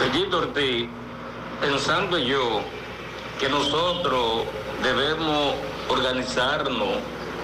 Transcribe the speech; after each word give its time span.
Sellito 0.00 0.38
Ortiz, 0.38 0.88
pensando 1.60 2.16
yo 2.16 2.62
que 3.38 3.50
nosotros 3.50 4.44
debemos 4.82 5.54
organizarnos 5.90 6.88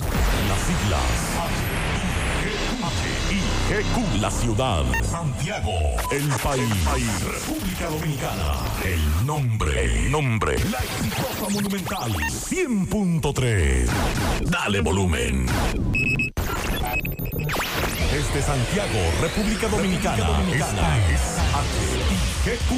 Las 0.71 0.79
siglas. 0.79 1.01
HIGQ, 3.69 4.21
la 4.21 4.31
ciudad. 4.31 4.83
Santiago, 5.03 5.73
el 6.11 6.29
país. 6.41 7.23
República 7.23 7.89
Dominicana. 7.89 8.53
El 8.83 9.25
nombre. 9.25 9.83
El 9.83 10.11
nombre. 10.11 10.57
La 10.69 10.79
exitosa 10.79 11.49
monumental. 11.49 12.11
100.3. 12.13 13.89
Dale 14.45 14.81
volumen. 14.81 15.45
Desde 18.11 18.41
Santiago, 18.41 18.99
República 19.21 19.67
Dominicana. 19.67 20.41
Esta 20.53 20.97
es 21.09 21.21
HIGQ. 22.45 22.71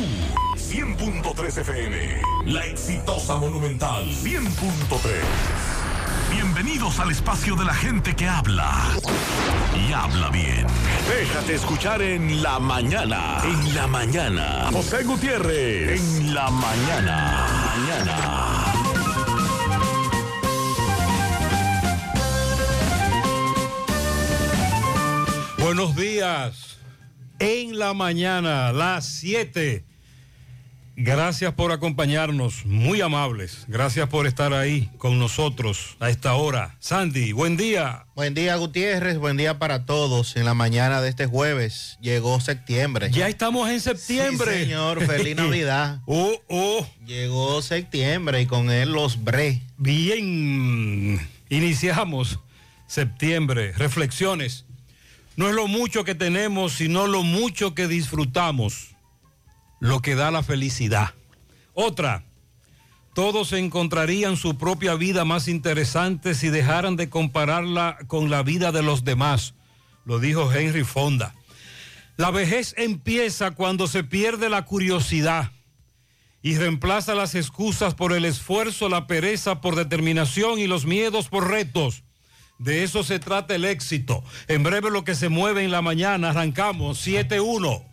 100.3 0.58 1.58
FM. 1.62 2.22
La 2.46 2.66
exitosa 2.66 3.38
monumental. 3.38 4.06
100.3. 4.06 5.83
Bienvenidos 6.34 7.00
al 7.00 7.12
espacio 7.12 7.56
de 7.56 7.64
la 7.64 7.76
gente 7.76 8.16
que 8.16 8.28
habla 8.28 8.74
y 9.88 9.94
habla 9.94 10.30
bien. 10.30 10.66
Déjate 11.08 11.54
escuchar 11.54 12.02
en 12.02 12.42
la 12.42 12.58
mañana. 12.58 13.38
En 13.44 13.76
la 13.76 13.86
mañana. 13.86 14.70
José 14.72 15.04
Gutiérrez. 15.04 16.02
En 16.02 16.34
la 16.34 16.50
mañana. 16.50 17.48
Mañana. 17.78 18.74
Buenos 25.60 25.96
días. 25.96 26.80
En 27.38 27.78
la 27.78 27.94
mañana, 27.94 28.74
las 28.74 29.06
7. 29.06 29.86
Gracias 30.96 31.56
por 31.56 31.72
acompañarnos, 31.72 32.68
muy 32.68 33.02
amables. 33.02 33.66
Gracias 33.68 34.08
por 34.10 34.28
estar 34.28 34.54
ahí 34.54 34.92
con 35.00 35.18
nosotros 35.18 35.98
a 36.00 36.12
esta 36.12 36.36
hora. 36.36 36.76
Sandy, 36.80 37.32
buen 37.32 37.58
día. 37.58 38.06
Buen 38.16 38.36
día, 38.36 38.56
Gutiérrez. 38.58 39.18
Buen 39.18 39.36
día 39.36 39.58
para 39.58 39.86
todos. 39.86 40.36
En 40.36 40.46
la 40.46 40.54
mañana 40.54 41.02
de 41.02 41.10
este 41.10 41.26
jueves 41.26 41.98
llegó 42.00 42.40
septiembre. 42.40 43.10
Ya 43.10 43.28
estamos 43.28 43.72
en 43.72 43.82
septiembre. 43.82 44.54
Sí, 44.54 44.64
señor. 44.66 45.04
Feliz 45.04 45.36
Navidad. 45.36 46.02
oh, 46.06 46.36
oh. 46.48 46.88
Llegó 47.08 47.64
septiembre 47.64 48.42
y 48.42 48.46
con 48.46 48.70
él 48.70 48.92
los 48.92 49.24
bre. 49.24 49.64
Bien. 49.78 51.20
Iniciamos 51.50 52.40
septiembre. 52.86 53.74
Reflexiones. 53.74 54.66
No 55.38 55.50
es 55.50 55.56
lo 55.56 55.66
mucho 55.66 56.04
que 56.04 56.14
tenemos, 56.14 56.74
sino 56.74 57.08
lo 57.08 57.24
mucho 57.24 57.74
que 57.74 57.88
disfrutamos 57.88 58.93
lo 59.84 60.02
que 60.02 60.16
da 60.16 60.32
la 60.32 60.44
felicidad. 60.44 61.14
Otra, 61.74 62.24
todos 63.14 63.52
encontrarían 63.52 64.38
su 64.38 64.58
propia 64.58 64.96
vida 64.96 65.26
más 65.26 65.50
interesante 65.50 66.36
si 66.36 66.48
dejaran 66.48 66.96
de 66.96 67.10
compararla 67.10 67.98
con 68.08 68.30
la 68.30 68.44
vida 68.44 68.72
de 68.72 68.82
los 68.82 69.04
demás, 69.04 69.56
lo 70.06 70.20
dijo 70.20 70.50
Henry 70.54 70.86
Fonda. 70.86 71.36
La 72.16 72.32
vejez 72.32 72.74
empieza 72.78 73.52
cuando 73.52 73.88
se 73.88 74.06
pierde 74.06 74.48
la 74.48 74.64
curiosidad 74.64 75.52
y 76.42 76.56
reemplaza 76.56 77.14
las 77.14 77.36
excusas 77.36 77.94
por 77.94 78.14
el 78.14 78.24
esfuerzo, 78.24 78.88
la 78.88 79.06
pereza 79.06 79.60
por 79.60 79.76
determinación 79.76 80.60
y 80.60 80.68
los 80.68 80.86
miedos 80.86 81.28
por 81.28 81.50
retos. 81.50 82.04
De 82.58 82.84
eso 82.84 83.04
se 83.04 83.20
trata 83.20 83.54
el 83.54 83.66
éxito. 83.66 84.24
En 84.48 84.64
breve 84.64 84.92
lo 84.92 85.04
que 85.04 85.14
se 85.14 85.28
mueve 85.28 85.66
en 85.66 85.72
la 85.72 85.82
mañana, 85.82 86.30
arrancamos 86.30 87.06
7-1. 87.06 87.93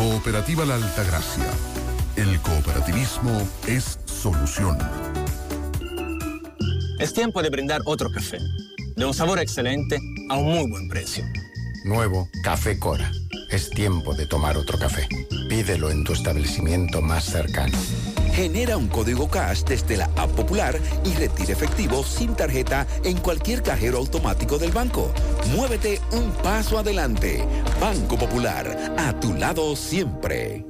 Cooperativa 0.00 0.64
La 0.64 0.76
Altagracia. 0.76 1.44
El 2.16 2.40
cooperativismo 2.40 3.46
es 3.66 3.98
solución. 4.06 4.78
Es 6.98 7.12
tiempo 7.12 7.42
de 7.42 7.50
brindar 7.50 7.82
otro 7.84 8.10
café, 8.10 8.38
de 8.96 9.04
un 9.04 9.12
sabor 9.12 9.40
excelente 9.40 10.00
a 10.30 10.38
un 10.38 10.54
muy 10.54 10.70
buen 10.70 10.88
precio. 10.88 11.22
Nuevo 11.84 12.30
Café 12.42 12.78
Cora. 12.78 13.12
Es 13.50 13.68
tiempo 13.68 14.14
de 14.14 14.24
tomar 14.24 14.56
otro 14.56 14.78
café. 14.78 15.06
Pídelo 15.50 15.90
en 15.90 16.02
tu 16.02 16.14
establecimiento 16.14 17.02
más 17.02 17.26
cercano. 17.26 17.76
Genera 18.40 18.78
un 18.78 18.88
código 18.88 19.28
cash 19.28 19.64
desde 19.64 19.98
la 19.98 20.06
app 20.16 20.30
popular 20.30 20.74
y 21.04 21.12
retira 21.12 21.52
efectivo 21.52 22.02
sin 22.02 22.34
tarjeta 22.34 22.86
en 23.04 23.18
cualquier 23.18 23.62
cajero 23.62 23.98
automático 23.98 24.56
del 24.56 24.72
banco. 24.72 25.12
Muévete 25.54 26.00
un 26.12 26.30
paso 26.42 26.78
adelante. 26.78 27.44
Banco 27.78 28.16
Popular, 28.16 28.94
a 28.96 29.12
tu 29.20 29.34
lado 29.34 29.76
siempre. 29.76 30.69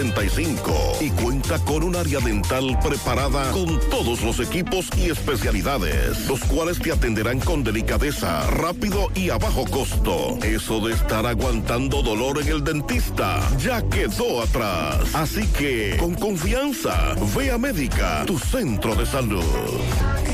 65 0.00 0.96
y 1.02 1.10
cuenta 1.10 1.58
con 1.58 1.82
un 1.82 1.94
área 1.94 2.20
dental 2.20 2.78
preparada 2.82 3.50
con 3.52 3.78
todos 3.90 4.22
los 4.22 4.40
equipos 4.40 4.88
y 4.96 5.10
especialidades, 5.10 6.26
los 6.26 6.40
cuales 6.44 6.78
te 6.78 6.90
atenderán 6.90 7.38
con 7.38 7.62
delicadeza, 7.62 8.46
rápido 8.46 9.10
y 9.14 9.28
a 9.28 9.36
bajo 9.36 9.66
costo. 9.66 10.38
Eso 10.42 10.80
de 10.80 10.94
estar 10.94 11.26
aguantando 11.26 12.00
dolor 12.00 12.40
en 12.40 12.48
el 12.48 12.64
dentista 12.64 13.46
ya 13.58 13.82
quedó 13.90 14.42
atrás. 14.42 15.14
Así 15.14 15.46
que, 15.48 15.98
con 15.98 16.14
confianza, 16.14 17.14
ve 17.36 17.50
a 17.50 17.58
Médica, 17.58 18.24
tu 18.26 18.38
centro 18.38 18.94
de 18.94 19.04
salud. 19.04 19.44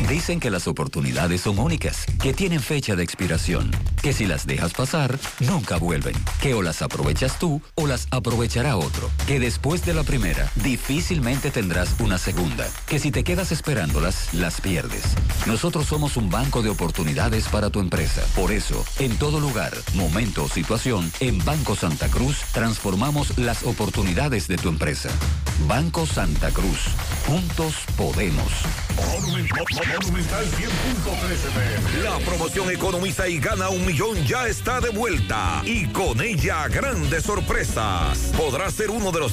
Dicen 0.09 0.39
que 0.39 0.51
las 0.51 0.69
oportunidades 0.69 1.41
son 1.41 1.59
únicas, 1.59 2.07
que 2.23 2.33
tienen 2.33 2.61
fecha 2.61 2.95
de 2.95 3.03
expiración, 3.03 3.73
que 4.03 4.13
si 4.13 4.27
las 4.27 4.47
dejas 4.47 4.73
pasar, 4.73 5.19
nunca 5.41 5.79
vuelven, 5.79 6.15
que 6.41 6.55
o 6.55 6.63
las 6.63 6.81
aprovechas 6.83 7.41
tú 7.41 7.61
o 7.75 7.89
las 7.89 8.07
aprovechará 8.13 8.77
otro, 8.77 9.11
que 9.27 9.41
después 9.57 9.87
de 9.87 9.95
la 9.95 10.05
primera, 10.05 10.53
difícilmente 10.57 11.51
tendrás 11.51 11.95
una 11.99 12.19
segunda, 12.19 12.69
que 12.87 12.99
si 12.99 13.11
te 13.11 13.25
quedas 13.25 13.53
esperándolas, 13.53 14.35
las 14.35 14.61
pierdes. 14.61 15.03
Nosotros 15.47 15.87
somos 15.87 16.19
un 16.19 16.29
banco 16.29 16.61
de 16.61 16.69
oportunidades 16.69 17.49
para 17.49 17.71
tu 17.71 17.81
empresa. 17.81 18.23
Por 18.35 18.53
eso, 18.53 18.85
en 18.99 19.17
todo 19.17 19.41
lugar, 19.41 19.73
momento 19.95 20.45
o 20.45 20.49
situación, 20.51 21.11
en 21.21 21.43
Banco 21.43 21.75
Santa 21.75 22.09
Cruz 22.09 22.37
transformamos 22.53 23.39
las 23.39 23.63
oportunidades 23.63 24.47
de 24.47 24.59
tu 24.59 24.69
empresa. 24.69 25.09
Banco 25.67 26.05
Santa 26.07 26.51
Cruz. 26.51 26.81
Juntos 27.27 27.75
podemos. 27.97 28.53
La 32.03 32.19
promoción 32.19 32.71
Economiza 32.71 33.29
y 33.29 33.39
gana 33.39 33.69
un 33.69 33.85
millón 33.85 34.25
ya 34.25 34.47
está 34.47 34.81
de 34.81 34.91
vuelta 34.91 35.63
y 35.65 35.87
con 35.89 36.21
ella 36.21 36.69
grandes 36.69 37.25
sorpresas. 37.25 38.33
Podrás 38.37 38.75
ser 38.75 38.91
uno 38.91 39.13
de 39.13 39.21
los 39.21 39.33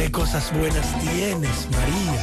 Qué 0.00 0.10
cosas 0.10 0.50
buenas 0.54 0.86
tienes, 1.00 1.68
María. 1.72 2.14
La 2.14 2.20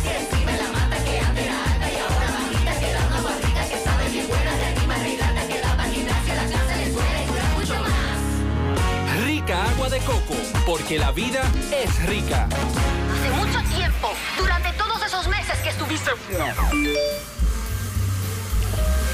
de 9.91 9.99
coco, 9.99 10.33
porque 10.65 10.97
la 10.97 11.11
vida 11.11 11.41
es 11.69 12.05
rica. 12.05 12.47
Hace 12.47 13.29
mucho 13.31 13.61
tiempo, 13.75 14.13
durante 14.37 14.71
todos 14.73 15.05
esos 15.05 15.27
meses 15.27 15.57
que 15.59 15.69
estuviste... 15.69 16.11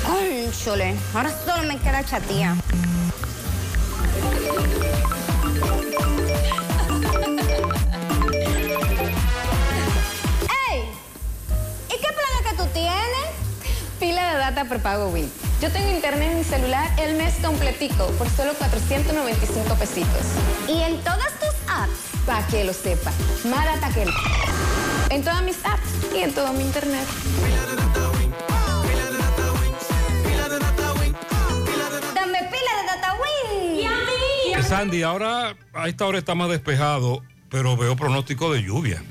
Ay, 0.08 0.52
chole, 0.64 0.96
ahora 1.16 1.32
solo 1.44 1.64
me 1.64 1.80
queda 1.80 2.04
chatía. 2.06 2.56
¡Ey! 10.70 10.84
¿Y 11.88 11.94
qué 11.94 12.08
plan 12.14 12.32
es 12.40 12.52
que 12.52 12.56
tú 12.56 12.68
tienes? 12.72 13.02
Pila 14.00 14.34
de 14.34 14.38
data 14.38 14.66
prepago 14.66 15.08
Win. 15.08 15.47
Yo 15.62 15.72
tengo 15.72 15.90
internet 15.92 16.30
en 16.32 16.38
mi 16.38 16.44
celular 16.44 16.90
el 17.00 17.16
mes 17.16 17.34
completico 17.44 18.08
por 18.18 18.30
solo 18.30 18.54
495 18.54 19.74
pesitos. 19.76 20.10
¿Y 20.68 20.82
en 20.82 20.98
todas 21.04 21.32
tus 21.40 21.50
apps? 21.68 22.26
Para 22.26 22.46
que 22.48 22.64
lo 22.64 22.74
sepa. 22.74 23.12
Más 23.50 23.66
data 23.66 23.90
que... 23.94 24.06
En 25.14 25.24
todas 25.24 25.42
mis 25.44 25.58
apps 25.66 26.14
y 26.16 26.20
en 26.20 26.34
todo 26.34 26.54
mi 26.54 26.64
internet. 26.64 27.08
Dame 32.14 32.40
pila 32.52 32.72
de 32.82 32.86
data 32.88 33.14
Win. 33.22 33.88
Eh, 34.58 34.64
Sandy, 34.64 35.04
ahora 35.04 35.56
a 35.74 35.88
esta 35.88 36.06
hora 36.06 36.18
está 36.18 36.36
más 36.36 36.50
despejado, 36.50 37.24
pero 37.50 37.78
veo 37.78 37.96
pronóstico 37.96 38.52
de 38.52 38.64
lluvia. 38.64 39.02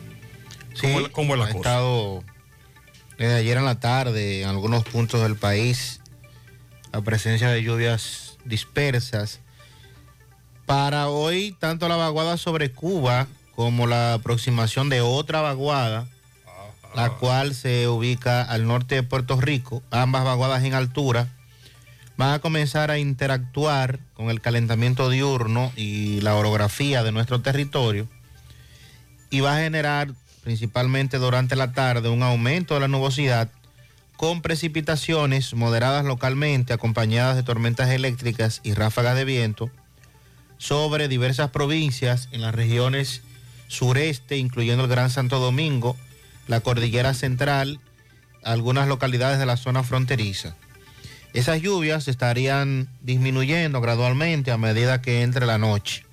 ¿Cómo, 0.81 1.01
es- 1.01 1.09
cómo 1.09 1.35
es 1.35 1.39
la 1.39 1.47
ha 1.47 1.49
cosa? 1.49 1.59
estado 1.59 2.25
desde 3.19 3.35
ayer 3.37 3.57
en 3.57 3.65
la 3.65 3.81
tarde 3.81 4.43
en 4.43 4.49
algunos 4.49 4.85
puntos 4.85 5.23
del 5.23 5.37
país 5.37 6.01
la 6.93 7.01
presencia 7.03 7.49
de 7.49 7.63
lluvias 7.63 8.39
dispersas. 8.45 9.41
Para 10.67 11.09
hoy, 11.09 11.57
tanto 11.59 11.89
la 11.89 11.97
vaguada 11.97 12.37
sobre 12.37 12.73
Cuba 12.73 13.27
como 13.55 13.87
la 13.87 14.15
aproximación 14.15 14.89
de 14.89 15.01
otra 15.01 15.41
vaguada, 15.41 16.09
la 16.95 17.11
cual 17.11 17.55
se 17.55 17.89
ubica 17.89 18.43
al 18.43 18.67
norte 18.67 18.97
de 18.97 19.03
Puerto 19.03 19.41
Rico, 19.41 19.83
ambas 19.91 20.25
vaguadas 20.25 20.65
en 20.65 20.75
altura, 20.75 21.29
van 22.17 22.33
a 22.33 22.39
comenzar 22.39 22.91
a 22.91 22.99
interactuar 22.99 24.01
con 24.15 24.31
el 24.31 24.41
calentamiento 24.41 25.11
diurno 25.11 25.73
y 25.77 26.21
la 26.23 26.35
orografía 26.35 27.03
de 27.03 27.13
nuestro 27.13 27.43
territorio 27.43 28.09
y 29.31 29.41
va 29.41 29.57
a 29.57 29.61
generar 29.61 30.13
principalmente 30.43 31.19
durante 31.19 31.57
la 31.57 31.73
tarde 31.73 32.09
un 32.09 32.23
aumento 32.23 32.75
de 32.75 32.81
la 32.81 32.89
nubosidad 32.89 33.51
con 34.17 34.43
precipitaciones 34.43 35.55
moderadas 35.55 36.05
localmente 36.05 36.73
acompañadas 36.73 37.37
de 37.37 37.43
tormentas 37.43 37.91
eléctricas 37.91 38.61
y 38.63 38.75
ráfagas 38.75 39.17
de 39.17 39.25
viento 39.25 39.71
sobre 40.59 41.09
diversas 41.09 41.51
provincias 41.51 42.29
en 42.33 42.41
las 42.41 42.55
regiones 42.55 43.23
sureste, 43.69 44.39
incluyendo 44.39 44.85
el 44.85 44.91
Gran 44.91 45.11
Santo 45.11 45.39
Domingo, 45.39 45.97
la 46.47 46.61
Cordillera 46.61 47.15
Central, 47.15 47.81
algunas 48.43 48.89
localidades 48.89 49.39
de 49.39 49.47
la 49.47 49.57
zona 49.57 49.83
fronteriza. 49.83 50.57
Esas 51.35 51.61
lluvias 51.61 52.09
estarían 52.09 52.89
disminuyendo 53.03 53.81
gradualmente 53.81 54.53
a 54.53 54.57
medida 54.57 55.03
que 55.03 55.23
entre 55.23 55.45
la 55.45 55.59
noche. 55.59 56.05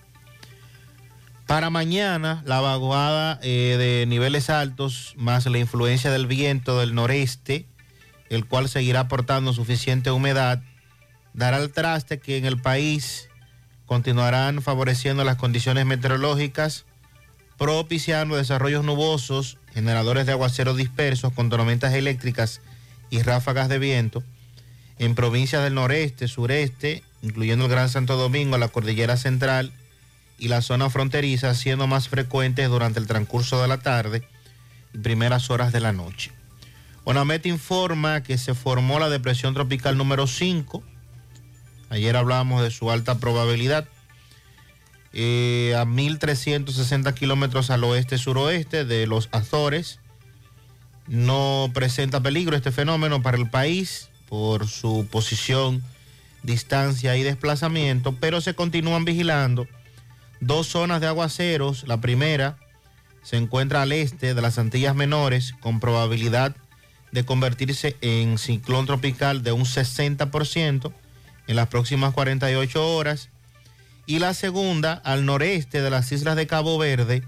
Para 1.48 1.69
mañana, 1.69 2.41
la 2.45 2.60
vaguada 2.62 3.39
eh, 3.43 3.75
de 3.77 4.05
niveles 4.07 4.50
altos 4.50 5.13
más 5.17 5.45
la 5.45 5.60
influencia 5.60 6.12
del 6.12 6.25
viento 6.25 6.79
del 6.79 6.95
noreste, 6.95 7.67
el 8.34 8.46
cual 8.46 8.70
seguirá 8.70 9.02
aportando 9.02 9.54
suficiente 9.54 10.12
humedad, 10.12 10.62
dará 11.34 11.58
el 11.58 11.72
traste 11.72 12.20
que 12.20 12.38
en 12.38 12.46
el 12.46 12.60
país 12.62 13.30
continuarán 13.86 14.62
favoreciendo 14.62 15.24
las 15.24 15.36
condiciones 15.36 15.86
meteorológicas, 15.86 16.86
propiciando 17.58 18.36
desarrollos 18.36 18.84
nubosos, 18.84 19.58
generadores 19.74 20.25
de 20.25 20.32
aguaceros 20.32 20.78
dispersos 20.78 21.34
con 21.34 21.50
tormentas 21.50 21.94
eléctricas 21.94 22.62
y 23.10 23.22
ráfagas 23.22 23.70
de 23.70 23.80
viento 23.80 24.24
en 25.00 25.16
provincias 25.16 25.63
del 25.63 25.74
noreste, 25.74 26.28
sureste, 26.28 27.04
incluyendo 27.22 27.66
el 27.66 27.72
Gran 27.72 27.90
Santo 27.90 28.16
Domingo, 28.16 28.58
la 28.58 28.68
Cordillera 28.68 29.18
Central 29.18 29.72
y 30.38 30.48
la 30.48 30.62
zona 30.62 30.90
fronteriza, 30.90 31.54
siendo 31.56 31.88
más 31.88 32.10
frecuentes 32.10 32.70
durante 32.70 33.00
el 33.00 33.08
transcurso 33.08 33.62
de 33.62 33.68
la 33.68 33.80
tarde 33.80 34.24
y 34.94 35.00
primeras 35.00 35.50
horas 35.50 35.72
de 35.72 35.80
la 35.80 35.94
noche. 35.94 36.32
ONAMET 37.05 37.45
informa 37.48 38.24
que 38.24 38.38
se 38.38 38.53
formó 38.53 39.00
la 39.00 39.10
depresión 39.10 39.53
tropical 39.53 39.98
número 39.98 40.25
5. 40.25 40.83
Ayer 41.89 42.15
hablábamos 42.15 42.63
de 42.63 42.72
su 42.72 42.91
alta 42.91 43.19
probabilidad. 43.19 43.88
eh, 45.15 45.75
a 45.77 45.86
1.360 45.86 47.13
kilómetros 47.13 47.69
al 47.69 47.83
oeste-suroeste 47.83 48.83
de 48.83 49.05
los 49.05 49.29
Azores. 49.31 50.00
No 51.07 51.69
presenta 51.74 52.22
peligro 52.22 52.55
este 52.55 52.72
fenómeno 52.72 53.22
para 53.22 53.38
el 53.38 53.50
país 53.50 54.10
por 54.27 54.67
su 54.67 55.07
posición, 55.12 55.83
distancia 56.41 57.15
y 57.15 57.22
desplazamiento, 57.22 58.15
pero 58.19 58.41
se 58.41 58.55
continúan 58.55 59.05
vigilando 59.05 59.67
dos 60.39 60.67
zonas 60.67 61.00
de 61.00 61.07
aguaceros. 61.07 61.88
La 61.88 62.01
primera 62.01 62.57
se 63.22 63.38
encuentra 63.38 63.83
al 63.83 63.91
este 63.91 64.33
de 64.33 64.41
las 64.41 64.57
Antillas 64.57 64.95
Menores 64.95 65.53
con 65.60 65.79
probabilidad 65.79 66.55
de 67.13 67.24
convertirse 67.24 67.96
en 68.01 68.38
ciclón 68.38 68.86
tropical 68.86 69.43
de 69.43 69.53
un 69.53 69.63
60% 69.63 70.91
en 71.48 71.55
las 71.55 71.67
próximas 71.70 72.13
48 72.13 72.96
horas. 72.96 73.29
Y 74.05 74.20
la 74.20 74.34
segunda 74.34 74.93
al 75.05 75.25
noreste 75.25 75.82
de 75.82 75.89
las 75.89 76.12
islas 76.12 76.36
de 76.36 76.48
Cabo 76.48 76.77
Verde 76.77 77.24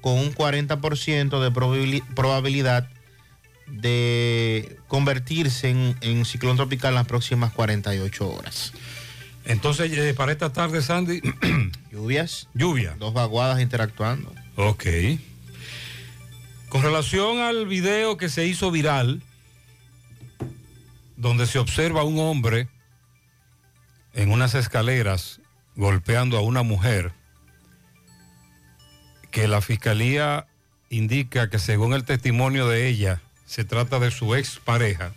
con 0.00 0.14
un 0.14 0.32
40% 0.34 1.40
de 1.40 1.52
probabili- 1.52 2.04
probabilidad 2.14 2.88
de 3.66 4.78
convertirse 4.86 5.70
en, 5.70 5.96
en 6.00 6.24
ciclón 6.24 6.56
tropical 6.56 6.90
en 6.90 6.94
las 6.96 7.06
próximas 7.06 7.52
48 7.52 8.28
horas. 8.30 8.72
Entonces, 9.44 9.90
eh, 9.92 10.14
para 10.14 10.32
esta 10.32 10.52
tarde, 10.52 10.82
Sandy. 10.82 11.20
Lluvias. 11.92 12.48
Lluvia. 12.54 12.94
Dos 12.98 13.12
vaguadas 13.12 13.60
interactuando. 13.60 14.32
Ok. 14.56 14.86
Con 16.76 16.84
relación 16.84 17.38
al 17.38 17.64
video 17.64 18.18
que 18.18 18.28
se 18.28 18.44
hizo 18.46 18.70
viral, 18.70 19.22
donde 21.16 21.46
se 21.46 21.58
observa 21.58 22.02
a 22.02 22.04
un 22.04 22.18
hombre 22.18 22.68
en 24.12 24.30
unas 24.30 24.54
escaleras 24.54 25.40
golpeando 25.74 26.36
a 26.36 26.42
una 26.42 26.62
mujer, 26.62 27.12
que 29.30 29.48
la 29.48 29.62
fiscalía 29.62 30.48
indica 30.90 31.48
que 31.48 31.58
según 31.58 31.94
el 31.94 32.04
testimonio 32.04 32.68
de 32.68 32.88
ella, 32.88 33.22
se 33.46 33.64
trata 33.64 33.98
de 33.98 34.10
su 34.10 34.34
ex 34.34 34.60
pareja, 34.62 35.14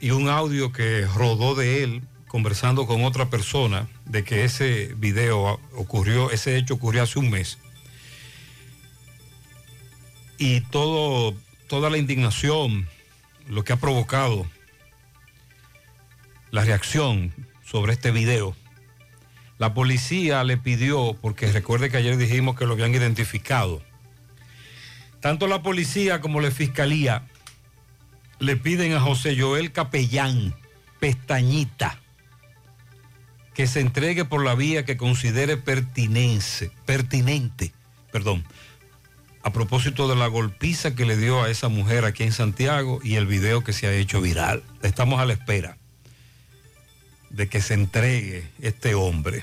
y 0.00 0.12
un 0.12 0.30
audio 0.30 0.72
que 0.72 1.06
rodó 1.14 1.54
de 1.54 1.84
él 1.84 2.02
conversando 2.26 2.86
con 2.86 3.04
otra 3.04 3.28
persona 3.28 3.86
de 4.06 4.24
que 4.24 4.44
ese 4.44 4.94
video 4.96 5.60
ocurrió, 5.74 6.30
ese 6.30 6.56
hecho 6.56 6.72
ocurrió 6.72 7.02
hace 7.02 7.18
un 7.18 7.28
mes. 7.28 7.58
Y 10.44 10.60
todo, 10.60 11.36
toda 11.68 11.88
la 11.88 11.98
indignación, 11.98 12.88
lo 13.48 13.62
que 13.62 13.74
ha 13.74 13.76
provocado 13.76 14.44
la 16.50 16.64
reacción 16.64 17.32
sobre 17.64 17.92
este 17.92 18.10
video. 18.10 18.56
La 19.58 19.72
policía 19.72 20.42
le 20.42 20.56
pidió, 20.56 21.16
porque 21.22 21.52
recuerde 21.52 21.90
que 21.90 21.98
ayer 21.98 22.16
dijimos 22.16 22.56
que 22.58 22.66
lo 22.66 22.72
habían 22.72 22.92
identificado, 22.92 23.82
tanto 25.20 25.46
la 25.46 25.62
policía 25.62 26.20
como 26.20 26.40
la 26.40 26.50
fiscalía 26.50 27.22
le 28.40 28.56
piden 28.56 28.94
a 28.94 29.00
José 29.00 29.40
Joel 29.40 29.70
Capellán, 29.70 30.56
pestañita, 30.98 32.00
que 33.54 33.68
se 33.68 33.78
entregue 33.78 34.24
por 34.24 34.44
la 34.44 34.56
vía 34.56 34.84
que 34.84 34.96
considere 34.96 35.56
pertinente, 35.56 36.72
pertinente, 36.84 37.72
perdón, 38.10 38.44
a 39.42 39.52
propósito 39.52 40.08
de 40.08 40.16
la 40.16 40.28
golpiza 40.28 40.94
que 40.94 41.04
le 41.04 41.16
dio 41.16 41.42
a 41.42 41.50
esa 41.50 41.68
mujer 41.68 42.04
aquí 42.04 42.22
en 42.22 42.32
Santiago 42.32 43.00
y 43.02 43.16
el 43.16 43.26
video 43.26 43.64
que 43.64 43.72
se 43.72 43.86
ha 43.86 43.92
hecho 43.92 44.20
viral. 44.20 44.62
Estamos 44.82 45.20
a 45.20 45.26
la 45.26 45.32
espera 45.32 45.78
de 47.30 47.48
que 47.48 47.60
se 47.60 47.74
entregue 47.74 48.48
este 48.60 48.94
hombre. 48.94 49.42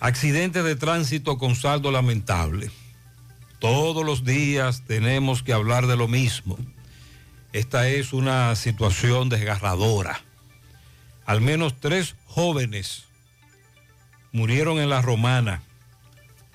Accidente 0.00 0.62
de 0.62 0.76
tránsito 0.76 1.38
con 1.38 1.56
saldo 1.56 1.90
lamentable. 1.90 2.70
Todos 3.58 4.04
los 4.04 4.24
días 4.24 4.82
tenemos 4.86 5.42
que 5.42 5.54
hablar 5.54 5.86
de 5.86 5.96
lo 5.96 6.08
mismo. 6.08 6.58
Esta 7.54 7.88
es 7.88 8.12
una 8.12 8.54
situación 8.56 9.30
desgarradora. 9.30 10.20
Al 11.24 11.40
menos 11.40 11.80
tres 11.80 12.16
jóvenes 12.26 13.04
murieron 14.32 14.78
en 14.78 14.90
la 14.90 15.00
Romana 15.00 15.62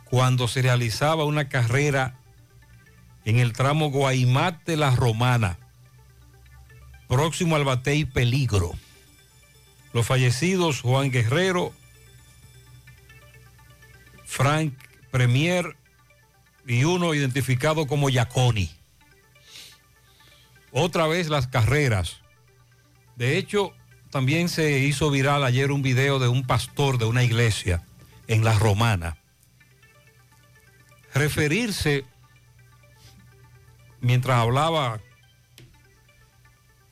cuando 0.10 0.48
se 0.48 0.62
realizaba 0.62 1.24
una 1.24 1.50
carrera 1.50 2.20
en 3.26 3.38
el 3.38 3.54
tramo 3.54 3.92
Guaymate-La 3.92 4.96
Romana, 4.96 5.60
próximo 7.08 7.56
al 7.56 7.64
Batey 7.64 8.06
Peligro. 8.06 8.72
Los 9.94 10.06
fallecidos 10.06 10.82
Juan 10.82 11.12
Guerrero, 11.12 11.74
Frank 14.26 14.74
Premier 15.12 15.76
y 16.68 16.84
uno 16.84 17.14
identificado 17.14 17.88
como 17.88 18.10
Yaconi. 18.10 18.72
Otra 20.72 21.08
vez 21.08 21.30
las 21.30 21.48
carreras. 21.48 22.22
De 23.16 23.38
hecho, 23.38 23.74
también 24.12 24.50
se 24.50 24.80
hizo 24.80 25.12
viral 25.12 25.44
ayer 25.44 25.72
un 25.72 25.82
video 25.82 26.18
de 26.20 26.28
un 26.28 26.46
pastor 26.46 26.98
de 26.98 27.06
una 27.06 27.24
iglesia 27.24 27.84
en 28.28 28.44
La 28.44 28.58
Romana. 28.58 29.19
Referirse, 31.14 32.06
mientras 34.02 34.38
hablaba 34.38 35.00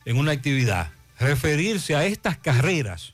en 0.05 0.17
una 0.17 0.31
actividad, 0.31 0.91
referirse 1.19 1.95
a 1.95 2.05
estas 2.05 2.37
carreras, 2.37 3.13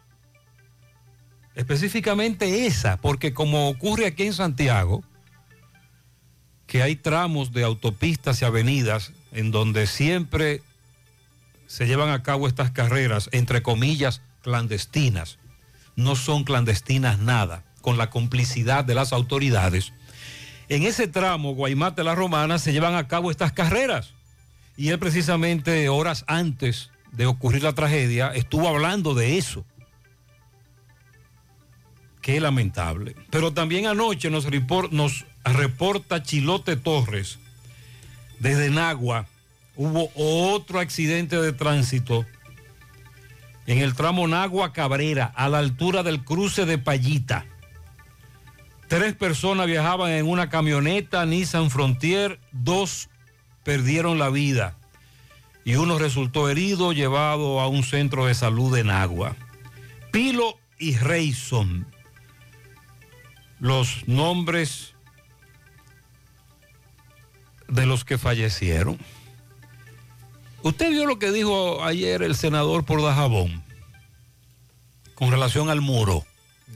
específicamente 1.56 2.66
esa, 2.66 2.98
porque 2.98 3.34
como 3.34 3.70
ocurre 3.70 4.06
aquí 4.08 4.24
en 4.24 4.34
Santiago, 4.34 5.04
que 6.68 6.82
hay 6.82 6.96
tramos 6.96 7.52
de 7.52 7.64
autopistas 7.64 8.42
y 8.42 8.46
avenidas 8.46 9.12
en 9.32 9.52
donde 9.52 9.88
siempre 9.88 10.62
se 11.68 11.88
llevan 11.88 12.10
a 12.10 12.24
cabo 12.24 12.48
estas 12.48 12.72
carreras, 12.72 13.30
entre 13.32 13.62
comillas, 13.64 14.22
clandestinas. 14.42 15.40
No 15.96 16.16
son 16.16 16.44
clandestinas 16.44 17.20
nada, 17.20 17.64
con 17.82 17.98
la 17.98 18.10
complicidad 18.10 18.86
de 18.86 18.96
las 18.96 19.14
autoridades. 19.14 19.94
En 20.70 20.84
ese 20.84 21.08
tramo, 21.08 21.56
Guaymate 21.56 22.04
La 22.04 22.16
Romana, 22.16 22.60
se 22.60 22.74
llevan 22.74 22.96
a 22.96 23.08
cabo 23.08 23.32
estas 23.32 23.52
carreras. 23.52 24.14
Y 24.78 24.90
él 24.90 25.00
precisamente 25.00 25.90
horas 25.90 26.26
antes 26.28 26.90
de 27.12 27.26
ocurrir 27.26 27.64
la 27.64 27.74
tragedia, 27.74 28.34
estuvo 28.34 28.68
hablando 28.68 29.14
de 29.14 29.38
eso. 29.38 29.66
Qué 32.22 32.40
lamentable. 32.40 33.16
Pero 33.30 33.54
también 33.54 33.86
anoche 33.86 34.30
nos, 34.30 34.48
nos 34.92 35.26
reporta 35.44 36.24
Chilote 36.24 36.76
Torres, 36.76 37.38
desde 38.40 38.70
Nagua, 38.70 39.28
hubo 39.76 40.12
otro 40.16 40.80
accidente 40.80 41.40
de 41.40 41.54
tránsito 41.54 42.26
en 43.66 43.80
el 43.80 43.94
tramo 43.94 44.28
Nagua 44.28 44.74
Cabrera, 44.74 45.32
a 45.36 45.48
la 45.50 45.60
altura 45.60 46.04
del 46.04 46.24
cruce 46.24 46.66
de 46.66 46.78
Payita. 46.78 47.46
Tres 48.94 49.16
personas 49.16 49.66
viajaban 49.66 50.12
en 50.12 50.28
una 50.28 50.52
camioneta 50.52 51.26
Nissan 51.26 51.72
Frontier, 51.72 52.40
dos 52.52 53.10
perdieron 53.64 54.20
la 54.20 54.30
vida 54.30 54.78
y 55.66 55.78
uno 55.78 55.98
resultó 55.98 56.48
herido 56.48 56.94
llevado 56.94 57.60
a 57.60 57.68
un 57.68 57.82
centro 57.82 58.28
de 58.28 58.36
salud 58.36 58.78
en 58.78 58.92
Agua. 58.92 59.36
Pilo 60.12 60.60
y 60.78 60.96
Reyson, 60.96 61.88
los 63.60 64.08
nombres 64.08 64.94
de 67.68 67.88
los 67.88 68.06
que 68.06 68.20
fallecieron. 68.20 69.00
Usted 70.62 70.92
vio 70.92 71.08
lo 71.08 71.18
que 71.18 71.32
dijo 71.32 71.84
ayer 71.84 72.22
el 72.22 72.36
senador 72.36 72.86
por 72.86 73.02
Dajabón 73.02 73.64
con 75.16 75.32
relación 75.32 75.72
al 75.72 75.82
muro. 75.82 76.24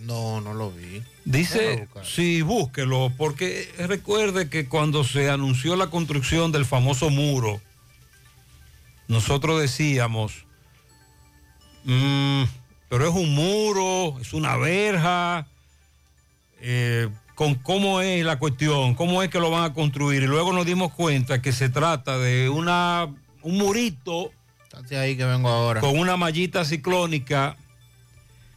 No, 0.02 0.42
no 0.42 0.56
lo 0.56 0.72
vi. 0.72 1.04
Dice, 1.30 1.90
sí, 2.04 2.42
búsquelo, 2.42 3.12
porque 3.18 3.70
recuerde 3.80 4.50
que 4.50 4.70
cuando 4.70 5.04
se 5.04 5.30
anunció 5.30 5.76
la 5.76 5.88
construcción 5.88 6.54
del 6.54 6.66
famoso 6.66 7.10
muro, 7.10 7.60
nosotros 9.10 9.60
decíamos, 9.60 10.46
"Mm, 11.84 12.44
pero 12.88 13.10
es 13.10 13.14
un 13.14 13.36
muro, 13.36 14.18
es 14.22 14.34
una 14.34 14.56
verja, 14.56 15.48
eh, 16.62 17.10
con 17.36 17.56
cómo 17.56 18.00
es 18.00 18.24
la 18.26 18.40
cuestión, 18.40 18.96
cómo 18.96 19.22
es 19.22 19.30
que 19.30 19.40
lo 19.40 19.52
van 19.52 19.64
a 19.66 19.74
construir. 19.74 20.24
Y 20.24 20.28
luego 20.28 20.54
nos 20.54 20.66
dimos 20.66 20.94
cuenta 20.94 21.42
que 21.42 21.52
se 21.52 21.68
trata 21.70 22.18
de 22.18 22.50
una, 22.50 23.08
un 23.42 23.58
murito 23.58 24.32
Estate 24.64 24.98
ahí 24.98 25.18
que 25.18 25.26
vengo 25.26 25.50
ahora. 25.50 25.82
con 25.82 26.00
una 26.00 26.16
mallita 26.18 26.64
ciclónica. 26.66 27.58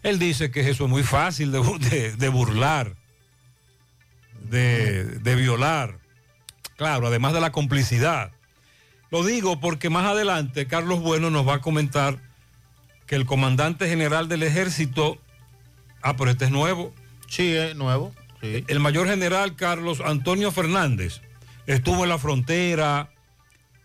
Él 0.03 0.19
dice 0.19 0.51
que 0.51 0.69
eso 0.69 0.85
es 0.85 0.91
muy 0.91 1.03
fácil 1.03 1.53
de, 1.53 1.61
bu- 1.61 1.79
de- 1.79 2.13
de 2.17 2.29
burlar, 2.29 2.97
de, 4.49 5.05
de 5.05 5.35
violar. 5.35 5.99
Claro, 6.77 7.07
además 7.09 7.33
de 7.35 7.41
la 7.41 7.53
complicidad. 7.53 8.33
Lo 9.11 9.25
digo 9.25 9.61
porque 9.61 9.91
más 9.91 10.07
adelante 10.07 10.67
Carlos 10.67 11.01
Bueno 11.01 11.31
nos 11.31 11.47
va 11.47 11.55
a 11.57 11.61
comentar 11.61 12.19
que 13.07 13.17
el 13.17 13.27
comandante 13.27 13.89
general 13.89 14.29
del 14.29 14.43
ejército, 14.45 15.19
ah, 16.03 16.17
pero 16.17 16.31
este 16.31 16.45
es 16.47 16.51
nuevo. 16.51 16.95
Sí, 17.29 17.55
es 17.55 17.75
nuevo. 17.77 18.15
El 18.43 18.81
mayor 18.81 19.07
general 19.09 19.55
Carlos 19.57 20.01
Antonio 20.01 20.51
Fernández 20.51 21.21
estuvo 21.67 22.05
en 22.05 22.09
la 22.09 22.17
frontera, 22.19 23.11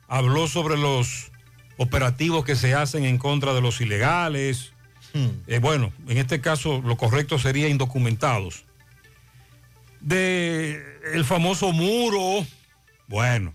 habló 0.07 0.47
sobre 0.47 0.77
los 0.77 1.31
operativos 1.77 2.45
que 2.45 2.55
se 2.55 2.73
hacen 2.73 3.03
en 3.03 3.17
contra 3.17 3.53
de 3.53 3.59
los 3.61 3.81
ilegales. 3.81 4.71
Eh, 5.47 5.59
bueno, 5.59 5.93
en 6.09 6.17
este 6.17 6.41
caso 6.41 6.81
lo 6.81 6.97
correcto 6.97 7.39
sería 7.39 7.69
indocumentados. 7.69 8.65
De 10.01 10.83
el 11.13 11.23
famoso 11.23 11.71
muro, 11.71 12.45
bueno. 13.07 13.53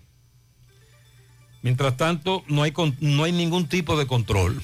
Mientras 1.61 1.95
tanto, 1.95 2.43
no 2.47 2.63
hay, 2.63 2.73
no 2.99 3.23
hay 3.23 3.31
ningún 3.31 3.67
tipo 3.67 3.95
de 3.95 4.07
control. 4.07 4.61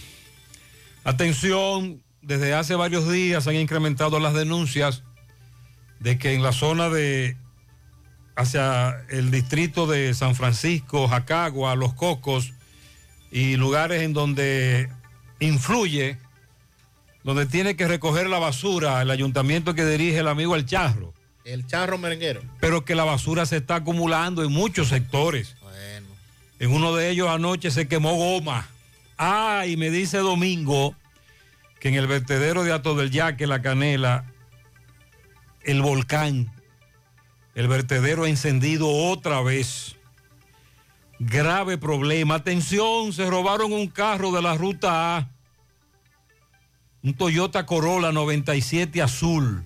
Atención, 1.04 2.01
desde 2.22 2.56
hace 2.56 2.74
varios 2.74 3.10
días 3.10 3.48
han 3.48 3.56
incrementado 3.56 4.20
las 4.20 4.34
denuncias 4.34 5.04
de 6.00 6.18
que 6.18 6.33
en 6.33 6.42
la 6.42 6.51
zona 6.51 6.90
de 6.90 7.38
hacia 8.36 9.03
el 9.10 9.31
distrito 9.31 9.88
de 9.88 10.14
San 10.14 10.36
Francisco, 10.36 11.07
Jacagua, 11.07 11.75
Los 11.75 11.94
Cocos 11.94 12.53
y 13.31 13.55
lugares 13.55 14.03
en 14.03 14.14
donde 14.14 14.90
influye, 15.40 16.18
donde 17.27 17.46
tiene 17.46 17.75
que 17.75 17.90
recoger 17.90 18.29
la 18.29 18.40
basura 18.40 19.01
el 19.01 19.11
ayuntamiento 19.11 19.75
que 19.75 19.83
dirige 19.83 20.20
el 20.20 20.29
amigo 20.29 20.55
El 20.55 20.66
Charro, 20.66 21.13
El 21.44 21.68
charro 21.68 21.98
merenguero. 21.98 22.42
pero 22.61 22.85
que 22.85 22.96
la 22.96 23.03
basura 23.03 23.46
se 23.46 23.57
está 23.57 23.75
acumulando 23.75 24.46
en 24.46 24.51
muchos 24.53 24.87
sectores. 24.87 25.57
En 26.59 26.72
uno 26.72 26.96
de 26.96 27.09
ellos 27.09 27.27
anoche 27.27 27.70
se 27.70 27.90
quemó 27.90 28.16
goma. 28.16 28.70
Ah, 29.18 29.66
y 29.68 29.75
me 29.75 29.90
dice 29.90 30.20
Domingo 30.20 30.96
que 31.81 31.90
en 31.90 31.96
el 31.96 32.07
vertedero 32.07 32.63
de 32.63 32.72
Ato 32.72 32.96
del 32.96 33.11
Yaque, 33.11 33.46
La 33.46 33.61
Canela, 33.61 34.24
el 35.63 35.81
volcán, 35.81 36.50
el 37.55 37.68
vertedero 37.68 38.25
encendido 38.25 38.87
otra 38.90 39.42
vez. 39.42 39.98
Grave 41.20 41.77
problema. 41.77 42.35
Atención, 42.35 43.11
se 43.11 43.29
robaron 43.29 43.74
un 43.74 43.87
carro 43.87 44.31
de 44.31 44.42
la 44.42 44.55
ruta 44.55 45.18
A. 45.18 45.36
Un 47.03 47.14
Toyota 47.14 47.66
Corolla 47.66 48.12
97 48.12 49.01
azul. 49.01 49.64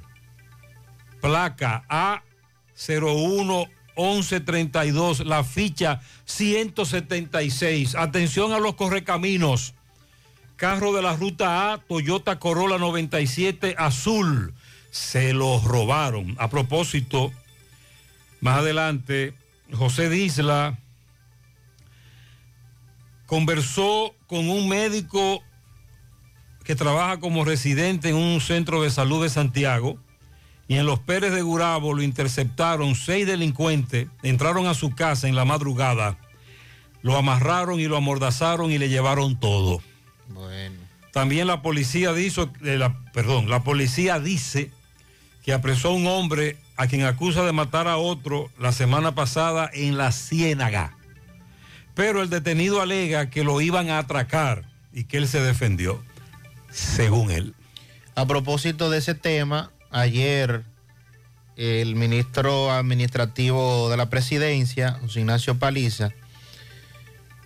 Placa 1.22 1.84
A011132. 2.78 5.26
La 5.26 5.44
ficha 5.44 6.02
176. 6.26 7.96
Atención 7.96 8.54
a 8.54 8.60
los 8.60 8.76
correcaminos. 8.76 9.74
Carro 10.56 10.94
de 10.94 11.02
la 11.02 11.15
ruta 11.15 11.74
A, 11.74 11.80
Toyota 11.80 12.38
Corolla 12.38 12.78
97 12.78 13.74
azul. 13.78 14.54
Se 14.91 15.34
los 15.34 15.63
robaron. 15.63 16.36
A 16.38 16.48
propósito, 16.50 17.32
más 18.41 18.60
adelante, 18.60 19.34
José 19.72 20.10
Disla 20.10 20.78
conversó 23.26 24.13
con 24.28 24.50
un 24.50 24.67
médico 24.67 25.41
que 26.63 26.76
trabaja 26.76 27.19
como 27.19 27.43
residente 27.45 28.10
en 28.10 28.15
un 28.15 28.39
centro 28.41 28.82
de 28.82 28.89
salud 28.91 29.24
de 29.24 29.30
Santiago 29.30 29.97
y 30.67 30.76
en 30.76 30.86
los 30.86 31.00
Pérez 31.00 31.34
de 31.34 31.41
Gurabo 31.41 31.93
lo 31.93 32.02
interceptaron 32.04 32.95
seis 32.95 33.26
delincuentes, 33.28 34.08
entraron 34.24 34.67
a 34.67 34.74
su 34.74 34.91
casa 34.91 35.28
en 35.28 35.36
la 35.36 35.43
madrugada, 35.45 36.17
lo 37.02 37.17
amarraron 37.17 37.80
y 37.80 37.86
lo 37.86 37.97
amordazaron 37.97 38.71
y 38.71 38.78
le 38.78 38.89
llevaron 38.89 39.39
todo. 39.39 39.82
Bueno. 40.30 40.80
También 41.12 41.47
la 41.47 41.62
policía 41.62 42.13
dice, 42.13 42.47
eh, 42.63 42.78
la- 42.78 42.95
perdón, 43.12 43.50
la 43.50 43.63
policía 43.63 44.19
dice 44.19 44.71
que 45.43 45.52
apresó 45.52 45.89
a 45.89 45.93
un 45.93 46.08
hombre 46.08 46.58
a 46.78 46.88
quien 46.88 47.04
acusa 47.04 47.43
de 47.43 47.52
matar 47.52 47.88
a 47.88 47.97
otro 47.97 48.50
la 48.58 48.71
semana 48.71 49.13
pasada 49.13 49.69
en 49.74 49.97
la 49.97 50.12
Ciénaga. 50.13 50.95
Pero 51.95 52.21
el 52.21 52.30
detenido 52.30 52.82
alega 52.82 53.30
que 53.30 53.43
lo 53.43 53.60
iban 53.60 53.89
a 53.89 53.97
atracar 53.97 54.63
y 54.93 55.04
que 55.04 55.17
él 55.17 55.28
se 55.28 55.41
defendió, 55.41 56.02
según 56.71 57.31
él. 57.31 57.53
A 58.15 58.25
propósito 58.25 58.89
de 58.89 58.97
ese 58.99 59.15
tema, 59.15 59.71
ayer 59.89 60.63
el 61.57 61.95
ministro 61.95 62.71
administrativo 62.71 63.89
de 63.89 63.97
la 63.97 64.10
presidencia, 64.10 64.93
José 65.01 65.19
Ignacio 65.19 65.60
Paliza, 65.60 66.12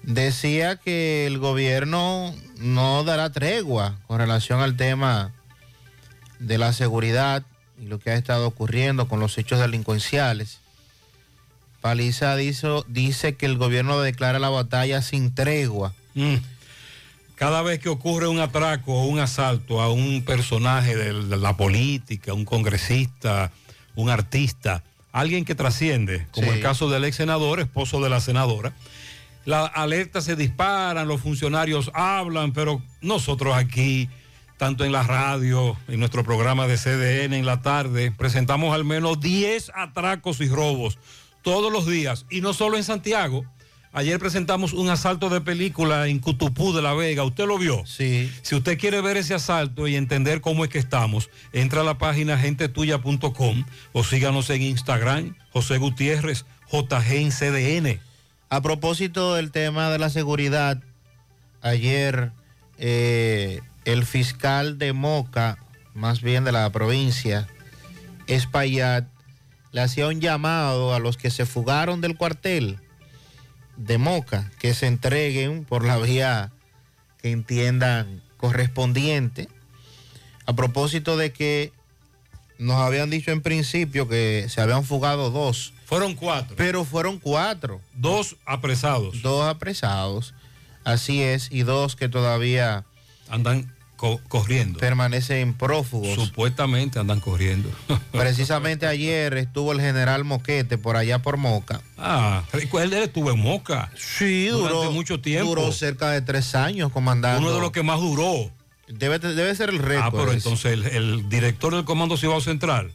decía 0.03 0.77
que 0.77 1.25
el 1.25 1.39
gobierno 1.39 2.33
no 2.57 3.03
dará 3.03 3.31
tregua 3.31 3.97
con 4.07 4.19
relación 4.19 4.61
al 4.61 4.77
tema 4.77 5.33
de 6.39 6.57
la 6.57 6.73
seguridad 6.73 7.43
y 7.81 7.88
lo 7.88 7.99
que 7.99 8.11
ha 8.11 8.15
estado 8.15 8.47
ocurriendo 8.47 9.07
con 9.07 9.19
los 9.19 9.38
hechos 9.38 9.59
delincuenciales. 9.59 10.59
Paliza 11.81 12.35
dice, 12.35 12.67
dice 12.88 13.35
que 13.35 13.45
el 13.45 13.57
gobierno 13.57 13.99
declara 13.99 14.39
la 14.39 14.49
batalla 14.49 15.01
sin 15.01 15.35
tregua. 15.35 15.93
Mm. 16.13 16.35
Cada 17.36 17.62
vez 17.62 17.80
que 17.80 17.89
ocurre 17.89 18.28
un 18.28 18.39
atraco 18.39 18.93
o 18.93 19.06
un 19.06 19.19
asalto 19.19 19.82
a 19.82 19.91
un 19.91 20.24
personaje 20.24 20.95
de 20.95 21.38
la 21.38 21.58
política, 21.58 22.34
un 22.34 22.45
congresista, 22.45 23.52
un 23.95 24.10
artista, 24.10 24.84
alguien 25.12 25.43
que 25.45 25.56
trasciende, 25.56 26.28
como 26.32 26.48
Sí. 26.48 26.54
el 26.58 26.62
caso 26.62 26.89
del 26.89 27.04
ex 27.04 27.17
senador, 27.17 27.60
esposo 27.60 28.02
de 28.02 28.10
la 28.10 28.21
senadora, 28.21 28.74
las 29.45 29.69
alertas 29.76 30.24
se 30.24 30.36
disparan, 30.36 31.08
los 31.08 31.21
funcionarios 31.21 31.91
hablan, 31.93 32.52
pero 32.54 32.82
nosotros 33.02 33.56
aquí, 33.56 34.10
tanto 34.58 34.86
en 34.86 34.91
la 34.93 35.04
radio, 35.04 35.78
en 35.89 36.00
nuestro 36.00 36.24
programa 36.24 36.67
de 36.67 36.78
CDN 36.78 37.34
en 37.38 37.45
la 37.45 37.62
tarde, 37.62 38.12
presentamos 38.12 38.74
al 38.74 38.86
menos 38.86 39.19
10 39.19 39.71
atracos 39.76 40.39
y 40.41 40.48
robos 40.48 40.98
todos 41.43 41.71
los 41.71 41.86
días, 41.86 42.26
y 42.32 42.41
no 42.41 42.54
solo 42.54 42.78
en 42.78 42.84
Santiago. 42.84 43.45
Ayer 43.97 44.19
presentamos 44.19 44.73
un 44.73 44.89
asalto 44.89 45.29
de 45.29 45.39
película 45.39 46.10
en 46.10 46.19
Cutupú 46.19 46.73
de 46.73 46.81
La 46.81 46.93
Vega. 46.93 47.23
¿Usted 47.23 47.45
lo 47.45 47.58
vio? 47.58 47.86
Sí. 47.86 48.29
Si 48.41 48.53
usted 48.53 48.77
quiere 48.77 48.99
ver 48.99 49.15
ese 49.15 49.34
asalto 49.34 49.88
y 49.88 49.95
entender 49.95 50.41
cómo 50.41 50.65
es 50.65 50.69
que 50.69 50.79
estamos, 50.79 51.29
entra 51.53 51.79
a 51.79 51.86
la 51.86 51.97
página 51.97 52.38
gentetuya.com 52.38 53.63
o 53.93 54.03
síganos 54.03 54.49
en 54.49 54.63
Instagram, 54.63 55.38
José 55.53 55.77
Gutiérrez, 55.77 56.45
JG 56.69 57.13
en 57.13 57.31
CDN. 57.31 58.01
A 58.49 58.62
propósito 58.62 59.34
del 59.36 59.51
tema 59.51 59.89
de 59.89 59.97
la 59.97 60.10
seguridad, 60.10 60.84
ayer 61.62 62.34
eh, 62.77 63.62
el 63.86 64.05
fiscal 64.05 64.77
de 64.77 64.91
Moca, 64.91 65.58
más 65.93 66.21
bien 66.21 66.43
de 66.43 66.51
la 66.51 66.69
provincia, 66.69 67.47
Espaillat, 68.27 69.08
le 69.71 69.79
hacía 69.79 70.08
un 70.08 70.19
llamado 70.19 70.93
a 70.93 70.99
los 70.99 71.15
que 71.15 71.31
se 71.31 71.45
fugaron 71.45 72.01
del 72.01 72.17
cuartel 72.17 72.81
de 73.77 73.97
Moca, 73.97 74.51
que 74.59 74.73
se 74.73 74.88
entreguen 74.88 75.65
por 75.65 75.85
la 75.85 75.97
vía 75.97 76.51
que 77.21 77.31
entiendan 77.31 78.21
correspondiente, 78.38 79.49
a 80.45 80.53
propósito 80.53 81.17
de 81.17 81.31
que 81.31 81.73
nos 82.57 82.79
habían 82.81 83.09
dicho 83.09 83.31
en 83.31 83.41
principio 83.41 84.07
que 84.07 84.47
se 84.49 84.61
habían 84.61 84.83
fugado 84.83 85.29
dos. 85.29 85.73
Fueron 85.85 86.15
cuatro. 86.15 86.55
Pero 86.55 86.85
fueron 86.85 87.19
cuatro. 87.19 87.81
Dos 87.93 88.38
apresados. 88.45 89.21
Dos 89.21 89.47
apresados. 89.47 90.33
Así 90.83 91.21
es. 91.21 91.51
Y 91.51 91.63
dos 91.63 91.95
que 91.95 92.09
todavía 92.09 92.85
andan 93.29 93.74
co- 93.95 94.19
corriendo. 94.27 94.79
Permanecen 94.79 95.53
prófugos. 95.53 96.15
Supuestamente 96.15 96.99
andan 96.99 97.19
corriendo. 97.19 97.69
Precisamente 98.12 98.88
ayer 98.88 99.36
estuvo 99.38 99.71
el 99.71 99.81
general 99.81 100.23
Moquete 100.23 100.77
por 100.77 100.97
allá 100.97 101.21
por 101.21 101.38
Moca. 101.38 101.81
ah, 101.97 102.43
él 102.53 102.93
estuvo 102.93 103.31
en 103.31 103.39
Moca. 103.39 103.91
Sí, 103.97 104.47
duró 104.47 104.91
mucho 104.91 105.19
tiempo. 105.21 105.49
Duró 105.55 105.71
cerca 105.71 106.10
de 106.12 106.21
tres 106.21 106.55
años 106.55 106.91
comandando. 106.91 107.39
Uno 107.41 107.53
de 107.55 107.62
los 107.62 107.71
que 107.71 107.84
más 107.84 107.99
duró. 107.99 108.51
Debe, 108.88 109.17
debe 109.19 109.55
ser 109.55 109.69
el 109.69 109.79
récord. 109.79 110.05
Ah, 110.05 110.12
pero 110.12 110.31
entonces 110.31 110.73
el, 110.73 110.86
el 110.86 111.29
director 111.29 111.73
del 111.73 111.86
Comando 111.86 112.17
Cibao 112.17 112.39
Central, 112.41 112.91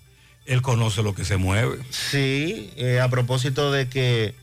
él 0.46 0.62
conoce 0.62 1.02
lo 1.02 1.14
que 1.14 1.24
se 1.24 1.36
mueve. 1.36 1.78
Sí, 1.90 2.70
eh, 2.76 3.00
a 3.00 3.08
propósito 3.08 3.72
de 3.72 3.88
que 3.88 4.34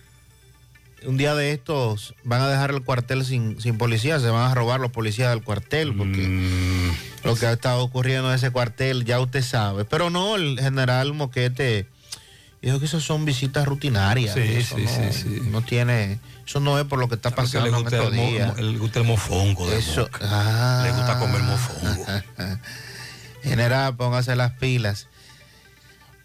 un 1.05 1.17
día 1.17 1.35
de 1.35 1.51
estos 1.51 2.15
van 2.23 2.41
a 2.41 2.47
dejar 2.49 2.71
el 2.71 2.81
cuartel 2.83 3.23
sin, 3.25 3.59
sin 3.61 3.77
policía, 3.77 4.19
se 4.19 4.29
van 4.29 4.49
a 4.51 4.55
robar 4.55 4.79
los 4.79 4.91
policías 4.91 5.29
del 5.29 5.43
cuartel, 5.43 5.95
porque 5.95 6.27
Mm. 6.27 6.91
lo 7.27 7.35
que 7.35 7.45
ha 7.45 7.51
estado 7.53 7.81
ocurriendo 7.83 8.29
en 8.29 8.35
ese 8.35 8.49
cuartel 8.51 9.05
ya 9.05 9.19
usted 9.19 9.41
sabe. 9.43 9.85
Pero 9.85 10.09
no, 10.09 10.35
el 10.35 10.59
general 10.59 11.13
Moquete 11.13 11.87
dijo 12.61 12.79
que 12.79 12.85
eso 12.85 12.99
son 12.99 13.25
visitas 13.25 13.65
rutinarias. 13.67 14.33
Sí, 14.33 14.41
eso 14.41 14.75
sí, 14.77 14.83
no, 14.83 15.13
sí. 15.13 15.41
No 15.51 15.61
tiene, 15.61 16.19
eso 16.45 16.59
no 16.59 16.79
es 16.79 16.85
por 16.85 16.99
lo 16.99 17.07
que 17.07 17.15
está 17.15 17.29
Porque 17.29 17.59
le 17.59 17.71
pasando 17.71 17.77
en 17.77 17.83
gusta, 17.83 17.97
estos 17.97 18.13
el, 18.13 18.29
días. 18.29 18.59
le 18.59 18.77
gusta 18.79 18.99
el 18.99 19.05
mofongo 19.05 19.69
de 19.69 19.77
Eso, 19.77 20.01
Moca. 20.01 20.19
ah. 20.23 20.81
Le 20.83 20.91
gusta 20.91 21.19
comer 21.19 21.41
mofongo. 21.43 22.05
General, 23.43 23.95
póngase 23.95 24.35
las 24.35 24.51
pilas. 24.53 25.07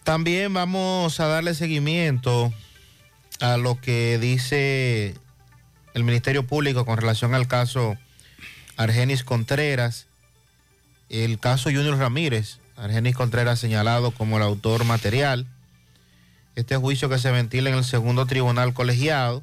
También 0.03 0.53
vamos 0.53 1.21
a 1.21 1.27
darle 1.27 1.55
seguimiento 1.55 2.53
a 3.43 3.57
lo 3.57 3.81
que 3.81 4.19
dice 4.19 5.15
el 5.95 6.05
Ministerio 6.05 6.47
Público 6.47 6.87
con 6.87 6.97
relación 6.97 7.35
al 7.35 7.49
caso 7.49 7.97
Argenis 8.77 9.25
Contreras, 9.25 10.07
el 11.09 11.39
caso 11.39 11.69
Junior 11.71 11.99
Ramírez. 11.99 12.59
Argenis 12.77 13.15
Contreras 13.17 13.59
señalado 13.59 14.13
como 14.13 14.37
el 14.37 14.45
autor 14.45 14.85
material. 14.85 15.47
Este 16.55 16.77
juicio 16.77 17.09
que 17.09 17.19
se 17.19 17.31
ventila 17.31 17.69
en 17.69 17.77
el 17.77 17.85
segundo 17.85 18.27
tribunal 18.27 18.75
colegiado, 18.75 19.43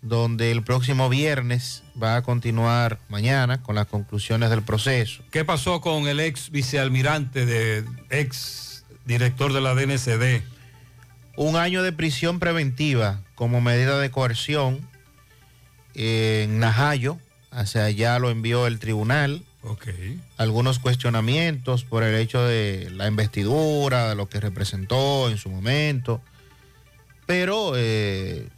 donde 0.00 0.52
el 0.52 0.62
próximo 0.62 1.08
viernes 1.08 1.82
va 2.00 2.16
a 2.16 2.22
continuar 2.22 2.98
mañana 3.08 3.60
con 3.62 3.74
las 3.74 3.86
conclusiones 3.86 4.50
del 4.50 4.62
proceso. 4.62 5.22
¿Qué 5.32 5.44
pasó 5.44 5.80
con 5.80 6.06
el 6.06 6.20
ex 6.20 6.50
vicealmirante, 6.50 7.44
de, 7.44 7.84
ex 8.10 8.84
director 9.04 9.52
de 9.52 9.60
la 9.60 9.74
DNCD? 9.74 10.57
Un 11.38 11.54
año 11.54 11.84
de 11.84 11.92
prisión 11.92 12.40
preventiva 12.40 13.20
como 13.36 13.60
medida 13.60 14.00
de 14.00 14.10
coerción 14.10 14.80
en 15.94 16.58
Najayo. 16.58 17.16
Hacia 17.52 17.84
allá 17.84 18.18
lo 18.18 18.30
envió 18.30 18.66
el 18.66 18.80
tribunal. 18.80 19.42
Ok. 19.62 19.86
Algunos 20.36 20.80
cuestionamientos 20.80 21.84
por 21.84 22.02
el 22.02 22.16
hecho 22.16 22.42
de 22.42 22.90
la 22.92 23.06
investidura, 23.06 24.08
de 24.08 24.16
lo 24.16 24.28
que 24.28 24.40
representó 24.40 25.30
en 25.30 25.38
su 25.38 25.48
momento. 25.48 26.20
Pero 27.24 27.74
eh, 27.76 28.48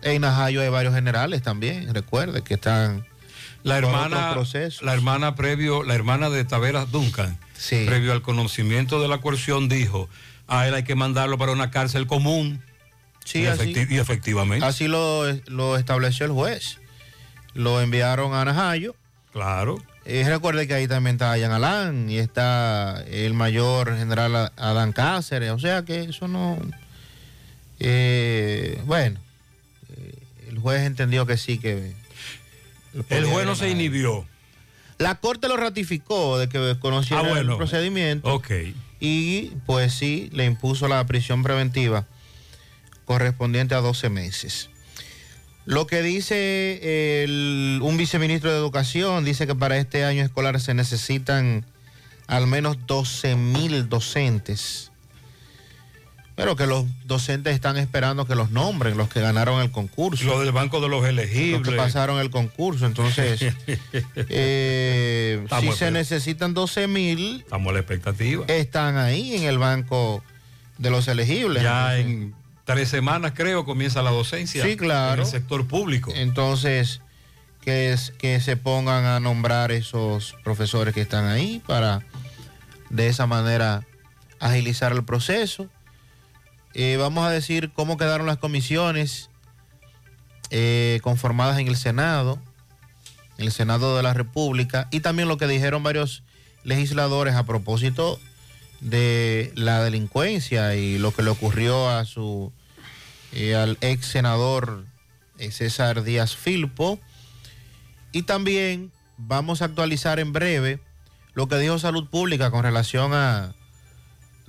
en 0.00 0.22
Najayo 0.22 0.62
hay 0.62 0.70
varios 0.70 0.94
generales 0.94 1.42
también, 1.42 1.92
recuerde, 1.92 2.42
que 2.42 2.54
están 2.54 3.04
La 3.62 3.76
hermana, 3.76 4.34
la 4.80 4.94
hermana 4.94 5.34
previo, 5.34 5.82
la 5.82 5.94
hermana 5.94 6.30
de 6.30 6.46
Taveras 6.46 6.90
Duncan, 6.90 7.38
previo 7.68 8.12
al 8.12 8.22
conocimiento 8.22 9.02
de 9.02 9.08
la 9.08 9.18
coerción, 9.18 9.68
dijo, 9.68 10.08
a 10.58 10.68
él 10.68 10.74
hay 10.74 10.84
que 10.84 10.94
mandarlo 10.94 11.38
para 11.38 11.52
una 11.52 11.70
cárcel 11.70 12.06
común. 12.06 12.62
Sí, 13.24 13.42
y, 13.42 13.46
así. 13.46 13.72
efecti- 13.72 13.90
y 13.90 13.98
efectivamente. 13.98 14.64
Así 14.66 14.88
lo, 14.88 15.24
lo 15.46 15.76
estableció 15.76 16.26
el 16.26 16.32
juez. 16.32 16.78
Lo 17.54 17.80
enviaron 17.80 18.34
a 18.34 18.44
Najayo. 18.44 18.94
Claro. 19.32 19.82
Eh, 20.04 20.24
recuerde 20.26 20.66
que 20.66 20.74
ahí 20.74 20.88
también 20.88 21.14
está 21.14 21.38
Jan 21.38 21.52
Alán 21.52 22.10
y 22.10 22.18
está 22.18 23.02
el 23.06 23.34
mayor 23.34 23.96
general 23.96 24.50
Adán 24.56 24.92
Cáceres. 24.92 25.50
O 25.52 25.58
sea 25.60 25.84
que 25.84 26.02
eso 26.04 26.26
no. 26.28 26.58
eh, 27.78 28.80
bueno, 28.86 29.18
eh, 29.96 30.14
el 30.48 30.58
juez 30.58 30.82
entendió 30.82 31.26
que 31.26 31.36
sí 31.36 31.58
que. 31.58 31.92
El 33.08 33.24
juez 33.26 33.46
no 33.46 33.54
se 33.54 33.70
inhibió. 33.70 34.26
La 34.98 35.16
corte 35.16 35.48
lo 35.48 35.56
ratificó 35.56 36.38
de 36.38 36.48
que 36.48 36.76
conociera 36.78 37.22
Ah, 37.22 37.28
bueno. 37.28 37.52
el 37.52 37.56
procedimiento. 37.58 38.32
Ok. 38.34 38.50
Y 39.04 39.50
pues 39.66 39.92
sí, 39.94 40.30
le 40.32 40.44
impuso 40.44 40.86
la 40.86 41.04
prisión 41.04 41.42
preventiva 41.42 42.06
correspondiente 43.04 43.74
a 43.74 43.80
12 43.80 44.08
meses. 44.10 44.70
Lo 45.64 45.88
que 45.88 46.02
dice 46.02 47.24
el- 47.24 47.80
un 47.82 47.96
viceministro 47.96 48.52
de 48.52 48.58
Educación, 48.58 49.24
dice 49.24 49.48
que 49.48 49.56
para 49.56 49.76
este 49.76 50.04
año 50.04 50.22
escolar 50.22 50.60
se 50.60 50.74
necesitan 50.74 51.66
al 52.28 52.46
menos 52.46 52.76
12 52.86 53.34
mil 53.34 53.88
docentes. 53.88 54.91
Pero 56.34 56.56
que 56.56 56.66
los 56.66 56.86
docentes 57.04 57.54
están 57.54 57.76
esperando 57.76 58.26
que 58.26 58.34
los 58.34 58.50
nombren, 58.50 58.96
los 58.96 59.08
que 59.08 59.20
ganaron 59.20 59.60
el 59.60 59.70
concurso. 59.70 60.24
Lo 60.24 60.40
del 60.40 60.50
Banco 60.52 60.80
de 60.80 60.88
los 60.88 61.04
Elegibles. 61.06 61.60
Los 61.60 61.68
que 61.68 61.76
pasaron 61.76 62.18
el 62.20 62.30
concurso. 62.30 62.86
Entonces, 62.86 63.40
eh, 64.16 65.44
si 65.60 65.72
se 65.72 65.90
necesitan 65.90 66.54
12 66.54 66.86
mil, 66.88 67.40
Estamos 67.40 67.70
a 67.70 67.72
la 67.74 67.78
expectativa. 67.80 68.44
están 68.48 68.96
ahí 68.96 69.34
en 69.36 69.42
el 69.44 69.58
banco 69.58 70.22
de 70.78 70.90
los 70.90 71.08
elegibles. 71.08 71.62
Ya 71.62 71.96
Entonces, 71.98 72.22
en 72.22 72.34
tres 72.64 72.88
semanas, 72.88 73.32
creo, 73.34 73.64
comienza 73.64 74.02
la 74.02 74.10
docencia. 74.10 74.64
Sí, 74.64 74.76
claro. 74.76 75.14
En 75.22 75.26
el 75.26 75.26
sector 75.26 75.66
público. 75.66 76.12
Entonces, 76.14 77.00
que, 77.60 77.92
es- 77.92 78.12
que 78.18 78.40
se 78.40 78.56
pongan 78.56 79.04
a 79.04 79.20
nombrar 79.20 79.70
esos 79.72 80.34
profesores 80.44 80.94
que 80.94 81.02
están 81.02 81.26
ahí 81.26 81.62
para 81.66 82.00
de 82.90 83.08
esa 83.08 83.26
manera 83.26 83.84
agilizar 84.40 84.92
el 84.92 85.04
proceso. 85.04 85.68
Eh, 86.74 86.96
vamos 86.98 87.24
a 87.26 87.30
decir 87.30 87.70
cómo 87.74 87.96
quedaron 87.96 88.26
las 88.26 88.38
comisiones 88.38 89.28
eh, 90.50 91.00
conformadas 91.02 91.58
en 91.58 91.68
el 91.68 91.76
Senado, 91.76 92.38
en 93.38 93.46
el 93.46 93.52
Senado 93.52 93.96
de 93.96 94.02
la 94.02 94.14
República, 94.14 94.88
y 94.90 95.00
también 95.00 95.28
lo 95.28 95.36
que 95.36 95.46
dijeron 95.46 95.82
varios 95.82 96.22
legisladores 96.64 97.34
a 97.34 97.44
propósito 97.44 98.18
de 98.80 99.52
la 99.54 99.82
delincuencia 99.82 100.74
y 100.74 100.98
lo 100.98 101.12
que 101.12 101.22
le 101.22 101.30
ocurrió 101.30 101.88
a 101.90 102.04
su 102.04 102.52
eh, 103.32 103.54
al 103.54 103.78
ex 103.80 104.06
senador 104.06 104.84
César 105.50 106.02
Díaz 106.02 106.36
Filpo. 106.36 106.98
Y 108.12 108.22
también 108.22 108.92
vamos 109.16 109.62
a 109.62 109.66
actualizar 109.66 110.20
en 110.20 110.32
breve 110.32 110.80
lo 111.34 111.48
que 111.48 111.56
dijo 111.56 111.78
Salud 111.78 112.08
Pública 112.08 112.50
con 112.50 112.62
relación 112.62 113.14
a 113.14 113.54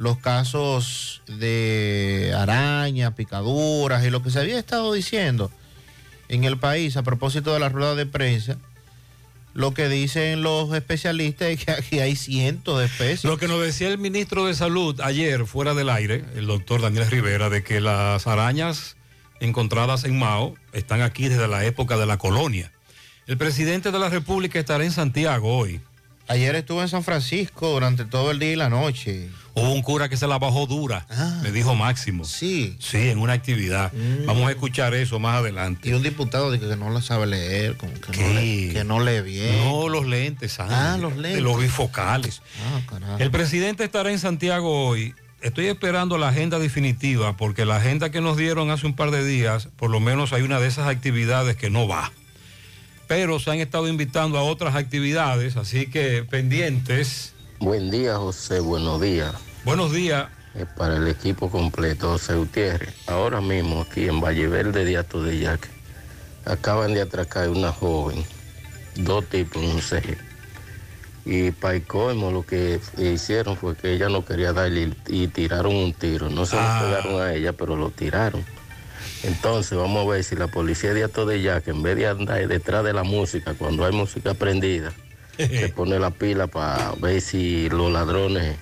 los 0.03 0.17
casos 0.17 1.21
de 1.27 2.33
arañas, 2.37 3.13
picaduras 3.13 4.05
y 4.05 4.09
lo 4.09 4.21
que 4.21 4.29
se 4.29 4.39
había 4.39 4.59
estado 4.59 4.91
diciendo 4.91 5.49
en 6.27 6.43
el 6.43 6.57
país 6.57 6.97
a 6.97 7.03
propósito 7.03 7.53
de 7.53 7.59
la 7.61 7.69
rueda 7.69 7.95
de 7.95 8.05
prensa. 8.05 8.57
Lo 9.53 9.73
que 9.73 9.87
dicen 9.87 10.41
los 10.41 10.73
especialistas 10.73 11.49
es 11.49 11.63
que 11.63 11.71
aquí 11.71 11.99
hay 11.99 12.15
cientos 12.15 12.79
de 12.79 12.85
especies. 12.85 13.23
Lo 13.23 13.37
que 13.37 13.47
nos 13.47 13.61
decía 13.61 13.87
el 13.87 13.97
ministro 13.97 14.45
de 14.45 14.55
Salud 14.55 14.99
ayer, 14.99 15.45
fuera 15.45 15.73
del 15.73 15.89
aire, 15.89 16.25
el 16.35 16.47
doctor 16.47 16.81
Daniel 16.81 17.09
Rivera, 17.09 17.49
de 17.49 17.63
que 17.63 17.79
las 17.79 18.27
arañas 18.27 18.97
encontradas 19.39 20.03
en 20.03 20.19
Mao 20.19 20.55
están 20.73 21.01
aquí 21.01 21.29
desde 21.29 21.47
la 21.47 21.63
época 21.65 21.97
de 21.97 22.07
la 22.07 22.17
colonia. 22.17 22.71
El 23.25 23.37
presidente 23.37 23.91
de 23.91 23.99
la 23.99 24.09
República 24.09 24.59
estará 24.59 24.83
en 24.83 24.91
Santiago 24.91 25.55
hoy. 25.55 25.79
Ayer 26.27 26.55
estuve 26.55 26.81
en 26.83 26.87
San 26.89 27.03
Francisco 27.03 27.69
durante 27.69 28.05
todo 28.05 28.31
el 28.31 28.39
día 28.39 28.51
y 28.53 28.55
la 28.55 28.69
noche. 28.69 29.29
Hubo 29.55 29.71
un 29.71 29.81
cura 29.81 30.09
que 30.09 30.17
se 30.17 30.25
la 30.25 30.39
bajó 30.39 30.65
dura, 30.65 31.05
me 31.43 31.51
dijo 31.51 31.75
Máximo. 31.75 32.23
Sí. 32.25 32.75
Sí, 32.79 33.09
en 33.09 33.19
una 33.19 33.33
actividad. 33.33 33.91
Vamos 34.25 34.47
a 34.47 34.51
escuchar 34.51 34.93
eso 34.95 35.19
más 35.19 35.35
adelante. 35.41 35.89
Y 35.89 35.93
un 35.93 36.01
diputado 36.01 36.51
dice 36.51 36.67
que 36.67 36.75
no 36.75 36.89
la 36.89 37.01
sabe 37.01 37.27
leer, 37.27 37.75
como 37.77 37.93
que, 37.93 38.11
no 38.11 38.73
que 38.73 38.83
no 38.83 38.99
lee 38.99 39.21
bien. 39.21 39.63
No, 39.65 39.89
los 39.89 40.07
lentes, 40.07 40.53
Sandy, 40.53 40.73
Ah, 40.75 40.97
los 40.99 41.13
lentes. 41.13 41.35
De 41.35 41.41
los 41.41 41.59
bifocales. 41.61 42.41
Ah, 42.65 42.81
carajo. 42.89 43.17
El 43.19 43.29
presidente 43.29 43.83
estará 43.83 44.09
en 44.09 44.17
Santiago 44.17 44.87
hoy. 44.87 45.13
Estoy 45.41 45.67
esperando 45.67 46.17
la 46.17 46.29
agenda 46.29 46.57
definitiva 46.57 47.35
porque 47.35 47.65
la 47.65 47.75
agenda 47.75 48.09
que 48.11 48.21
nos 48.21 48.37
dieron 48.37 48.71
hace 48.71 48.87
un 48.87 48.95
par 48.95 49.11
de 49.11 49.25
días, 49.25 49.67
por 49.75 49.89
lo 49.91 49.99
menos 49.99 50.31
hay 50.31 50.41
una 50.41 50.59
de 50.61 50.67
esas 50.67 50.87
actividades 50.87 51.57
que 51.57 51.69
no 51.69 51.85
va. 51.87 52.11
Pero 53.07 53.39
se 53.39 53.51
han 53.51 53.59
estado 53.59 53.87
invitando 53.87 54.37
a 54.37 54.43
otras 54.43 54.75
actividades, 54.75 55.57
así 55.57 55.87
que 55.87 56.23
pendientes. 56.29 57.33
Buen 57.59 57.91
día, 57.91 58.15
José. 58.17 58.59
Buenos 58.59 59.01
días. 59.01 59.33
Buenos 59.65 59.91
días. 59.91 60.27
Eh, 60.55 60.65
para 60.77 60.97
el 60.97 61.07
equipo 61.07 61.49
completo, 61.49 62.09
José 62.11 62.35
Gutiérrez. 62.35 62.93
Ahora 63.07 63.41
mismo 63.41 63.81
aquí 63.81 64.07
en 64.07 64.19
Valle 64.21 64.47
Verde 64.47 64.85
de 64.85 64.97
Ato 64.97 65.23
de 65.23 65.39
Yaque, 65.39 65.69
acaban 66.45 66.93
de 66.93 67.01
atracar 67.01 67.49
una 67.49 67.71
joven, 67.71 68.23
dos 68.95 69.25
tipos 69.29 69.63
en 69.63 69.69
un 69.71 69.81
CG. 69.81 70.17
Y 71.25 71.51
para 71.51 71.75
el 71.75 71.83
colmo 71.83 72.31
lo 72.31 72.45
que 72.45 72.81
hicieron 72.97 73.55
fue 73.55 73.75
que 73.77 73.93
ella 73.93 74.09
no 74.09 74.25
quería 74.25 74.51
darle 74.51 74.91
y 75.07 75.27
tiraron 75.29 75.73
un 75.73 75.93
tiro. 75.93 76.29
No 76.29 76.45
se 76.45 76.57
Ah. 76.59 76.81
lo 76.81 76.87
pegaron 76.89 77.21
a 77.21 77.33
ella, 77.33 77.53
pero 77.53 77.75
lo 77.77 77.89
tiraron. 77.91 78.43
Entonces 79.23 79.77
vamos 79.77 80.05
a 80.05 80.11
ver 80.11 80.23
si 80.23 80.35
la 80.35 80.47
policía 80.47 80.93
de 80.93 81.03
Ato 81.03 81.25
de 81.25 81.41
Yaque, 81.41 81.71
en 81.71 81.81
vez 81.81 81.95
de 81.95 82.07
andar 82.07 82.47
detrás 82.47 82.83
de 82.83 82.93
la 82.93 83.03
música, 83.03 83.53
cuando 83.53 83.85
hay 83.85 83.93
música 83.93 84.33
prendida, 84.33 84.93
se 85.37 85.69
pone 85.69 85.97
la 85.97 86.11
pila 86.11 86.47
para 86.47 86.93
ver 86.99 87.21
si 87.21 87.69
los 87.69 87.91
ladrones, 87.91 88.57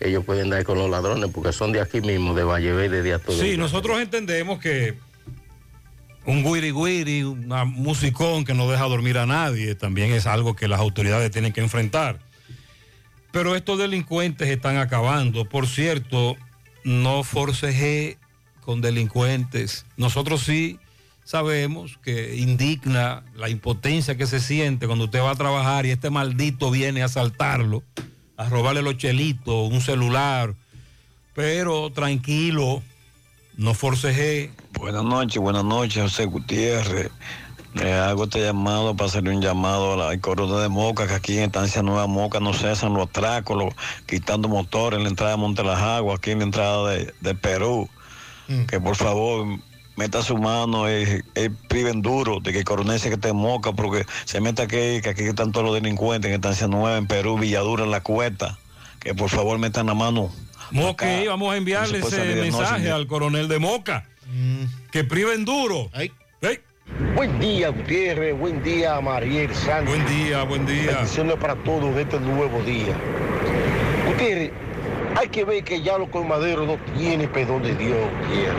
ellos 0.00 0.24
pueden 0.24 0.50
dar 0.50 0.62
con 0.64 0.78
los 0.78 0.90
ladrones, 0.90 1.30
porque 1.32 1.52
son 1.52 1.72
de 1.72 1.80
aquí 1.80 2.00
mismo, 2.00 2.34
de 2.34 2.44
Valle 2.44 2.72
Verde, 2.72 3.02
de 3.02 3.14
Ato 3.14 3.32
de 3.32 3.40
Sí, 3.40 3.56
nosotros 3.56 3.98
entendemos 4.00 4.58
que 4.60 4.94
un 6.26 6.44
guiri 6.44 6.72
guiri, 6.72 7.22
una 7.22 7.64
musicón 7.64 8.44
que 8.44 8.52
no 8.52 8.70
deja 8.70 8.84
dormir 8.84 9.16
a 9.16 9.24
nadie, 9.24 9.74
también 9.74 10.12
es 10.12 10.26
algo 10.26 10.54
que 10.54 10.68
las 10.68 10.80
autoridades 10.80 11.30
tienen 11.30 11.54
que 11.54 11.62
enfrentar. 11.62 12.18
Pero 13.32 13.56
estos 13.56 13.78
delincuentes 13.78 14.48
están 14.48 14.76
acabando. 14.76 15.46
Por 15.46 15.66
cierto, 15.66 16.36
no 16.84 17.22
forceje 17.24 18.18
con 18.68 18.82
delincuentes. 18.82 19.86
Nosotros 19.96 20.42
sí 20.42 20.78
sabemos 21.24 21.98
que 22.04 22.36
indigna 22.36 23.22
la 23.34 23.48
impotencia 23.48 24.18
que 24.18 24.26
se 24.26 24.40
siente 24.40 24.86
cuando 24.86 25.06
usted 25.06 25.22
va 25.22 25.30
a 25.30 25.36
trabajar 25.36 25.86
y 25.86 25.90
este 25.90 26.10
maldito 26.10 26.70
viene 26.70 27.00
a 27.00 27.06
asaltarlo, 27.06 27.82
a 28.36 28.46
robarle 28.50 28.82
los 28.82 28.98
chelitos, 28.98 29.72
un 29.72 29.80
celular. 29.80 30.54
Pero 31.32 31.90
tranquilo, 31.92 32.82
no 33.56 33.72
forceje. 33.72 34.50
Buenas 34.74 35.02
noches, 35.02 35.40
buenas 35.40 35.64
noches, 35.64 36.02
José 36.02 36.26
Gutiérrez. 36.26 37.10
Le 37.72 37.94
hago 37.94 38.24
este 38.24 38.42
llamado 38.42 38.94
para 38.94 39.08
hacerle 39.08 39.34
un 39.34 39.40
llamado 39.40 39.94
a 39.94 40.12
la- 40.12 40.20
corredor 40.20 40.60
de 40.60 40.68
Moca, 40.68 41.06
que 41.06 41.14
aquí 41.14 41.38
en 41.38 41.44
Estancia 41.44 41.82
Nueva 41.82 42.06
Moca 42.06 42.38
no 42.38 42.52
cesan 42.52 42.92
los 42.92 43.08
atracos, 43.08 43.72
quitando 44.04 44.46
motores 44.46 44.98
en 44.98 45.04
la 45.04 45.08
entrada 45.08 45.30
de 45.32 45.38
Monte 45.38 45.64
Las 45.64 45.80
Aguas, 45.80 46.18
aquí 46.18 46.32
en 46.32 46.40
la 46.40 46.44
entrada 46.44 46.90
de 46.90 47.34
Perú. 47.34 47.88
Que 48.66 48.80
por 48.80 48.96
favor 48.96 49.46
meta 49.96 50.22
su 50.22 50.38
mano, 50.38 50.86
es 50.88 51.22
priven 51.68 52.02
duro 52.02 52.40
de 52.40 52.52
que 52.52 52.58
el 52.60 52.64
coronel 52.64 52.98
se 53.00 53.10
que 53.10 53.28
en 53.28 53.36
Moca, 53.36 53.72
porque 53.72 54.06
se 54.24 54.40
meta 54.40 54.62
aquí, 54.62 55.00
que 55.02 55.08
aquí 55.10 55.24
están 55.24 55.52
todos 55.52 55.66
los 55.66 55.74
delincuentes 55.74 56.28
en 56.28 56.36
Estancia 56.36 56.66
Nueva, 56.68 56.96
en 56.96 57.06
Perú, 57.06 57.38
Villadura, 57.38 57.84
en 57.84 57.90
la 57.90 58.02
cuesta. 58.02 58.58
Que 59.00 59.14
por 59.14 59.28
favor 59.28 59.58
metan 59.58 59.86
la 59.86 59.94
mano. 59.94 60.30
Ok, 60.76 61.02
vamos 61.26 61.52
a 61.52 61.56
enviarle 61.56 61.98
No 62.00 62.08
ese 62.08 62.18
noche, 62.18 62.40
mensaje 62.40 62.90
al 62.90 63.06
coronel 63.06 63.48
de 63.48 63.58
Moca. 63.58 64.06
Que 64.92 65.04
priven 65.04 65.44
duro. 65.44 65.90
Buen 67.14 67.38
día, 67.38 67.68
Gutiérrez. 67.68 68.38
Buen 68.38 68.62
día, 68.62 69.00
Mariel 69.00 69.54
Sánchez. 69.54 69.94
Buen 69.94 70.06
día, 70.06 70.42
buen 70.44 70.66
día. 70.66 70.92
Bendiciones 70.92 71.36
para 71.36 71.54
todos 71.56 71.94
de 71.94 72.02
este 72.02 72.18
nuevo 72.18 72.62
día. 72.62 72.96
Gutiérrez, 74.06 74.52
hay 75.18 75.28
que 75.28 75.44
ver 75.44 75.64
que 75.64 75.82
ya 75.82 75.98
los 75.98 76.08
colmaderos 76.10 76.64
no 76.64 76.76
tienen 76.96 77.28
perdón 77.30 77.64
de 77.64 77.74
Dios, 77.74 77.98
Gutiérrez. 78.20 78.54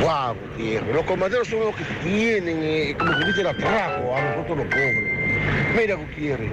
Wow, 0.00 0.34
Gutiérrez. 0.34 0.92
Los 0.92 1.04
colmaderos 1.04 1.46
son 1.46 1.60
los 1.60 1.76
que 1.76 1.84
tienen, 2.02 2.58
eh, 2.62 2.96
como 2.98 3.16
que 3.16 3.26
dice, 3.26 3.40
el 3.42 3.46
atraco 3.46 4.16
a 4.16 4.22
nosotros 4.22 4.58
los 4.58 4.66
pobres. 4.66 5.76
Mira, 5.76 5.94
Gutiérrez, 5.94 6.50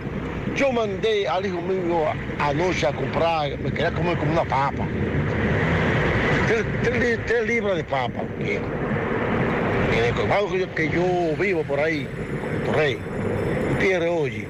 yo 0.56 0.72
mandé 0.72 1.28
al 1.28 1.44
hijo 1.44 1.60
mío 1.60 2.04
anoche 2.38 2.86
a 2.86 2.94
comprar, 2.94 3.58
me 3.58 3.72
quería 3.72 3.92
comer 3.92 4.16
como 4.20 4.32
una 4.32 4.44
papa. 4.44 4.86
Tres 6.84 7.48
libras 7.48 7.78
de 7.78 7.84
papa, 7.86 8.22
Gutiérrez. 8.38 8.62
En 9.98 10.06
el 10.06 10.14
colmado 10.14 10.52
que 10.52 10.60
yo, 10.60 10.76
que 10.76 10.90
yo 10.90 11.36
vivo 11.40 11.64
por 11.64 11.80
ahí, 11.80 12.08
en 12.54 12.72
Torrey. 12.72 13.00
Gutiérrez, 13.72 14.12
oye, 14.12 14.48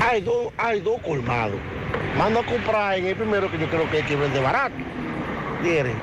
hay 0.00 0.20
dos, 0.20 0.52
hay 0.58 0.80
dos 0.80 1.00
colmados. 1.00 1.58
Mando 2.18 2.40
a 2.40 2.46
comprar 2.46 2.98
en 2.98 3.06
el 3.06 3.16
primero 3.16 3.50
que 3.50 3.58
yo 3.58 3.68
creo 3.68 3.90
que 3.90 3.98
hay 3.98 4.02
que 4.04 4.16
vende 4.16 4.40
barato. 4.40 4.74
Gutiérrez, 5.58 5.96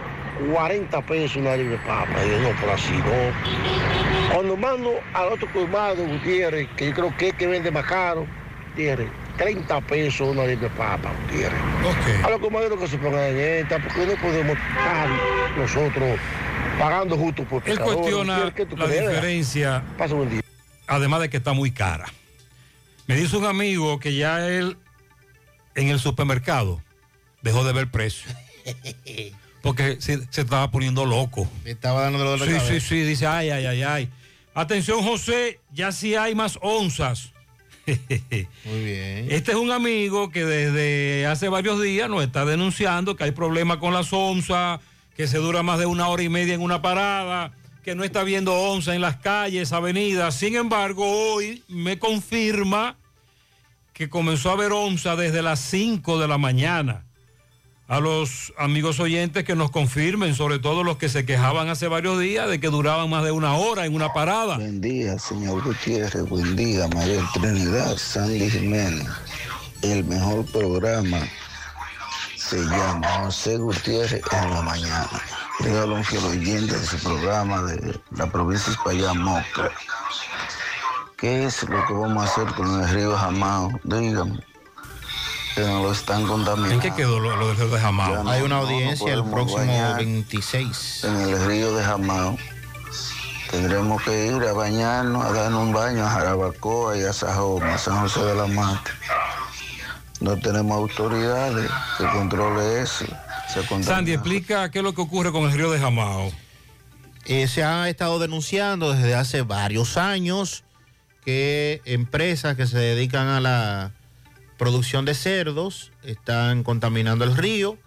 40 0.54 1.02
pesos 1.04 1.38
una 1.38 1.56
libre 1.56 1.78
papa. 1.86 2.10
Y 2.26 2.30
yo, 2.30 2.40
no, 2.42 2.60
por 2.60 2.70
así 2.72 2.94
no. 2.94 4.34
Cuando 4.34 4.58
mando 4.58 5.00
al 5.14 5.30
otro 5.30 5.48
colmado, 5.54 6.04
Gutiérrez, 6.06 6.68
que 6.76 6.88
yo 6.88 6.94
creo 6.94 7.18
que 7.18 7.30
es 7.30 7.34
que 7.36 7.48
vende 7.48 7.72
más 7.72 7.86
caro, 7.86 8.26
Gutiérrez, 8.70 9.10
30 9.38 9.82
pesos 9.82 10.28
una 10.30 10.46
libre 10.46 10.70
papa, 10.70 11.12
Gutiérrez. 11.28 11.60
A 12.24 12.30
los 12.30 12.40
colmaderos 12.40 12.80
que 12.80 12.88
se 12.88 12.98
pongan 12.98 13.22
en 13.24 13.38
esta, 13.40 13.80
porque 13.80 14.06
no 14.06 14.14
podemos 14.22 14.58
estar 14.58 15.10
nosotros 15.58 16.20
pagando 16.80 17.18
justo 17.18 17.44
por 17.46 17.62
Él 17.70 17.80
cuestiona 17.80 18.34
Gutiérrez, 18.34 18.54
¿qué 18.56 18.66
tú 18.66 18.78
la 18.78 18.86
crees? 18.86 19.10
diferencia, 19.10 19.84
Pasa 19.98 20.14
buen 20.16 20.30
día. 20.30 20.42
además 20.88 21.22
de 21.22 21.30
que 21.30 21.38
está 21.38 21.54
muy 21.54 21.72
cara. 21.72 22.06
Me 23.08 23.16
dice 23.16 23.38
un 23.38 23.46
amigo 23.46 24.00
que 24.00 24.14
ya 24.16 24.48
él 24.48 24.78
en 25.76 25.90
el 25.90 26.00
supermercado 26.00 26.82
dejó 27.42 27.64
de 27.64 27.74
ver 27.74 27.90
precio. 27.90 28.32
Porque 29.62 30.02
se, 30.02 30.26
se 30.32 30.42
estaba 30.42 30.72
poniendo 30.72 31.06
loco. 31.06 31.50
Me 31.64 31.72
estaba 31.72 32.02
dando 32.02 32.20
dolor 32.20 32.40
de 32.48 32.60
Sí, 32.60 32.66
sí, 32.68 32.80
sí, 32.80 33.02
dice, 33.04 33.28
ay, 33.28 33.52
ay, 33.52 33.66
ay, 33.66 33.84
ay. 33.84 34.10
Atención, 34.54 35.04
José, 35.04 35.60
ya 35.72 35.92
sí 35.92 36.16
hay 36.16 36.36
más 36.36 36.58
onzas. 36.62 37.32
Muy 38.66 38.84
bien. 38.84 39.28
Este 39.30 39.52
es 39.52 39.58
un 39.58 39.72
amigo 39.72 40.30
que 40.30 40.46
desde 40.46 41.26
hace 41.28 41.50
varios 41.50 41.82
días 41.82 42.10
nos 42.10 42.24
está 42.24 42.46
denunciando 42.46 43.16
que 43.16 43.24
hay 43.24 43.32
problemas 43.32 43.78
con 43.78 43.94
las 43.94 44.12
onzas, 44.14 44.80
que 45.16 45.28
se 45.28 45.38
dura 45.38 45.64
más 45.64 45.80
de 45.80 45.86
una 45.86 46.08
hora 46.08 46.24
y 46.24 46.30
media 46.30 46.54
en 46.54 46.62
una 46.62 46.82
parada, 46.82 47.54
que 47.84 47.96
no 47.96 48.04
está 48.04 48.24
viendo 48.24 48.54
onza 48.54 48.96
en 48.96 49.02
las 49.02 49.18
calles, 49.18 49.72
avenidas. 49.74 50.36
Sin 50.36 50.56
embargo, 50.56 51.06
hoy 51.06 51.64
me 51.68 51.98
confirma 51.98 52.98
que 53.94 54.10
comenzó 54.10 54.52
a 54.52 54.56
ver 54.56 54.72
onza 54.72 55.16
desde 55.16 55.42
las 55.42 55.60
5 55.60 56.20
de 56.20 56.28
la 56.28 56.38
mañana. 56.38 57.06
A 57.88 58.00
los 58.00 58.54
amigos 58.58 59.02
oyentes 59.02 59.44
que 59.44 59.54
nos 59.54 59.70
confirmen, 59.70 60.34
sobre 60.34 60.60
todo 60.60 60.84
los 60.86 60.96
que 60.96 61.10
se 61.10 61.26
quejaban 61.26 61.68
hace 61.68 61.90
varios 61.90 62.20
días 62.20 62.50
de 62.50 62.62
que 62.62 62.70
duraban 62.70 63.10
más 63.10 63.26
de 63.26 63.32
una 63.32 63.56
hora 63.56 63.86
en 63.86 63.94
una 63.94 64.14
parada. 64.14 64.56
Buen 64.56 64.80
día, 64.80 65.20
señor 65.20 65.62
Gutiérrez. 65.62 66.24
Buen 66.30 66.56
día, 66.56 66.88
María 66.88 67.22
Trinidad, 67.34 67.98
Sandy 67.98 68.50
Jiménez. 68.50 69.08
El 69.82 70.06
mejor 70.06 70.46
programa 70.46 71.20
se 72.38 72.64
llama 72.64 73.08
José 73.24 73.58
Gutiérrez 73.58 74.22
en 74.32 74.50
la 74.52 74.62
mañana. 74.62 75.22
Dígalo 75.60 75.96
un 75.96 76.04
fiel 76.06 76.24
oyente 76.24 76.80
de 76.80 76.86
su 76.86 76.98
programa 76.98 77.62
de 77.64 78.00
la 78.12 78.32
provincia 78.32 78.68
de 78.68 78.72
España, 78.74 79.14
Moca. 79.14 79.70
¿Qué 81.22 81.46
es 81.46 81.64
lo 81.70 81.86
que 81.86 81.94
vamos 81.94 82.24
a 82.24 82.32
hacer 82.32 82.54
con 82.56 82.82
el 82.82 82.90
río 82.90 83.16
Jamao? 83.16 83.72
Dígame. 83.84 84.40
Que 85.54 85.62
no 85.62 85.84
lo 85.84 85.92
están 85.92 86.26
contaminando. 86.26 86.74
¿En 86.74 86.80
qué 86.80 86.92
quedó 86.94 87.20
lo, 87.20 87.36
lo 87.36 87.50
del 87.50 87.58
río 87.58 87.68
de 87.70 87.80
Jamao? 87.80 88.24
No- 88.24 88.32
Hay 88.32 88.42
una 88.42 88.56
no 88.56 88.62
nos 88.64 88.72
audiencia 88.72 89.14
el 89.14 89.24
próximo 89.26 89.58
bañar 89.60 89.98
26. 89.98 91.04
En 91.04 91.16
el 91.18 91.46
río 91.46 91.76
de 91.76 91.84
Jamao. 91.84 92.38
Tendremos 93.52 94.02
que 94.04 94.28
ir 94.28 94.42
a 94.44 94.54
bañarnos, 94.54 95.26
a 95.26 95.32
darnos 95.34 95.62
un 95.64 95.74
baño 95.74 96.06
a 96.06 96.10
Jarabacoa 96.10 96.98
y 96.98 97.04
a 97.04 97.12
Sajoma, 97.14 97.78
San 97.78 98.00
José 98.00 98.22
de 98.24 98.34
la 98.36 98.48
Mata. 98.48 98.92
No 100.22 100.38
tenemos 100.38 100.78
autoridades 100.78 101.70
que 101.98 102.06
controle 102.08 102.82
eso. 102.82 103.06
Se. 103.54 103.84
Sandy, 103.84 104.14
explica 104.14 104.72
qué 104.72 104.80
es 104.80 104.84
lo 104.84 104.94
que 104.94 105.02
ocurre 105.02 105.32
con 105.34 105.44
el 105.44 105.52
río 105.52 105.70
de 105.70 105.80
Jamao. 105.80 106.32
Eh, 107.26 107.48
se 107.50 107.64
ha 107.64 107.90
estado 107.90 108.18
denunciando 108.20 108.94
desde 108.94 109.14
hace 109.16 109.42
varios 109.42 109.98
años 109.98 110.64
que 111.24 111.82
empresas 111.86 112.56
que 112.56 112.68
se 112.68 112.78
dedican 112.78 113.28
a 113.28 113.40
la 113.40 113.92
producción 114.58 115.06
de 115.06 115.14
cerdos 115.14 115.92
están 116.04 116.64
contaminando 116.64 117.26
el 117.26 117.36
río. 117.36 117.78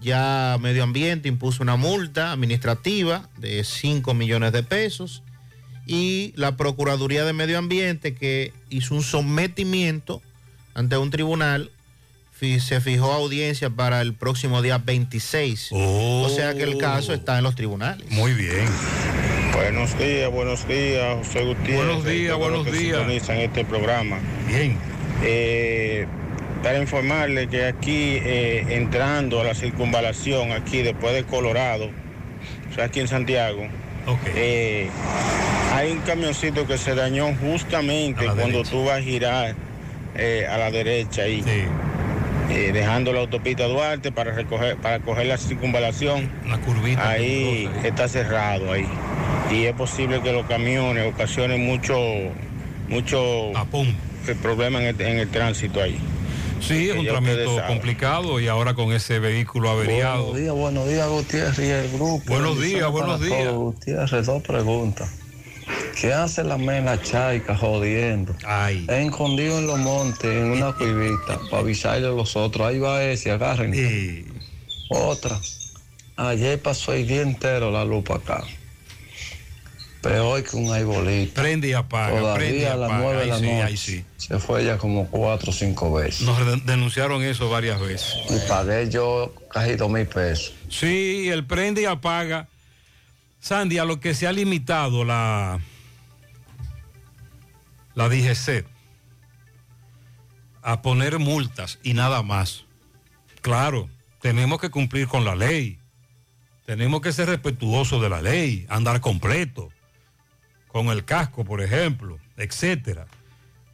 Ya 0.00 0.56
Medio 0.60 0.82
Ambiente 0.82 1.28
impuso 1.28 1.62
una 1.62 1.76
multa 1.76 2.32
administrativa 2.32 3.28
de 3.36 3.64
5 3.64 4.14
millones 4.14 4.52
de 4.52 4.62
pesos 4.62 5.22
y 5.86 6.32
la 6.36 6.56
Procuraduría 6.56 7.24
de 7.24 7.32
Medio 7.32 7.58
Ambiente 7.58 8.14
que 8.14 8.52
hizo 8.70 8.94
un 8.94 9.02
sometimiento 9.02 10.22
ante 10.74 10.96
un 10.96 11.10
tribunal 11.10 11.70
se 12.60 12.80
fijó 12.80 13.12
audiencia 13.12 13.70
para 13.70 14.00
el 14.02 14.14
próximo 14.14 14.60
día 14.62 14.78
26. 14.78 15.70
O 15.72 16.28
sea 16.28 16.54
que 16.54 16.62
el 16.62 16.78
caso 16.78 17.12
está 17.14 17.38
en 17.38 17.44
los 17.44 17.54
tribunales. 17.54 18.08
Muy 18.10 18.34
bien. 18.34 18.66
Buenos 19.54 19.96
días, 19.98 20.30
buenos 20.30 20.66
días, 20.66 21.16
José 21.18 21.44
Gutiérrez. 21.44 21.76
Buenos 21.76 22.04
días, 22.04 22.36
buenos 22.36 22.64
días. 22.64 22.98
sintonizan 22.98 23.36
este 23.38 23.64
programa. 23.64 24.18
Bien. 24.48 24.76
Eh, 25.22 26.06
para 26.62 26.78
informarle 26.78 27.46
que 27.48 27.66
aquí, 27.66 28.18
eh, 28.22 28.64
entrando 28.70 29.40
a 29.40 29.44
la 29.44 29.54
circunvalación, 29.54 30.52
aquí 30.52 30.82
después 30.82 31.14
de 31.14 31.24
Colorado, 31.24 31.90
o 32.70 32.74
sea, 32.74 32.84
aquí 32.86 33.00
en 33.00 33.08
Santiago, 33.08 33.66
eh, 34.34 34.88
Hay 35.72 35.90
un 35.92 35.98
camioncito 36.00 36.66
que 36.66 36.78
se 36.78 36.94
dañó 36.94 37.34
justamente 37.34 38.26
cuando 38.26 38.62
tú 38.62 38.84
vas 38.84 38.98
a 38.98 39.02
girar 39.02 39.54
a 40.50 40.58
la 40.58 40.70
derecha 40.70 41.22
ahí. 41.22 41.42
eh, 42.50 42.70
dejando 42.72 43.12
la 43.12 43.20
autopista 43.20 43.64
Duarte 43.64 44.12
para 44.12 44.32
recoger, 44.32 44.76
para 44.76 45.00
coger 45.00 45.26
la 45.26 45.38
circunvalación. 45.38 46.30
Una 46.44 46.60
curvita. 46.60 47.08
Ahí 47.08 47.68
está 47.82 48.06
cerrado 48.06 48.70
ahí. 48.72 48.86
Y 49.50 49.64
es 49.64 49.74
posible 49.74 50.20
que 50.22 50.32
los 50.32 50.46
camiones 50.46 51.12
ocasionen 51.12 51.64
mucho, 51.64 51.96
mucho 52.88 53.50
eh, 53.52 54.34
problema 54.40 54.80
en 54.80 54.86
el, 54.86 55.00
en 55.00 55.18
el 55.18 55.30
tránsito 55.30 55.80
ahí. 55.82 55.98
Sí, 56.60 56.88
es 56.88 56.96
un 56.96 57.06
saben. 57.06 57.66
complicado 57.66 58.40
y 58.40 58.48
ahora 58.48 58.74
con 58.74 58.92
ese 58.92 59.18
vehículo 59.18 59.70
averiado. 59.70 60.28
Buenos 60.28 60.40
días, 60.40 60.54
buenos 60.54 60.88
días, 60.88 61.08
Gutiérrez 61.08 61.58
y 61.58 61.70
el 61.70 61.92
grupo. 61.92 62.22
Buenos 62.26 62.60
días, 62.60 62.90
buenos 62.90 63.20
días. 63.20 63.44
todos. 63.44 63.74
Gutiérrez, 63.74 64.26
dos 64.26 64.42
preguntas. 64.42 65.10
¿Qué 66.00 66.12
hace 66.12 66.42
la 66.42 66.56
mena 66.56 67.00
chaica 67.00 67.56
jodiendo? 67.56 68.34
Ay. 68.46 68.86
Escondido 68.88 69.58
en 69.58 69.66
los 69.66 69.78
montes, 69.78 70.24
en 70.24 70.52
una 70.52 70.72
cuivita, 70.72 71.38
para 71.50 71.62
avisarle 71.62 72.08
a 72.08 72.10
los 72.10 72.34
otros. 72.34 72.66
Ahí 72.66 72.78
va 72.78 73.02
ese, 73.04 73.30
agarren. 73.30 73.72
Otra. 74.88 75.38
Ayer 76.16 76.60
pasó 76.60 76.92
el 76.92 77.06
día 77.06 77.22
entero 77.22 77.70
la 77.70 77.84
luz 77.84 78.04
para 78.04 78.20
acá. 78.20 78.44
Peor 80.04 80.42
que 80.44 80.56
un 80.56 80.72
aibolito. 80.72 81.34
Prende 81.34 81.68
y 81.68 81.72
apaga, 81.72 82.18
Todavía 82.20 82.34
prende 82.34 82.58
y 82.62 82.64
a 82.64 82.76
las 82.76 82.90
apaga. 82.90 83.02
nueve 83.02 83.16
de 83.16 83.22
Ahí 83.22 83.28
la 83.30 83.38
sí, 83.38 83.46
noche. 83.62 83.76
sí. 83.76 84.04
Se 84.16 84.38
fue 84.38 84.64
ya 84.64 84.78
como 84.78 85.06
cuatro 85.08 85.50
o 85.50 85.52
cinco 85.52 85.92
veces. 85.92 86.22
Nos 86.22 86.38
de- 86.46 86.56
denunciaron 86.72 87.22
eso 87.22 87.48
varias 87.50 87.80
veces. 87.80 88.14
Y 88.30 88.48
pagué 88.48 88.88
yo 88.90 89.34
casi 89.50 89.76
dos 89.76 89.90
mil 89.90 90.06
pesos. 90.06 90.54
Sí, 90.70 91.28
el 91.28 91.44
prende 91.46 91.82
y 91.82 91.84
apaga. 91.86 92.48
Sandy, 93.40 93.78
a 93.78 93.84
lo 93.84 94.00
que 94.00 94.14
se 94.14 94.26
ha 94.26 94.32
limitado 94.32 95.04
la, 95.04 95.60
la 97.94 98.08
DGC 98.08 98.64
a 100.62 100.80
poner 100.82 101.18
multas 101.18 101.78
y 101.82 101.92
nada 101.94 102.22
más. 102.22 102.64
Claro, 103.42 103.88
tenemos 104.22 104.60
que 104.60 104.70
cumplir 104.70 105.06
con 105.08 105.24
la 105.24 105.34
ley. 105.36 105.78
Tenemos 106.64 107.02
que 107.02 107.12
ser 107.12 107.28
respetuosos 107.28 108.00
de 108.00 108.08
la 108.08 108.22
ley, 108.22 108.64
andar 108.70 109.00
completo, 109.02 109.68
con 110.74 110.88
el 110.88 111.04
casco, 111.04 111.44
por 111.44 111.62
ejemplo, 111.62 112.18
etcétera. 112.36 113.06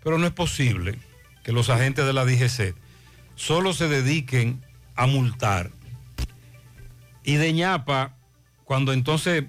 Pero 0.04 0.18
no 0.18 0.26
es 0.26 0.34
posible 0.34 0.98
que 1.42 1.50
los 1.50 1.70
agentes 1.70 2.04
de 2.04 2.12
la 2.12 2.26
DGC 2.26 2.74
solo 3.36 3.72
se 3.72 3.88
dediquen 3.88 4.60
a 4.96 5.06
multar 5.06 5.70
y 7.24 7.36
de 7.36 7.54
ñapa, 7.54 8.18
cuando 8.64 8.92
entonces 8.92 9.44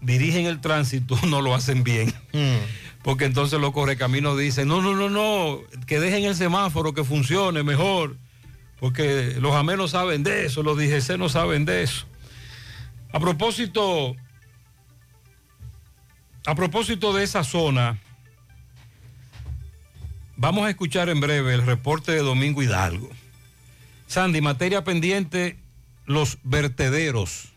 dirigen 0.00 0.46
el 0.46 0.62
tránsito, 0.62 1.18
no 1.28 1.42
lo 1.42 1.54
hacen 1.54 1.84
bien. 1.84 2.14
Porque 3.02 3.26
entonces 3.26 3.60
los 3.60 3.72
correcaminos 3.72 4.38
dicen, 4.38 4.66
no, 4.66 4.80
no, 4.80 4.94
no, 4.94 5.10
no, 5.10 5.60
que 5.86 6.00
dejen 6.00 6.24
el 6.24 6.34
semáforo, 6.34 6.94
que 6.94 7.04
funcione 7.04 7.62
mejor. 7.62 8.16
Porque 8.80 9.36
los 9.38 9.54
AME 9.54 9.76
no 9.76 9.86
saben 9.86 10.22
de 10.22 10.46
eso, 10.46 10.62
los 10.62 10.78
DGC 10.78 11.18
no 11.18 11.28
saben 11.28 11.66
de 11.66 11.82
eso. 11.82 12.06
A 13.12 13.20
propósito, 13.20 14.16
a 16.46 16.54
propósito 16.54 17.12
de 17.12 17.24
esa 17.24 17.42
zona, 17.42 17.98
vamos 20.36 20.64
a 20.64 20.70
escuchar 20.70 21.08
en 21.08 21.20
breve 21.20 21.52
el 21.52 21.66
reporte 21.66 22.12
de 22.12 22.20
Domingo 22.20 22.62
Hidalgo. 22.62 23.10
Sandy, 24.06 24.40
materia 24.40 24.84
pendiente, 24.84 25.58
los 26.04 26.38
vertederos. 26.44 27.52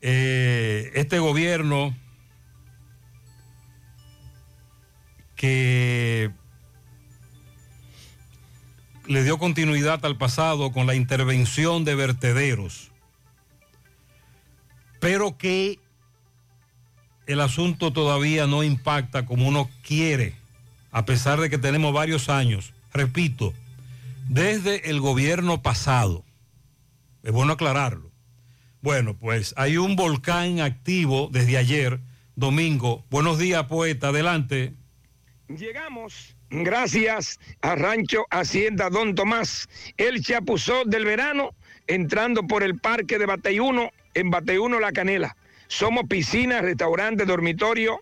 Eh, 0.00 0.90
este 0.94 1.18
gobierno 1.18 1.94
que 5.36 6.32
le 9.06 9.24
dio 9.24 9.38
continuidad 9.38 10.04
al 10.06 10.16
pasado 10.16 10.72
con 10.72 10.86
la 10.86 10.94
intervención 10.94 11.84
de 11.84 11.96
vertederos, 11.96 12.90
pero 15.00 15.36
que 15.36 15.81
el 17.26 17.40
asunto 17.40 17.92
todavía 17.92 18.46
no 18.46 18.62
impacta 18.62 19.26
como 19.26 19.48
uno 19.48 19.70
quiere, 19.86 20.34
a 20.90 21.04
pesar 21.04 21.40
de 21.40 21.50
que 21.50 21.58
tenemos 21.58 21.92
varios 21.92 22.28
años, 22.28 22.72
repito, 22.92 23.54
desde 24.28 24.90
el 24.90 25.00
gobierno 25.00 25.62
pasado. 25.62 26.24
Es 27.22 27.32
bueno 27.32 27.52
aclararlo. 27.52 28.10
Bueno, 28.80 29.14
pues 29.14 29.54
hay 29.56 29.76
un 29.76 29.94
volcán 29.94 30.60
activo 30.60 31.28
desde 31.30 31.56
ayer, 31.56 32.00
domingo. 32.34 33.04
Buenos 33.10 33.38
días, 33.38 33.64
poeta, 33.66 34.08
adelante. 34.08 34.74
Llegamos, 35.48 36.34
gracias 36.50 37.38
a 37.60 37.76
Rancho 37.76 38.24
Hacienda 38.30 38.90
Don 38.90 39.14
Tomás, 39.14 39.68
el 39.98 40.22
chapuzó 40.22 40.84
del 40.84 41.04
verano, 41.04 41.54
entrando 41.86 42.42
por 42.46 42.62
el 42.62 42.78
parque 42.78 43.18
de 43.18 43.26
Bateyuno, 43.26 43.90
en 44.14 44.30
Bateyuno 44.30 44.80
La 44.80 44.92
Canela. 44.92 45.36
Somos 45.72 46.04
piscina, 46.06 46.60
restaurante, 46.60 47.24
dormitorio. 47.24 47.98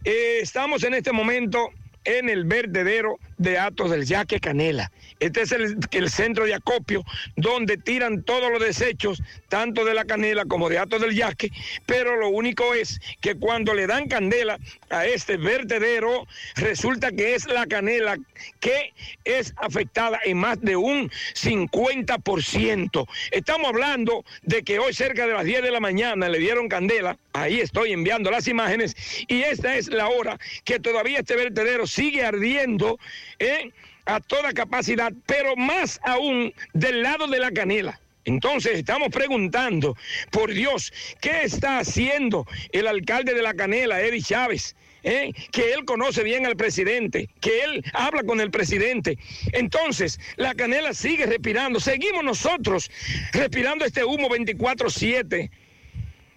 eh, 0.03 0.39
estamos 0.41 0.84
en 0.84 0.93
este 0.93 1.12
momento 1.12 1.69
en 2.03 2.29
el 2.29 2.45
vertedero 2.45 3.17
de 3.38 3.58
Atos 3.58 3.91
del 3.91 4.06
Yaque 4.06 4.39
Canela. 4.39 4.91
Este 5.19 5.41
es 5.41 5.52
el, 5.52 5.78
el 5.91 6.10
centro 6.10 6.45
de 6.45 6.54
acopio 6.54 7.04
donde 7.36 7.78
tiran 7.78 8.24
todos 8.24 8.52
los 8.52 8.62
desechos, 8.62 9.21
tanto 9.50 9.86
de 9.86 9.93
la 9.93 10.06
canela 10.06 10.45
como 10.45 10.69
de 10.69 10.78
Atos 10.78 11.02
del 11.02 11.15
Yaque, 11.15 11.52
pero 11.86 12.15
lo 12.15 12.30
único 12.30 12.74
es 12.74 13.00
que 13.21 13.36
cuando 13.36 13.74
le 13.74 13.88
dan 13.88 14.08
candela 14.08 14.60
a 14.89 15.06
este 15.06 15.38
vertedero, 15.38 16.28
resulta 16.56 17.12
que 17.12 17.36
es 17.36 17.45
la 17.45 17.65
canela 17.65 18.17
que 18.60 18.93
es 19.24 19.54
afectada 19.58 20.19
en 20.26 20.38
más 20.38 20.60
de 20.62 20.76
un 20.76 21.10
50%. 21.10 23.08
Estamos 23.32 23.67
hablando 23.67 24.26
de 24.43 24.63
que 24.63 24.80
hoy 24.80 24.93
cerca 24.93 25.28
de 25.28 25.34
las 25.34 25.45
10 25.45 25.63
de 25.63 25.71
la 25.71 25.80
mañana 25.80 26.30
le 26.30 26.39
dieron 26.39 26.67
candela, 26.67 27.17
ahí 27.34 27.60
estoy 27.60 27.93
enviando 27.93 28.32
las 28.32 28.48
imágenes, 28.48 28.95
y 29.28 29.41
esta 29.41 29.76
es 29.76 29.88
la 29.88 30.08
hora 30.08 30.38
que 30.63 30.80
todavía 30.80 31.19
este 31.19 31.36
vertedero 31.36 31.88
sigue 31.88 32.24
ardiendo 32.24 33.00
¿eh? 33.39 33.71
a 34.06 34.19
toda 34.19 34.54
capacidad, 34.54 35.12
pero 35.26 35.56
más 35.56 36.00
aún 36.04 36.54
del 36.74 37.02
lado 37.02 37.28
de 37.28 37.39
la 37.39 37.52
canela. 37.52 38.00
Entonces 38.26 38.80
estamos 38.80 39.10
preguntando, 39.10 39.95
por 40.32 40.52
Dios, 40.52 40.91
¿qué 41.21 41.43
está 41.43 41.78
haciendo 41.80 42.45
el 42.71 42.88
alcalde 42.88 43.34
de 43.34 43.43
la 43.43 43.54
Canela, 43.54 44.02
Eddie 44.02 44.21
Chávez? 44.21 44.76
¿Eh? 45.08 45.34
que 45.52 45.71
él 45.74 45.86
conoce 45.86 46.24
bien 46.24 46.48
al 46.48 46.56
presidente, 46.56 47.30
que 47.39 47.62
él 47.62 47.86
habla 47.93 48.24
con 48.24 48.41
el 48.41 48.50
presidente. 48.50 49.19
Entonces, 49.52 50.19
la 50.36 50.56
canela 50.56 50.95
sigue 50.95 51.28
respirando, 51.28 51.80
seguimos 51.80 52.24
nosotros 52.24 52.89
respirando 53.32 53.86
este 53.86 54.04
humo 54.04 54.30
24/7. 54.30 55.52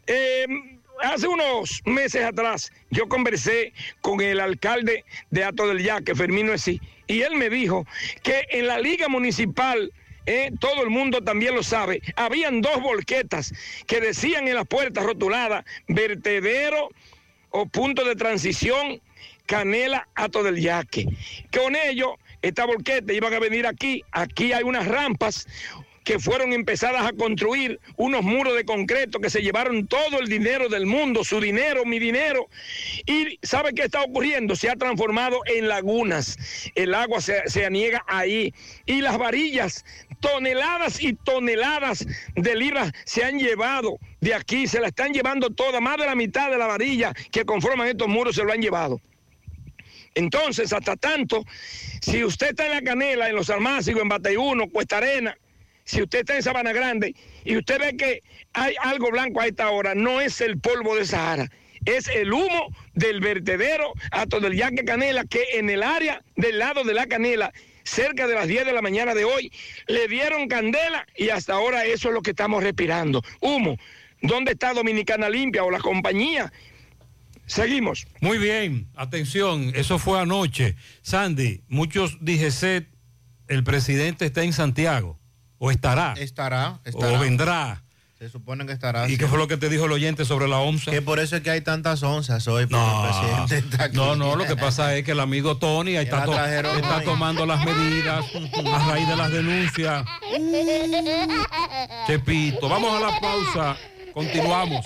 Eh, 0.06 0.46
hace 1.00 1.28
unos 1.28 1.80
meses 1.86 2.22
atrás 2.22 2.70
yo 2.90 3.08
conversé 3.08 3.72
con 4.02 4.20
el 4.20 4.38
alcalde 4.38 5.06
de 5.30 5.44
Ato 5.44 5.66
del 5.66 5.82
Yaque, 5.82 6.14
Fermino 6.14 6.52
Esí, 6.52 6.78
y 7.08 7.22
él 7.22 7.34
me 7.34 7.50
dijo 7.50 7.86
que 8.22 8.46
en 8.50 8.66
la 8.66 8.78
liga 8.78 9.08
municipal 9.08 9.92
eh, 10.26 10.52
todo 10.60 10.82
el 10.82 10.90
mundo 10.90 11.22
también 11.22 11.54
lo 11.54 11.62
sabe, 11.62 12.02
habían 12.14 12.60
dos 12.60 12.80
volquetas 12.82 13.52
que 13.86 14.00
decían 14.00 14.46
en 14.46 14.56
las 14.56 14.66
puertas 14.66 15.04
rotuladas, 15.04 15.64
vertedero 15.88 16.90
o 17.50 17.66
punto 17.66 18.04
de 18.04 18.14
transición, 18.14 19.00
Canela, 19.46 20.06
Ato 20.14 20.42
del 20.42 20.60
Yaque. 20.60 21.06
Con 21.50 21.74
ello, 21.74 22.16
esta 22.42 22.66
volqueta 22.66 23.12
iban 23.14 23.32
a 23.32 23.38
venir 23.38 23.66
aquí, 23.66 24.04
aquí 24.12 24.52
hay 24.52 24.64
unas 24.64 24.86
rampas 24.86 25.46
que 26.08 26.18
fueron 26.18 26.54
empezadas 26.54 27.04
a 27.04 27.12
construir 27.12 27.78
unos 27.98 28.22
muros 28.22 28.56
de 28.56 28.64
concreto 28.64 29.20
que 29.20 29.28
se 29.28 29.42
llevaron 29.42 29.86
todo 29.86 30.20
el 30.20 30.26
dinero 30.26 30.70
del 30.70 30.86
mundo, 30.86 31.22
su 31.22 31.38
dinero, 31.38 31.84
mi 31.84 31.98
dinero. 31.98 32.48
Y 33.04 33.38
¿sabe 33.42 33.74
qué 33.74 33.82
está 33.82 34.00
ocurriendo? 34.00 34.56
Se 34.56 34.70
ha 34.70 34.76
transformado 34.76 35.42
en 35.44 35.68
lagunas. 35.68 36.38
El 36.74 36.94
agua 36.94 37.20
se, 37.20 37.42
se 37.50 37.66
aniega 37.66 38.06
ahí. 38.06 38.54
Y 38.86 39.02
las 39.02 39.18
varillas, 39.18 39.84
toneladas 40.20 40.98
y 41.02 41.12
toneladas 41.12 42.06
de 42.34 42.56
libras 42.56 42.90
se 43.04 43.22
han 43.24 43.38
llevado 43.38 43.98
de 44.22 44.32
aquí, 44.32 44.66
se 44.66 44.80
la 44.80 44.88
están 44.88 45.12
llevando 45.12 45.50
toda, 45.50 45.78
más 45.78 45.98
de 45.98 46.06
la 46.06 46.14
mitad 46.14 46.50
de 46.50 46.56
la 46.56 46.66
varilla 46.66 47.12
que 47.30 47.44
conforman 47.44 47.86
estos 47.86 48.08
muros 48.08 48.34
se 48.34 48.44
lo 48.44 48.52
han 48.54 48.62
llevado. 48.62 48.98
Entonces, 50.14 50.72
hasta 50.72 50.96
tanto, 50.96 51.44
si 52.00 52.24
usted 52.24 52.52
está 52.52 52.64
en 52.64 52.72
la 52.72 52.80
canela, 52.80 53.28
en 53.28 53.36
los 53.36 53.50
almácigos, 53.50 54.00
en 54.00 54.08
Bateyuno, 54.08 54.70
Cuesta 54.70 54.96
Arena, 54.96 55.36
si 55.88 56.02
usted 56.02 56.18
está 56.18 56.36
en 56.36 56.42
Sabana 56.42 56.72
Grande 56.74 57.14
y 57.44 57.56
usted 57.56 57.80
ve 57.80 57.96
que 57.96 58.22
hay 58.52 58.74
algo 58.82 59.10
blanco 59.10 59.40
a 59.40 59.46
esta 59.46 59.70
hora, 59.70 59.94
no 59.94 60.20
es 60.20 60.42
el 60.42 60.60
polvo 60.60 60.94
de 60.94 61.06
Sahara, 61.06 61.50
es 61.86 62.08
el 62.08 62.30
humo 62.30 62.68
del 62.92 63.20
vertedero 63.20 63.94
hasta 64.10 64.38
del 64.38 64.54
Yaque 64.54 64.84
Canela, 64.84 65.24
que 65.24 65.42
en 65.54 65.70
el 65.70 65.82
área 65.82 66.22
del 66.36 66.58
lado 66.58 66.84
de 66.84 66.92
la 66.92 67.06
canela, 67.06 67.54
cerca 67.84 68.28
de 68.28 68.34
las 68.34 68.46
10 68.48 68.66
de 68.66 68.74
la 68.74 68.82
mañana 68.82 69.14
de 69.14 69.24
hoy, 69.24 69.50
le 69.86 70.08
dieron 70.08 70.46
candela 70.48 71.06
y 71.16 71.30
hasta 71.30 71.54
ahora 71.54 71.86
eso 71.86 72.08
es 72.08 72.14
lo 72.14 72.20
que 72.20 72.30
estamos 72.30 72.62
respirando, 72.62 73.22
humo. 73.40 73.78
¿Dónde 74.20 74.52
está 74.52 74.74
Dominicana 74.74 75.30
Limpia 75.30 75.64
o 75.64 75.70
la 75.70 75.78
compañía? 75.78 76.52
Seguimos. 77.46 78.06
Muy 78.20 78.36
bien, 78.36 78.88
atención, 78.94 79.72
eso 79.74 79.98
fue 79.98 80.20
anoche. 80.20 80.76
Sandy, 81.00 81.62
muchos 81.66 82.18
DGC, 82.20 82.88
el 83.46 83.64
presidente 83.64 84.26
está 84.26 84.42
en 84.42 84.52
Santiago, 84.52 85.17
o 85.58 85.70
estará, 85.70 86.14
Estará, 86.16 86.78
estará. 86.84 87.16
o 87.16 87.20
vendrá. 87.20 87.82
Se 88.18 88.28
supone 88.28 88.66
que 88.66 88.72
estará. 88.72 89.08
¿Y 89.08 89.16
qué 89.16 89.28
fue 89.28 89.38
lo 89.38 89.46
que 89.46 89.56
te 89.56 89.68
dijo 89.68 89.84
el 89.84 89.92
oyente 89.92 90.24
sobre 90.24 90.48
la 90.48 90.58
onza? 90.58 90.90
Que 90.90 91.00
por 91.02 91.20
eso 91.20 91.36
es 91.36 91.42
que 91.42 91.50
hay 91.50 91.60
tantas 91.60 92.02
onzas 92.02 92.48
hoy, 92.48 92.66
No, 92.68 93.04
el 93.04 93.10
presidente 93.12 93.58
está 93.58 93.84
aquí. 93.84 93.96
no, 93.96 94.16
no, 94.16 94.34
lo 94.34 94.44
que 94.44 94.56
pasa 94.56 94.96
es 94.96 95.04
que 95.04 95.12
el 95.12 95.20
amigo 95.20 95.56
Tony 95.58 95.96
ahí 95.96 96.04
está, 96.04 96.24
to- 96.24 96.34
está 96.34 97.02
tomando 97.04 97.46
las 97.46 97.64
medidas 97.64 98.24
a 98.74 98.88
raíz 98.90 99.06
de 99.06 99.14
las 99.16 99.30
denuncias. 99.30 100.04
Chepito, 102.08 102.68
vamos 102.68 102.92
a 102.96 103.00
la 103.10 103.20
pausa, 103.20 103.76
continuamos. 104.12 104.84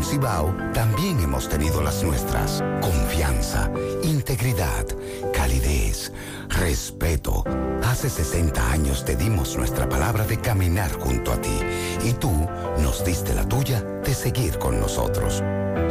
Cibao 0.00 0.54
también 0.72 1.20
hemos 1.20 1.48
tenido 1.48 1.82
las 1.82 2.02
nuestras. 2.02 2.62
Confianza, 2.80 3.70
integridad, 4.02 4.86
calidez, 5.34 6.12
respeto. 6.48 7.44
Hace 7.84 8.08
60 8.08 8.72
años 8.72 9.04
te 9.04 9.16
dimos 9.16 9.56
nuestra 9.56 9.88
palabra 9.88 10.24
de 10.24 10.38
caminar 10.38 10.92
junto 10.92 11.32
a 11.32 11.40
ti 11.40 11.58
y 12.04 12.12
tú 12.14 12.30
nos 12.78 13.04
diste 13.04 13.34
la 13.34 13.46
tuya 13.46 13.82
de 13.82 14.14
seguir 14.14 14.58
con 14.58 14.80
nosotros. 14.80 15.42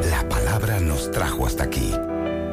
La 0.10 0.28
palabra 0.28 0.80
nos 0.80 1.12
trajo 1.12 1.46
hasta 1.46 1.66
aquí. 1.66 1.94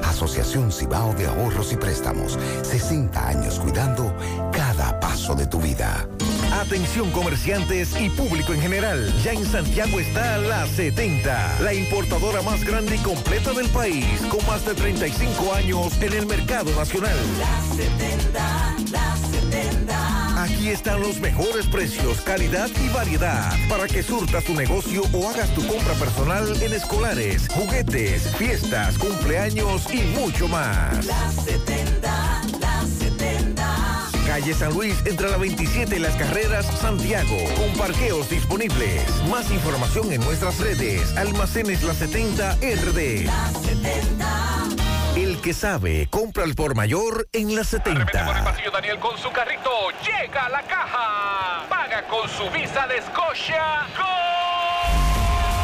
Asociación 0.05 0.70
Cibao 0.70 1.14
de 1.14 1.26
Ahorros 1.26 1.72
y 1.72 1.76
Préstamos. 1.76 2.38
60 2.62 3.26
años 3.26 3.59
cuidando 3.59 4.14
cada 4.53 5.01
paso 5.01 5.34
de 5.34 5.46
tu 5.46 5.61
vida. 5.61 6.07
Atención 6.59 7.12
comerciantes 7.12 7.94
y 8.00 8.11
público 8.11 8.52
en 8.52 8.61
general. 8.61 9.14
Ya 9.22 9.32
en 9.32 9.46
Santiago 9.46 10.00
está 10.00 10.38
la 10.38 10.66
70, 10.66 11.61
la 11.61 11.72
importadora 11.72 12.42
más 12.42 12.64
grande 12.64 12.96
y 12.96 12.98
completa 12.98 13.52
del 13.52 13.68
país, 13.68 14.04
con 14.28 14.44
más 14.44 14.66
de 14.66 14.74
35 14.74 15.54
años 15.54 16.02
en 16.02 16.12
el 16.12 16.26
mercado 16.26 16.74
nacional. 16.74 17.16
La 17.38 17.76
70, 17.76 18.76
la 18.90 19.16
70. 19.16 20.42
Aquí 20.42 20.70
están 20.70 21.00
los 21.00 21.20
mejores 21.20 21.66
precios, 21.68 22.20
calidad 22.22 22.68
y 22.84 22.88
variedad 22.88 23.54
para 23.68 23.86
que 23.86 24.02
surtas 24.02 24.42
tu 24.42 24.54
negocio 24.54 25.02
o 25.12 25.28
hagas 25.28 25.54
tu 25.54 25.64
compra 25.66 25.94
personal 25.94 26.61
en 26.61 26.72
escolares, 26.72 27.48
juguetes, 27.48 28.34
fiestas, 28.36 28.98
cumpleaños 28.98 29.86
y 29.94 30.02
mucho 30.18 30.48
más. 30.48 31.06
La 31.06 31.30
70, 31.30 31.44
la 31.44 31.44
70. 31.44 31.88
Calle 34.39 34.55
San 34.55 34.72
Luis 34.72 34.95
entre 35.05 35.28
la 35.28 35.36
27 35.36 35.97
y 35.97 35.99
las 35.99 36.14
carreras 36.14 36.64
Santiago, 36.64 37.36
con 37.57 37.76
parqueos 37.76 38.30
disponibles. 38.30 39.03
Más 39.28 39.51
información 39.51 40.12
en 40.12 40.20
nuestras 40.20 40.61
redes. 40.61 41.16
Almacenes 41.16 41.82
La 41.82 41.93
70 41.93 42.53
RD. 42.53 43.24
La 43.24 43.47
70. 43.61 44.62
El 45.16 45.41
que 45.41 45.53
sabe, 45.53 46.07
compra 46.09 46.45
al 46.45 46.55
por 46.55 46.76
mayor 46.76 47.28
en 47.32 47.57
la 47.57 47.64
70. 47.64 48.45
pasillo 48.45 48.70
Daniel 48.70 49.01
con 49.01 49.18
su 49.18 49.28
carrito. 49.32 49.70
Llega 50.07 50.47
a 50.47 50.49
la 50.51 50.62
caja. 50.62 51.66
Paga 51.68 52.07
con 52.07 52.28
su 52.28 52.49
visa 52.51 52.86
de 52.86 53.03
Scotia. 53.03 53.89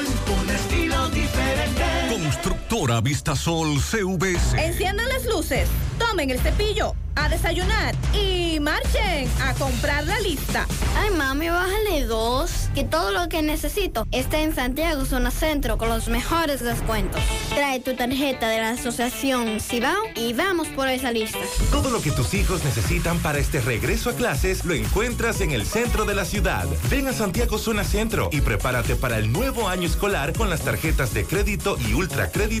Constructora 2.71 3.01
Vistasol 3.01 3.81
CVS. 3.81 4.57
Enciendan 4.57 5.09
las 5.09 5.25
luces, 5.25 5.67
tomen 5.99 6.29
el 6.29 6.39
cepillo, 6.39 6.95
a 7.15 7.27
desayunar 7.27 7.93
y 8.13 8.61
marchen 8.61 9.29
a 9.41 9.53
comprar 9.55 10.05
la 10.05 10.17
lista. 10.21 10.65
Ay, 10.97 11.09
mami, 11.11 11.49
bájale 11.49 12.05
dos. 12.05 12.69
Que 12.73 12.85
todo 12.85 13.11
lo 13.11 13.27
que 13.27 13.41
necesito 13.41 14.07
está 14.11 14.39
en 14.39 14.55
Santiago 14.55 15.03
Zona 15.03 15.29
Centro 15.31 15.77
con 15.77 15.89
los 15.89 16.07
mejores 16.07 16.63
descuentos. 16.63 17.21
Trae 17.49 17.81
tu 17.81 17.93
tarjeta 17.95 18.47
de 18.47 18.59
la 18.59 18.69
Asociación 18.69 19.59
Cibao 19.59 20.03
y 20.15 20.31
vamos 20.31 20.69
por 20.69 20.87
esa 20.87 21.11
lista. 21.11 21.39
Todo 21.69 21.89
lo 21.89 22.01
que 22.01 22.11
tus 22.11 22.33
hijos 22.33 22.63
necesitan 22.63 23.19
para 23.19 23.39
este 23.39 23.59
regreso 23.59 24.11
a 24.11 24.13
clases 24.13 24.63
lo 24.63 24.73
encuentras 24.73 25.41
en 25.41 25.51
el 25.51 25.65
centro 25.65 26.05
de 26.05 26.15
la 26.15 26.23
ciudad. 26.23 26.65
Ven 26.89 27.09
a 27.09 27.13
Santiago 27.13 27.57
Zona 27.57 27.83
Centro 27.83 28.29
y 28.31 28.39
prepárate 28.39 28.95
para 28.95 29.17
el 29.17 29.33
nuevo 29.33 29.67
año 29.67 29.87
escolar 29.87 30.31
con 30.31 30.49
las 30.49 30.61
tarjetas 30.61 31.13
de 31.13 31.25
crédito 31.25 31.77
y 31.89 31.93
ultracrédito 31.93 32.60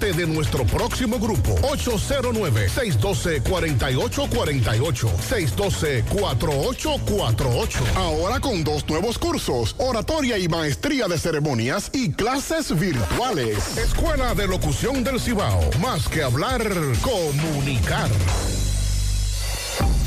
de 0.01 0.25
nuestro 0.25 0.65
próximo 0.65 1.19
grupo 1.19 1.53
809 1.61 2.41
809-612-4848. 2.41 5.09
612-4848. 5.29 7.79
Ahora 7.95 8.39
con 8.39 8.63
dos 8.63 8.87
nuevos 8.87 9.17
cursos, 9.17 9.75
oratoria 9.77 10.37
y 10.37 10.47
maestría 10.47 11.07
de 11.07 11.17
ceremonias 11.17 11.89
y 11.93 12.11
clases 12.11 12.77
virtuales. 12.77 13.77
Escuela 13.77 14.35
de 14.35 14.47
Locución 14.47 15.03
del 15.03 15.19
Cibao. 15.19 15.59
Más 15.81 16.07
que 16.07 16.21
hablar, 16.23 16.61
comunicar. 17.01 18.09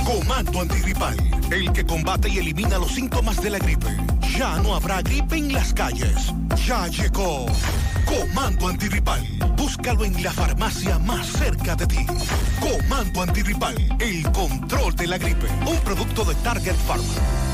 Comando 0.04 0.60
antigripal, 0.60 1.16
el 1.50 1.72
que 1.72 1.84
combate 1.84 2.28
y 2.28 2.38
elimina 2.38 2.78
los 2.78 2.92
síntomas 2.92 3.42
de 3.42 3.50
la 3.50 3.58
gripe. 3.58 3.88
Ya 4.38 4.58
no 4.58 4.74
habrá 4.74 5.00
gripe 5.00 5.36
en 5.36 5.52
las 5.52 5.72
calles. 5.72 6.32
Ya 6.66 6.88
llegó. 6.88 7.46
Comando 8.04 8.68
antigripal. 8.68 9.22
Búscalo 9.56 10.04
en 10.04 10.20
la 10.22 10.32
farmacia 10.32 10.98
más 10.98 11.26
cerca 11.26 11.76
de 11.76 11.86
ti. 11.86 12.06
Comando 12.60 13.22
antigripal, 13.22 13.76
el 14.00 14.22
control 14.32 14.94
de 14.96 15.06
la 15.06 15.18
gripe. 15.18 15.46
Un 15.66 15.78
producto 15.84 16.24
de 16.24 16.34
Target 16.36 16.74
Pharma. 16.86 17.53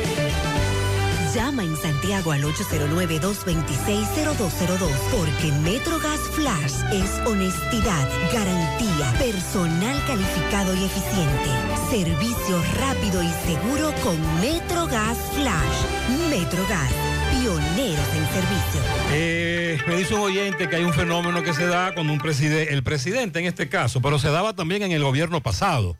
Llama 1.33 1.63
en 1.63 1.77
Santiago 1.77 2.33
al 2.33 2.43
809-226-0202 2.43 4.89
porque 5.15 5.53
MetroGas 5.63 6.19
Flash 6.31 6.73
es 6.91 7.09
honestidad, 7.25 8.09
garantía, 8.33 9.13
personal 9.17 9.95
calificado 10.07 10.75
y 10.75 10.83
eficiente, 10.83 11.49
servicio 11.89 12.61
rápido 12.77 13.23
y 13.23 13.29
seguro 13.45 13.93
con 14.03 14.19
MetroGas 14.41 15.17
Flash. 15.33 15.85
MetroGas, 16.29 16.91
pioneros 17.31 18.13
en 18.13 18.27
servicio. 18.33 18.81
Eh, 19.13 19.79
me 19.87 19.95
dice 19.95 20.13
un 20.15 20.21
oyente 20.21 20.67
que 20.67 20.75
hay 20.75 20.83
un 20.83 20.93
fenómeno 20.93 21.43
que 21.43 21.53
se 21.53 21.65
da 21.65 21.95
con 21.95 22.09
un 22.09 22.17
presidente, 22.17 22.73
el 22.73 22.83
presidente 22.83 23.39
en 23.39 23.45
este 23.45 23.69
caso, 23.69 24.01
pero 24.01 24.19
se 24.19 24.31
daba 24.31 24.53
también 24.53 24.83
en 24.83 24.91
el 24.91 25.01
gobierno 25.01 25.41
pasado, 25.41 25.95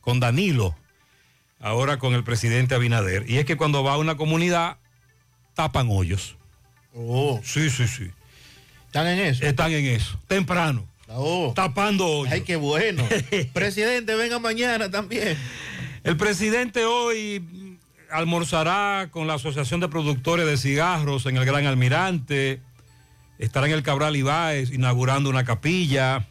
con 0.00 0.20
Danilo 0.20 0.76
ahora 1.60 1.98
con 1.98 2.14
el 2.14 2.24
presidente 2.24 2.74
Abinader. 2.74 3.28
Y 3.28 3.38
es 3.38 3.44
que 3.44 3.56
cuando 3.56 3.84
va 3.84 3.92
a 3.92 3.98
una 3.98 4.16
comunidad, 4.16 4.78
tapan 5.54 5.88
hoyos. 5.90 6.36
Oh. 6.94 7.40
Sí, 7.44 7.70
sí, 7.70 7.86
sí. 7.86 8.10
¿Están 8.86 9.06
en 9.06 9.20
eso? 9.20 9.44
Están 9.44 9.70
en 9.72 9.86
eso. 9.86 10.18
Temprano. 10.26 10.88
Oh. 11.08 11.52
Tapando 11.54 12.06
hoyos. 12.06 12.32
Ay, 12.32 12.40
qué 12.42 12.56
bueno. 12.56 13.06
presidente, 13.52 14.14
venga 14.14 14.38
mañana 14.38 14.90
también. 14.90 15.36
El 16.02 16.16
presidente 16.16 16.84
hoy 16.84 17.78
almorzará 18.10 19.08
con 19.10 19.26
la 19.26 19.34
Asociación 19.34 19.80
de 19.80 19.88
Productores 19.88 20.46
de 20.46 20.56
Cigarros 20.56 21.26
en 21.26 21.36
el 21.36 21.44
Gran 21.44 21.66
Almirante. 21.66 22.60
Estará 23.38 23.66
en 23.66 23.72
el 23.72 23.82
Cabral 23.82 24.16
Ibáez 24.16 24.72
inaugurando 24.72 25.30
una 25.30 25.44
capilla 25.44 26.26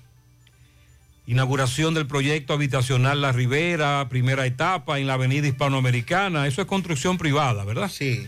inauguración 1.30 1.94
del 1.94 2.08
proyecto 2.08 2.54
habitacional 2.54 3.22
La 3.22 3.32
Ribera, 3.32 4.08
primera 4.10 4.48
etapa 4.48 4.98
en 4.98 5.06
la 5.06 5.14
avenida 5.14 5.48
hispanoamericana. 5.48 6.48
Eso 6.48 6.62
es 6.62 6.68
construcción 6.68 7.20
privada, 7.20 7.64
¿verdad? 7.66 7.88
Sí. 7.88 8.26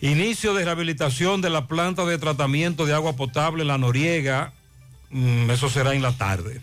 Inicio 0.00 0.52
de 0.52 0.64
rehabilitación 0.64 1.40
de 1.40 1.50
la 1.50 1.68
planta 1.68 2.04
de 2.04 2.18
tratamiento 2.18 2.84
de 2.84 2.94
agua 2.94 3.14
potable 3.14 3.62
en 3.62 3.68
La 3.68 3.78
Noriega. 3.78 4.52
Mm, 5.10 5.52
eso 5.52 5.70
será 5.70 5.94
en 5.94 6.02
la 6.02 6.18
tarde, 6.18 6.60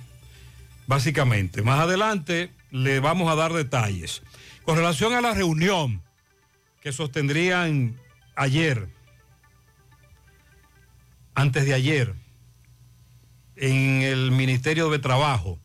básicamente. 0.86 1.62
Más 1.62 1.80
adelante 1.80 2.52
le 2.70 3.00
vamos 3.00 3.32
a 3.32 3.36
dar 3.36 3.54
detalles. 3.54 4.22
Con 4.64 4.76
relación 4.76 5.14
a 5.14 5.22
la 5.22 5.34
reunión 5.34 6.02
que 6.82 6.92
sostendrían 6.92 7.96
ayer, 8.36 8.90
antes 11.36 11.66
de 11.66 11.74
ayer, 11.74 12.16
en 13.64 14.02
el 14.02 14.32
Ministerio 14.32 14.90
de 14.90 15.00
Trabajo 15.00 15.58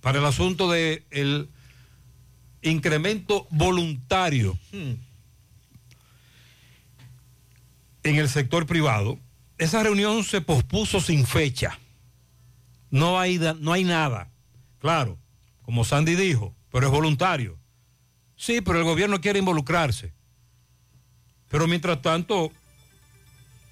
para 0.00 0.20
el 0.20 0.24
asunto 0.24 0.70
del 0.70 1.04
el 1.10 1.48
incremento 2.62 3.48
voluntario 3.50 4.56
en 4.72 5.00
el 8.04 8.28
sector 8.28 8.66
privado. 8.66 9.18
Esa 9.58 9.82
reunión 9.82 10.22
se 10.22 10.40
pospuso 10.40 11.00
sin 11.00 11.26
fecha. 11.26 11.76
No 12.88 13.18
hay, 13.18 13.40
no 13.58 13.72
hay 13.72 13.82
nada. 13.82 14.30
Claro, 14.78 15.18
como 15.62 15.84
Sandy 15.84 16.14
dijo, 16.14 16.54
pero 16.70 16.86
es 16.86 16.92
voluntario. 16.92 17.58
Sí, 18.36 18.60
pero 18.60 18.78
el 18.78 18.84
gobierno 18.84 19.20
quiere 19.20 19.40
involucrarse. 19.40 20.12
Pero 21.48 21.66
mientras 21.66 22.00
tanto, 22.00 22.52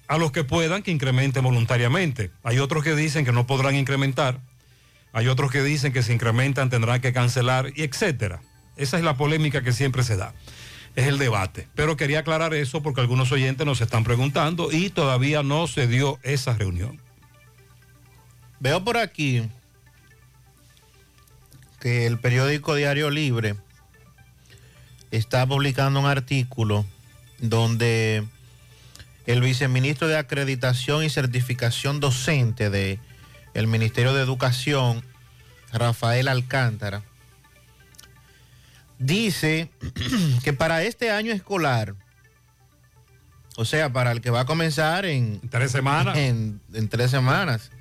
a 0.07 0.17
los 0.17 0.31
que 0.31 0.43
puedan 0.43 0.83
que 0.83 0.91
incrementen 0.91 1.43
voluntariamente. 1.43 2.31
Hay 2.43 2.59
otros 2.59 2.83
que 2.83 2.95
dicen 2.95 3.25
que 3.25 3.31
no 3.31 3.45
podrán 3.45 3.75
incrementar. 3.75 4.39
Hay 5.13 5.27
otros 5.27 5.51
que 5.51 5.63
dicen 5.63 5.93
que 5.93 6.03
si 6.03 6.13
incrementan 6.13 6.69
tendrán 6.69 7.01
que 7.01 7.13
cancelar 7.13 7.71
y 7.75 7.83
etcétera. 7.83 8.41
Esa 8.75 8.97
es 8.97 9.03
la 9.03 9.17
polémica 9.17 9.63
que 9.63 9.73
siempre 9.73 10.03
se 10.03 10.15
da. 10.15 10.33
Es 10.95 11.07
el 11.07 11.17
debate. 11.17 11.67
Pero 11.75 11.97
quería 11.97 12.19
aclarar 12.19 12.53
eso 12.53 12.81
porque 12.81 13.01
algunos 13.01 13.31
oyentes 13.31 13.65
nos 13.65 13.81
están 13.81 14.03
preguntando 14.03 14.71
y 14.71 14.89
todavía 14.89 15.43
no 15.43 15.67
se 15.67 15.87
dio 15.87 16.19
esa 16.23 16.53
reunión. 16.53 17.01
Veo 18.59 18.83
por 18.83 18.97
aquí 18.97 19.43
que 21.79 22.07
el 22.07 22.19
periódico 22.19 22.75
Diario 22.75 23.09
Libre 23.09 23.55
está 25.11 25.45
publicando 25.45 25.99
un 25.99 26.05
artículo 26.05 26.85
donde 27.39 28.25
el 29.27 29.41
viceministro 29.41 30.07
de 30.07 30.17
Acreditación 30.17 31.03
y 31.03 31.09
Certificación 31.09 31.99
Docente 31.99 32.69
de 32.69 32.99
el 33.53 33.67
Ministerio 33.67 34.13
de 34.13 34.23
Educación, 34.23 35.03
Rafael 35.73 36.29
Alcántara, 36.29 37.03
dice 38.99 39.69
que 40.43 40.53
para 40.53 40.83
este 40.83 41.11
año 41.11 41.33
escolar, 41.33 41.93
o 43.57 43.65
sea, 43.65 43.91
para 43.91 44.11
el 44.11 44.21
que 44.21 44.29
va 44.29 44.41
a 44.41 44.45
comenzar 44.45 45.05
en 45.05 45.41
tres 45.49 45.71
semanas, 45.71 46.17
en, 46.17 46.61
en 46.73 46.87
tres 46.87 47.11
semanas, 47.11 47.71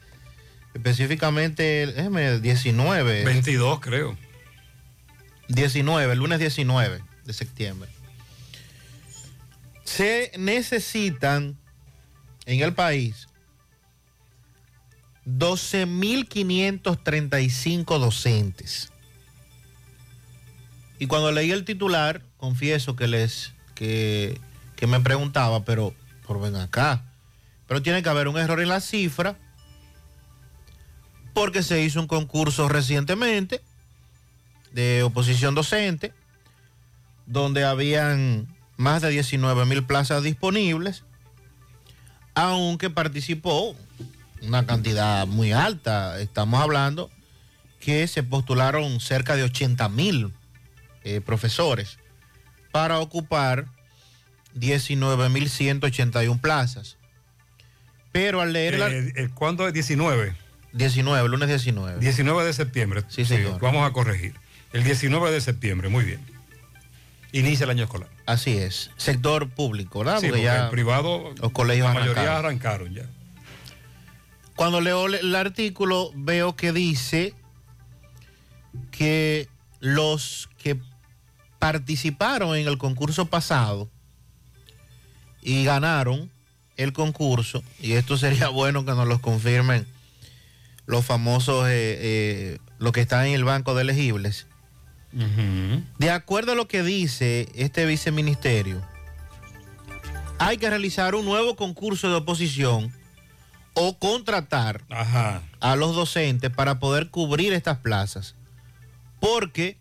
específicamente, 0.75 1.87
déjeme, 1.87 2.41
19. 2.41 3.25
22 3.25 3.81
creo. 3.81 4.19
19, 5.49 6.13
el 6.13 6.19
lunes 6.19 6.41
19 6.41 7.03
de 7.25 7.33
septiembre. 7.33 7.89
Se 9.87 10.31
necesitan 10.37 11.57
en 12.45 12.61
el 12.61 12.75
país 12.75 13.27
12.535 15.27 17.99
docentes. 17.99 18.93
Y 20.99 21.07
cuando 21.07 21.33
leí 21.33 21.51
el 21.51 21.65
titular, 21.65 22.23
confieso 22.37 22.95
que 22.97 23.07
les 23.07 23.55
que, 23.75 24.39
que 24.77 24.87
me 24.87 25.01
preguntaba, 25.01 25.65
pero 25.65 25.95
por 26.27 26.41
ven 26.41 26.57
acá. 26.57 27.05
Pero 27.67 27.83
tiene 27.83 28.03
que 28.03 28.09
haber 28.09 28.29
un 28.29 28.39
error 28.39 28.61
en 28.61 28.69
la 28.69 28.81
cifra 28.81 29.37
porque 31.35 31.63
se 31.63 31.83
hizo 31.83 32.01
un 32.01 32.07
concurso 32.07 32.69
recientemente 32.69 33.61
de 34.73 35.03
oposición 35.03 35.55
docente 35.55 36.15
donde 37.27 37.65
habían 37.65 38.56
más 38.77 39.03
de 39.03 39.11
19 39.11 39.65
mil 39.67 39.85
plazas 39.85 40.23
disponibles, 40.23 41.05
aunque 42.35 42.91
participó 42.91 43.77
una 44.43 44.67
cantidad 44.67 45.27
muy 45.27 45.53
alta. 45.53 46.21
Estamos 46.21 46.61
hablando 46.61 47.11
que 47.81 48.07
se 48.09 48.23
postularon 48.23 49.01
cerca 49.01 49.37
de 49.37 49.45
80 49.45 49.89
mil 49.89 50.33
eh, 51.05 51.21
profesores 51.21 51.99
para 52.73 52.99
ocupar 52.99 53.67
19.181 54.59 56.41
plazas. 56.41 56.97
Pero 58.13 58.41
al 58.41 58.53
leer... 58.53 58.79
la- 58.79 58.89
Eh, 58.91 59.13
eh, 59.17 59.29
¿Cuándo 59.35 59.67
es 59.67 59.73
19? 59.75 60.35
19, 60.73 61.29
lunes 61.29 61.49
19. 61.49 62.01
19 62.01 62.45
de 62.45 62.53
septiembre. 62.53 63.03
Sí, 63.09 63.25
señor. 63.25 63.61
Vamos 63.61 63.89
a 63.89 63.93
corregir. 63.93 64.35
El 64.73 64.85
19 64.85 65.31
de 65.31 65.41
septiembre, 65.41 65.89
muy 65.89 66.05
bien. 66.05 66.21
Inicia 67.33 67.65
el 67.65 67.71
año 67.71 67.85
escolar. 67.85 68.09
Así 68.27 68.59
es. 68.59 68.91
Sector 68.97 69.49
público, 69.51 70.01
¿verdad? 70.01 70.21
Sí, 70.21 70.27
Porque 70.27 70.31
porque 70.31 70.43
ya 70.43 70.65
el 70.65 70.71
privado, 70.71 71.33
los 71.41 71.53
colegios 71.53 71.87
la 71.89 71.95
mayoría 71.95 72.39
arrancaron. 72.39 72.45
arrancaron 72.91 72.95
ya. 72.95 73.07
Cuando 74.57 74.81
leo 74.81 75.07
el 75.07 75.35
artículo 75.35 76.11
veo 76.15 76.57
que 76.57 76.73
dice 76.73 77.35
que 78.91 79.49
los 79.81 80.49
que 80.59 80.79
participaron 81.59 82.57
en 82.57 82.67
el 82.67 82.79
concurso 82.79 83.27
pasado 83.27 83.89
y 85.43 85.65
ganaron 85.65 86.31
el 86.77 86.93
concurso, 86.93 87.63
y 87.81 87.93
esto 87.93 88.17
sería 88.19 88.49
bueno 88.51 88.85
que 88.85 88.93
nos 88.93 89.07
lo 89.07 89.21
confirmen 89.21 89.87
los 90.87 91.05
famosos, 91.05 91.69
eh, 91.69 91.97
eh, 92.01 92.59
los 92.79 92.93
que 92.93 93.01
están 93.01 93.27
en 93.27 93.35
el 93.35 93.45
banco 93.45 93.75
de 93.75 93.83
elegibles, 93.83 94.47
de 95.99 96.11
acuerdo 96.11 96.53
a 96.53 96.55
lo 96.55 96.69
que 96.69 96.83
dice 96.83 97.49
este 97.55 97.87
viceministerio, 97.87 98.83
hay 100.39 100.59
que 100.59 100.69
realizar 100.69 101.15
un 101.15 101.25
nuevo 101.25 101.57
concurso 101.57 102.11
de 102.11 102.17
oposición 102.17 102.93
o 103.73 103.99
contratar 103.99 104.83
a 105.61 105.77
los 105.77 105.95
docentes 105.95 106.51
para 106.51 106.79
poder 106.79 107.09
cubrir 107.11 107.53
estas 107.53 107.79
plazas. 107.79 108.35
Porque 109.21 109.79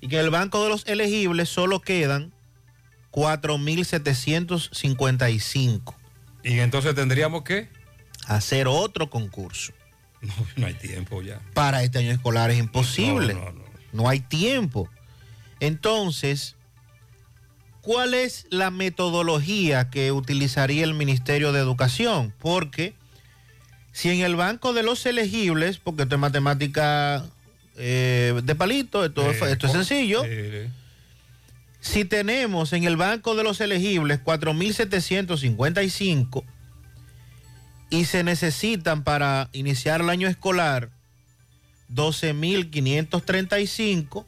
Y 0.00 0.08
que 0.08 0.18
en 0.18 0.24
el 0.24 0.30
banco 0.30 0.62
de 0.62 0.68
los 0.68 0.86
elegibles 0.86 1.48
solo 1.48 1.80
quedan 1.80 2.34
4.755. 3.12 5.94
Y 6.42 6.58
entonces 6.58 6.94
tendríamos 6.94 7.42
que... 7.42 7.68
Hacer 8.26 8.68
otro 8.68 9.10
concurso. 9.10 9.72
No, 10.22 10.32
no 10.56 10.66
hay 10.68 10.74
tiempo 10.74 11.20
ya. 11.20 11.40
Para 11.52 11.82
este 11.82 11.98
año 11.98 12.12
escolar 12.12 12.52
es 12.52 12.58
imposible. 12.60 13.34
No, 13.34 13.50
no, 13.50 13.64
no 13.92 14.08
hay 14.08 14.20
tiempo. 14.20 14.88
Entonces, 15.58 16.54
¿cuál 17.82 18.14
es 18.14 18.46
la 18.50 18.70
metodología 18.70 19.90
que 19.90 20.12
utilizaría 20.12 20.84
el 20.84 20.94
Ministerio 20.94 21.52
de 21.52 21.60
Educación? 21.60 22.32
Porque 22.38 22.94
si 23.92 24.08
en 24.08 24.20
el 24.22 24.36
banco 24.36 24.72
de 24.72 24.82
los 24.82 25.04
elegibles, 25.04 25.76
porque 25.78 26.04
esto 26.04 26.14
es 26.14 26.20
matemática 26.20 27.24
eh, 27.76 28.40
de 28.44 28.54
palito, 28.54 29.04
esto, 29.04 29.30
es- 29.30 29.36
esto 29.52 29.66
es 29.66 29.72
sencillo. 29.72 30.24
Si 31.80 32.04
tenemos 32.04 32.72
en 32.72 32.84
el 32.84 32.96
banco 32.96 33.34
de 33.34 33.42
los 33.42 33.60
elegibles 33.60 34.20
4.755 34.24 36.44
y 37.90 38.04
se 38.04 38.22
necesitan 38.24 39.02
para 39.04 39.48
iniciar 39.52 40.00
el 40.00 40.08
año 40.10 40.28
escolar 40.28 40.88
12.535, 41.92 44.24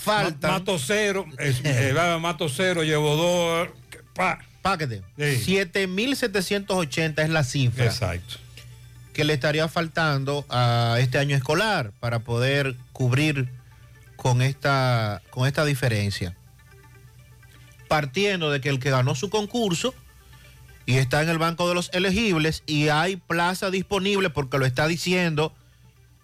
faltan... 0.00 0.52
Mato 0.52 0.78
cero, 0.78 1.26
es- 1.38 1.60
eh, 1.64 1.94
mato 2.20 2.48
cero, 2.48 2.82
llevo 2.82 3.16
dos. 3.16 3.68
Pa. 4.14 4.38
Páquete. 4.62 5.02
7.780 5.16 7.22
es 7.22 7.28
la 7.30 7.44
cifra. 7.44 7.86
Exacto. 7.86 8.36
Que 9.12 9.24
le 9.24 9.32
estaría 9.32 9.68
faltando 9.68 10.44
a 10.50 10.96
este 11.00 11.18
año 11.18 11.36
escolar 11.36 11.92
para 12.00 12.20
poder 12.20 12.76
cubrir 12.92 13.48
con 14.16 14.42
esta, 14.42 15.22
con 15.30 15.46
esta 15.46 15.64
diferencia. 15.64 16.36
Partiendo 17.88 18.50
de 18.50 18.60
que 18.60 18.68
el 18.68 18.78
que 18.78 18.90
ganó 18.90 19.14
su 19.14 19.30
concurso 19.30 19.94
y 20.86 20.98
está 20.98 21.22
en 21.22 21.28
el 21.28 21.38
banco 21.38 21.68
de 21.68 21.74
los 21.74 21.90
elegibles 21.92 22.62
y 22.66 22.88
hay 22.88 23.16
plaza 23.16 23.70
disponible 23.70 24.30
porque 24.30 24.58
lo 24.58 24.66
está 24.66 24.86
diciendo 24.86 25.54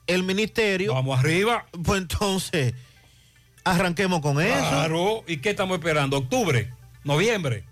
el 0.07 0.23
ministerio. 0.23 0.95
Vamos 0.95 1.19
arriba. 1.19 1.67
Pues 1.85 2.03
entonces, 2.03 2.75
arranquemos 3.67 4.21
con 4.21 4.41
eso. 4.41 4.69
Claro. 4.69 5.25
¿Y 5.27 5.39
qué 5.39 5.51
estamos 5.51 5.79
esperando? 5.79 6.17
¿Octubre? 6.19 6.73
¿Noviembre? 7.05 7.65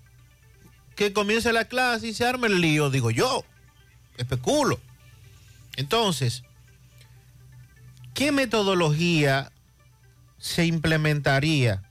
que 0.95 1.12
comience 1.12 1.53
la 1.53 1.66
clase 1.66 2.09
y 2.09 2.14
se 2.14 2.24
arme 2.24 2.47
el 2.47 2.61
lío, 2.61 2.90
digo 2.90 3.11
yo. 3.11 3.45
Especulo. 4.16 4.80
Entonces, 5.76 6.45
¿qué 8.14 8.32
metodología 8.32 9.51
se 10.38 10.66
implementaría? 10.66 11.82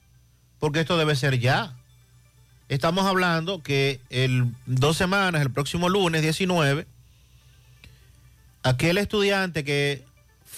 Porque 0.58 0.80
esto 0.80 0.96
debe 0.96 1.16
ser 1.16 1.38
ya. 1.38 1.76
Estamos 2.68 3.04
hablando 3.04 3.62
que 3.62 4.00
el 4.08 4.46
dos 4.64 4.96
semanas, 4.96 5.42
el 5.42 5.50
próximo 5.50 5.90
lunes 5.90 6.22
19, 6.22 6.86
aquel 8.62 8.96
estudiante 8.96 9.64
que 9.64 10.02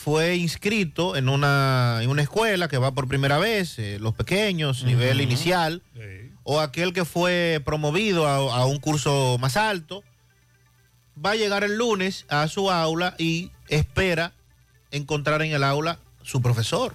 fue 0.07 0.37
inscrito 0.37 1.17
en 1.17 1.29
una, 1.29 1.99
en 2.01 2.11
una 2.11 2.23
escuela 2.23 2.69
que 2.69 2.79
va 2.79 2.93
por 2.93 3.09
primera 3.09 3.39
vez, 3.39 3.77
eh, 3.81 3.99
los 3.99 4.15
pequeños, 4.15 4.85
nivel 4.85 5.21
inicial, 5.21 5.83
o 6.45 6.61
aquel 6.61 6.93
que 6.93 7.05
fue 7.05 7.61
promovido 7.65 8.29
a, 8.29 8.37
a 8.37 8.67
un 8.67 8.79
curso 8.79 9.37
más 9.41 9.57
alto, 9.57 10.05
va 11.19 11.33
a 11.33 11.35
llegar 11.35 11.65
el 11.65 11.77
lunes 11.77 12.25
a 12.29 12.47
su 12.47 12.71
aula 12.71 13.17
y 13.19 13.51
espera 13.67 14.33
encontrar 14.93 15.43
en 15.43 15.51
el 15.51 15.65
aula 15.65 15.99
su 16.23 16.41
profesor. 16.41 16.95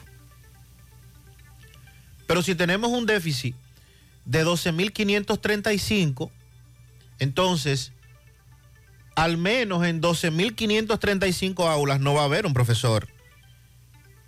Pero 2.28 2.42
si 2.42 2.56
tenemos 2.56 2.92
un 2.92 3.06
déficit 3.06 3.58
de 4.24 4.46
12.535, 4.46 6.32
entonces 7.20 7.92
al 9.22 9.38
menos 9.38 9.86
en 9.86 10.02
12.535 10.02 11.70
aulas 11.70 12.00
no 12.00 12.16
va 12.16 12.22
a 12.22 12.26
haber 12.26 12.48
un 12.48 12.54
profesor 12.56 13.08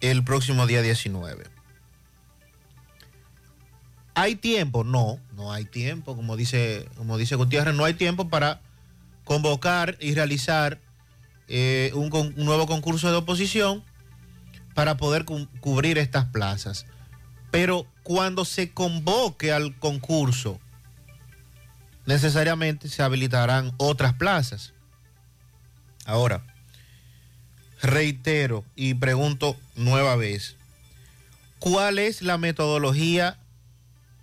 el 0.02 0.24
próximo 0.24 0.68
día 0.68 0.84
19. 0.84 1.46
¿Hay 4.16 4.36
tiempo? 4.36 4.84
No, 4.84 5.20
no 5.36 5.52
hay 5.52 5.66
tiempo. 5.66 6.16
Como 6.16 6.36
dice, 6.38 6.88
como 6.96 7.18
dice 7.18 7.36
Gutiérrez, 7.36 7.74
no 7.74 7.86
hay 7.86 7.96
tiempo 7.96 8.30
para 8.30 8.62
convocar 9.24 9.98
y 10.00 10.14
realizar 10.14 10.80
eh, 11.48 11.92
un, 11.96 12.14
un 12.14 12.46
nuevo 12.46 12.68
concurso 12.68 13.10
de 13.10 13.18
oposición 13.18 13.84
para 14.76 14.98
poder 14.98 15.26
cu- 15.26 15.48
cubrir 15.60 15.98
estas 15.98 16.26
plazas. 16.26 16.86
Pero 17.50 17.88
cuando 18.04 18.46
se 18.46 18.72
convoque 18.72 19.52
al 19.52 19.76
concurso, 19.80 20.60
necesariamente 22.06 22.90
se 22.90 23.02
habilitarán 23.02 23.72
otras 23.78 24.14
plazas. 24.14 24.73
Ahora, 26.06 26.44
reitero 27.82 28.64
y 28.76 28.94
pregunto 28.96 29.56
nueva 29.76 30.16
vez, 30.16 30.56
¿cuál 31.60 32.00
es 32.00 32.22
la 32.22 32.38
metodología 32.38 33.38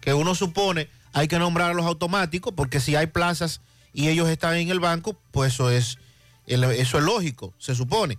que 0.01 0.15
uno 0.15 0.35
supone 0.35 0.89
hay 1.13 1.29
que 1.29 1.39
nombrar 1.39 1.71
a 1.71 1.75
los 1.75 1.87
automáticos, 1.87 2.53
porque 2.55 2.81
si 2.81 2.97
hay 2.97 3.07
plazas 3.07 3.61
y 3.93 4.09
ellos 4.09 4.29
están 4.29 4.57
en 4.57 4.69
el 4.69 4.81
banco, 4.81 5.17
pues 5.31 5.55
eso 5.55 5.71
es, 5.71 5.99
eso 6.47 6.99
es 6.99 7.05
lógico, 7.05 7.55
se 7.59 7.75
supone. 7.75 8.19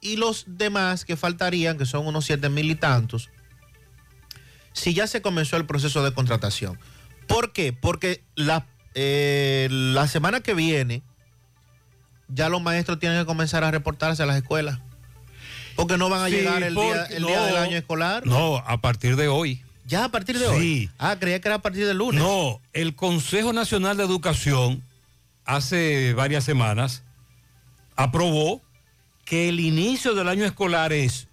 Y 0.00 0.16
los 0.16 0.44
demás 0.46 1.04
que 1.04 1.16
faltarían, 1.16 1.76
que 1.78 1.86
son 1.86 2.06
unos 2.06 2.24
siete 2.24 2.48
mil 2.48 2.70
y 2.70 2.74
tantos, 2.74 3.28
si 4.72 4.94
ya 4.94 5.06
se 5.06 5.20
comenzó 5.20 5.56
el 5.56 5.66
proceso 5.66 6.02
de 6.04 6.12
contratación. 6.14 6.78
¿Por 7.26 7.52
qué? 7.52 7.72
Porque 7.72 8.22
la, 8.34 8.66
eh, 8.94 9.68
la 9.70 10.06
semana 10.08 10.40
que 10.40 10.54
viene 10.54 11.02
ya 12.28 12.48
los 12.48 12.62
maestros 12.62 12.98
tienen 12.98 13.18
que 13.20 13.26
comenzar 13.26 13.64
a 13.64 13.70
reportarse 13.70 14.22
a 14.22 14.26
las 14.26 14.36
escuelas. 14.36 14.78
Porque 15.76 15.96
no 15.96 16.08
van 16.08 16.22
a 16.22 16.26
Sí, 16.26 16.32
llegar 16.32 16.62
el, 16.62 16.74
día, 16.74 17.04
del 17.06 17.56
año 17.56 17.76
escolar. 17.76 18.26
No, 18.26 18.56
a 18.58 18.80
partir 18.80 19.16
de 19.16 19.28
hoy. 19.28 19.62
¿Ya 19.86 20.04
a 20.04 20.08
partir 20.10 20.38
de 20.38 20.44
Sí. 20.46 20.50
hoy? 20.52 20.90
Ah, 20.98 21.16
creía 21.18 21.40
que 21.40 21.48
era 21.48 21.56
a 21.56 21.62
partir 21.62 21.86
del 21.86 21.98
lunes. 21.98 22.22
No, 22.22 22.60
el 22.72 22.94
Consejo 22.94 23.52
Nacional 23.52 23.96
de 23.96 24.04
Educación 24.04 24.82
hace 25.44 26.14
varias 26.14 26.44
semanas 26.44 27.02
aprobó 27.96 28.62
que 29.30 29.48
el 29.48 29.60
inicio 29.60 30.14
del 30.16 30.26
año 30.26 30.44
escolar 30.44 30.92
es 30.92 31.28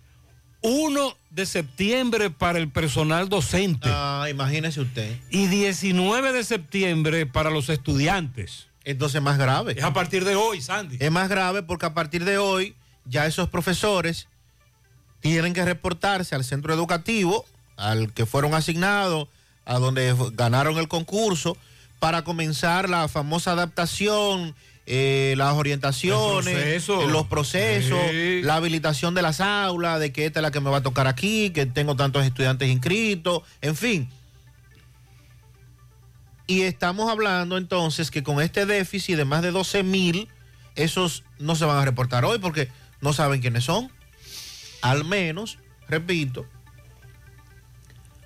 1 0.62 1.18
de 1.32 1.46
septiembre 1.48 2.30
para 2.30 2.60
el 2.60 2.70
personal 2.70 3.28
docente 3.28 3.90
Ah, 3.92 4.28
imagínese 4.30 4.82
usted. 4.82 5.18
y 5.32 5.48
19 5.48 6.32
de 6.32 6.44
septiembre 6.44 7.26
para 7.26 7.50
los 7.50 7.70
estudiantes. 7.70 8.68
Entonces 8.84 9.20
más 9.20 9.40
grave. 9.40 9.74
Es 9.76 9.84
a 9.84 9.94
partir 9.94 10.26
de 10.26 10.36
hoy, 10.36 10.62
Sandy. 10.62 10.98
Es 11.00 11.12
más 11.12 11.28
grave 11.28 11.64
porque 11.64 11.88
a 11.88 11.96
partir 11.96 12.24
de 12.24 12.38
hoy 12.38 12.76
ya 13.06 13.26
esos 13.26 13.50
profesores 13.50 14.28
tienen 15.20 15.56
que 15.56 15.66
reportarse 15.66 16.36
al 16.36 16.44
centro 16.44 16.76
educativo, 16.76 17.46
al 17.78 18.14
que 18.14 18.28
fueron 18.28 18.54
asignados, 18.54 19.28
a 19.66 19.80
donde 19.80 20.16
ganaron 20.34 20.78
el 20.78 20.88
concurso, 20.88 21.58
para 21.98 22.24
comenzar 22.24 22.90
la 22.90 23.08
famosa 23.08 23.54
adaptación, 23.54 24.54
eh, 24.90 25.34
las 25.38 25.54
orientaciones, 25.56 26.54
proceso. 26.54 27.08
los 27.08 27.28
procesos, 27.28 28.00
Sí. 28.10 28.42
la 28.42 28.56
habilitación 28.56 29.14
de 29.16 29.22
las 29.22 29.42
aulas, 29.42 30.00
de 30.00 30.14
que 30.14 30.26
esta 30.26 30.40
es 30.40 30.42
la 30.42 30.52
que 30.52 30.62
me 30.62 30.70
va 30.70 30.78
a 30.78 30.82
tocar 30.84 31.08
aquí, 31.08 31.50
que 31.50 31.66
tengo 31.66 31.96
tantos 31.98 32.26
estudiantes 32.26 32.70
inscritos, 32.70 33.42
en 33.62 33.76
fin. 33.76 34.10
Y 36.48 36.62
estamos 36.62 37.12
hablando 37.12 37.58
entonces 37.58 38.10
que 38.12 38.24
con 38.24 38.42
este 38.42 38.66
déficit 38.66 39.18
de 39.18 39.26
más 39.26 39.42
de 39.42 39.52
12 39.52 39.84
mil, 39.84 40.30
esos 40.76 41.24
no 41.40 41.56
se 41.56 41.66
van 41.66 41.78
a 41.78 41.86
reportar 41.86 42.24
hoy 42.24 42.40
porque 42.40 42.70
no 43.02 43.12
saben 43.12 43.42
quiénes 43.42 43.66
son. 43.66 43.92
Al 44.82 45.04
menos, 45.04 45.58
repito, 45.90 46.46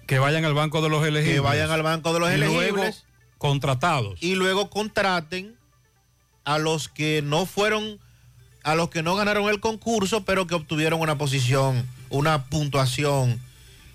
Que 0.06 0.20
vayan 0.20 0.44
al 0.46 0.54
banco 0.54 0.82
de 0.82 0.90
los 0.90 1.04
elegibles. 1.06 1.34
que 1.36 1.40
vayan 1.40 1.72
al 1.72 1.82
banco 1.84 2.14
de 2.14 2.20
los 2.20 2.32
Y 2.34 2.38
luego 2.38 2.62
elegibles 2.62 3.06
contratados. 3.38 4.22
y 4.22 4.36
luego 4.36 4.70
contraten 4.70 5.56
a 6.44 6.58
los 6.58 6.90
que 6.90 7.22
no 7.22 7.46
fueron, 7.46 8.00
a 8.64 8.76
los 8.76 8.90
que 8.90 9.04
no 9.04 9.16
ganaron 9.16 9.50
el 9.50 9.60
concurso, 9.60 10.24
pero 10.26 10.48
que 10.48 10.56
obtuvieron 10.56 11.00
una 11.00 11.18
posición, 11.18 11.88
una 12.10 12.46
puntuación 12.46 13.40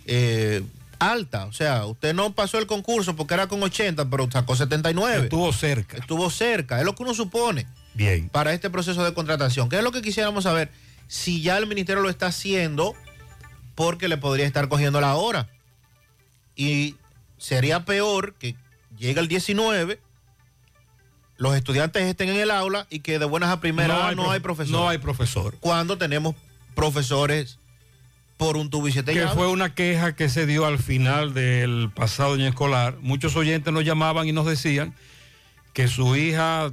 eh, 0.06 0.62
alta. 0.98 1.46
O 1.46 1.52
sea, 1.52 1.86
usted 1.86 2.14
no 2.14 2.34
pasó 2.34 2.58
el 2.58 2.66
concurso 2.66 3.16
porque 3.16 3.34
era 3.34 3.48
con 3.48 3.62
80, 3.62 4.08
pero 4.08 4.30
sacó 4.30 4.56
79. 4.56 5.24
Estuvo 5.24 5.52
cerca. 5.52 5.96
Estuvo 5.96 6.30
cerca, 6.30 6.78
es 6.78 6.84
lo 6.84 6.94
que 6.94 7.02
uno 7.02 7.14
supone. 7.14 7.66
Bien. 7.94 8.28
Para 8.28 8.52
este 8.52 8.70
proceso 8.70 9.04
de 9.04 9.14
contratación. 9.14 9.68
¿Qué 9.68 9.76
es 9.76 9.82
lo 9.82 9.92
que 9.92 10.02
quisiéramos 10.02 10.44
saber? 10.44 10.70
Si 11.08 11.40
ya 11.40 11.56
el 11.56 11.66
ministerio 11.66 12.02
lo 12.02 12.10
está 12.10 12.26
haciendo, 12.26 12.94
porque 13.74 14.08
le 14.08 14.16
podría 14.16 14.46
estar 14.46 14.68
cogiendo 14.68 15.00
la 15.00 15.14
hora. 15.14 15.48
Y 16.56 16.96
sería 17.38 17.84
peor 17.84 18.34
que 18.34 18.56
llegue 18.98 19.20
el 19.20 19.28
19, 19.28 20.00
los 21.38 21.54
estudiantes 21.56 22.02
estén 22.04 22.28
en 22.30 22.36
el 22.36 22.50
aula 22.50 22.86
y 22.90 23.00
que 23.00 23.18
de 23.18 23.24
buenas 23.26 23.50
a 23.50 23.60
primeras 23.60 24.16
no 24.16 24.30
hay, 24.30 24.40
prof- 24.40 24.56
profesor. 24.56 24.72
No 24.72 24.88
hay 24.88 24.98
profesor. 24.98 25.56
Cuando 25.60 25.98
tenemos 25.98 26.34
profesores 26.74 27.58
por 28.36 28.56
un 28.56 28.68
tubo 28.70 28.86
y 28.88 28.92
siete 28.92 29.12
que 29.14 29.20
llaves. 29.20 29.34
fue 29.34 29.48
una 29.48 29.74
queja 29.74 30.14
que 30.14 30.28
se 30.28 30.44
dio 30.46 30.66
al 30.66 30.78
final 30.78 31.32
del 31.34 31.90
pasado 31.94 32.34
año 32.34 32.46
escolar. 32.48 32.96
Muchos 33.00 33.34
oyentes 33.36 33.72
nos 33.72 33.84
llamaban 33.84 34.28
y 34.28 34.32
nos 34.32 34.46
decían 34.46 34.94
que 35.72 35.88
su 35.88 36.16
hija 36.16 36.70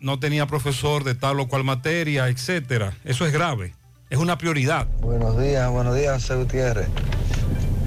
no 0.00 0.18
tenía 0.18 0.46
profesor 0.46 1.04
de 1.04 1.14
tal 1.14 1.38
o 1.40 1.48
cual 1.48 1.64
materia, 1.64 2.28
etcétera. 2.28 2.94
Eso 3.04 3.26
es 3.26 3.32
grave. 3.32 3.74
Es 4.10 4.18
una 4.18 4.38
prioridad. 4.38 4.86
Buenos 5.00 5.38
días, 5.40 5.70
buenos 5.70 5.94
días, 5.96 6.14
José 6.22 6.34
Gutiérrez. 6.36 6.88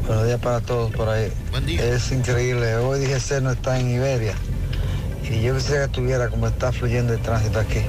Buenos 0.08 0.26
días 0.26 0.40
para 0.40 0.62
todos 0.62 0.92
por 0.92 1.10
ahí. 1.10 1.32
Es 1.68 2.12
increíble. 2.12 2.76
Hoy 2.76 3.00
DGC 3.00 3.42
no 3.42 3.52
está 3.52 3.80
en 3.80 3.92
Iberia. 3.92 4.36
Y 5.30 5.42
yo 5.42 5.56
quisiera 5.56 5.80
que 5.82 5.86
estuviera 5.86 6.30
como 6.30 6.48
está 6.48 6.72
fluyendo 6.72 7.14
el 7.14 7.20
tránsito 7.22 7.60
aquí. 7.60 7.80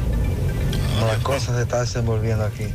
Como 0.95 1.07
las 1.07 1.19
cosas 1.19 1.57
se 1.57 1.63
están 1.63 1.81
desenvolviendo 1.81 2.45
aquí. 2.45 2.67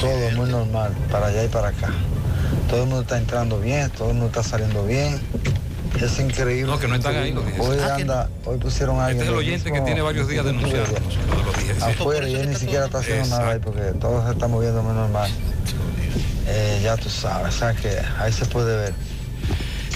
Todo 0.00 0.30
muy 0.36 0.48
normal, 0.50 0.92
para 1.10 1.26
allá 1.26 1.44
y 1.44 1.48
para 1.48 1.68
acá. 1.68 1.88
Todo 2.68 2.82
el 2.82 2.86
mundo 2.86 3.02
está 3.02 3.18
entrando 3.18 3.58
bien, 3.60 3.90
todo 3.90 4.08
el 4.10 4.14
mundo 4.14 4.26
está 4.28 4.42
saliendo 4.42 4.84
bien. 4.84 5.20
Es 6.00 6.20
increíble. 6.20 6.70
No, 6.70 6.78
que 6.78 6.86
no 6.86 6.94
están 6.94 7.16
ahí 7.16 7.32
los. 7.32 7.42
Hoy 7.58 7.78
Ah, 7.82 7.96
que- 7.96 8.02
anda, 8.02 8.28
hoy 8.44 8.58
pusieron 8.58 9.00
a 9.00 9.10
Este 9.10 9.22
alguien. 9.22 9.22
es 9.22 9.28
el 9.28 9.34
oyente 9.34 9.72
que 9.72 9.80
tiene 9.80 10.00
varios 10.02 10.28
días 10.28 10.46
Instituto 10.46 10.76
denunciándonos. 10.76 11.14
Iberia. 11.14 11.34
lo 11.34 11.36
de 11.36 11.44
los 11.44 11.78
DGC. 11.78 11.90
afuera 12.00 12.28
y 12.28 12.34
él 12.36 12.50
ni 12.50 12.54
siquiera 12.56 12.84
está 12.86 12.98
haciendo 12.98 13.28
nada 13.30 13.50
ahí 13.50 13.58
porque 13.58 13.80
todo 13.98 14.24
se 14.24 14.32
está 14.32 14.46
moviendo 14.46 14.82
muy 14.82 14.92
normal. 14.94 15.30
Eh, 16.46 16.80
ya 16.84 16.96
tú 16.96 17.08
sabes, 17.10 17.54
o 17.54 17.58
sea 17.58 17.74
que 17.74 17.90
ahí 18.18 18.32
se 18.32 18.44
puede 18.46 18.76
ver. 18.76 18.94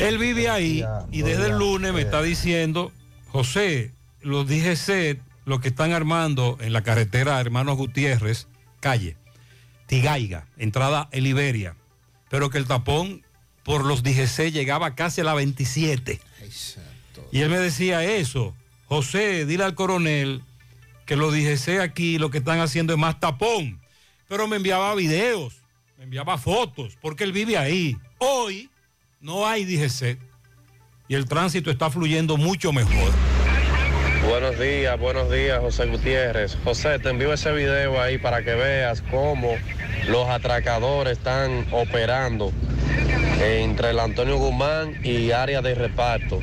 Él 0.01 0.19
vive 0.19 0.49
ahí 0.49 0.85
y 1.13 1.23
desde 1.23 1.47
el 1.47 1.59
lunes 1.59 1.93
me 1.93 2.01
está 2.01 2.21
diciendo, 2.23 2.91
José, 3.33 3.95
los 4.21 4.47
DGC, 4.47 5.19
lo 5.47 5.59
que 5.63 5.69
están 5.69 5.93
armando 5.93 6.59
en 6.61 6.75
la 6.75 6.83
carretera 6.83 7.41
Hermanos 7.41 7.79
Gutiérrez, 7.79 8.47
calle, 8.79 9.17
Tigaiga, 9.87 10.47
entrada 10.59 11.09
en 11.13 11.25
Liberia, 11.25 11.75
pero 12.29 12.51
que 12.51 12.59
el 12.59 12.67
tapón 12.67 13.25
por 13.63 13.87
los 13.87 14.03
DGC 14.03 14.53
llegaba 14.53 14.95
casi 14.95 15.23
a 15.23 15.25
la 15.25 15.33
27. 15.33 16.21
Y 17.33 17.41
él 17.41 17.49
me 17.49 17.59
decía 17.59 18.05
eso, 18.05 18.55
José, 18.87 19.47
dile 19.47 19.65
al 19.65 19.75
coronel 19.75 20.43
que 21.07 21.17
los 21.17 21.33
DGC 21.33 21.81
aquí 21.81 22.19
lo 22.19 22.31
que 22.31 22.37
están 22.37 22.61
haciendo 22.61 22.93
es 22.93 22.99
más 22.99 23.19
tapón, 23.19 23.81
pero 24.29 24.47
me 24.47 24.57
enviaba 24.57 24.95
videos, 24.95 25.57
me 25.97 26.05
enviaba 26.05 26.37
fotos, 26.37 26.99
porque 27.01 27.25
él 27.25 27.33
vive 27.33 27.57
ahí. 27.57 27.97
Hoy 28.19 28.69
no 29.23 29.47
hay 29.47 29.65
DGC 29.65 30.19
y 31.13 31.15
el 31.15 31.27
tránsito 31.27 31.71
está 31.71 31.91
fluyendo 31.91 32.39
mucho 32.39 32.73
mejor. 32.73 33.13
Buenos 34.27 34.59
días, 34.59 34.99
buenos 34.99 35.31
días, 35.31 35.59
José 35.61 35.85
Gutiérrez. 35.85 36.57
José, 36.65 36.99
te 37.01 37.11
envío 37.11 37.35
ese 37.35 37.53
video 37.53 38.01
ahí 38.01 38.17
para 38.17 38.43
que 38.43 38.55
veas 38.55 39.03
cómo 39.11 39.51
los 40.09 40.27
atracadores 40.31 41.19
están 41.19 41.67
operando 41.71 42.51
entre 43.43 43.91
el 43.91 44.01
Antonio 44.01 44.39
Guzmán 44.39 45.05
y 45.05 45.33
área 45.33 45.61
de 45.61 45.75
reparto. 45.75 46.41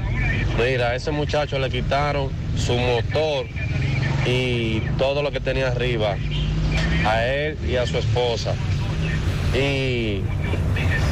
Mira, 0.60 0.90
a 0.90 0.96
ese 0.96 1.10
muchacho 1.10 1.58
le 1.58 1.72
quitaron 1.72 2.30
su 2.56 2.78
motor 2.78 3.48
y 4.28 4.82
todo 5.00 5.24
lo 5.24 5.32
que 5.32 5.40
tenía 5.40 5.70
arriba, 5.70 6.16
a 7.08 7.26
él 7.26 7.58
y 7.68 7.76
a 7.76 7.88
su 7.88 7.98
esposa. 7.98 8.54
Y, 9.56 10.22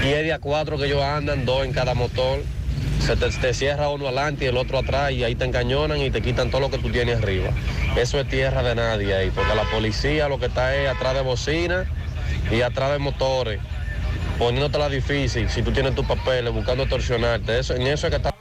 y 0.04 0.10
es 0.14 0.24
de 0.26 0.32
a 0.32 0.38
cuatro 0.38 0.78
que 0.78 0.86
ellos 0.86 1.02
andan, 1.02 1.44
dos 1.44 1.66
en 1.66 1.74
cada 1.74 1.96
motor. 1.96 2.44
Se 3.08 3.16
te, 3.16 3.54
cierra 3.54 3.88
uno 3.88 4.08
adelante 4.08 4.44
y 4.44 4.48
el 4.50 4.58
otro 4.58 4.80
atrás 4.80 5.14
y 5.14 5.24
ahí 5.24 5.34
te 5.34 5.46
encañonan 5.46 6.02
y 6.02 6.12
te 6.12 6.22
quitan 6.22 6.52
todo 6.52 6.60
lo 6.60 6.70
que 6.70 6.78
tú 6.78 6.90
tienes 6.90 7.20
arriba. 7.20 7.52
Eso 7.96 8.20
es 8.20 8.28
tierra 8.28 8.62
de 8.64 8.76
nadie 8.76 9.16
ahí, 9.16 9.32
porque 9.34 9.56
la 9.56 9.64
policía 9.72 10.28
lo 10.28 10.38
que 10.38 10.48
está 10.48 10.76
es 10.76 10.90
atrás 10.90 11.14
de 11.14 11.22
bocina 11.22 11.86
y 12.52 12.64
atrás 12.64 12.92
de 12.92 13.00
motores, 13.00 13.62
poniéndotela 14.38 14.90
difícil 14.90 15.50
si 15.50 15.64
tú 15.64 15.72
tienes 15.72 15.96
tus 15.96 16.06
papeles, 16.06 16.52
buscando 16.52 16.84
extorsionarte. 16.84 17.60
Eso, 17.60 17.76
en 17.76 17.84
eso 17.84 18.08
es 18.08 18.12
que 18.12 18.18
está... 18.18 18.37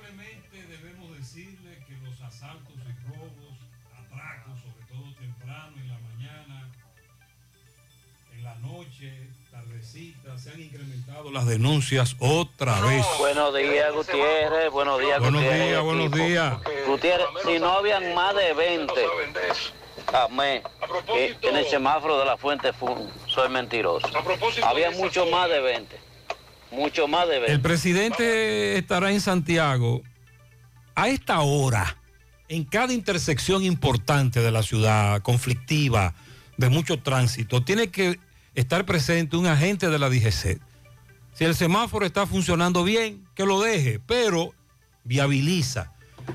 las 11.32 11.46
denuncias 11.46 12.16
otra 12.18 12.80
vez. 12.80 13.04
Buenos 13.18 13.54
días, 13.54 13.92
Gutiérrez. 13.92 14.70
Buenos 14.70 15.00
días, 15.00 15.18
Buenos 15.20 15.42
Gutiérrez, 15.42 15.68
días, 15.68 15.82
buenos 15.82 16.10
días. 16.12 16.54
Gutiérrez, 16.86 17.26
si 17.44 17.58
no 17.58 17.72
habían 17.72 18.14
más 18.14 18.34
de 18.34 18.52
20, 18.54 18.92
amé, 20.12 20.62
que 21.40 21.48
en 21.48 21.56
el 21.56 21.66
semáforo 21.66 22.18
de 22.18 22.24
la 22.24 22.36
fuente 22.36 22.72
fu- 22.72 23.10
soy 23.26 23.48
mentiroso. 23.48 24.06
Había 24.64 24.90
mucho 24.92 25.26
más 25.26 25.48
de 25.48 25.60
20. 25.60 26.00
Mucho 26.72 27.06
más 27.08 27.26
de 27.28 27.34
20. 27.38 27.52
El 27.52 27.60
presidente 27.60 28.76
estará 28.78 29.10
en 29.12 29.20
Santiago 29.20 30.02
a 30.94 31.08
esta 31.08 31.40
hora, 31.40 31.96
en 32.48 32.64
cada 32.64 32.92
intersección 32.92 33.64
importante 33.64 34.40
de 34.40 34.50
la 34.50 34.62
ciudad, 34.62 35.20
conflictiva, 35.22 36.14
de 36.56 36.68
mucho 36.68 36.98
tránsito. 37.02 37.62
Tiene 37.62 37.90
que 37.90 38.18
estar 38.54 38.84
presente 38.86 39.36
un 39.36 39.46
agente 39.46 39.88
de 39.90 39.98
la 39.98 40.08
DGC. 40.08 40.58
Si 41.36 41.44
el 41.44 41.54
semáforo 41.54 42.06
está 42.06 42.26
funcionando 42.26 42.82
bien, 42.82 43.26
que 43.34 43.44
lo 43.44 43.60
deje, 43.60 44.00
pero 44.06 44.54
viabiliza 45.04 45.92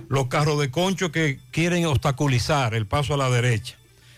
los 0.10 0.28
carros 0.28 0.60
de 0.60 0.70
concho 0.70 1.12
que 1.12 1.40
quieren 1.50 1.86
obstaculizar 1.86 2.76
el 2.76 2.86
paso 2.86 3.16
a 3.16 3.18
la 3.18 3.30
derecha, 3.32 3.78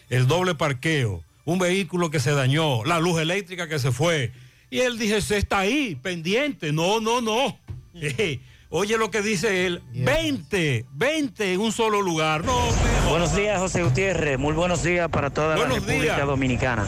el 0.10 0.28
doble 0.28 0.56
parqueo, 0.56 1.24
un 1.46 1.58
vehículo 1.58 2.10
que 2.10 2.20
se 2.20 2.32
dañó, 2.32 2.84
la 2.84 3.00
luz 3.00 3.22
eléctrica 3.22 3.70
que 3.70 3.80
se 3.80 3.94
fue. 3.94 4.34
Y 4.70 4.80
él 4.80 4.98
DGC 4.98 5.32
está 5.32 5.60
ahí, 5.60 5.96
pendiente. 5.96 6.74
No, 6.74 7.00
no, 7.00 7.22
no. 7.22 7.58
Eh, 7.96 8.40
Oye 8.76 8.98
lo 8.98 9.12
que 9.12 9.22
dice 9.22 9.68
él, 9.68 9.84
20, 9.94 10.88
20 10.94 11.54
en 11.54 11.60
un 11.62 11.72
solo 11.72 12.02
lugar. 12.02 12.44
No, 12.44 12.60
Buenos 13.08 13.36
días, 13.36 13.60
José 13.60 13.84
Gutiérrez. 13.84 14.40
Muy 14.40 14.54
buenos 14.54 14.82
días 14.82 15.10
para 15.10 15.30
toda 15.30 15.56
Buenos 15.58 15.76
la 15.76 15.86
República 15.86 16.16
días. 16.16 16.28
Dominicana. 16.28 16.88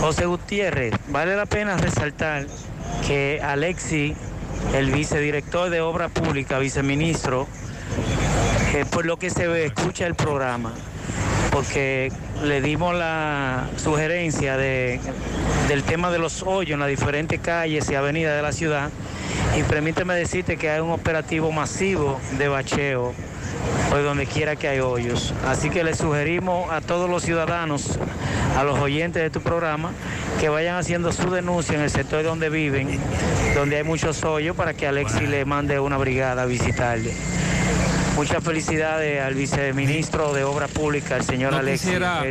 José 0.00 0.26
Gutiérrez, 0.26 0.92
vale 1.10 1.36
la 1.36 1.46
pena 1.46 1.76
resaltar 1.76 2.48
que 3.06 3.40
Alexi, 3.42 4.14
el 4.74 4.90
vicedirector 4.90 5.70
de 5.70 5.80
Obra 5.80 6.08
Pública, 6.08 6.58
viceministro, 6.58 7.46
que 8.72 8.84
por 8.84 9.06
lo 9.06 9.16
que 9.16 9.30
se 9.30 9.64
escucha 9.64 10.06
el 10.06 10.14
programa, 10.14 10.72
porque 11.50 12.10
le 12.42 12.60
dimos 12.60 12.94
la 12.94 13.68
sugerencia 13.76 14.56
de, 14.56 15.00
del 15.68 15.82
tema 15.82 16.10
de 16.10 16.18
los 16.18 16.42
hoyos 16.42 16.74
en 16.74 16.80
las 16.80 16.88
diferentes 16.88 17.40
calles 17.40 17.88
y 17.90 17.94
avenidas 17.94 18.36
de 18.36 18.42
la 18.42 18.52
ciudad. 18.52 18.90
Y 19.56 19.62
permíteme 19.62 20.14
decirte 20.14 20.56
que 20.56 20.70
hay 20.70 20.80
un 20.80 20.90
operativo 20.90 21.52
masivo 21.52 22.20
de 22.38 22.48
bacheo 22.48 23.14
por 23.90 24.02
donde 24.02 24.26
quiera 24.26 24.56
que 24.56 24.68
hay 24.68 24.80
hoyos. 24.80 25.32
Así 25.46 25.70
que 25.70 25.84
le 25.84 25.94
sugerimos 25.94 26.70
a 26.70 26.80
todos 26.80 27.08
los 27.08 27.22
ciudadanos, 27.22 27.98
a 28.56 28.64
los 28.64 28.78
oyentes 28.78 29.22
de 29.22 29.30
tu 29.30 29.40
programa, 29.40 29.92
que 30.40 30.48
vayan 30.48 30.76
haciendo 30.76 31.12
su 31.12 31.30
denuncia 31.30 31.74
en 31.74 31.82
el 31.82 31.90
sector 31.90 32.22
donde 32.24 32.50
viven, 32.50 32.98
donde 33.54 33.76
hay 33.76 33.84
muchos 33.84 34.22
hoyos, 34.24 34.56
para 34.56 34.74
que 34.74 34.86
Alexi 34.86 35.26
le 35.26 35.44
mande 35.44 35.78
una 35.78 35.96
brigada 35.96 36.42
a 36.42 36.46
visitarle. 36.46 37.12
Muchas 38.16 38.44
felicidades 38.44 39.20
al 39.22 39.34
viceministro 39.34 40.32
de 40.32 40.44
Obra 40.44 40.68
Pública, 40.68 41.16
el 41.16 41.24
señor 41.24 41.52
No 41.52 41.58
Alexi. 41.58 41.86
quisiera- 41.86 42.20
de 42.22 42.28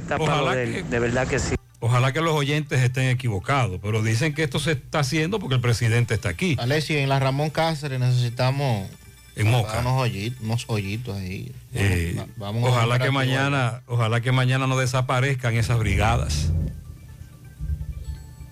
él, 0.64 0.74
que- 0.76 0.84
de 0.84 0.99
verdad 0.99 1.28
que 1.28 1.39
sí. 1.39 1.55
Ojalá 1.82 2.14
que 2.14 2.22
los 2.22 2.34
oyentes 2.34 2.82
estén 2.82 3.09
equivocados, 3.09 3.80
pero 3.84 4.01
dicen 4.01 4.34
que 4.34 4.43
esto 4.43 4.59
se 4.59 4.72
está 4.72 4.99
haciendo 4.99 5.39
porque 5.39 5.55
el 5.55 5.61
presidente 5.61 6.14
está 6.14 6.30
aquí. 6.30 6.55
Alessi, 6.57 6.97
en 6.97 7.09
la 7.09 7.20
Ramón 7.20 7.49
Cáceres 7.49 7.99
necesitamos 7.99 8.88
En 9.36 9.50
Moca. 9.50 9.80
unos 9.80 10.02
hoyitos, 10.02 10.42
unos 10.42 10.66
hoyitos 10.68 11.18
ahí. 11.18 11.52
Eh, 11.74 12.14
Vamos- 12.16 12.38
vamos 12.38 12.64
a 12.66 12.68
ojalá 12.72 13.00
que 13.00 13.10
mañana, 13.12 13.82
ojalá 13.88 14.22
que 14.22 14.32
mañana 14.32 14.68
no 14.68 14.78
desaparezcan 14.78 15.56
esas 15.56 15.80
brigadas. 15.80 16.52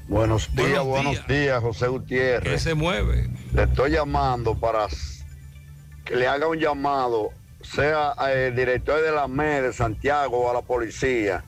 Buenos 0.08 0.50
días, 0.54 0.84
Buenos 0.84 0.88
buenos 0.88 1.28
días, 1.28 1.62
José 1.62 1.88
Gutiérrez. 1.88 2.52
¿Qué 2.54 2.60
se 2.60 2.74
mueve? 2.74 3.30
Le 3.54 3.64
estoy 3.64 3.92
llamando 3.92 4.60
para 4.60 4.88
que 6.04 6.16
le 6.16 6.28
haga 6.28 6.48
un 6.48 6.58
llamado, 6.58 7.30
sea 7.62 8.14
el 8.34 8.56
director 8.56 9.02
de 9.02 9.12
la 9.12 9.28
MED 9.28 9.62
de 9.64 9.74
Santiago 9.74 10.38
o 10.40 10.50
a 10.50 10.54
la 10.54 10.62
policía, 10.64 11.44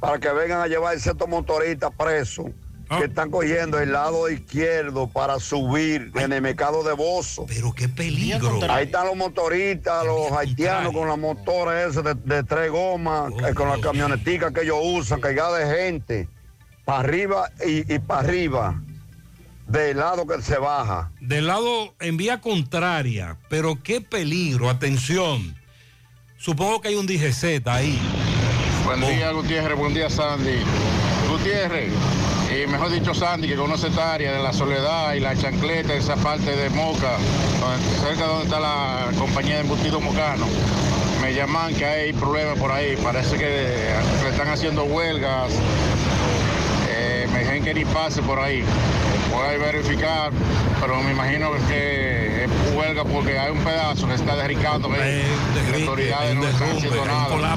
para 0.00 0.18
que 0.18 0.32
vengan 0.32 0.60
a 0.62 0.66
llevarse 0.66 1.10
estos 1.10 1.28
motoristas 1.28 1.92
presos 1.96 2.46
Ah. 2.90 2.98
que 3.00 3.04
están 3.04 3.30
cogiendo 3.30 3.78
el 3.78 3.92
lado 3.92 4.30
izquierdo 4.30 5.08
para 5.08 5.38
subir 5.40 6.10
en 6.14 6.32
el 6.32 6.40
mercado 6.40 6.82
de 6.82 6.94
Bozo. 6.94 7.44
Pero 7.46 7.72
qué 7.74 7.88
peligro. 7.88 8.60
Ahí 8.70 8.86
están 8.86 9.06
los 9.06 9.16
motoristas, 9.16 10.06
los 10.06 10.32
haitianos 10.32 10.92
con 10.94 11.06
las 11.06 11.18
motores 11.18 11.90
esas 11.90 12.04
de, 12.04 12.14
de 12.14 12.42
tres 12.44 12.70
gomas, 12.70 13.30
Oh, 13.30 13.46
eh, 13.46 13.52
con 13.54 13.68
las 13.68 13.80
camioneticas 13.80 14.52
que 14.52 14.62
ellos 14.62 14.78
usan, 14.82 15.20
cargadas 15.20 15.68
de 15.68 15.76
gente, 15.76 16.28
para 16.86 17.00
arriba 17.00 17.50
y, 17.66 17.92
y 17.94 17.98
para 17.98 18.20
arriba, 18.20 18.80
del 19.66 19.98
lado 19.98 20.26
que 20.26 20.40
se 20.40 20.56
baja. 20.56 21.12
Del 21.20 21.46
lado 21.46 21.94
en 22.00 22.16
vía 22.16 22.40
contraria, 22.40 23.36
pero 23.50 23.82
qué 23.82 24.00
peligro, 24.00 24.70
atención. 24.70 25.54
Supongo 26.38 26.80
que 26.80 26.88
hay 26.88 26.94
un 26.94 27.06
DGZ 27.06 27.66
ahí. 27.66 28.00
Buen 28.86 29.00
día, 29.02 29.30
Gutiérrez. 29.32 29.76
Buen 29.76 29.92
día, 29.92 30.08
Sandy. 30.08 30.60
Gutiérrez, 31.28 31.92
y 32.62 32.66
mejor 32.66 32.90
dicho, 32.90 33.14
Sandy, 33.14 33.48
que 33.48 33.56
conoce 33.56 33.88
esta 33.88 34.14
área 34.14 34.32
de 34.32 34.42
la 34.42 34.52
soledad 34.52 35.14
y 35.14 35.20
la 35.20 35.36
chancleta, 35.36 35.94
esa 35.94 36.16
parte 36.16 36.56
de 36.56 36.70
Moca, 36.70 37.16
cerca 38.00 38.24
donde 38.24 38.44
está 38.44 38.58
la 38.58 39.10
compañía 39.16 39.56
de 39.56 39.60
embutido 39.60 40.00
mocano. 40.00 40.46
Me 41.22 41.34
llaman 41.34 41.74
que 41.74 41.84
hay 41.84 42.12
problemas 42.12 42.58
por 42.58 42.72
ahí. 42.72 42.96
Parece 42.96 43.36
que 43.36 43.44
le 44.22 44.28
están 44.30 44.48
haciendo 44.48 44.84
huelgas. 44.84 45.52
Eh, 46.88 47.28
me 47.32 47.40
dijeron 47.40 47.64
que 47.64 47.74
ni 47.74 47.84
pase 47.84 48.22
por 48.22 48.40
ahí. 48.40 48.64
Voy 49.30 49.46
a 49.46 49.58
verificar, 49.58 50.30
pero 50.80 51.00
me 51.02 51.12
imagino 51.12 51.50
que 51.68 52.44
es 52.44 52.50
huelga 52.74 53.04
porque 53.04 53.38
hay 53.38 53.52
un 53.52 53.58
pedazo 53.58 54.08
que 54.08 54.14
está 54.14 54.34
derricando. 54.36 54.88
que 54.88 55.24
las 55.70 55.80
autoridades 55.80 56.34
no 56.34 56.48
están 56.48 56.70
haciendo 56.70 57.04
nada. 57.04 57.56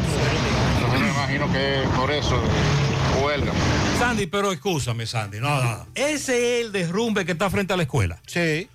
Entonces 0.76 0.99
me 0.99 1.10
imagino 1.10 1.52
que 1.52 1.84
por 1.97 2.12
eso 2.12 2.39
huelga. 3.24 3.51
Sandy, 3.99 4.28
pero 4.28 4.51
escúchame, 4.51 5.05
Sandy. 5.05 5.39
No, 5.39 5.49
no, 5.64 5.78
no. 5.78 5.88
Ese 5.95 6.59
es 6.59 6.66
el 6.66 6.72
derrumbe 6.72 7.26
que 7.26 7.34
está 7.34 7.49
frente 7.49 7.74
a 7.74 7.78
la 7.78 7.84
escuela. 7.84 8.20
Sí, 8.26 8.68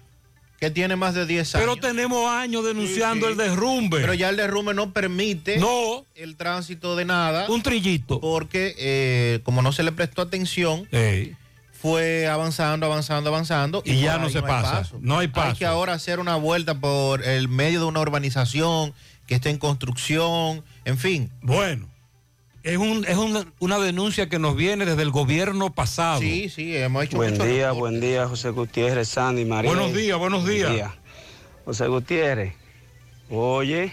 que 0.60 0.70
tiene 0.70 0.96
más 0.96 1.14
de 1.14 1.26
10 1.26 1.54
años. 1.54 1.66
Pero 1.68 1.76
tenemos 1.76 2.30
años 2.30 2.64
denunciando 2.64 3.26
Sí, 3.28 3.34
sí. 3.34 3.40
el 3.40 3.48
derrumbe. 3.50 4.00
Pero 4.00 4.14
ya 4.14 4.28
el 4.30 4.36
derrumbe 4.36 4.72
no 4.72 4.92
permite 4.92 5.58
No. 5.58 6.04
el 6.14 6.36
tránsito 6.36 6.96
de 6.96 7.04
nada. 7.04 7.46
Un 7.50 7.62
trillito. 7.62 8.20
Porque 8.20 8.74
eh, 8.78 9.40
como 9.44 9.60
no 9.62 9.72
se 9.72 9.82
le 9.82 9.92
prestó 9.92 10.22
atención, 10.22 10.88
Ey. 10.92 11.36
fue 11.78 12.26
avanzando, 12.26 12.86
avanzando, 12.86 13.28
avanzando. 13.28 13.82
Y 13.84 14.00
ya 14.00 14.16
no 14.18 14.30
se 14.30 14.40
pasa. 14.42 14.88
No 15.00 15.18
hay 15.18 15.26
Hay 15.26 15.32
paso. 15.32 15.58
que 15.58 15.66
ahora 15.66 15.92
hacer 15.92 16.20
una 16.20 16.36
vuelta 16.36 16.78
por 16.80 17.22
el 17.22 17.48
medio 17.48 17.80
de 17.80 17.86
una 17.86 18.00
urbanización 18.00 18.94
que 19.26 19.34
esté 19.34 19.50
en 19.50 19.58
construcción, 19.58 20.64
en 20.84 20.96
fin. 20.98 21.30
Bueno, 21.42 21.86
es, 22.66 22.76
un, 22.78 23.04
es 23.06 23.16
una, 23.16 23.46
una 23.60 23.78
denuncia 23.78 24.28
que 24.28 24.38
nos 24.38 24.56
viene 24.56 24.84
desde 24.84 25.02
el 25.02 25.10
gobierno 25.10 25.72
pasado. 25.72 26.20
Sí, 26.20 26.48
sí, 26.48 26.76
hemos 26.76 27.04
hecho 27.04 27.16
Buen 27.16 27.32
mucho 27.34 27.44
día, 27.44 27.68
reporte. 27.68 27.78
buen 27.80 28.00
día, 28.00 28.26
José 28.28 28.50
Gutiérrez, 28.50 29.08
Sandy, 29.08 29.44
María. 29.44 29.70
Buenos 29.70 29.94
días, 29.94 30.18
buenos 30.18 30.42
Buen 30.42 30.54
días. 30.56 30.72
día. 30.72 30.94
José 31.64 31.86
Gutiérrez, 31.86 32.54
oye, 33.30 33.92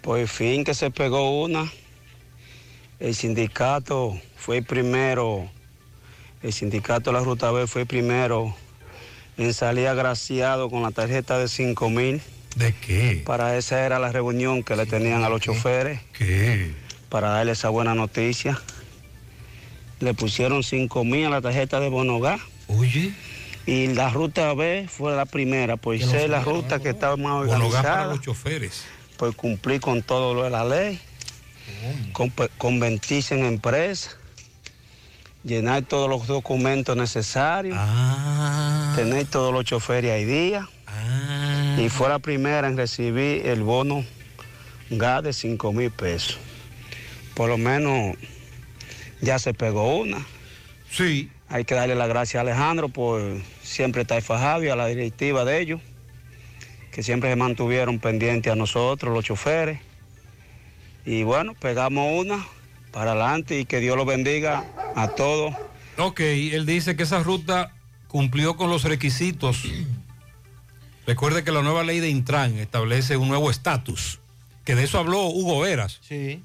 por 0.00 0.26
fin 0.26 0.64
que 0.64 0.72
se 0.74 0.90
pegó 0.90 1.42
una. 1.42 1.70
El 2.98 3.14
sindicato 3.14 4.18
fue 4.36 4.58
el 4.58 4.64
primero, 4.64 5.50
el 6.42 6.52
sindicato 6.54 7.10
de 7.12 7.18
la 7.18 7.24
Ruta 7.24 7.50
B 7.50 7.66
fue 7.66 7.82
el 7.82 7.86
primero 7.86 8.54
en 9.36 9.52
salir 9.52 9.86
agraciado 9.88 10.70
con 10.70 10.82
la 10.82 10.92
tarjeta 10.92 11.38
de 11.38 11.48
5 11.48 11.90
mil. 11.90 12.22
¿De 12.56 12.72
qué? 12.74 13.22
Para 13.26 13.58
esa 13.58 13.84
era 13.84 13.98
la 13.98 14.10
reunión 14.12 14.62
que 14.62 14.76
le 14.76 14.86
tenían 14.86 15.24
a 15.24 15.28
los 15.28 15.42
choferes. 15.42 16.00
¿Qué? 16.16 16.85
Para 17.08 17.30
darle 17.30 17.52
esa 17.52 17.68
buena 17.68 17.94
noticia. 17.94 18.60
le 20.00 20.12
pusieron 20.14 20.62
5 20.62 21.04
mil 21.04 21.26
a 21.26 21.30
la 21.30 21.40
tarjeta 21.40 21.80
de 21.80 21.88
Bonogá. 21.88 22.38
Oye. 22.68 23.14
Y 23.64 23.88
la 23.88 24.10
ruta 24.10 24.52
B 24.54 24.86
fue 24.88 25.16
la 25.16 25.24
primera, 25.26 25.76
pues 25.76 26.04
no 26.04 26.10
sé 26.12 26.28
la 26.28 26.40
ruta 26.40 26.78
que 26.78 26.90
estaba 26.90 27.16
más 27.16 27.46
Bonogá 27.46 27.48
para 27.48 27.64
organizada. 27.64 28.06
los 28.06 28.20
choferes. 28.20 28.84
Pues 29.16 29.34
cumplí 29.34 29.80
con 29.80 30.02
todo 30.02 30.34
lo 30.34 30.44
de 30.44 30.50
la 30.50 30.64
ley. 30.64 31.00
Con, 32.12 32.32
convertirse 32.58 33.34
en 33.34 33.44
empresa. 33.44 34.10
Llenar 35.42 35.82
todos 35.82 36.08
los 36.08 36.26
documentos 36.26 36.96
necesarios. 36.96 37.76
Ah. 37.78 38.92
Tener 38.96 39.26
todos 39.26 39.52
los 39.52 39.64
choferes 39.64 40.12
ahí 40.12 40.24
día. 40.24 40.68
Y 41.78 41.88
fue 41.88 42.08
la 42.08 42.18
primera 42.18 42.68
en 42.68 42.76
recibir 42.76 43.46
el 43.46 43.62
bono 43.62 44.04
GAS 44.90 45.22
de 45.24 45.32
5 45.32 45.72
mil 45.72 45.90
pesos. 45.90 46.38
Por 47.36 47.50
lo 47.50 47.58
menos 47.58 48.16
ya 49.20 49.38
se 49.38 49.52
pegó 49.52 49.98
una. 49.98 50.24
Sí. 50.90 51.30
Hay 51.48 51.66
que 51.66 51.74
darle 51.74 51.94
las 51.94 52.08
gracias 52.08 52.36
a 52.36 52.40
Alejandro 52.40 52.88
por 52.88 53.20
siempre 53.62 54.02
estar 54.02 54.20
fajado 54.22 54.64
y 54.64 54.68
a 54.70 54.74
la 54.74 54.86
directiva 54.86 55.44
de 55.44 55.60
ellos, 55.60 55.82
que 56.90 57.02
siempre 57.02 57.28
se 57.28 57.36
mantuvieron 57.36 57.98
pendientes 57.98 58.50
a 58.50 58.56
nosotros, 58.56 59.12
los 59.12 59.22
choferes. 59.22 59.80
Y 61.04 61.24
bueno, 61.24 61.52
pegamos 61.52 62.24
una 62.24 62.44
para 62.90 63.10
adelante 63.12 63.60
y 63.60 63.66
que 63.66 63.80
Dios 63.80 63.98
los 63.98 64.06
bendiga 64.06 64.64
a 64.96 65.08
todos. 65.08 65.54
Ok, 65.98 66.20
él 66.20 66.64
dice 66.64 66.96
que 66.96 67.02
esa 67.02 67.22
ruta 67.22 67.74
cumplió 68.08 68.56
con 68.56 68.70
los 68.70 68.84
requisitos. 68.84 69.62
Recuerde 71.06 71.44
que 71.44 71.52
la 71.52 71.60
nueva 71.60 71.84
ley 71.84 72.00
de 72.00 72.08
Intran 72.08 72.56
establece 72.56 73.18
un 73.18 73.28
nuevo 73.28 73.50
estatus, 73.50 74.20
que 74.64 74.74
de 74.74 74.84
eso 74.84 74.98
habló 74.98 75.26
Hugo 75.26 75.60
Veras. 75.60 76.00
Sí. 76.00 76.42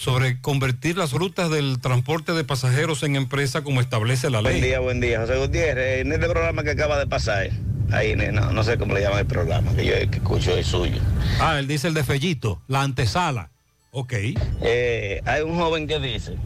Sobre 0.00 0.40
convertir 0.40 0.96
las 0.96 1.12
rutas 1.12 1.50
del 1.50 1.78
transporte 1.78 2.32
de 2.32 2.42
pasajeros 2.42 3.02
en 3.02 3.16
empresa 3.16 3.62
como 3.62 3.82
establece 3.82 4.30
la 4.30 4.40
Buen 4.40 4.54
ley. 4.54 4.62
día, 4.62 4.80
buen 4.80 4.98
día. 4.98 5.20
José 5.20 5.36
Gutiérrez, 5.36 6.00
en 6.00 6.10
este 6.10 6.26
programa 6.26 6.62
que 6.64 6.70
acaba 6.70 6.98
de 6.98 7.06
pasar, 7.06 7.50
ahí, 7.92 8.16
no, 8.16 8.50
no 8.50 8.64
sé 8.64 8.78
cómo 8.78 8.94
le 8.94 9.02
llaman 9.02 9.18
el 9.18 9.26
programa, 9.26 9.74
que 9.76 9.84
yo 9.84 9.92
que 10.10 10.16
escucho 10.16 10.56
es 10.56 10.68
suyo. 10.68 11.02
Ah, 11.38 11.58
él 11.58 11.66
dice 11.66 11.86
el 11.88 11.92
de 11.92 12.02
Fellito, 12.02 12.62
la 12.66 12.80
antesala. 12.80 13.50
Ok. 13.90 14.14
Eh, 14.62 15.20
hay 15.26 15.42
un 15.42 15.58
joven 15.58 15.86
que 15.86 15.98
dice 15.98 16.36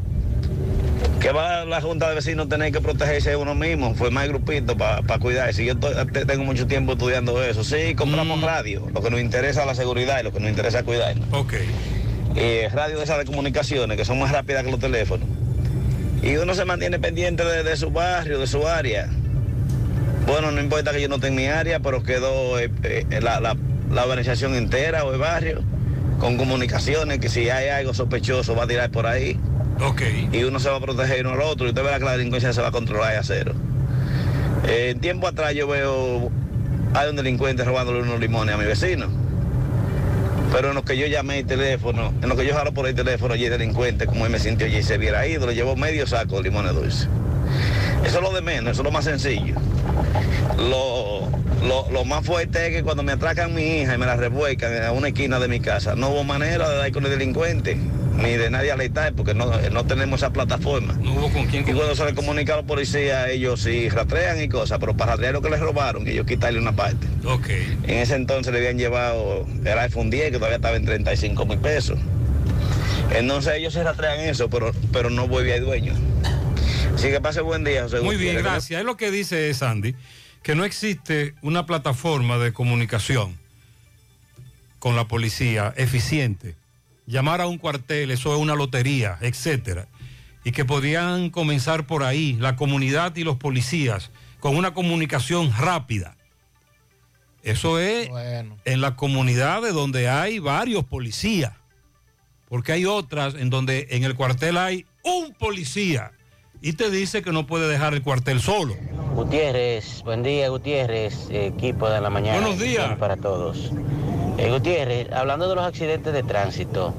que 1.20 1.30
va 1.30 1.60
a 1.60 1.64
la 1.64 1.80
Junta 1.80 2.08
de 2.08 2.16
Vecinos 2.16 2.48
tener 2.48 2.72
que 2.72 2.80
protegerse 2.80 3.30
de 3.30 3.36
uno 3.36 3.54
mismo, 3.54 3.94
formar 3.94 4.26
grupito 4.26 4.76
para 4.76 5.18
cuidarse. 5.20 5.64
Yo 5.64 5.76
tengo 5.78 6.42
mucho 6.42 6.66
tiempo 6.66 6.94
estudiando 6.94 7.40
eso. 7.40 7.62
Sí, 7.62 7.94
compramos 7.94 8.40
radio, 8.42 8.88
lo 8.92 9.00
que 9.00 9.10
nos 9.10 9.20
interesa 9.20 9.60
es 9.60 9.66
la 9.68 9.76
seguridad 9.76 10.18
y 10.18 10.24
lo 10.24 10.32
que 10.32 10.40
nos 10.40 10.50
interesa 10.50 10.78
es 10.80 10.84
cuidarnos. 10.84 11.28
Ok. 11.30 11.54
Eh, 12.36 12.68
radio 12.72 12.98
de 12.98 13.04
esas 13.04 13.18
de 13.18 13.24
comunicaciones 13.24 13.96
que 13.96 14.04
son 14.04 14.18
más 14.18 14.32
rápidas 14.32 14.64
que 14.64 14.70
los 14.70 14.80
teléfonos. 14.80 15.28
Y 16.22 16.36
uno 16.36 16.54
se 16.54 16.64
mantiene 16.64 16.98
pendiente 16.98 17.44
de, 17.44 17.62
de 17.62 17.76
su 17.76 17.90
barrio, 17.90 18.38
de 18.38 18.46
su 18.46 18.66
área. 18.66 19.08
Bueno, 20.26 20.50
no 20.50 20.60
importa 20.60 20.92
que 20.92 21.00
yo 21.02 21.08
no 21.08 21.16
esté 21.16 21.28
en 21.28 21.34
mi 21.34 21.46
área, 21.46 21.80
pero 21.80 22.02
quedó 22.02 22.58
eh, 22.58 22.70
eh, 22.82 23.04
la, 23.20 23.40
la- 23.40 23.56
la 23.92 24.02
organización 24.04 24.54
entera 24.54 25.04
o 25.04 25.12
el 25.12 25.20
barrio 25.20 25.62
con 26.18 26.36
comunicaciones 26.38 27.18
que 27.18 27.28
si 27.28 27.50
hay 27.50 27.68
algo 27.68 27.92
sospechoso 27.92 28.56
va 28.56 28.64
a 28.64 28.66
tirar 28.66 28.90
por 28.90 29.06
ahí. 29.06 29.38
Ok. 29.80 30.02
Y 30.32 30.42
uno 30.44 30.58
se 30.58 30.70
va 30.70 30.76
a 30.76 30.80
proteger 30.80 31.26
uno 31.26 31.34
al 31.34 31.42
otro 31.42 31.66
y 31.66 31.68
usted 31.68 31.82
verá 31.84 31.98
que 31.98 32.04
la 32.06 32.12
delincuencia 32.16 32.52
se 32.52 32.62
va 32.62 32.68
a 32.68 32.72
controlar 32.72 33.14
a 33.16 33.22
cero. 33.22 33.52
Eh, 34.66 34.90
en 34.94 35.00
tiempo 35.00 35.28
atrás 35.28 35.54
yo 35.54 35.68
veo 35.68 36.30
hay 36.94 37.10
un 37.10 37.16
delincuente 37.16 37.62
robándole 37.64 38.00
unos 38.00 38.18
limones 38.18 38.54
a 38.54 38.58
mi 38.58 38.64
vecino. 38.64 39.08
Pero 40.54 40.68
en 40.68 40.76
lo 40.76 40.84
que 40.84 40.96
yo 40.96 41.08
llamé 41.08 41.40
el 41.40 41.46
teléfono, 41.46 42.14
en 42.22 42.28
lo 42.28 42.36
que 42.36 42.46
yo 42.46 42.54
jalo 42.54 42.72
por 42.72 42.86
el 42.86 42.94
teléfono, 42.94 43.34
el 43.34 43.40
delincuente, 43.40 44.06
como 44.06 44.24
él 44.24 44.30
me 44.30 44.38
sintió 44.38 44.68
y 44.68 44.84
se 44.84 44.96
hubiera 44.96 45.26
ido, 45.26 45.48
le 45.48 45.54
llevó 45.56 45.74
medio 45.74 46.06
saco 46.06 46.36
de 46.36 46.44
limones 46.44 46.72
dulces. 46.74 47.08
Eso 48.06 48.18
es 48.18 48.22
lo 48.22 48.32
de 48.32 48.40
menos, 48.40 48.70
eso 48.70 48.82
es 48.82 48.84
lo 48.84 48.92
más 48.92 49.04
sencillo. 49.04 49.56
Lo, 50.56 51.28
lo, 51.66 51.90
lo 51.90 52.04
más 52.04 52.24
fuerte 52.24 52.68
es 52.68 52.72
que 52.72 52.84
cuando 52.84 53.02
me 53.02 53.10
atracan 53.10 53.52
mi 53.52 53.80
hija 53.80 53.96
y 53.96 53.98
me 53.98 54.06
la 54.06 54.14
revuelcan 54.14 54.80
a 54.84 54.92
una 54.92 55.08
esquina 55.08 55.40
de 55.40 55.48
mi 55.48 55.58
casa, 55.58 55.96
no 55.96 56.10
hubo 56.10 56.22
manera 56.22 56.70
de 56.70 56.76
dar 56.76 56.92
con 56.92 57.04
el 57.04 57.10
delincuente, 57.10 57.76
ni 58.16 58.36
de 58.36 58.50
nadie 58.50 58.72
alertar, 58.72 59.12
porque 59.14 59.34
no, 59.34 59.46
no 59.70 59.86
tenemos 59.86 60.20
esa 60.20 60.32
plataforma. 60.32 60.94
No 60.94 61.14
hubo 61.14 61.32
con 61.32 61.46
quién. 61.46 61.62
Y 61.62 61.72
cuando 61.72 61.94
se 61.94 62.04
le 62.04 62.14
comunica 62.14 62.54
a 62.54 62.56
los 62.56 62.64
policías, 62.64 63.28
ellos 63.28 63.60
sí 63.60 63.88
rastrean 63.88 64.40
y 64.42 64.48
cosas, 64.48 64.78
pero 64.78 64.96
para 64.96 65.12
rastrear 65.12 65.34
lo 65.34 65.42
que 65.42 65.50
les 65.50 65.60
robaron, 65.60 66.06
ellos 66.06 66.26
quitarle 66.26 66.58
una 66.58 66.72
parte. 66.76 67.06
Ok. 67.24 67.48
En 67.84 67.98
ese 67.98 68.14
entonces 68.14 68.52
le 68.52 68.60
habían 68.60 68.78
llevado 68.78 69.46
el 69.64 69.78
iPhone 69.78 70.10
10, 70.10 70.30
que 70.30 70.36
todavía 70.36 70.56
estaba 70.56 70.76
en 70.76 70.84
35 70.84 71.46
mil 71.46 71.58
pesos. 71.58 71.98
Entonces 73.10 73.54
ellos 73.56 73.72
se 73.72 73.82
rastrean 73.82 74.20
eso, 74.20 74.48
pero, 74.48 74.72
pero 74.92 75.10
no 75.10 75.28
vuelve 75.28 75.54
al 75.54 75.64
dueño. 75.64 75.94
Así 76.94 77.08
que 77.08 77.20
pase 77.20 77.40
buen 77.40 77.64
día, 77.64 77.82
José 77.82 78.00
Muy 78.00 78.16
bien, 78.16 78.36
gracias. 78.36 78.80
Es 78.80 78.86
lo 78.86 78.96
que 78.96 79.10
dice 79.10 79.52
Sandy, 79.52 79.94
que 80.42 80.54
no 80.54 80.64
existe 80.64 81.34
una 81.42 81.66
plataforma 81.66 82.38
de 82.38 82.52
comunicación 82.52 83.36
con 84.78 84.96
la 84.96 85.08
policía 85.08 85.72
eficiente. 85.76 86.54
Llamar 87.06 87.40
a 87.40 87.46
un 87.46 87.58
cuartel, 87.58 88.10
eso 88.10 88.34
es 88.34 88.40
una 88.40 88.54
lotería, 88.54 89.18
etcétera. 89.20 89.88
Y 90.44 90.52
que 90.52 90.64
podían 90.64 91.30
comenzar 91.30 91.86
por 91.86 92.02
ahí, 92.02 92.34
la 92.34 92.56
comunidad 92.56 93.16
y 93.16 93.24
los 93.24 93.36
policías, 93.36 94.10
con 94.40 94.56
una 94.56 94.74
comunicación 94.74 95.52
rápida. 95.56 96.16
Eso 97.42 97.78
es 97.78 98.08
en 98.64 98.80
la 98.80 98.96
comunidad 98.96 99.62
de 99.62 99.72
donde 99.72 100.08
hay 100.08 100.38
varios 100.38 100.84
policías. 100.84 101.52
Porque 102.48 102.72
hay 102.72 102.86
otras 102.86 103.34
en 103.34 103.50
donde 103.50 103.88
en 103.90 104.04
el 104.04 104.14
cuartel 104.14 104.56
hay 104.56 104.86
un 105.02 105.34
policía 105.34 106.12
y 106.64 106.72
te 106.72 106.90
dice 106.90 107.20
que 107.20 107.30
no 107.30 107.46
puede 107.46 107.68
dejar 107.68 107.92
el 107.92 108.02
cuartel 108.02 108.40
solo. 108.40 108.74
Gutiérrez, 109.14 110.02
buen 110.02 110.22
día 110.22 110.48
Gutiérrez, 110.48 111.28
equipo 111.30 111.90
de 111.90 112.00
la 112.00 112.08
mañana. 112.08 112.40
Buenos 112.40 112.58
días. 112.58 112.96
Para 112.98 113.16
todos. 113.18 113.70
Eh, 114.38 114.50
Gutiérrez, 114.50 115.12
hablando 115.12 115.46
de 115.46 115.54
los 115.56 115.64
accidentes 115.66 116.12
de 116.14 116.22
tránsito, 116.22 116.94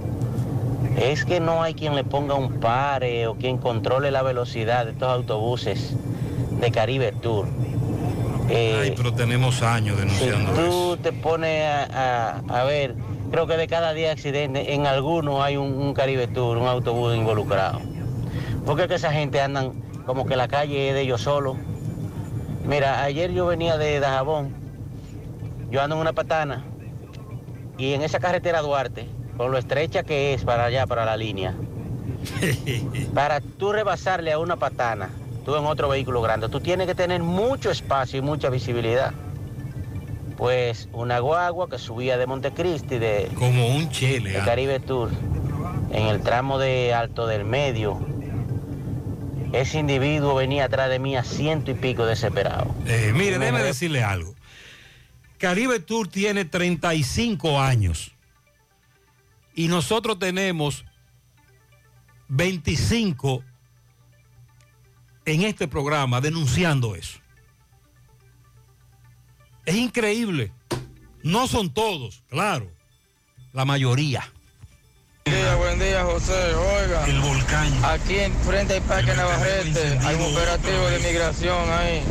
es 0.97 1.25
que 1.25 1.39
no 1.39 1.63
hay 1.63 1.73
quien 1.73 1.95
le 1.95 2.03
ponga 2.03 2.35
un 2.35 2.59
pare 2.59 3.25
o 3.25 3.33
quien 3.35 3.57
controle 3.57 4.11
la 4.11 4.21
velocidad 4.21 4.85
de 4.85 4.91
estos 4.91 5.09
autobuses 5.11 5.95
de 6.61 6.71
Caribe 6.71 7.11
Tour. 7.11 7.47
Eh, 8.49 8.79
Ay, 8.83 8.93
pero 8.95 9.13
tenemos 9.13 9.63
años 9.63 9.95
si 9.97 10.01
denunciando 10.27 10.51
eso. 10.53 10.61
tú 10.61 10.97
te 11.01 11.11
pones 11.11 11.65
a, 11.65 12.35
a- 12.45 12.61
a 12.61 12.63
ver, 12.65 12.93
creo 13.31 13.47
que 13.47 13.57
de 13.57 13.67
cada 13.67 13.93
10 13.95 14.11
accidentes, 14.11 14.67
en 14.69 14.85
algunos 14.85 15.41
hay 15.43 15.57
un, 15.57 15.73
un 15.73 15.95
Caribe 15.95 16.27
Tour, 16.27 16.57
un 16.57 16.67
autobús 16.67 17.15
involucrado. 17.15 17.81
Porque 18.65 18.83
es 18.83 18.87
que 18.87 18.95
esa 18.95 19.11
gente 19.11 19.41
andan 19.41 19.73
como 20.05 20.25
que 20.25 20.35
la 20.35 20.47
calle 20.47 20.89
es 20.89 20.95
de 20.95 21.01
ellos 21.01 21.21
solos. 21.21 21.57
Mira, 22.65 23.03
ayer 23.03 23.31
yo 23.31 23.45
venía 23.45 23.77
de 23.77 23.99
Dajabón, 23.99 24.53
yo 25.69 25.81
ando 25.81 25.95
en 25.95 26.01
una 26.01 26.13
patana, 26.13 26.65
y 27.77 27.93
en 27.93 28.01
esa 28.01 28.19
carretera 28.19 28.61
Duarte, 28.61 29.07
con 29.37 29.51
lo 29.51 29.57
estrecha 29.57 30.03
que 30.03 30.33
es 30.33 30.43
para 30.43 30.65
allá, 30.65 30.87
para 30.87 31.05
la 31.05 31.15
línea, 31.15 31.53
para 33.13 33.39
tú 33.39 33.71
rebasarle 33.71 34.31
a 34.31 34.39
una 34.39 34.55
patana, 34.55 35.09
tú 35.45 35.55
en 35.55 35.65
otro 35.65 35.89
vehículo 35.89 36.21
grande, 36.21 36.49
tú 36.49 36.59
tienes 36.59 36.87
que 36.87 36.95
tener 36.95 37.21
mucho 37.21 37.69
espacio 37.69 38.19
y 38.19 38.21
mucha 38.21 38.49
visibilidad. 38.49 39.13
Pues 40.37 40.89
una 40.91 41.19
guagua 41.19 41.69
que 41.69 41.77
subía 41.77 42.17
de 42.17 42.27
Montecristi, 42.27 42.97
de, 42.97 43.29
Como 43.35 43.67
un 43.67 43.89
chele. 43.89 44.31
de 44.31 44.39
ah. 44.39 44.43
Caribe 44.43 44.79
Tour, 44.81 45.09
en 45.91 46.07
el 46.07 46.21
tramo 46.21 46.57
de 46.57 46.93
Alto 46.93 47.25
del 47.25 47.45
Medio, 47.45 47.99
ese 49.61 49.79
individuo 49.79 50.35
venía 50.35 50.65
atrás 50.65 50.89
de 50.89 50.99
mí 50.99 51.15
a 51.15 51.23
ciento 51.23 51.71
y 51.71 51.73
pico 51.75 52.05
desesperado. 52.05 52.75
Eh, 52.85 53.11
mire, 53.13 53.37
Me 53.39 53.45
déjeme 53.45 53.63
decirle 53.63 54.03
algo. 54.03 54.35
Caribe 55.37 55.79
Tour 55.79 56.07
tiene 56.07 56.45
35 56.45 57.61
años 57.61 58.11
y 59.53 59.67
nosotros 59.67 60.19
tenemos 60.19 60.85
25 62.27 63.43
en 65.25 65.41
este 65.43 65.67
programa 65.67 66.21
denunciando 66.21 66.95
eso. 66.95 67.19
Es 69.65 69.75
increíble. 69.75 70.51
No 71.23 71.47
son 71.47 71.73
todos, 71.73 72.23
claro. 72.29 72.71
La 73.51 73.65
mayoría. 73.65 74.31
Buen 75.27 75.41
día, 75.41 75.55
buen 75.55 75.79
día, 75.79 76.03
José. 76.03 76.53
Oiga. 76.53 77.03
El 77.07 77.19
volcán. 77.19 77.73
Aquí 77.83 78.19
en 78.19 78.31
frente 78.31 78.75
al 78.75 78.83
Parque 78.83 79.11
Navarrete 79.15 79.97
hay 80.05 80.15
un 80.17 80.21
operativo 80.21 80.85
de 80.85 80.99
migración 80.99 81.67
ahí. 81.71 82.03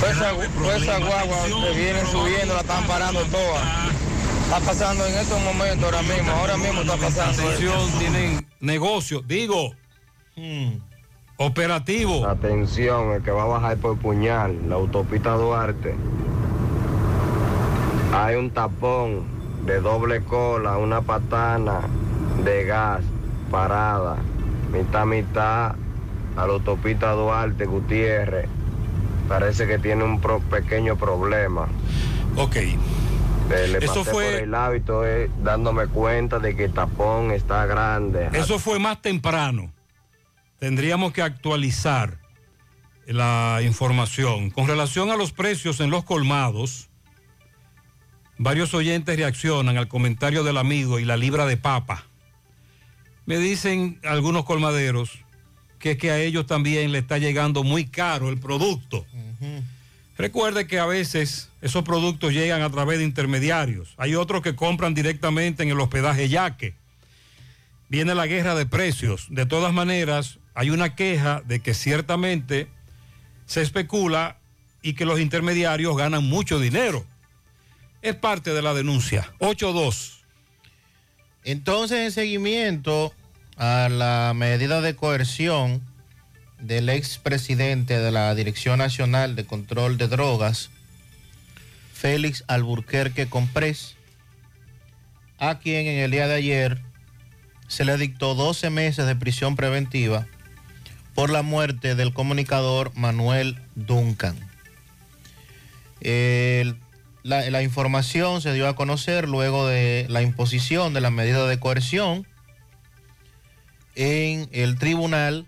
Todas 0.00 0.16
esas 0.16 0.54
todas 0.54 0.82
esas 0.82 0.98
guaguas 0.98 1.40
que 1.44 1.78
vienen 1.78 2.04
subiendo 2.08 2.54
la 2.54 2.60
están 2.62 2.84
parando 2.88 3.20
todas. 3.26 3.62
Está 4.42 4.58
pasando 4.58 5.06
en 5.06 5.14
estos 5.18 5.40
momentos 5.44 5.84
ahora 5.84 6.02
mismo. 6.02 6.32
Ahora 6.32 6.56
mismo 6.56 6.80
está 6.80 6.96
pasando. 6.96 7.42
Atención, 7.42 7.98
tienen 8.00 8.46
negocio, 8.58 9.22
digo, 9.24 9.72
operativo. 11.36 12.26
Atención, 12.26 13.12
el 13.12 13.22
que 13.22 13.30
va 13.30 13.44
a 13.44 13.46
bajar 13.46 13.76
por 13.76 13.98
puñal, 13.98 14.68
la 14.68 14.74
autopista 14.74 15.30
Duarte. 15.34 15.94
Hay 18.12 18.34
un 18.34 18.50
tapón 18.50 19.28
de 19.64 19.80
doble 19.80 20.24
cola, 20.24 20.76
una 20.76 21.02
patana 21.02 21.82
de 22.44 22.64
gas 22.64 23.00
parada, 23.50 24.16
mitad 24.72 25.06
mitad, 25.06 25.74
a 26.36 26.46
la 26.46 26.52
autopista 26.52 27.10
Duarte 27.12 27.66
Gutiérrez. 27.66 28.48
Parece 29.28 29.66
que 29.66 29.78
tiene 29.78 30.04
un 30.04 30.20
pro- 30.20 30.40
pequeño 30.40 30.96
problema. 30.96 31.68
Ok. 32.36 32.56
Le, 33.48 33.68
le 33.68 33.78
Eso 33.78 33.94
pasé 34.00 34.10
fue- 34.10 34.32
por 34.32 34.42
el 34.42 34.54
hábito 34.54 35.06
eh, 35.06 35.30
dándome 35.42 35.86
cuenta 35.86 36.38
de 36.38 36.54
que 36.54 36.64
el 36.66 36.72
tapón 36.72 37.30
está 37.30 37.64
grande. 37.66 38.28
Eso 38.32 38.58
fue 38.58 38.78
más 38.78 39.00
temprano. 39.02 39.72
Tendríamos 40.58 41.12
que 41.12 41.22
actualizar 41.22 42.18
la 43.06 43.60
información. 43.62 44.50
Con 44.50 44.66
relación 44.66 45.10
a 45.10 45.16
los 45.16 45.32
precios 45.32 45.80
en 45.80 45.90
los 45.90 46.04
colmados, 46.04 46.90
varios 48.36 48.74
oyentes 48.74 49.16
reaccionan 49.16 49.78
al 49.78 49.88
comentario 49.88 50.44
del 50.44 50.58
amigo 50.58 50.98
y 50.98 51.04
la 51.04 51.16
libra 51.16 51.46
de 51.46 51.56
papa. 51.56 52.04
Me 53.28 53.36
dicen 53.38 54.00
algunos 54.04 54.46
colmaderos 54.46 55.18
que 55.78 55.90
es 55.90 55.98
que 55.98 56.10
a 56.10 56.18
ellos 56.18 56.46
también 56.46 56.92
le 56.92 56.98
está 57.00 57.18
llegando 57.18 57.62
muy 57.62 57.84
caro 57.84 58.30
el 58.30 58.40
producto. 58.40 59.04
Recuerde 60.16 60.66
que 60.66 60.78
a 60.78 60.86
veces 60.86 61.50
esos 61.60 61.84
productos 61.84 62.32
llegan 62.32 62.62
a 62.62 62.70
través 62.70 62.96
de 62.96 63.04
intermediarios. 63.04 63.92
Hay 63.98 64.14
otros 64.14 64.40
que 64.40 64.56
compran 64.56 64.94
directamente 64.94 65.62
en 65.62 65.68
el 65.68 65.78
hospedaje 65.78 66.30
Yaque. 66.30 66.74
Viene 67.90 68.14
la 68.14 68.26
guerra 68.26 68.54
de 68.54 68.64
precios. 68.64 69.26
De 69.28 69.44
todas 69.44 69.74
maneras, 69.74 70.38
hay 70.54 70.70
una 70.70 70.96
queja 70.96 71.42
de 71.44 71.60
que 71.60 71.74
ciertamente 71.74 72.66
se 73.44 73.60
especula 73.60 74.38
y 74.80 74.94
que 74.94 75.04
los 75.04 75.20
intermediarios 75.20 75.94
ganan 75.98 76.24
mucho 76.24 76.58
dinero. 76.58 77.04
Es 78.00 78.14
parte 78.14 78.54
de 78.54 78.62
la 78.62 78.72
denuncia. 78.72 79.34
8-2. 79.40 80.14
Entonces, 81.44 81.98
en 81.98 82.12
seguimiento 82.12 83.12
a 83.58 83.88
la 83.88 84.32
medida 84.36 84.80
de 84.80 84.94
coerción 84.94 85.82
del 86.60 86.88
expresidente 86.88 87.98
de 87.98 88.12
la 88.12 88.32
Dirección 88.34 88.78
Nacional 88.78 89.34
de 89.34 89.44
Control 89.44 89.98
de 89.98 90.06
Drogas, 90.06 90.70
Félix 91.92 92.44
Alburquerque 92.46 93.28
Comprés, 93.28 93.96
a 95.38 95.58
quien 95.58 95.86
en 95.86 95.98
el 95.98 96.12
día 96.12 96.28
de 96.28 96.36
ayer 96.36 96.80
se 97.66 97.84
le 97.84 97.96
dictó 97.96 98.34
12 98.36 98.70
meses 98.70 99.06
de 99.06 99.16
prisión 99.16 99.56
preventiva 99.56 100.26
por 101.14 101.30
la 101.30 101.42
muerte 101.42 101.96
del 101.96 102.12
comunicador 102.12 102.92
Manuel 102.94 103.60
Duncan. 103.74 104.36
La 107.24 107.62
información 107.62 108.40
se 108.40 108.54
dio 108.54 108.68
a 108.68 108.76
conocer 108.76 109.28
luego 109.28 109.66
de 109.66 110.06
la 110.08 110.22
imposición 110.22 110.94
de 110.94 111.00
la 111.00 111.10
medida 111.10 111.46
de 111.48 111.58
coerción 111.58 112.24
en 113.98 114.48
el 114.52 114.78
tribunal 114.78 115.46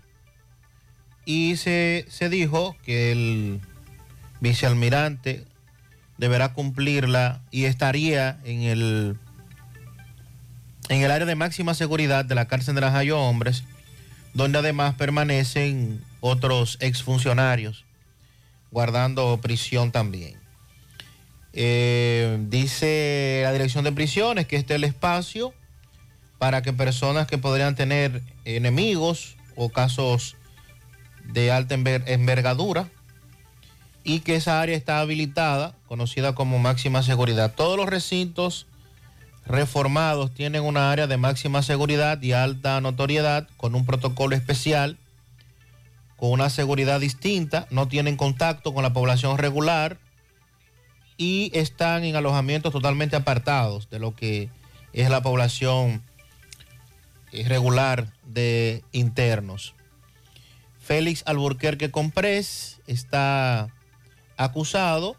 y 1.23 1.55
se, 1.55 2.05
se 2.09 2.29
dijo 2.29 2.75
que 2.83 3.13
el 3.13 3.61
vicealmirante 4.41 5.45
deberá 6.17 6.53
cumplirla 6.53 7.41
y 7.49 7.63
estaría 7.63 8.39
en 8.43 8.63
el, 8.63 9.17
en 10.89 11.01
el 11.01 11.11
área 11.11 11.25
de 11.25 11.35
máxima 11.35 11.73
seguridad 11.73 12.25
de 12.25 12.35
la 12.35 12.47
cárcel 12.49 12.75
de 12.75 12.81
las 12.81 12.93
Hayo 12.93 13.19
Hombres, 13.21 13.63
donde 14.33 14.59
además 14.59 14.95
permanecen 14.95 16.03
otros 16.19 16.77
exfuncionarios 16.81 17.85
guardando 18.69 19.39
prisión 19.41 19.93
también. 19.93 20.35
Eh, 21.53 22.37
dice 22.49 23.41
la 23.43 23.53
dirección 23.53 23.85
de 23.85 23.93
prisiones 23.93 24.45
que 24.45 24.57
este 24.57 24.73
es 24.73 24.75
el 24.75 24.83
espacio 24.83 25.53
para 26.41 26.63
que 26.63 26.73
personas 26.73 27.27
que 27.27 27.37
podrían 27.37 27.75
tener 27.75 28.23
enemigos 28.45 29.37
o 29.55 29.69
casos 29.69 30.37
de 31.23 31.51
alta 31.51 31.75
enver- 31.75 32.03
envergadura 32.07 32.89
y 34.03 34.21
que 34.21 34.37
esa 34.37 34.59
área 34.59 34.75
está 34.75 35.01
habilitada, 35.01 35.75
conocida 35.87 36.33
como 36.33 36.57
máxima 36.57 37.03
seguridad. 37.03 37.53
Todos 37.53 37.77
los 37.77 37.85
recintos 37.85 38.65
reformados 39.45 40.33
tienen 40.33 40.63
una 40.63 40.91
área 40.91 41.05
de 41.05 41.17
máxima 41.17 41.61
seguridad 41.61 42.19
y 42.23 42.31
alta 42.31 42.81
notoriedad 42.81 43.47
con 43.55 43.75
un 43.75 43.85
protocolo 43.85 44.35
especial, 44.35 44.97
con 46.17 46.31
una 46.31 46.49
seguridad 46.49 46.99
distinta, 46.99 47.67
no 47.69 47.87
tienen 47.87 48.17
contacto 48.17 48.73
con 48.73 48.81
la 48.81 48.93
población 48.93 49.37
regular 49.37 49.99
y 51.17 51.51
están 51.53 52.03
en 52.03 52.15
alojamientos 52.15 52.73
totalmente 52.73 53.15
apartados 53.15 53.91
de 53.91 53.99
lo 53.99 54.15
que 54.15 54.49
es 54.91 55.07
la 55.11 55.21
población 55.21 56.01
regular 57.31 58.13
de 58.25 58.83
internos. 58.91 59.73
Félix 60.79 61.23
Alburquerque 61.25 61.91
Comprés 61.91 62.81
está 62.87 63.69
acusado 64.37 65.15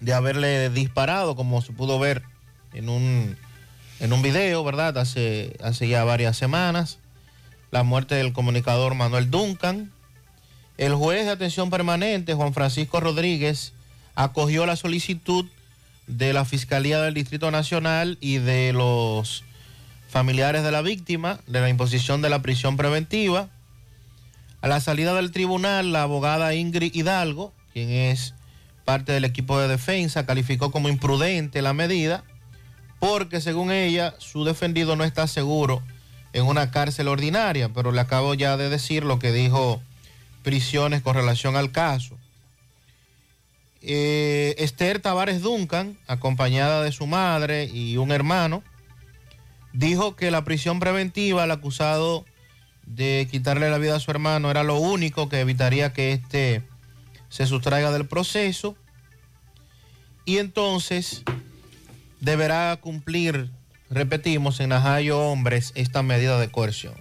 de 0.00 0.12
haberle 0.12 0.70
disparado, 0.70 1.36
como 1.36 1.62
se 1.62 1.72
pudo 1.72 1.98
ver 1.98 2.22
en 2.72 2.88
un, 2.88 3.36
en 4.00 4.12
un 4.12 4.22
video, 4.22 4.62
¿verdad? 4.64 4.98
Hace, 4.98 5.56
hace 5.62 5.88
ya 5.88 6.04
varias 6.04 6.36
semanas, 6.36 6.98
la 7.70 7.82
muerte 7.82 8.14
del 8.16 8.32
comunicador 8.32 8.94
Manuel 8.94 9.30
Duncan. 9.30 9.92
El 10.76 10.94
juez 10.94 11.24
de 11.24 11.32
atención 11.32 11.70
permanente, 11.70 12.34
Juan 12.34 12.54
Francisco 12.54 13.00
Rodríguez, 13.00 13.72
acogió 14.14 14.66
la 14.66 14.76
solicitud 14.76 15.46
de 16.06 16.32
la 16.32 16.44
Fiscalía 16.44 17.00
del 17.00 17.14
Distrito 17.14 17.50
Nacional 17.50 18.16
y 18.20 18.38
de 18.38 18.72
los 18.72 19.44
familiares 20.08 20.62
de 20.62 20.72
la 20.72 20.82
víctima 20.82 21.40
de 21.46 21.60
la 21.60 21.68
imposición 21.68 22.22
de 22.22 22.30
la 22.30 22.42
prisión 22.42 22.76
preventiva. 22.76 23.48
A 24.60 24.68
la 24.68 24.80
salida 24.80 25.14
del 25.14 25.30
tribunal, 25.30 25.92
la 25.92 26.02
abogada 26.02 26.54
Ingrid 26.54 26.94
Hidalgo, 26.94 27.52
quien 27.72 27.90
es 27.90 28.34
parte 28.84 29.12
del 29.12 29.24
equipo 29.24 29.60
de 29.60 29.68
defensa, 29.68 30.26
calificó 30.26 30.70
como 30.72 30.88
imprudente 30.88 31.62
la 31.62 31.74
medida 31.74 32.24
porque 32.98 33.40
según 33.40 33.70
ella 33.70 34.14
su 34.18 34.44
defendido 34.44 34.96
no 34.96 35.04
está 35.04 35.26
seguro 35.26 35.82
en 36.32 36.46
una 36.46 36.70
cárcel 36.70 37.08
ordinaria, 37.08 37.68
pero 37.68 37.92
le 37.92 38.00
acabo 38.00 38.34
ya 38.34 38.56
de 38.56 38.68
decir 38.68 39.04
lo 39.04 39.18
que 39.18 39.32
dijo 39.32 39.80
Prisiones 40.42 41.02
con 41.02 41.14
relación 41.14 41.56
al 41.56 41.72
caso. 41.72 42.16
Eh, 43.82 44.54
Esther 44.58 45.00
Tavares 45.00 45.42
Duncan, 45.42 45.98
acompañada 46.06 46.82
de 46.82 46.92
su 46.92 47.06
madre 47.06 47.64
y 47.64 47.96
un 47.96 48.12
hermano, 48.12 48.62
dijo 49.78 50.16
que 50.16 50.32
la 50.32 50.42
prisión 50.42 50.80
preventiva 50.80 51.44
al 51.44 51.52
acusado 51.52 52.24
de 52.84 53.28
quitarle 53.30 53.70
la 53.70 53.78
vida 53.78 53.94
a 53.94 54.00
su 54.00 54.10
hermano 54.10 54.50
era 54.50 54.64
lo 54.64 54.76
único 54.76 55.28
que 55.28 55.38
evitaría 55.38 55.92
que 55.92 56.12
éste 56.12 56.64
se 57.28 57.46
sustraiga 57.46 57.92
del 57.92 58.06
proceso 58.06 58.76
y 60.24 60.38
entonces 60.38 61.22
deberá 62.18 62.76
cumplir, 62.80 63.50
repetimos, 63.88 64.58
en 64.58 64.70
Najayo 64.70 65.20
Hombres 65.20 65.72
esta 65.76 66.02
medida 66.02 66.40
de 66.40 66.48
coerción. 66.48 66.94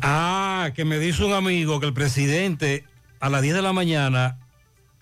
Ah, 0.00 0.70
que 0.74 0.86
me 0.86 0.98
dice 0.98 1.22
un 1.22 1.34
amigo 1.34 1.80
que 1.80 1.86
el 1.86 1.92
presidente 1.92 2.84
a 3.20 3.28
las 3.28 3.42
10 3.42 3.56
de 3.56 3.62
la 3.62 3.74
mañana 3.74 4.38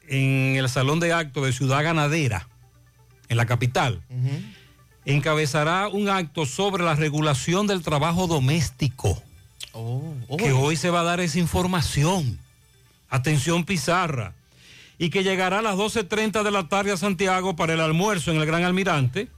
en 0.09 0.57
el 0.57 0.69
salón 0.69 0.99
de 0.99 1.13
acto 1.13 1.45
de 1.45 1.53
Ciudad 1.53 1.85
Ganadera, 1.85 2.49
en 3.29 3.37
la 3.37 3.47
capital, 3.47 4.03
encabezará 5.15 5.89
un 5.89 6.11
acto 6.11 6.45
sobre 6.45 6.85
la 6.85 6.95
regulación 6.95 7.67
del 7.67 7.83
trabajo 7.83 8.27
doméstico. 8.27 9.23
Que 10.37 10.53
hoy 10.53 10.77
se 10.77 10.91
va 10.91 11.01
a 11.01 11.05
dar 11.05 11.21
esa 11.21 11.39
información. 11.39 12.39
Atención 13.09 13.65
Pizarra. 13.65 14.35
Y 14.99 15.11
que 15.11 15.23
llegará 15.23 15.61
a 15.61 15.63
las 15.63 15.77
12.30 15.77 16.43
de 16.43 16.51
la 16.51 16.69
tarde 16.69 16.93
a 16.93 16.97
Santiago 16.97 17.57
para 17.57 17.73
el 17.73 17.81
almuerzo 17.81 18.33
en 18.33 18.37
el 18.37 18.47
Gran 18.47 18.65
Almirante. 18.65 19.29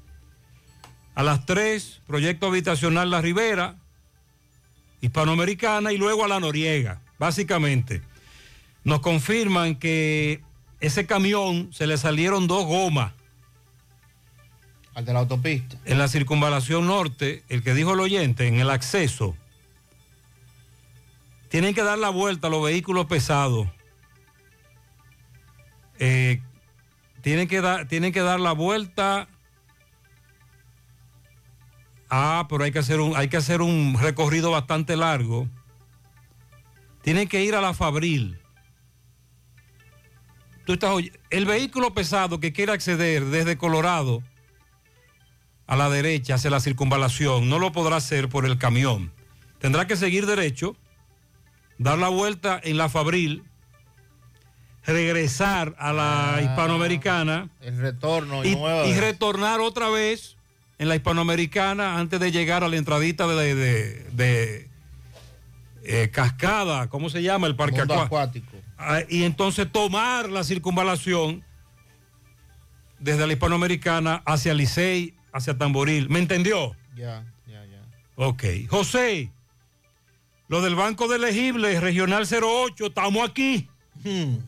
A 1.14 1.22
las 1.22 1.46
3, 1.46 2.00
proyecto 2.06 2.46
habitacional 2.46 3.10
La 3.10 3.20
Ribera, 3.20 3.76
hispanoamericana 5.02 5.92
y 5.92 5.98
luego 5.98 6.24
a 6.24 6.28
la 6.28 6.40
Noriega, 6.40 7.00
básicamente. 7.18 8.02
Nos 8.82 9.00
confirman 9.00 9.76
que 9.76 10.42
ese 10.80 11.06
camión 11.06 11.68
se 11.72 11.86
le 11.86 11.96
salieron 11.96 12.46
dos 12.46 12.64
gomas. 12.64 13.12
Al 14.94 15.04
de 15.04 15.12
la 15.12 15.20
autopista. 15.20 15.78
En 15.84 15.98
la 15.98 16.08
circunvalación 16.08 16.86
norte, 16.86 17.44
el 17.48 17.62
que 17.62 17.74
dijo 17.74 17.94
el 17.94 18.00
oyente, 18.00 18.46
en 18.48 18.58
el 18.58 18.70
acceso. 18.70 19.36
Tienen 21.48 21.74
que 21.74 21.82
dar 21.82 21.98
la 21.98 22.10
vuelta 22.10 22.48
a 22.48 22.50
los 22.50 22.62
vehículos 22.62 23.06
pesados. 23.06 23.68
Eh, 25.98 26.40
tienen, 27.22 27.46
que 27.46 27.60
dar, 27.60 27.86
tienen 27.86 28.12
que 28.12 28.20
dar 28.20 28.40
la 28.40 28.52
vuelta. 28.52 29.28
Ah, 32.08 32.46
pero 32.48 32.64
hay 32.64 32.72
que 32.72 32.78
hacer 32.78 33.00
un, 33.00 33.16
hay 33.16 33.28
que 33.28 33.36
hacer 33.36 33.62
un 33.62 33.96
recorrido 34.00 34.50
bastante 34.50 34.96
largo. 34.96 35.48
Tienen 37.02 37.28
que 37.28 37.44
ir 37.44 37.54
a 37.54 37.60
la 37.60 37.74
Fabril. 37.74 38.38
Tú 40.64 40.74
estás 40.74 40.94
el 41.30 41.46
vehículo 41.46 41.94
pesado 41.94 42.40
que 42.40 42.52
quiere 42.52 42.72
acceder 42.72 43.24
desde 43.26 43.56
Colorado 43.56 44.22
a 45.70 45.76
la 45.76 45.88
derecha 45.88 46.34
hacia 46.34 46.50
la 46.50 46.58
circunvalación 46.58 47.48
no 47.48 47.60
lo 47.60 47.70
podrá 47.70 47.94
hacer 47.96 48.28
por 48.28 48.44
el 48.44 48.58
camión. 48.58 49.12
Tendrá 49.60 49.86
que 49.86 49.96
seguir 49.96 50.26
derecho 50.26 50.76
dar 51.78 51.96
la 51.96 52.08
vuelta 52.08 52.60
en 52.62 52.76
la 52.76 52.88
Fabril, 52.88 53.44
regresar 54.84 55.76
a 55.78 55.92
la 55.92 56.34
Ah. 56.36 56.42
hispanoamericana 56.42 57.48
El 57.60 57.78
retorno 57.78 58.44
y, 58.44 58.48
y 58.88 58.94
retornar 58.94 59.60
otra 59.60 59.90
vez 59.90 60.36
en 60.78 60.88
la 60.88 60.96
hispanoamericana 60.96 61.98
antes 61.98 62.18
de 62.18 62.32
llegar 62.32 62.64
a 62.64 62.68
la 62.68 62.76
entradita 62.76 63.28
de, 63.28 63.54
de- 63.54 64.04
de, 64.12 64.68
eh, 65.84 66.10
Cascada, 66.10 66.88
¿cómo 66.88 67.10
se 67.10 67.22
llama? 67.22 67.46
El 67.46 67.54
parque 67.54 67.80
acuático. 67.80 68.56
Ah, 68.76 69.02
y 69.08 69.22
entonces 69.22 69.70
tomar 69.70 70.28
la 70.30 70.42
circunvalación 70.42 71.44
desde 72.98 73.24
la 73.26 73.32
hispanoamericana 73.34 74.22
hacia 74.26 74.52
Licey, 74.54 75.14
hacia 75.32 75.56
Tamboril. 75.56 76.08
¿Me 76.08 76.18
entendió? 76.18 76.74
Ya, 76.96 77.24
ya, 77.46 77.64
ya. 77.64 77.82
Ok. 78.16 78.44
José, 78.68 79.30
lo 80.48 80.60
del 80.62 80.74
Banco 80.74 81.08
de 81.08 81.16
Elegibles, 81.16 81.80
Regional 81.80 82.26
08, 82.30 82.86
estamos 82.86 83.28
aquí. 83.28 83.68
Hmm. 84.02 84.38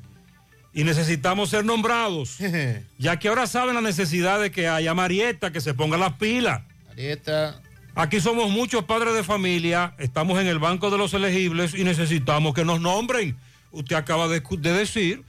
Y 0.75 0.85
necesitamos 0.85 1.51
ser 1.51 1.65
nombrados. 1.65 2.39
ya 2.99 3.19
que 3.19 3.29
ahora 3.29 3.47
saben 3.47 3.75
la 3.75 3.81
necesidad 3.81 4.41
de 4.41 4.51
que 4.51 4.69
haya 4.69 4.95
Marieta, 4.95 5.53
que 5.53 5.61
se 5.61 5.75
ponga 5.75 5.99
las 5.99 6.15
pilas. 6.15 6.63
Marieta. 6.89 7.61
Aquí 7.95 8.21
somos 8.21 8.51
muchos 8.51 8.85
padres 8.85 9.13
de 9.15 9.23
familia, 9.23 9.95
estamos 9.99 10.41
en 10.41 10.47
el 10.47 10.59
Banco 10.59 10.91
de 10.91 10.97
los 10.97 11.13
Elegibles 11.13 11.75
y 11.75 11.85
necesitamos 11.85 12.55
que 12.55 12.65
nos 12.65 12.81
nombren. 12.81 13.37
Usted 13.71 13.97
acaba 13.97 14.29
de, 14.29 14.41
de 14.41 14.73
decir 14.73 15.23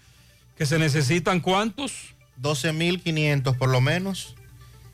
que 0.57 0.65
se 0.65 0.80
necesitan 0.80 1.39
cuántos. 1.39 2.13
12.500 2.41 3.57
por 3.57 3.69
lo 3.69 3.81
menos. 3.81 4.35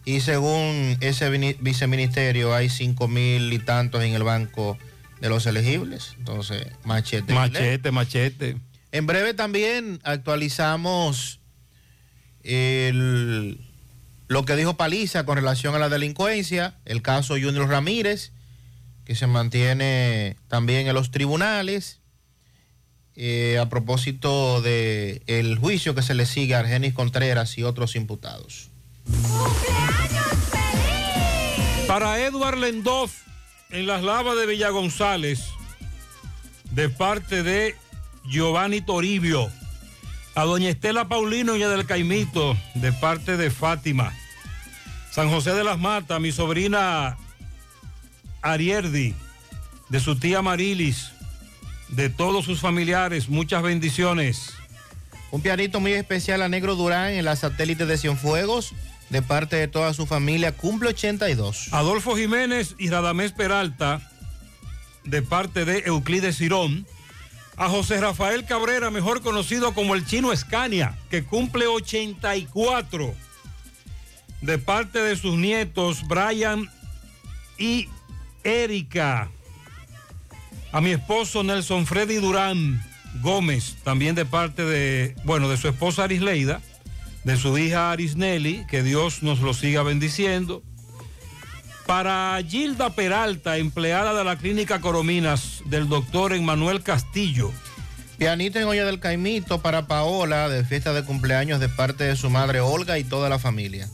Y 0.10 0.22
según 0.22 0.98
ese 1.02 1.30
viceministerio 1.60 2.56
hay 2.56 2.68
5.000 2.70 3.54
y 3.54 3.60
tantos 3.60 4.04
en 4.04 4.16
el 4.16 4.24
banco 4.24 4.76
de 5.22 5.30
los 5.30 5.46
elegibles. 5.46 6.16
Entonces, 6.18 6.66
machete. 6.84 7.32
Machete, 7.32 7.92
machete. 7.92 8.58
En 8.92 9.06
breve 9.06 9.36
también 9.36 10.00
actualizamos 10.04 11.40
el- 12.44 13.60
lo 14.28 14.46
que 14.46 14.56
dijo 14.56 14.78
Paliza 14.78 15.26
con 15.26 15.36
relación 15.38 15.76
a 15.76 15.80
la 15.80 15.90
delincuencia, 15.90 16.74
el 16.86 17.04
caso 17.04 17.36
Junior 17.36 17.68
Ramírez, 17.70 18.32
que 19.06 19.14
se 19.14 19.28
mantiene 19.28 20.38
también 20.48 20.88
en 20.88 20.96
los 20.96 21.12
tribunales, 21.12 22.00
eh, 23.16 23.60
a 23.62 23.70
propósito 23.70 24.62
de 24.64 25.22
el 25.28 25.58
juicio 25.60 25.94
que 25.94 26.02
se 26.02 26.16
le 26.16 26.26
sigue 26.26 26.56
a 26.56 26.60
Argenis 26.60 26.94
Contreras 26.96 27.58
y 27.60 27.64
otros 27.64 27.96
imputados. 27.96 28.70
Para 32.00 32.26
Edward 32.26 32.58
Lendoff, 32.58 33.12
en 33.72 33.86
las 33.86 34.02
lavas 34.02 34.38
de 34.38 34.46
Villa 34.46 34.70
González, 34.70 35.50
de 36.72 36.88
parte 36.88 37.44
de 37.44 37.76
Giovanni 38.24 38.80
Toribio. 38.80 39.52
A 40.34 40.46
doña 40.46 40.70
Estela 40.70 41.10
Paulino 41.10 41.58
y 41.58 41.64
a 41.64 41.68
del 41.68 41.86
Caimito, 41.86 42.56
de 42.76 42.94
parte 42.94 43.36
de 43.36 43.52
Fátima. 43.52 44.14
San 45.12 45.30
José 45.30 45.54
de 45.54 45.66
las 45.66 45.78
Matas, 45.78 46.22
mi 46.22 46.32
sobrina 46.32 47.18
Arierdi, 48.42 49.14
de 49.90 50.00
su 50.00 50.18
tía 50.18 50.42
Marilis, 50.42 51.12
de 51.90 52.10
todos 52.10 52.46
sus 52.46 52.62
familiares, 52.62 53.28
muchas 53.28 53.62
bendiciones. 53.62 54.54
Un 55.32 55.42
pianito 55.42 55.82
muy 55.82 55.92
especial 55.92 56.44
a 56.44 56.48
Negro 56.48 56.78
Durán 56.78 57.12
en 57.12 57.26
la 57.26 57.36
satélite 57.36 57.86
de 57.86 57.98
Cienfuegos, 57.98 58.74
de 59.10 59.22
parte 59.22 59.56
de 59.56 59.68
toda 59.68 59.94
su 59.94 60.06
familia, 60.06 60.52
cumple 60.52 60.90
82. 60.90 61.70
Adolfo 61.72 62.16
Jiménez 62.16 62.76
y 62.78 62.90
Radamés 62.90 63.32
Peralta, 63.32 64.02
de 65.04 65.22
parte 65.22 65.66
de 65.66 65.84
Euclides 65.86 66.38
Cirón. 66.38 66.86
A 67.58 67.68
José 67.68 68.00
Rafael 68.00 68.46
Cabrera, 68.46 68.90
mejor 68.90 69.22
conocido 69.22 69.74
como 69.74 69.94
el 69.94 70.06
chino 70.06 70.32
Escania, 70.32 70.98
que 71.10 71.26
cumple 71.26 71.68
84, 71.68 73.14
de 74.42 74.58
parte 74.58 75.00
de 75.00 75.18
sus 75.18 75.36
nietos 75.36 76.08
Brian 76.08 76.70
y 77.58 77.90
Erika. 78.46 79.30
A 80.72 80.80
mi 80.80 80.92
esposo 80.92 81.44
Nelson 81.44 81.86
Freddy 81.86 82.16
Durán 82.16 82.82
Gómez, 83.22 83.76
también 83.84 84.16
de 84.16 84.26
parte 84.26 84.64
de, 84.64 85.16
bueno, 85.26 85.50
de 85.50 85.58
su 85.58 85.68
esposa 85.68 86.06
Arisleida, 86.06 86.62
de 87.30 87.38
su 87.38 87.60
hija 87.60 87.92
Arisnelli, 87.92 88.66
que 88.68 88.82
Dios 88.82 89.22
nos 89.22 89.40
lo 89.42 89.54
siga 89.54 89.84
bendiciendo. 89.84 90.64
Para 91.86 92.42
Gilda 92.42 92.96
Peralta, 92.96 93.58
empleada 93.58 94.16
de 94.16 94.24
la 94.24 94.36
clínica 94.36 94.82
Corominas 94.82 95.62
del 95.66 95.88
doctor 95.88 96.34
Emmanuel 96.34 96.82
Castillo. 96.82 97.52
Pianito 98.18 98.58
en 98.58 98.66
olla 98.66 98.84
del 98.84 99.00
Caimito 99.00 99.62
para 99.62 99.86
Paola 99.86 100.50
de 100.50 100.66
fiesta 100.66 100.92
de 100.92 101.04
cumpleaños 101.04 101.60
de 101.60 101.70
parte 101.70 102.04
de 102.06 102.16
su 102.16 102.32
madre 102.32 102.62
Olga 102.62 102.98
y 102.98 103.04
toda 103.04 103.30
la 103.30 103.38
familia. 103.38 103.88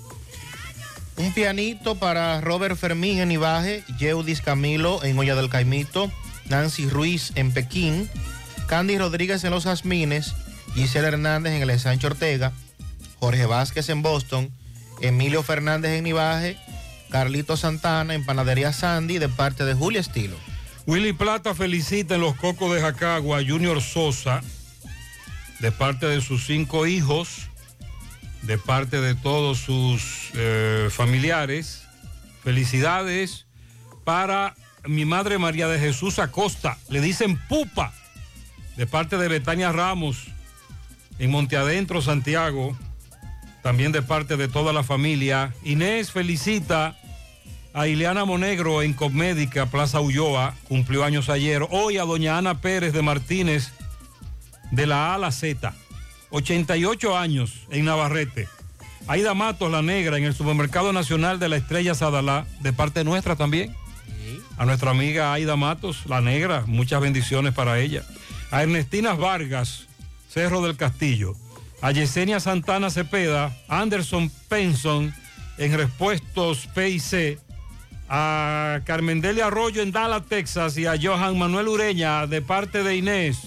Un 1.17 1.33
pianito 1.33 1.95
para 1.95 2.39
Robert 2.39 2.77
Fermín 2.77 3.19
en 3.19 3.33
Ibaje, 3.33 3.83
Yeudis 3.99 4.39
Camilo 4.39 5.03
en 5.03 5.19
olla 5.19 5.35
del 5.35 5.49
Caimito, 5.49 6.09
Nancy 6.45 6.87
Ruiz 6.87 7.33
en 7.35 7.51
Pekín, 7.51 8.09
Candy 8.67 8.97
Rodríguez 8.97 9.43
en 9.43 9.51
Los 9.51 9.65
Jazmines, 9.65 10.33
Gisela 10.73 11.09
Hernández 11.09 11.51
en 11.51 11.63
el 11.63 11.69
Ensancho 11.69 12.07
Ortega, 12.07 12.53
Jorge 13.19 13.45
Vázquez 13.45 13.89
en 13.89 14.01
Boston, 14.01 14.51
Emilio 15.01 15.43
Fernández 15.43 15.91
en 15.91 16.07
Ibaje, 16.07 16.57
Carlito 17.09 17.57
Santana 17.57 18.13
en 18.13 18.25
Panadería 18.25 18.73
Sandy 18.73 19.17
de 19.17 19.29
parte 19.29 19.65
de 19.65 19.73
Julia 19.73 20.01
Estilo. 20.01 20.35
Willy 20.85 21.13
Plata 21.13 21.55
felicita 21.55 22.15
en 22.15 22.21
los 22.21 22.35
Cocos 22.35 22.73
de 22.73 22.81
Jacagua 22.81 23.39
a 23.39 23.45
Junior 23.45 23.81
Sosa, 23.81 24.41
de 25.59 25.71
parte 25.71 26.05
de 26.05 26.21
sus 26.21 26.45
cinco 26.45 26.85
hijos, 26.85 27.49
de 28.43 28.57
parte 28.57 29.01
de 29.01 29.15
todos 29.15 29.57
sus 29.57 30.29
eh, 30.35 30.89
familiares. 30.91 31.83
Felicidades 32.43 33.45
para 34.03 34.55
mi 34.85 35.05
madre 35.05 35.39
María 35.39 35.67
de 35.67 35.79
Jesús 35.79 36.19
Acosta, 36.19 36.77
le 36.89 37.01
dicen 37.01 37.39
Pupa, 37.47 37.93
de 38.77 38.85
parte 38.85 39.17
de 39.17 39.27
Betania 39.27 39.71
Ramos, 39.71 40.27
en 41.17 41.31
Monteadentro, 41.31 42.01
Santiago, 42.01 42.77
también 43.65 43.91
de 43.91 44.03
parte 44.03 44.37
de 44.37 44.47
toda 44.47 44.73
la 44.73 44.83
familia. 44.83 45.51
Inés 45.63 46.11
felicita 46.11 46.95
a 47.73 47.87
Ileana 47.87 48.23
Monegro 48.23 48.83
en 48.83 48.93
Cosmédica, 48.93 49.65
Plaza 49.65 50.01
Ulloa, 50.01 50.53
cumplió 50.67 51.03
años 51.03 51.29
ayer. 51.29 51.65
Hoy 51.71 51.97
a 51.97 52.03
doña 52.03 52.37
Ana 52.37 52.61
Pérez 52.61 52.93
de 52.93 53.01
Martínez, 53.01 53.71
de 54.69 54.85
la 54.85 55.07
A 55.07 55.15
a 55.15 55.17
la 55.17 55.31
Z, 55.31 55.73
88 56.29 57.17
años 57.17 57.65
en 57.71 57.85
Navarrete. 57.85 58.47
Aida 59.07 59.33
Matos, 59.33 59.71
la 59.71 59.81
negra, 59.81 60.19
en 60.19 60.25
el 60.25 60.35
Supermercado 60.35 60.93
Nacional 60.93 61.39
de 61.39 61.49
la 61.49 61.55
Estrella 61.55 61.95
Sadalá, 61.95 62.45
de 62.61 62.71
parte 62.71 63.03
nuestra 63.03 63.35
también. 63.35 63.75
A 64.59 64.65
nuestra 64.67 64.91
amiga 64.91 65.33
Aida 65.33 65.55
Matos, 65.55 66.05
la 66.05 66.21
negra, 66.21 66.65
muchas 66.67 67.01
bendiciones 67.01 67.55
para 67.55 67.79
ella. 67.79 68.03
A 68.51 68.61
Ernestina 68.61 69.15
Vargas, 69.15 69.87
Cerro 70.29 70.61
del 70.61 70.77
Castillo. 70.77 71.35
A 71.85 71.91
Yesenia 71.91 72.39
Santana 72.39 72.89
Cepeda, 72.89 73.55
Anderson 73.67 74.31
Penson, 74.49 75.13
en 75.59 75.77
Repuestos 75.77 76.67
PIC. 76.73 77.39
A 78.09 78.79
Carmen 78.85 79.21
Delia 79.21 79.45
Arroyo 79.45 79.83
en 79.83 79.91
Dallas, 79.91 80.23
Texas. 80.27 80.79
Y 80.79 80.87
a 80.87 80.95
Johan 80.99 81.37
Manuel 81.37 81.67
Ureña, 81.67 82.25
de 82.25 82.41
parte 82.41 82.81
de 82.81 82.95
Inés. 82.95 83.37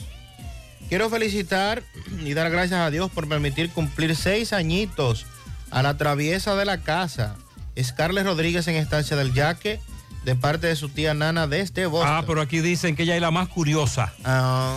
Quiero 0.89 1.11
felicitar 1.11 1.83
y 2.25 2.33
dar 2.35 2.49
gracias 2.53 2.79
a 2.79 2.93
Dios 2.93 3.11
por 3.11 3.29
permitir 3.29 3.71
cumplir 3.71 4.15
seis 4.15 4.53
añitos 4.53 5.27
a 5.73 5.83
la 5.83 5.97
traviesa 5.97 6.55
de 6.55 6.65
la 6.65 6.79
casa. 6.79 7.35
Scarlett 7.77 8.25
Rodríguez 8.25 8.69
en 8.69 8.77
Estancia 8.77 9.17
del 9.17 9.35
Yaque, 9.35 9.81
de 10.25 10.37
parte 10.37 10.69
de 10.69 10.77
su 10.77 10.91
tía 10.91 11.13
Nana 11.13 11.49
desde 11.49 11.87
Boston. 11.87 12.15
Ah, 12.15 12.23
pero 12.25 12.41
aquí 12.41 12.61
dicen 12.61 12.95
que 12.95 13.03
ella 13.03 13.17
es 13.17 13.21
la 13.21 13.33
más 13.33 13.49
curiosa. 13.49 14.13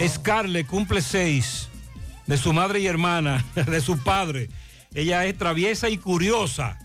Scarlett 0.08 0.66
cumple 0.66 1.04
seis 1.04 1.68
de 2.28 2.38
su 2.38 2.54
madre 2.54 2.80
y 2.80 2.88
hermana, 2.88 3.46
de 3.56 3.82
su 3.82 3.98
padre. 3.98 4.50
Ella 4.94 5.26
es 5.26 5.38
traviesa 5.38 5.90
y 5.90 5.98
curiosa. 5.98 6.78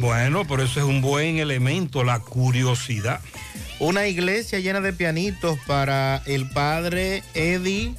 Bueno, 0.00 0.46
pero 0.46 0.62
eso 0.62 0.80
es 0.80 0.86
un 0.86 1.02
buen 1.02 1.38
elemento, 1.38 2.04
la 2.04 2.20
curiosidad. 2.20 3.20
Una 3.78 4.06
iglesia 4.06 4.58
llena 4.58 4.80
de 4.80 4.92
pianitos 4.92 5.58
para 5.66 6.22
el 6.24 6.48
padre 6.48 7.22
Eddie, 7.34 7.94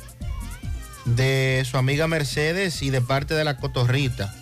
de 1.05 1.65
su 1.69 1.77
amiga 1.77 2.07
Mercedes 2.07 2.81
y 2.81 2.89
de 2.89 3.01
parte 3.01 3.33
de 3.33 3.43
la 3.43 3.57
Cotorrita. 3.57 4.33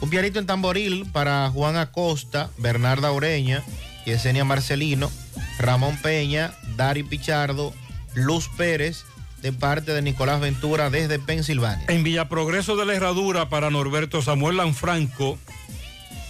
Un 0.00 0.10
pianito 0.10 0.38
en 0.38 0.46
tamboril 0.46 1.06
para 1.10 1.48
Juan 1.50 1.76
Acosta, 1.76 2.50
Bernarda 2.58 3.12
Ureña, 3.12 3.62
Yesenia 4.04 4.44
Marcelino, 4.44 5.10
Ramón 5.58 5.96
Peña, 6.02 6.52
Dari 6.76 7.02
Pichardo, 7.02 7.72
Luz 8.14 8.50
Pérez, 8.56 9.04
de 9.46 9.52
parte 9.52 9.92
de 9.92 10.02
Nicolás 10.02 10.40
Ventura 10.40 10.90
desde 10.90 11.20
Pensilvania. 11.20 11.84
En 11.86 12.02
Villaprogreso 12.02 12.74
de 12.74 12.84
la 12.84 12.94
Herradura 12.94 13.48
para 13.48 13.70
Norberto 13.70 14.20
Samuel 14.20 14.56
Lanfranco, 14.56 15.38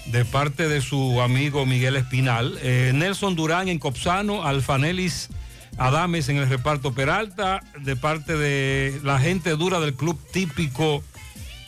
de 0.05 0.27
parte 0.27 0.69
de 0.69 0.83
su 0.83 1.23
amigo 1.23 1.65
Miguel 1.65 1.97
Espinal. 1.97 2.59
Eh, 2.61 2.93
Nelson 2.95 3.35
Durán 3.35 3.69
en 3.69 3.79
Copsano, 3.79 4.45
Alfanelis 4.45 5.31
Adames 5.79 6.29
en 6.29 6.37
el 6.37 6.47
reparto 6.47 6.93
Peralta, 6.93 7.63
de 7.81 7.97
parte 7.97 8.37
de 8.37 9.01
la 9.03 9.19
gente 9.19 9.49
dura 9.53 9.81
del 9.81 9.95
club 9.95 10.21
típico 10.31 11.03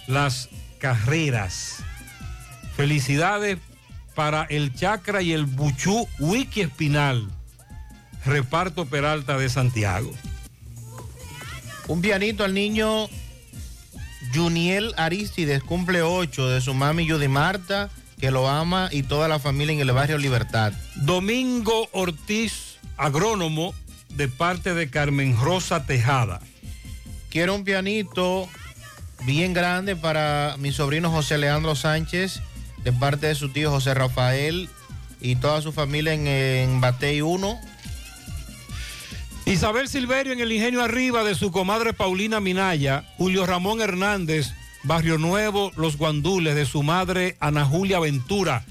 Las 0.06 0.50
Carreras. 0.78 1.82
Felicidades 2.76 3.56
para 4.14 4.42
el 4.50 4.74
Chacra 4.74 5.22
y 5.22 5.32
el 5.32 5.46
Buchú 5.46 6.06
Wiki 6.18 6.60
Espinal, 6.60 7.26
reparto 8.26 8.84
Peralta 8.84 9.38
de 9.38 9.48
Santiago. 9.48 10.12
Un 11.88 12.02
pianito 12.02 12.44
al 12.44 12.52
niño 12.52 13.08
Juniel 14.34 14.92
Aristides, 14.98 15.62
cumple 15.62 16.02
8 16.02 16.50
de 16.50 16.60
su 16.60 16.74
mami 16.74 17.08
Judy 17.08 17.28
Marta, 17.28 17.88
que 18.20 18.30
lo 18.30 18.46
ama, 18.46 18.90
y 18.92 19.04
toda 19.04 19.26
la 19.26 19.38
familia 19.38 19.72
en 19.72 19.80
el 19.80 19.92
barrio 19.92 20.18
Libertad. 20.18 20.74
Domingo 20.96 21.88
Ortiz, 21.92 22.76
agrónomo, 22.98 23.74
de 24.10 24.28
parte 24.28 24.74
de 24.74 24.90
Carmen 24.90 25.34
Rosa 25.40 25.86
Tejada. 25.86 26.40
Quiero 27.30 27.54
un 27.54 27.64
pianito 27.64 28.48
bien 29.24 29.54
grande 29.54 29.96
para 29.96 30.56
mi 30.58 30.72
sobrino 30.72 31.10
José 31.10 31.38
Leandro 31.38 31.74
Sánchez, 31.74 32.42
de 32.84 32.92
parte 32.92 33.28
de 33.28 33.34
su 33.34 33.48
tío 33.48 33.70
José 33.70 33.94
Rafael 33.94 34.68
y 35.22 35.36
toda 35.36 35.62
su 35.62 35.72
familia 35.72 36.12
en, 36.12 36.26
en 36.26 36.80
Batey 36.82 37.22
1. 37.22 37.58
Isabel 39.48 39.88
Silverio 39.88 40.34
en 40.34 40.40
el 40.40 40.52
Ingenio 40.52 40.84
Arriba 40.84 41.24
de 41.24 41.34
su 41.34 41.50
comadre 41.50 41.94
Paulina 41.94 42.38
Minaya, 42.38 43.04
Julio 43.16 43.46
Ramón 43.46 43.80
Hernández, 43.80 44.52
Barrio 44.82 45.16
Nuevo, 45.16 45.72
Los 45.74 45.96
Guandules, 45.96 46.54
de 46.54 46.66
su 46.66 46.82
madre 46.82 47.38
Ana 47.40 47.64
Julia 47.64 47.98
Ventura 47.98 48.66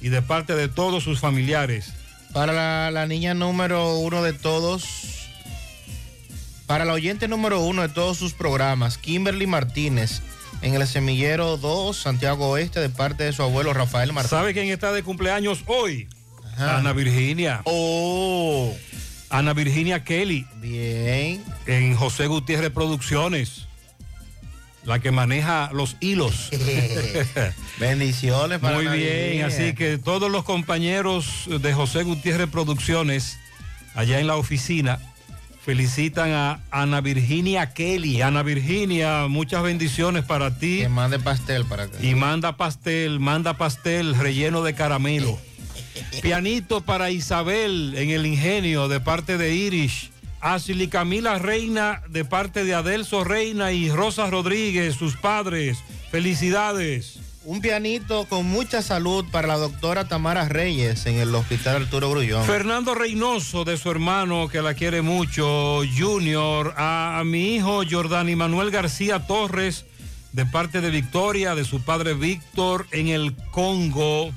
y 0.00 0.10
de 0.10 0.22
parte 0.22 0.54
de 0.54 0.68
todos 0.68 1.02
sus 1.02 1.18
familiares. 1.18 1.92
Para 2.32 2.52
la, 2.52 2.92
la 2.92 3.06
niña 3.06 3.34
número 3.34 3.98
uno 3.98 4.22
de 4.22 4.32
todos, 4.32 4.84
para 6.66 6.84
la 6.84 6.92
oyente 6.92 7.26
número 7.26 7.60
uno 7.60 7.82
de 7.82 7.88
todos 7.88 8.16
sus 8.16 8.34
programas, 8.34 8.98
Kimberly 8.98 9.48
Martínez, 9.48 10.22
en 10.62 10.74
el 10.74 10.86
Semillero 10.86 11.56
2, 11.56 11.96
Santiago 11.96 12.50
Oeste, 12.50 12.78
de 12.78 12.88
parte 12.88 13.24
de 13.24 13.32
su 13.32 13.42
abuelo 13.42 13.74
Rafael 13.74 14.12
Martínez. 14.12 14.30
¿Sabe 14.30 14.52
quién 14.52 14.68
está 14.68 14.92
de 14.92 15.02
cumpleaños 15.02 15.64
hoy? 15.66 16.08
Ana 16.56 16.92
Virginia. 16.92 17.62
Oh. 17.64 18.72
Ana 19.34 19.52
Virginia 19.52 20.04
Kelly. 20.04 20.46
Bien. 20.60 21.42
En 21.66 21.96
José 21.96 22.28
Gutiérrez 22.28 22.70
Producciones. 22.70 23.66
La 24.84 25.00
que 25.00 25.10
maneja 25.10 25.70
los 25.72 25.96
hilos. 25.98 26.50
Bendiciones 27.80 28.60
para 28.60 28.76
Muy 28.76 28.86
Ana 28.86 28.94
bien, 28.94 29.08
Virginia. 29.08 29.46
así 29.46 29.74
que 29.74 29.98
todos 29.98 30.30
los 30.30 30.44
compañeros 30.44 31.48
de 31.48 31.74
José 31.74 32.04
Gutiérrez 32.04 32.48
Producciones, 32.48 33.36
allá 33.96 34.20
en 34.20 34.28
la 34.28 34.36
oficina, 34.36 35.00
felicitan 35.64 36.30
a 36.30 36.60
Ana 36.70 37.00
Virginia 37.00 37.72
Kelly. 37.74 38.22
Ana 38.22 38.44
Virginia, 38.44 39.26
muchas 39.26 39.64
bendiciones 39.64 40.24
para 40.24 40.56
ti. 40.58 40.78
Que 40.78 40.88
mande 40.88 41.18
pastel 41.18 41.64
para 41.64 41.84
acá. 41.84 41.98
Y 42.00 42.14
manda 42.14 42.56
pastel, 42.56 43.18
manda 43.18 43.56
pastel 43.56 44.14
relleno 44.14 44.62
de 44.62 44.74
caramelo. 44.74 45.40
Pianito 46.22 46.80
para 46.80 47.10
Isabel 47.10 47.94
en 47.96 48.10
el 48.10 48.26
ingenio 48.26 48.88
de 48.88 49.00
parte 49.00 49.38
de 49.38 49.54
Irish. 49.54 50.10
Ashley 50.40 50.88
Camila 50.88 51.38
Reina 51.38 52.02
de 52.10 52.24
parte 52.24 52.64
de 52.64 52.74
Adelso 52.74 53.24
Reina 53.24 53.72
y 53.72 53.90
Rosa 53.90 54.28
Rodríguez, 54.28 54.94
sus 54.94 55.16
padres. 55.16 55.78
Felicidades. 56.10 57.18
Un 57.46 57.60
pianito 57.60 58.26
con 58.26 58.46
mucha 58.46 58.80
salud 58.80 59.24
para 59.30 59.48
la 59.48 59.58
doctora 59.58 60.06
Tamara 60.08 60.48
Reyes 60.48 61.04
en 61.06 61.16
el 61.16 61.34
Hospital 61.34 61.82
Arturo 61.82 62.10
Grullón. 62.10 62.44
Fernando 62.44 62.94
Reynoso 62.94 63.64
de 63.64 63.76
su 63.76 63.90
hermano 63.90 64.48
que 64.48 64.62
la 64.62 64.74
quiere 64.74 65.02
mucho, 65.02 65.82
Junior, 65.96 66.74
a, 66.76 67.18
a 67.18 67.24
mi 67.24 67.56
hijo 67.56 67.82
Jordani 67.88 68.34
Manuel 68.34 68.70
García 68.70 69.26
Torres 69.26 69.84
de 70.32 70.46
parte 70.46 70.80
de 70.80 70.90
Victoria, 70.90 71.54
de 71.54 71.64
su 71.64 71.80
padre 71.82 72.14
Víctor 72.14 72.86
en 72.90 73.08
el 73.08 73.36
Congo, 73.50 74.32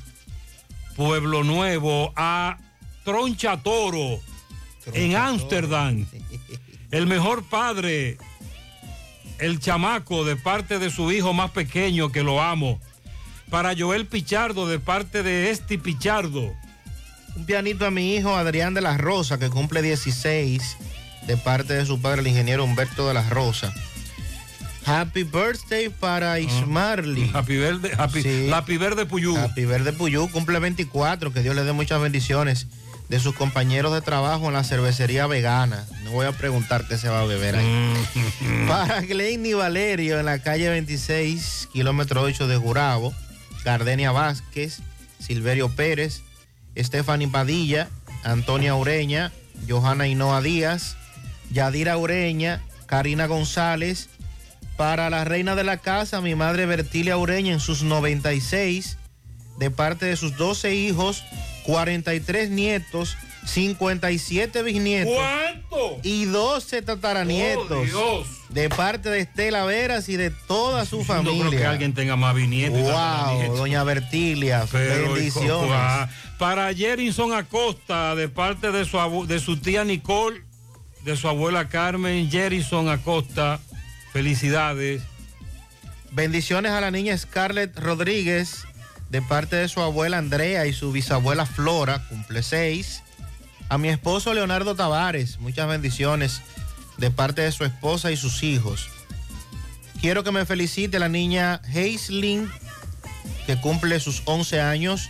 Pueblo 0.98 1.44
Nuevo, 1.44 2.12
a 2.16 2.58
Troncha 3.06 3.56
Toro 3.62 4.20
en 4.94 5.16
Ámsterdam, 5.16 6.08
el 6.90 7.06
mejor 7.06 7.44
padre, 7.44 8.18
el 9.38 9.60
chamaco 9.60 10.26
de 10.26 10.36
parte 10.36 10.80
de 10.80 10.90
su 10.90 11.12
hijo 11.12 11.34
más 11.34 11.52
pequeño 11.52 12.12
que 12.12 12.24
lo 12.24 12.42
amo, 12.42 12.80
para 13.52 13.76
Joel 13.78 14.08
Pichardo 14.08 14.68
de 14.68 14.80
parte 14.80 15.22
de 15.22 15.52
Esti 15.52 15.78
Pichardo. 15.78 16.54
Un 17.36 17.46
pianito 17.46 17.86
a 17.86 17.92
mi 17.92 18.16
hijo 18.16 18.36
Adrián 18.36 18.74
de 18.74 18.82
la 18.82 18.98
Rosa, 18.98 19.38
que 19.38 19.52
cumple 19.52 19.84
16, 19.84 20.78
de 21.28 21.38
parte 21.38 21.76
de 21.76 21.86
su 21.86 22.02
padre, 22.02 22.22
el 22.22 22.28
ingeniero 22.28 22.64
Humberto 22.64 23.08
de 23.08 23.14
la 23.14 23.30
Rosa. 23.30 23.72
Happy 24.88 25.24
birthday 25.24 25.90
para 25.90 26.40
Ismarly. 26.40 27.30
Happy 27.34 27.58
Verde, 27.58 27.92
happy, 27.98 28.22
Sí. 28.22 28.50
Happy 28.50 28.78
Verde 28.78 29.06
Puyú. 29.06 29.38
Happy 29.38 29.66
Verde 29.66 29.92
Puyú, 29.92 30.30
cumple 30.32 30.60
24, 30.60 31.34
que 31.34 31.42
Dios 31.42 31.56
le 31.58 31.66
dé 31.66 31.74
muchas 31.74 32.00
bendiciones 32.02 32.68
de 33.10 33.20
sus 33.20 33.36
compañeros 33.36 33.94
de 33.94 34.00
trabajo 34.02 34.48
en 34.48 34.54
la 34.54 34.64
cervecería 34.64 35.28
vegana. 35.28 35.86
No 36.06 36.12
voy 36.12 36.26
a 36.26 36.32
preguntar 36.32 36.88
qué 36.88 36.98
se 36.98 37.10
va 37.10 37.20
a 37.22 37.26
beber 37.26 37.58
ahí. 37.58 37.66
Mm. 37.66 38.68
Para 38.70 39.02
Glenny 39.02 39.54
Valerio 39.54 40.20
en 40.20 40.26
la 40.26 40.40
calle 40.40 40.70
26, 40.70 41.68
kilómetro 41.74 42.22
8 42.22 42.48
de 42.48 42.56
Gurabo, 42.56 43.14
Gardenia 43.66 44.14
Vázquez, 44.14 44.80
Silverio 45.20 45.68
Pérez, 45.68 46.22
Stephanie 46.78 47.28
Padilla, 47.28 47.90
Antonia 48.24 48.74
Ureña, 48.76 49.34
Johanna 49.68 50.08
Hinoa 50.08 50.42
Díaz, 50.42 50.96
Yadira 51.52 51.98
Ureña, 51.98 52.62
Karina 52.86 53.26
González. 53.26 54.10
Para 54.78 55.10
la 55.10 55.24
reina 55.24 55.56
de 55.56 55.64
la 55.64 55.78
casa, 55.78 56.22
mi 56.22 56.36
madre 56.36 56.66
Bertilia 56.68 57.18
Ureña 57.18 57.52
en 57.54 57.60
sus 57.60 57.82
96, 57.82 58.98
de 59.58 59.72
parte 59.72 60.06
de 60.06 60.16
sus 60.16 60.38
12 60.38 60.76
hijos, 60.76 61.24
43 61.64 62.52
nietos, 62.52 63.18
57 63.48 64.62
bisnietos. 64.62 65.16
¿Cuánto? 65.16 65.98
Y 66.04 66.26
12 66.26 66.84
tataranietos. 66.84 67.72
Oh, 67.72 67.84
Dios. 67.86 68.28
De 68.50 68.70
parte 68.70 69.10
de 69.10 69.22
Estela 69.22 69.66
Veras 69.66 70.10
y 70.10 70.16
de 70.16 70.30
toda 70.30 70.86
su 70.86 71.00
No 71.00 71.04
familia. 71.06 71.48
creo 71.48 71.60
que 71.60 71.66
alguien 71.66 71.94
tenga 71.94 72.16
más 72.16 72.36
bisnietos. 72.36 72.80
Wow, 72.80 73.56
doña 73.58 73.84
Bertilia, 73.84 74.66
Pero, 74.72 75.14
bendiciones. 75.14 76.10
Para 76.38 76.72
Jerinson 76.74 77.34
Acosta, 77.34 78.14
de 78.16 78.30
parte 78.30 78.72
de 78.72 78.86
su, 78.86 79.26
de 79.28 79.40
su 79.40 79.58
tía 79.58 79.84
Nicole, 79.84 80.44
de 81.04 81.16
su 81.16 81.28
abuela 81.28 81.68
Carmen, 81.68 82.30
Jerinson 82.30 82.90
Acosta, 82.90 83.60
felicidades. 84.18 85.04
Bendiciones 86.12 86.72
a 86.72 86.82
la 86.82 86.90
niña 86.90 87.16
Scarlett 87.16 87.78
Rodríguez, 87.78 88.64
de 89.12 89.22
parte 89.22 89.58
de 89.58 89.68
su 89.68 89.80
abuela 89.80 90.18
Andrea 90.18 90.66
y 90.66 90.74
su 90.74 90.92
bisabuela 90.92 91.46
Flora, 91.46 92.04
cumple 92.10 92.42
seis. 92.42 93.04
A 93.70 93.78
mi 93.78 93.90
esposo 93.90 94.34
Leonardo 94.34 94.74
Tavares, 94.74 95.38
muchas 95.40 95.68
bendiciones 95.68 96.42
de 96.98 97.12
parte 97.12 97.44
de 97.44 97.52
su 97.52 97.64
esposa 97.64 98.10
y 98.12 98.18
sus 98.18 98.42
hijos. 98.42 98.90
Quiero 100.02 100.24
que 100.24 100.32
me 100.32 100.48
felicite 100.48 100.98
la 100.98 101.10
niña 101.10 101.62
Heislin, 101.72 102.50
que 103.46 103.62
cumple 103.62 104.00
sus 104.00 104.24
11 104.26 104.62
años, 104.62 105.10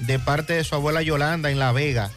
de 0.00 0.18
parte 0.18 0.54
de 0.54 0.64
su 0.64 0.74
abuela 0.74 1.02
Yolanda 1.02 1.50
en 1.50 1.58
La 1.58 1.72
Vega. 1.72 2.10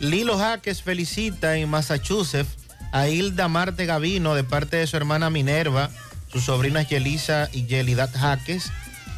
Lilo 0.00 0.36
Jaques 0.36 0.82
felicita 0.82 1.56
en 1.58 1.68
Massachusetts 1.68 2.59
a 2.92 3.08
Hilda 3.08 3.48
Marte 3.48 3.86
Gavino 3.86 4.34
de 4.34 4.44
parte 4.44 4.76
de 4.76 4.86
su 4.86 4.96
hermana 4.96 5.30
Minerva, 5.30 5.90
sus 6.32 6.44
sobrinas 6.44 6.88
Yelisa 6.88 7.48
y 7.52 7.66
Yelidad 7.66 8.10
Jaques. 8.12 8.70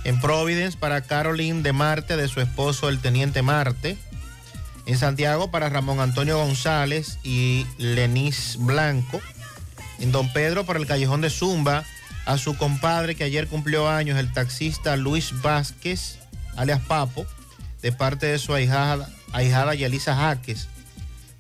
En 0.05 0.21
Providence 0.21 0.77
para 0.77 1.03
Caroline 1.03 1.63
de 1.63 1.73
Marte 1.73 2.17
de 2.17 2.29
su 2.29 2.41
esposo 2.41 2.89
el 2.89 3.01
teniente 3.01 3.43
Marte. 3.43 3.97
En 4.87 4.99
Santiago 4.99 5.51
para 5.51 5.69
Ramón 5.69 6.01
Antonio 6.01 6.39
González 6.39 7.19
y 7.23 7.67
Lenis 7.79 8.57
Blanco. 8.59 9.21
En 10.01 10.11
Don 10.11 10.33
Pedro 10.33 10.65
para 10.67 10.81
el 10.81 10.87
Callejón 10.87 11.21
de 11.21 11.31
Zumba 11.31 11.85
a 12.27 12.39
su 12.39 12.57
compadre 12.57 13.15
que 13.15 13.25
ayer 13.25 13.49
cumplió 13.49 13.89
años, 13.89 14.19
el 14.19 14.33
taxista 14.33 14.97
Luis 14.97 15.41
Vázquez, 15.43 16.19
alias 16.57 16.81
Papo, 16.81 17.27
de 17.83 17.93
parte 17.93 18.27
de 18.27 18.39
su 18.39 18.55
ahijada, 18.55 19.09
ahijada 19.33 19.75
Yelisa 19.75 20.15
Jaques. 20.15 20.69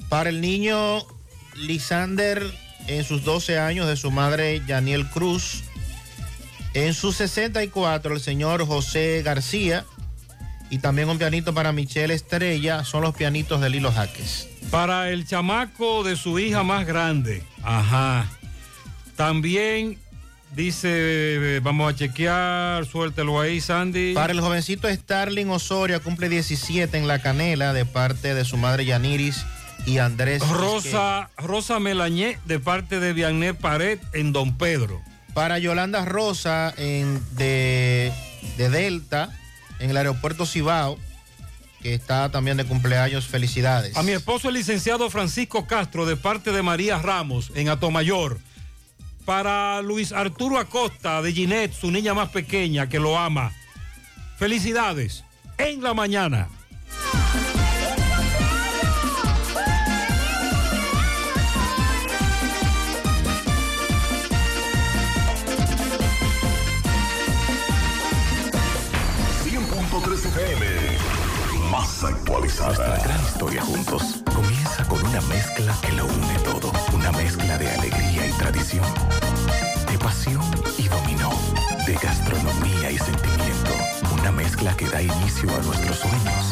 Para 0.09 0.30
el 0.30 0.40
niño 0.40 1.06
Lisander 1.54 2.42
en 2.86 3.04
sus 3.04 3.24
12 3.24 3.58
años 3.58 3.86
de 3.86 3.96
su 3.96 4.10
madre 4.10 4.62
Yaniel 4.66 5.08
Cruz. 5.08 5.64
En 6.74 6.94
sus 6.94 7.16
64 7.16 8.14
el 8.14 8.20
señor 8.20 8.66
José 8.66 9.22
García. 9.24 9.84
Y 10.70 10.78
también 10.78 11.08
un 11.10 11.18
pianito 11.18 11.52
para 11.52 11.72
Michelle 11.72 12.14
Estrella. 12.14 12.84
Son 12.84 13.02
los 13.02 13.14
pianitos 13.14 13.60
de 13.60 13.68
Lilo 13.68 13.92
Jaques. 13.92 14.48
Para 14.70 15.10
el 15.10 15.26
chamaco 15.26 16.02
de 16.02 16.16
su 16.16 16.38
hija 16.38 16.62
más 16.62 16.86
grande. 16.86 17.42
Ajá. 17.62 18.26
También 19.16 19.98
dice, 20.56 21.60
vamos 21.62 21.92
a 21.92 21.96
chequear, 21.96 22.86
suéltelo 22.86 23.38
ahí, 23.38 23.60
Sandy. 23.60 24.14
Para 24.14 24.32
el 24.32 24.40
jovencito 24.40 24.88
Starling 24.88 25.50
Osoria, 25.50 26.00
cumple 26.00 26.30
17 26.30 26.96
en 26.96 27.06
La 27.06 27.18
Canela 27.18 27.74
de 27.74 27.84
parte 27.84 28.34
de 28.34 28.44
su 28.46 28.56
madre 28.56 28.86
Yaniris 28.86 29.44
y 29.86 29.98
Andrés. 29.98 30.46
Rosa, 30.48 31.30
Rosa 31.36 31.80
Melañé 31.80 32.38
de 32.44 32.59
parte 32.59 33.00
de 33.00 33.12
Vianney 33.12 33.52
Pared 33.52 33.98
en 34.12 34.32
Don 34.32 34.56
Pedro. 34.56 35.00
Para 35.34 35.59
Yolanda 35.59 36.04
Rosa 36.04 36.74
en, 36.76 37.22
de, 37.32 38.12
de 38.59 38.70
Delta, 38.70 39.30
en 39.78 39.90
el 39.90 39.96
aeropuerto 39.96 40.46
Cibao, 40.46 40.98
que 41.80 41.94
está 41.94 42.30
también 42.30 42.56
de 42.56 42.64
cumpleaños. 42.64 43.26
Felicidades. 43.26 43.96
A 43.96 44.02
mi 44.02 44.12
esposo 44.12 44.48
el 44.48 44.54
licenciado 44.54 45.10
Francisco 45.10 45.66
Castro 45.66 46.06
de 46.06 46.16
parte 46.16 46.52
de 46.52 46.62
María 46.62 46.98
Ramos 46.98 47.50
en 47.54 47.68
Atomayor. 47.68 48.38
Para 49.24 49.80
Luis 49.82 50.12
Arturo 50.12 50.59
Acosta 50.59 51.22
de 51.22 51.32
Ginette, 51.32 51.72
su 51.72 51.90
niña 51.90 52.12
más 52.12 52.30
pequeña 52.30 52.88
que 52.88 52.98
lo 52.98 53.18
ama. 53.18 53.52
Felicidades. 54.36 55.24
En 55.59 55.82
la 55.82 55.94
mañana. 55.94 56.48
Más 71.82 72.04
actualizada. 72.04 72.66
Nuestra 72.68 72.98
gran 72.98 73.20
historia 73.22 73.62
juntos 73.62 74.22
comienza 74.32 74.84
con 74.86 75.04
una 75.04 75.20
mezcla 75.22 75.76
que 75.82 75.90
lo 75.90 76.04
une 76.06 76.38
todo. 76.44 76.70
Una 76.94 77.10
mezcla 77.10 77.59
de 77.59 77.68
alegría 77.72 78.24
y 78.28 78.30
tradición. 78.38 78.84
De 79.90 79.98
pasión 79.98 80.44
y 80.78 80.86
dominó. 80.86 81.32
De 81.84 81.94
gastronomía 81.94 82.88
y 82.88 82.98
sentimiento. 82.98 83.72
Una 84.12 84.30
mezcla 84.30 84.76
que 84.76 84.88
da 84.88 85.02
inicio 85.02 85.50
a 85.52 85.59
nuestros 85.59 85.98
sueños. 85.98 86.51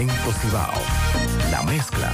Cemento 0.00 0.32
Cibao, 0.40 0.80
la 1.50 1.62
mezcla 1.62 2.10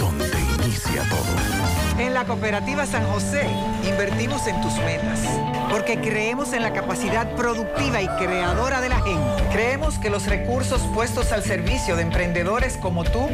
donde 0.00 0.40
inicia 0.64 1.02
todo. 1.10 2.02
En 2.02 2.14
la 2.14 2.24
cooperativa 2.24 2.86
San 2.86 3.04
José 3.08 3.46
invertimos 3.86 4.46
en 4.46 4.58
tus 4.62 4.72
metas, 4.78 5.20
porque 5.68 6.00
creemos 6.00 6.54
en 6.54 6.62
la 6.62 6.72
capacidad 6.72 7.30
productiva 7.36 8.00
y 8.00 8.08
creadora 8.08 8.80
de 8.80 8.88
la 8.88 9.02
gente. 9.02 9.44
Creemos 9.52 9.98
que 9.98 10.08
los 10.08 10.24
recursos 10.24 10.80
puestos 10.94 11.30
al 11.30 11.42
servicio 11.42 11.94
de 11.94 12.04
emprendedores 12.04 12.78
como 12.78 13.04
tú 13.04 13.28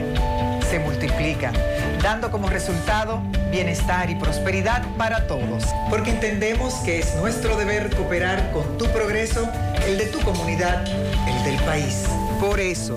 se 0.68 0.80
multiplican, 0.80 1.54
dando 2.02 2.32
como 2.32 2.48
resultado 2.48 3.22
bienestar 3.52 4.10
y 4.10 4.16
prosperidad 4.16 4.82
para 4.98 5.28
todos. 5.28 5.62
Porque 5.90 6.10
entendemos 6.10 6.74
que 6.84 6.98
es 6.98 7.14
nuestro 7.14 7.56
deber 7.56 7.94
cooperar 7.94 8.50
con 8.50 8.78
tu 8.78 8.86
progreso, 8.86 9.48
el 9.86 9.96
de 9.96 10.06
tu 10.06 10.18
comunidad, 10.22 10.84
el 10.88 11.44
del 11.44 11.64
país. 11.64 12.04
Por 12.40 12.58
eso, 12.58 12.96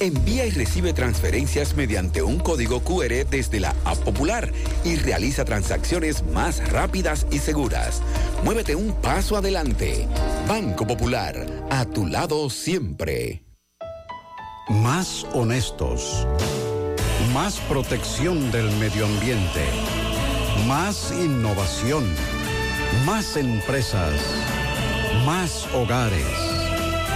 Envía 0.00 0.44
y 0.44 0.50
recibe 0.50 0.92
transferencias 0.92 1.76
mediante 1.76 2.22
un 2.22 2.38
código 2.38 2.80
QR 2.80 3.24
desde 3.30 3.60
la 3.60 3.74
App 3.84 3.98
Popular 3.98 4.52
y 4.84 4.96
realiza 4.96 5.44
transacciones 5.44 6.24
más 6.24 6.68
rápidas 6.70 7.26
y 7.30 7.38
seguras. 7.38 8.02
Muévete 8.42 8.74
un 8.74 8.92
paso 9.00 9.36
adelante. 9.36 10.08
Banco 10.48 10.86
Popular, 10.86 11.46
a 11.70 11.84
tu 11.84 12.06
lado 12.06 12.50
siempre. 12.50 13.44
Más 14.68 15.26
honestos. 15.32 16.26
Más 17.32 17.60
protección 17.60 18.50
del 18.50 18.70
medio 18.78 19.06
ambiente. 19.06 19.62
Más 20.66 21.12
innovación. 21.12 22.04
Más 23.06 23.36
empresas. 23.36 24.14
Más 25.24 25.68
hogares. 25.74 26.63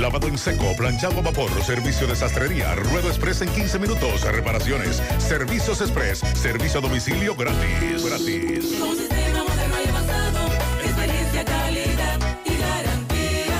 lavado 0.04 0.28
en 0.28 0.36
seco, 0.36 0.76
planchado 0.76 1.20
a 1.20 1.22
vapor, 1.22 1.50
servicio 1.64 2.06
de 2.06 2.14
sastrería, 2.14 2.74
ruedo 2.74 3.08
express 3.08 3.40
en 3.40 3.48
15 3.48 3.78
minutos, 3.78 4.20
reparaciones, 4.20 5.02
servicios 5.16 5.80
express, 5.80 6.18
servicio 6.34 6.80
a 6.80 6.82
domicilio 6.82 7.34
gratis. 7.34 8.04
Gratis. 8.04 8.66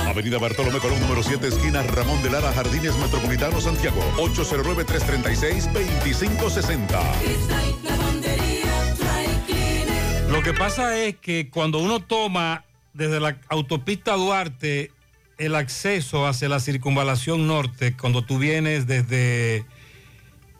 Avenida 0.07 0.37
Bartolomé 0.37 0.77
Colón, 0.77 1.01
número 1.01 1.23
7, 1.23 1.47
esquina 1.47 1.81
Ramón 1.81 2.21
de 2.21 2.29
Lara, 2.29 2.53
Jardines 2.53 2.95
Metropolitano, 2.99 3.59
Santiago. 3.59 4.03
809-336-2560. 4.17 6.77
Lavandería, 7.83 8.93
dry 8.99 9.25
cleaner. 9.47 10.29
Lo 10.29 10.43
que 10.43 10.53
pasa 10.53 10.95
es 10.95 11.15
que 11.15 11.49
cuando 11.49 11.79
uno 11.79 12.01
toma 12.01 12.65
desde 12.93 13.19
la 13.19 13.35
autopista 13.49 14.13
Duarte 14.13 14.91
el 15.37 15.55
acceso 15.55 16.27
hacia 16.27 16.49
la 16.49 16.59
circunvalación 16.59 17.47
norte, 17.47 17.95
cuando 17.95 18.23
tú 18.23 18.37
vienes 18.39 18.87
desde 18.87 19.65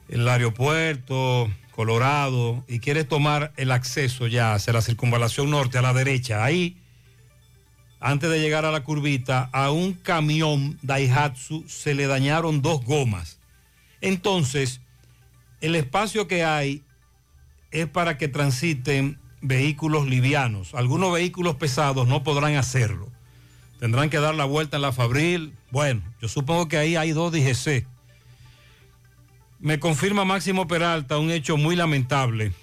el 0.10 0.28
aeropuerto, 0.28 1.50
Colorado, 1.72 2.64
y 2.68 2.80
quieres 2.80 3.08
tomar 3.08 3.52
el 3.58 3.72
acceso 3.72 4.28
ya 4.28 4.54
hacia 4.54 4.74
la 4.74 4.82
circunvalación 4.82 5.50
norte 5.50 5.78
a 5.78 5.82
la 5.82 5.94
derecha, 5.94 6.44
ahí, 6.44 6.78
antes 8.00 8.30
de 8.30 8.40
llegar 8.40 8.66
a 8.66 8.72
la 8.72 8.84
curvita, 8.84 9.50
a 9.52 9.72
un 9.72 9.94
camión 9.94 10.78
Daihatsu 10.84 11.66
se 11.68 11.96
le 11.96 12.08
dañaron 12.08 12.62
dos 12.62 12.84
gomas. 12.86 13.40
Entonces, 14.02 14.82
el 15.62 15.76
espacio 15.76 16.28
que 16.28 16.44
hay 16.44 16.84
es 17.72 17.88
para 17.88 18.18
que 18.18 18.28
transiten 18.28 19.20
vehículos 19.42 20.08
livianos. 20.08 20.74
Algunos 20.76 21.14
vehículos 21.14 21.56
pesados 21.56 22.08
no 22.08 22.24
podrán 22.24 22.56
hacerlo. 22.56 23.15
Tendrán 23.80 24.10
que 24.10 24.20
dar 24.20 24.36
la 24.36 24.46
vuelta 24.46 24.78
en 24.78 24.82
la 24.82 24.92
Fabril. 24.92 25.54
Bueno, 25.72 26.02
yo 26.22 26.28
supongo 26.28 26.68
que 26.68 26.78
ahí 26.78 26.96
hay 26.96 27.12
dos 27.12 27.32
DGC. 27.32 27.86
Me 29.60 29.80
confirma 29.80 30.26
Máximo 30.26 30.68
Peralta 30.68 31.18
un 31.18 31.32
hecho 31.32 31.58
muy 31.58 31.76
lamentable. 31.76 32.54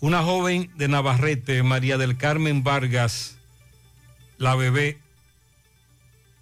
Una 0.00 0.22
joven 0.22 0.70
de 0.76 0.88
Navarrete, 0.88 1.62
María 1.62 1.96
del 1.98 2.16
Carmen 2.16 2.62
Vargas, 2.62 3.38
la 4.38 4.54
bebé, 4.54 4.98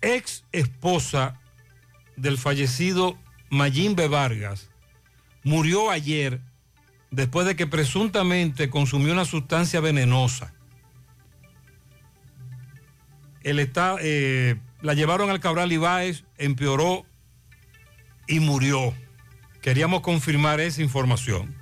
ex 0.01 0.45
esposa 0.53 1.41
del 2.17 2.37
fallecido 2.37 3.17
Mayimbe 3.51 4.09
Vargas, 4.09 4.69
murió 5.45 5.91
ayer 5.91 6.41
después 7.11 7.47
de 7.47 7.57
que 7.57 7.67
presuntamente 7.67 8.71
consumió 8.71 9.13
una 9.13 9.25
sustancia 9.25 9.81
venenosa. 9.81 10.53
Está, 13.45 13.97
eh, 14.01 14.57
la 14.81 14.95
llevaron 14.95 15.29
al 15.29 15.39
Cabral 15.39 15.71
Ibáez, 15.71 16.25
empeoró 16.39 17.05
y 18.27 18.41
murió. 18.41 18.95
Queríamos 19.61 20.01
confirmar 20.01 20.61
esa 20.61 20.83
información 20.83 21.55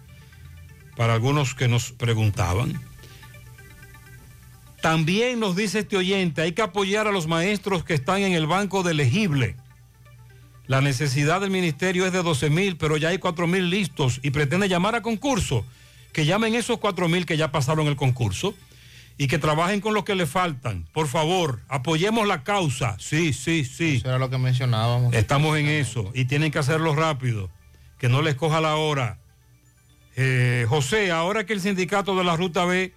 para 0.97 1.15
algunos 1.15 1.55
que 1.55 1.69
nos 1.69 1.91
preguntaban. 1.93 2.81
También 4.81 5.41
nos 5.41 5.57
dice 5.57 5.81
este 5.81 5.97
oyente, 5.97 6.43
hay 6.43 6.53
que 6.53 6.63
apoyar 6.63 7.07
a 7.07 7.13
los 7.13 7.27
maestros 7.27 7.85
que 7.85 7.95
están 7.95 8.23
en 8.23 8.33
el 8.33 8.47
banco 8.47 8.83
de 8.83 8.93
elegible. 8.93 9.57
La 10.67 10.81
necesidad 10.81 11.41
del 11.41 11.51
ministerio 11.51 12.07
es 12.07 12.13
de 12.13 12.23
12 12.23 12.51
mil, 12.51 12.77
pero 12.77 12.97
ya 12.97 13.09
hay 13.09 13.19
4 13.19 13.47
mil 13.47 13.71
listos 13.71 14.21
y 14.23 14.31
pretende 14.31 14.69
llamar 14.69 14.95
a 14.95 15.03
concurso. 15.03 15.65
Que 16.13 16.27
llamen 16.27 16.55
esos 16.55 16.79
4 16.79 17.09
mil 17.09 17.27
que 17.27 17.37
ya 17.37 17.51
pasaron 17.51 17.89
el 17.89 17.97
concurso 17.97 18.55
y 19.19 19.27
que 19.27 19.39
trabajen 19.39 19.81
con 19.81 19.95
los 19.95 20.05
que 20.05 20.15
le 20.15 20.27
faltan. 20.27 20.87
Por 20.93 21.07
favor, 21.07 21.61
apoyemos 21.69 22.27
la 22.27 22.43
causa. 22.43 22.97
Sí, 22.99 23.33
sí, 23.33 23.65
sí. 23.65 23.97
Eso 23.97 24.09
era 24.09 24.19
lo 24.19 24.31
que 24.31 24.39
mencionábamos. 24.39 25.15
Estamos 25.15 25.59
en 25.59 25.69
eso 25.69 26.11
y 26.15 26.25
tienen 26.25 26.51
que 26.51 26.59
hacerlo 26.59 26.95
rápido, 26.95 27.51
que 27.99 28.09
no 28.09 28.23
les 28.23 28.35
coja 28.35 28.61
la 28.61 28.77
hora. 28.77 29.19
Eh, 30.17 30.67
José, 30.69 31.11
ahora 31.11 31.47
que 31.47 31.53
el 31.53 31.61
sindicato 31.61 32.17
de 32.17 32.25
la 32.25 32.37
Ruta 32.37 32.65
B 32.65 32.93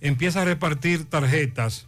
empieza 0.00 0.42
a 0.42 0.44
repartir 0.44 1.08
tarjetas 1.08 1.86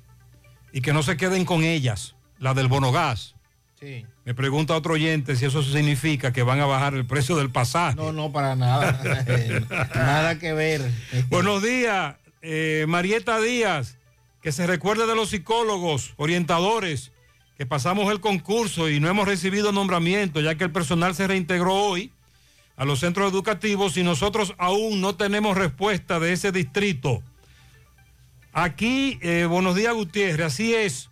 y 0.72 0.80
que 0.80 0.92
no 0.92 1.02
se 1.02 1.16
queden 1.16 1.44
con 1.44 1.62
ellas, 1.62 2.14
la 2.38 2.54
del 2.54 2.68
bonogás. 2.68 3.34
Sí. 3.78 4.06
Me 4.24 4.34
pregunta 4.34 4.76
otro 4.76 4.94
oyente 4.94 5.36
si 5.36 5.46
eso 5.46 5.62
significa 5.62 6.32
que 6.32 6.42
van 6.42 6.60
a 6.60 6.66
bajar 6.66 6.94
el 6.94 7.06
precio 7.06 7.36
del 7.36 7.50
pasaje. 7.50 7.96
No, 7.96 8.12
no, 8.12 8.30
para 8.30 8.54
nada. 8.54 9.00
nada 9.94 10.38
que 10.38 10.52
ver. 10.52 10.82
Buenos 11.30 11.62
días, 11.62 12.16
eh, 12.42 12.84
Marieta 12.88 13.40
Díaz. 13.40 13.98
Que 14.42 14.52
se 14.52 14.66
recuerde 14.66 15.06
de 15.06 15.14
los 15.14 15.30
psicólogos, 15.30 16.14
orientadores, 16.16 17.12
que 17.58 17.66
pasamos 17.66 18.10
el 18.10 18.20
concurso 18.20 18.88
y 18.88 18.98
no 18.98 19.08
hemos 19.08 19.28
recibido 19.28 19.70
nombramiento, 19.70 20.40
ya 20.40 20.54
que 20.54 20.64
el 20.64 20.72
personal 20.72 21.14
se 21.14 21.26
reintegró 21.26 21.74
hoy 21.74 22.10
a 22.76 22.86
los 22.86 23.00
centros 23.00 23.30
educativos 23.30 23.98
y 23.98 24.02
nosotros 24.02 24.54
aún 24.56 25.02
no 25.02 25.14
tenemos 25.14 25.58
respuesta 25.58 26.18
de 26.18 26.32
ese 26.32 26.52
distrito. 26.52 27.22
Aquí, 28.54 29.18
eh, 29.20 29.44
buenos 29.44 29.76
días 29.76 29.92
Gutiérrez, 29.92 30.46
así 30.46 30.74
es. 30.74 31.10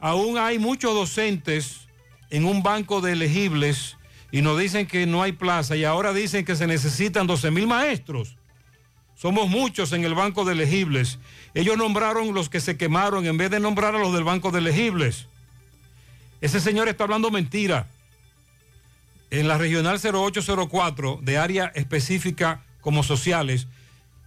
Aún 0.00 0.38
hay 0.38 0.58
muchos 0.58 0.92
docentes 0.94 1.88
en 2.30 2.44
un 2.44 2.64
banco 2.64 3.00
de 3.00 3.12
elegibles 3.12 3.96
y 4.32 4.42
nos 4.42 4.58
dicen 4.58 4.88
que 4.88 5.06
no 5.06 5.22
hay 5.22 5.30
plaza 5.30 5.76
y 5.76 5.84
ahora 5.84 6.12
dicen 6.12 6.44
que 6.44 6.56
se 6.56 6.66
necesitan 6.66 7.28
12 7.28 7.52
mil 7.52 7.68
maestros. 7.68 8.37
Somos 9.18 9.48
muchos 9.48 9.92
en 9.92 10.04
el 10.04 10.14
banco 10.14 10.44
de 10.44 10.52
elegibles. 10.52 11.18
Ellos 11.52 11.76
nombraron 11.76 12.32
los 12.34 12.48
que 12.48 12.60
se 12.60 12.76
quemaron 12.76 13.26
en 13.26 13.36
vez 13.36 13.50
de 13.50 13.58
nombrar 13.58 13.96
a 13.96 13.98
los 13.98 14.12
del 14.14 14.22
banco 14.22 14.52
de 14.52 14.60
elegibles. 14.60 15.26
Ese 16.40 16.60
señor 16.60 16.88
está 16.88 17.02
hablando 17.02 17.32
mentira. 17.32 17.88
En 19.30 19.48
la 19.48 19.58
regional 19.58 19.98
0804 19.98 21.18
de 21.20 21.36
área 21.36 21.66
específica 21.74 22.62
como 22.80 23.02
sociales, 23.02 23.66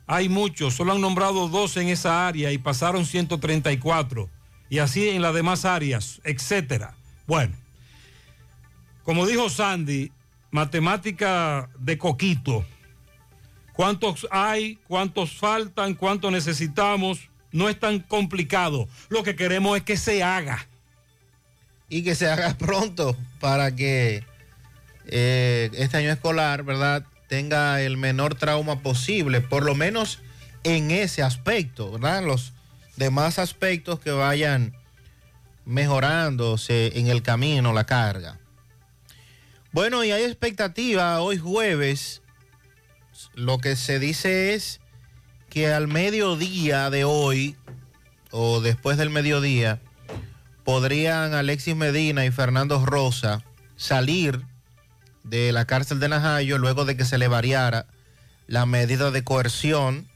hay 0.07 0.27
muchos, 0.27 0.73
solo 0.73 0.91
han 0.91 0.99
nombrado 0.99 1.47
dos 1.47 1.77
en 1.77 1.87
esa 1.87 2.27
área 2.27 2.51
y 2.51 2.57
pasaron 2.57 3.05
134. 3.05 4.29
Y 4.69 4.79
así 4.79 5.07
en 5.07 5.21
las 5.21 5.33
demás 5.33 5.63
áreas, 5.63 6.19
etcétera. 6.25 6.95
Bueno, 7.27 7.55
como 9.05 9.25
dijo 9.25 9.49
Sandy, 9.49 10.11
matemática 10.51 11.69
de 11.79 11.97
coquito. 11.97 12.65
¿Cuántos 13.73 14.27
hay? 14.31 14.79
¿Cuántos 14.87 15.33
faltan? 15.33 15.95
¿Cuántos 15.95 16.31
necesitamos? 16.31 17.29
No 17.51 17.69
es 17.69 17.79
tan 17.79 17.99
complicado. 17.99 18.87
Lo 19.09 19.23
que 19.23 19.35
queremos 19.35 19.77
es 19.77 19.83
que 19.83 19.97
se 19.97 20.23
haga. 20.23 20.67
Y 21.89 22.03
que 22.03 22.15
se 22.15 22.29
haga 22.29 22.57
pronto 22.57 23.17
para 23.39 23.75
que 23.75 24.23
eh, 25.07 25.69
este 25.73 25.97
año 25.97 26.11
escolar, 26.11 26.63
¿verdad? 26.63 27.05
Tenga 27.27 27.81
el 27.81 27.97
menor 27.97 28.35
trauma 28.35 28.79
posible, 28.81 29.41
por 29.41 29.63
lo 29.63 29.75
menos 29.75 30.19
en 30.63 30.91
ese 30.91 31.23
aspecto, 31.23 31.91
¿verdad? 31.91 32.23
Los 32.23 32.53
demás 32.97 33.39
aspectos 33.39 33.99
que 33.99 34.11
vayan 34.11 34.75
mejorándose 35.65 36.97
en 36.99 37.07
el 37.07 37.21
camino, 37.21 37.73
la 37.73 37.85
carga. 37.85 38.39
Bueno, 39.71 40.03
y 40.03 40.11
hay 40.11 40.23
expectativa 40.23 41.21
hoy 41.21 41.37
jueves. 41.37 42.20
Lo 43.35 43.59
que 43.59 43.75
se 43.75 43.99
dice 43.99 44.53
es 44.53 44.79
que 45.49 45.71
al 45.71 45.87
mediodía 45.87 46.89
de 46.89 47.03
hoy, 47.03 47.55
o 48.31 48.61
después 48.61 48.97
del 48.97 49.09
mediodía, 49.09 49.79
podrían 50.63 51.33
Alexis 51.33 51.75
Medina 51.75 52.25
y 52.25 52.31
Fernando 52.31 52.85
Rosa 52.85 53.43
salir 53.77 54.41
de 55.23 55.51
la 55.51 55.65
cárcel 55.65 55.99
de 55.99 56.09
Najayo 56.09 56.57
luego 56.57 56.85
de 56.85 56.97
que 56.97 57.05
se 57.05 57.17
le 57.17 57.27
variara 57.27 57.85
la 58.47 58.65
medida 58.65 59.11
de 59.11 59.23
coerción 59.23 60.07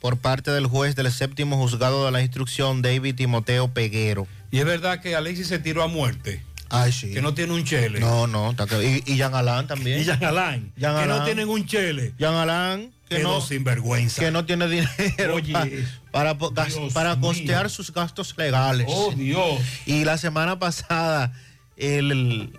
por 0.00 0.18
parte 0.18 0.50
del 0.50 0.66
juez 0.66 0.96
del 0.96 1.12
séptimo 1.12 1.56
juzgado 1.56 2.04
de 2.04 2.10
la 2.10 2.22
instrucción, 2.22 2.82
David 2.82 3.14
Timoteo 3.14 3.68
Peguero. 3.68 4.26
Y 4.50 4.58
es 4.58 4.64
verdad 4.64 5.00
que 5.00 5.14
Alexis 5.14 5.46
se 5.46 5.60
tiró 5.60 5.84
a 5.84 5.86
muerte. 5.86 6.42
Ay, 6.72 6.90
sí. 6.92 7.12
Que 7.12 7.20
no 7.22 7.34
tiene 7.34 7.52
un 7.52 7.64
chele. 7.64 8.00
No, 8.00 8.26
no. 8.26 8.50
está 8.52 8.66
que- 8.66 9.02
Y, 9.06 9.12
y 9.12 9.16
Jean 9.16 9.34
Alain 9.34 9.66
también. 9.66 10.00
Y 10.00 10.04
Jean 10.04 10.22
Alain. 10.24 10.72
Jean 10.76 11.00
que 11.00 11.06
no 11.06 11.24
tienen 11.24 11.48
un 11.48 11.66
chele. 11.66 12.14
Jean 12.18 12.34
Alain, 12.34 12.92
que 13.08 13.16
Quedó 13.18 13.34
no, 13.34 13.40
sin 13.42 13.62
vergüenza. 13.62 14.22
que 14.22 14.30
no 14.30 14.44
tiene 14.46 14.66
dinero 14.68 15.34
Oye, 15.34 15.86
para, 16.10 16.36
para 16.38 17.14
mío. 17.16 17.20
costear 17.28 17.68
sus 17.70 17.92
gastos 17.92 18.34
legales. 18.38 18.86
Oh, 18.88 19.12
Dios. 19.14 19.60
Y 19.86 20.04
la 20.04 20.16
semana 20.16 20.58
pasada, 20.58 21.32
el, 21.76 22.50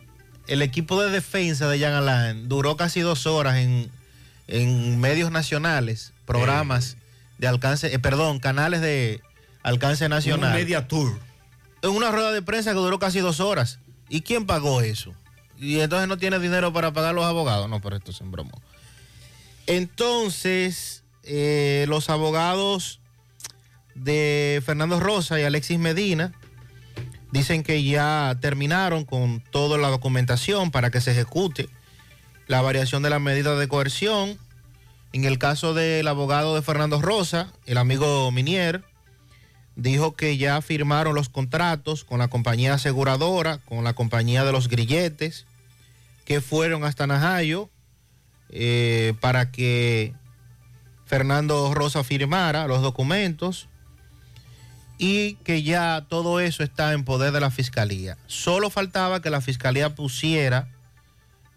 el 0.48 0.62
equipo 0.62 1.02
de 1.02 1.10
defensa 1.10 1.68
de 1.68 1.80
Jean 1.80 1.94
Alain 1.94 2.48
duró 2.48 2.78
casi 2.78 3.00
dos 3.00 3.26
horas 3.26 3.58
en, 3.58 3.90
en 4.48 5.00
medios 5.00 5.32
nacionales, 5.32 6.14
programas 6.26 6.98
de 7.40 7.48
alcance, 7.48 7.94
eh, 7.94 8.00
perdón, 8.00 8.40
canales 8.40 8.82
de 8.82 9.22
alcance 9.64 10.08
nacional. 10.08 10.52
Un 10.52 10.56
media 10.56 10.88
tour. 10.88 11.18
En 11.82 11.90
una 11.90 12.12
rueda 12.12 12.32
de 12.32 12.42
prensa 12.42 12.72
que 12.72 12.78
duró 12.78 13.00
casi 13.00 13.20
dos 13.20 13.40
horas. 13.40 13.80
¿Y 14.10 14.22
quién 14.22 14.46
pagó 14.46 14.82
eso? 14.82 15.14
Y 15.58 15.80
entonces 15.80 16.08
no 16.08 16.18
tiene 16.18 16.40
dinero 16.40 16.74
para 16.74 16.94
pagar 16.94 17.16
los 17.16 17.26
abogados. 17.26 17.70
No, 17.70 17.82
pero 17.82 17.96
esto 17.96 18.12
es 18.12 18.22
en 18.22 18.32
broma. 18.32 18.52
Entonces, 19.68 21.04
eh, 21.24 21.86
los 21.88 22.10
abogados 22.10 23.00
de 23.96 24.62
Fernando 24.66 25.00
Rosa 25.00 25.40
y 25.40 25.44
Alexis 25.44 25.80
Medina 25.80 26.34
Dicen 27.34 27.64
que 27.64 27.84
ya 27.84 28.38
terminaron 28.42 29.06
con 29.06 29.42
toda 29.50 29.80
la 29.80 29.88
documentación 29.88 30.70
para 30.70 30.92
que 30.92 31.02
se 31.02 31.14
ejecute 31.14 31.68
la 32.46 32.62
variación 32.62 33.02
de 33.02 33.10
la 33.10 33.18
medida 33.18 33.56
de 33.56 33.68
coerción. 33.68 34.38
En 35.14 35.26
el 35.26 35.40
caso 35.40 35.74
del 35.74 36.08
abogado 36.08 36.54
de 36.54 36.62
Fernando 36.62 37.02
Rosa, 37.02 37.52
el 37.66 37.80
amigo 37.80 38.32
Minier, 38.32 38.84
dijo 39.76 40.14
que 40.14 40.38
ya 40.38 40.62
firmaron 40.62 41.16
los 41.16 41.30
contratos 41.30 42.04
con 42.04 42.20
la 42.20 42.28
compañía 42.28 42.76
aseguradora, 42.76 43.58
con 43.60 43.84
la 43.84 43.94
compañía 43.94 44.44
de 44.44 44.52
los 44.52 44.68
grilletes, 44.68 45.46
que 46.26 46.42
fueron 46.42 46.84
hasta 46.84 47.08
Najayo 47.08 47.70
eh, 48.50 49.14
para 49.20 49.52
que 49.52 50.14
Fernando 51.06 51.74
Rosa 51.74 52.04
firmara 52.04 52.68
los 52.68 52.82
documentos 52.82 53.68
y 54.98 55.36
que 55.44 55.64
ya 55.64 56.06
todo 56.08 56.40
eso 56.40 56.64
está 56.64 56.94
en 56.94 57.04
poder 57.04 57.32
de 57.34 57.40
la 57.40 57.52
fiscalía. 57.52 58.18
Solo 58.28 58.70
faltaba 58.70 59.22
que 59.22 59.30
la 59.30 59.42
fiscalía 59.42 59.96
pusiera 59.96 60.70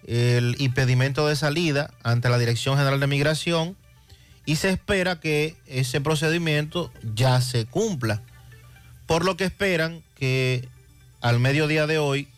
el 0.06 0.56
impedimento 0.58 1.26
de 1.26 1.36
salida 1.36 1.92
ante 2.02 2.28
la 2.28 2.38
Dirección 2.38 2.76
General 2.76 2.98
de 2.98 3.06
Migración 3.06 3.76
y 4.46 4.56
se 4.56 4.70
espera 4.70 5.20
que 5.20 5.56
ese 5.66 6.00
procedimiento 6.00 6.92
ya 7.14 7.40
se 7.40 7.66
cumpla. 7.66 8.22
Por 9.06 9.24
lo 9.24 9.36
que 9.36 9.44
esperan 9.44 10.02
que 10.14 10.68
al 11.20 11.40
mediodía 11.40 11.86
de 11.86 11.98
hoy 11.98 12.28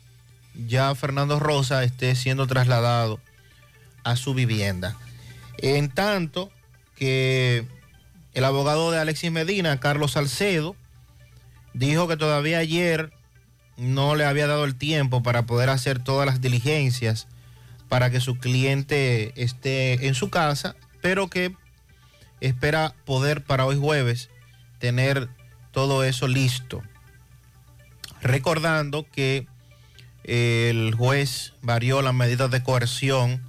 ya 0.66 0.94
Fernando 0.94 1.38
Rosa 1.38 1.84
esté 1.84 2.16
siendo 2.16 2.46
trasladado 2.46 3.20
a 4.04 4.16
su 4.16 4.34
vivienda. 4.34 4.96
En 5.58 5.90
tanto 5.90 6.50
que 6.96 7.66
el 8.34 8.44
abogado 8.44 8.90
de 8.90 8.98
Alexis 8.98 9.30
Medina, 9.30 9.78
Carlos 9.78 10.12
Salcedo, 10.12 10.74
dijo 11.74 12.08
que 12.08 12.16
todavía 12.16 12.58
ayer 12.58 13.12
no 13.76 14.16
le 14.16 14.24
había 14.24 14.46
dado 14.46 14.64
el 14.64 14.76
tiempo 14.76 15.22
para 15.22 15.44
poder 15.46 15.68
hacer 15.68 16.02
todas 16.02 16.26
las 16.26 16.40
diligencias 16.40 17.28
para 17.88 18.10
que 18.10 18.20
su 18.20 18.38
cliente 18.38 19.32
esté 19.40 20.06
en 20.08 20.14
su 20.14 20.30
casa, 20.30 20.74
pero 21.00 21.28
que 21.28 21.54
espera 22.40 22.94
poder 23.04 23.44
para 23.44 23.66
hoy 23.66 23.76
jueves 23.76 24.30
tener 24.78 25.28
todo 25.72 26.04
eso 26.04 26.28
listo. 26.28 26.82
Recordando 28.20 29.06
que 29.10 29.46
el 30.24 30.94
juez 30.94 31.52
varió 31.62 32.02
las 32.02 32.14
medidas 32.14 32.50
de 32.50 32.62
coerción. 32.62 33.42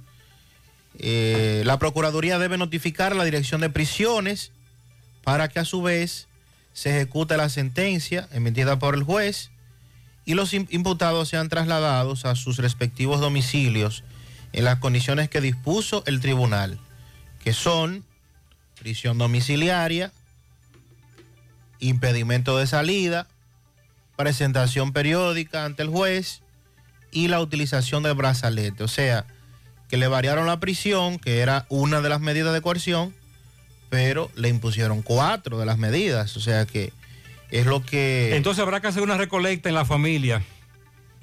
Eh, 0.98 1.62
la 1.64 1.78
Procuraduría 1.78 2.38
debe 2.38 2.58
notificar 2.58 3.12
a 3.12 3.16
la 3.16 3.24
Dirección 3.24 3.60
de 3.60 3.70
Prisiones 3.70 4.52
para 5.24 5.48
que 5.48 5.58
a 5.58 5.64
su 5.64 5.82
vez 5.82 6.28
se 6.72 6.90
ejecute 6.90 7.36
la 7.36 7.48
sentencia 7.48 8.28
emitida 8.32 8.78
por 8.78 8.94
el 8.94 9.02
juez 9.02 9.50
y 10.24 10.34
los 10.34 10.52
im- 10.54 10.68
imputados 10.70 11.28
sean 11.28 11.48
trasladados 11.48 12.24
a 12.24 12.36
sus 12.36 12.58
respectivos 12.58 13.20
domicilios 13.20 14.04
en 14.52 14.64
las 14.64 14.78
condiciones 14.78 15.28
que 15.28 15.40
dispuso 15.40 16.02
el 16.06 16.20
tribunal, 16.20 16.78
que 17.42 17.52
son 17.52 18.04
prisión 18.80 19.18
domiciliaria, 19.18 20.10
impedimento 21.80 22.56
de 22.56 22.66
salida, 22.66 23.28
presentación 24.16 24.92
periódica 24.92 25.66
ante 25.66 25.82
el 25.82 25.90
juez 25.90 26.40
y 27.12 27.28
la 27.28 27.40
utilización 27.40 28.02
del 28.02 28.14
brazalete. 28.14 28.82
O 28.82 28.88
sea, 28.88 29.26
que 29.88 29.98
le 29.98 30.08
variaron 30.08 30.46
la 30.46 30.60
prisión, 30.60 31.18
que 31.18 31.40
era 31.40 31.66
una 31.68 32.00
de 32.00 32.08
las 32.08 32.20
medidas 32.20 32.54
de 32.54 32.62
coerción, 32.62 33.14
pero 33.90 34.30
le 34.34 34.48
impusieron 34.48 35.02
cuatro 35.02 35.58
de 35.58 35.66
las 35.66 35.76
medidas. 35.76 36.36
O 36.38 36.40
sea 36.40 36.64
que 36.64 36.92
es 37.50 37.66
lo 37.66 37.84
que... 37.84 38.34
Entonces 38.34 38.62
habrá 38.62 38.80
que 38.80 38.86
hacer 38.86 39.02
una 39.02 39.18
recolecta 39.18 39.68
en 39.68 39.74
la 39.74 39.84
familia, 39.84 40.42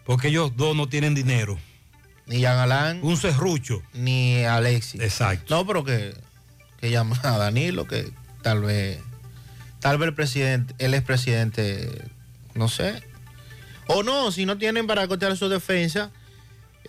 porque 0.06 0.28
ellos 0.28 0.56
dos 0.56 0.76
no 0.76 0.88
tienen 0.88 1.16
dinero. 1.16 1.58
Ni 2.28 2.40
Jean 2.40 2.60
Alain. 2.60 3.00
Un 3.02 3.18
serrucho. 3.18 3.82
Ni 3.94 4.44
Alexis. 4.44 5.02
Exacto. 5.02 5.56
No, 5.56 5.66
pero 5.66 5.84
que, 5.84 6.14
que 6.80 6.90
llama 6.92 7.20
a 7.24 7.38
Danilo, 7.38 7.88
que 7.88 8.12
tal 8.42 8.62
vez, 8.62 9.00
tal 9.80 9.98
vez 9.98 10.10
el 10.10 10.16
presidente, 10.16 10.74
él 10.80 10.94
es 10.94 11.02
presidente, 11.02 11.90
no 12.54 12.68
sé. 12.70 13.02
O 13.88 14.04
no, 14.04 14.32
si 14.32 14.46
no 14.46 14.58
tienen 14.58 14.86
para 14.88 15.08
costear 15.08 15.36
su 15.38 15.50
defensa, 15.50 16.12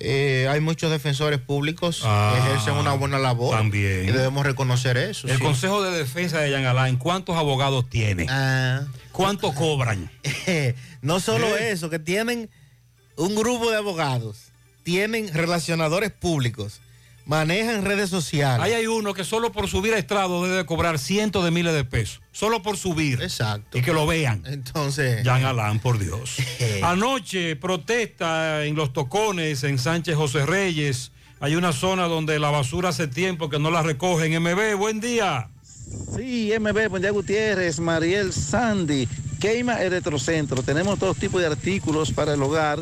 eh, 0.00 0.46
hay 0.50 0.60
muchos 0.60 0.90
defensores 0.90 1.40
públicos 1.40 2.02
Ah, 2.04 2.32
que 2.34 2.38
ejercen 2.50 2.74
una 2.74 2.92
buena 2.92 3.18
labor. 3.18 3.56
también. 3.56 4.08
Y 4.08 4.12
debemos 4.12 4.44
reconocer 4.46 4.96
eso. 4.96 5.26
El 5.28 5.36
sí. 5.38 5.42
Consejo 5.42 5.82
de 5.82 5.96
Defensa 5.96 6.38
de 6.40 6.50
Jean 6.50 6.64
Alain, 6.66 6.96
¿cuántos 6.96 7.36
abogados 7.36 7.88
tiene? 7.88 8.26
Ah. 8.28 8.82
¿Cuánto 9.12 9.52
cobran? 9.54 10.10
no 11.02 11.18
solo 11.20 11.56
¿Eh? 11.56 11.70
eso, 11.72 11.90
que 11.90 11.98
tienen 11.98 12.50
un 13.16 13.34
grupo 13.34 13.70
de 13.70 13.76
abogados, 13.76 14.52
tienen 14.84 15.32
relacionadores 15.34 16.12
públicos, 16.12 16.80
manejan 17.28 17.84
redes 17.84 18.08
sociales. 18.08 18.64
Ahí 18.64 18.72
hay 18.72 18.86
uno 18.86 19.12
que 19.12 19.22
solo 19.22 19.52
por 19.52 19.68
subir 19.68 19.92
a 19.92 19.98
estrado 19.98 20.42
debe 20.44 20.64
cobrar 20.64 20.98
cientos 20.98 21.44
de 21.44 21.50
miles 21.50 21.74
de 21.74 21.84
pesos. 21.84 22.22
Solo 22.32 22.62
por 22.62 22.78
subir. 22.78 23.22
Exacto. 23.22 23.76
Y 23.76 23.82
que 23.82 23.92
lo 23.92 24.06
vean. 24.06 24.42
Entonces. 24.46 25.22
Jean 25.22 25.44
Alain, 25.44 25.78
por 25.78 25.98
Dios. 25.98 26.38
Anoche, 26.82 27.54
protesta 27.56 28.64
en 28.64 28.74
Los 28.74 28.94
Tocones, 28.94 29.62
en 29.62 29.78
Sánchez 29.78 30.16
José 30.16 30.46
Reyes. 30.46 31.12
Hay 31.40 31.54
una 31.54 31.72
zona 31.72 32.04
donde 32.04 32.38
la 32.38 32.50
basura 32.50 32.88
hace 32.88 33.06
tiempo 33.06 33.50
que 33.50 33.58
no 33.58 33.70
la 33.70 33.82
recogen. 33.82 34.42
MB, 34.42 34.76
buen 34.76 34.98
día. 35.00 35.50
Sí, 36.16 36.50
MB, 36.58 36.88
buen 36.88 37.02
día 37.02 37.10
Gutiérrez, 37.10 37.78
Mariel 37.78 38.32
Sandy, 38.32 39.06
Queima 39.38 39.82
Electrocentro. 39.82 40.62
Tenemos 40.62 40.98
todo 40.98 41.14
tipo 41.14 41.38
de 41.38 41.46
artículos 41.46 42.10
para 42.10 42.32
el 42.32 42.42
hogar 42.42 42.78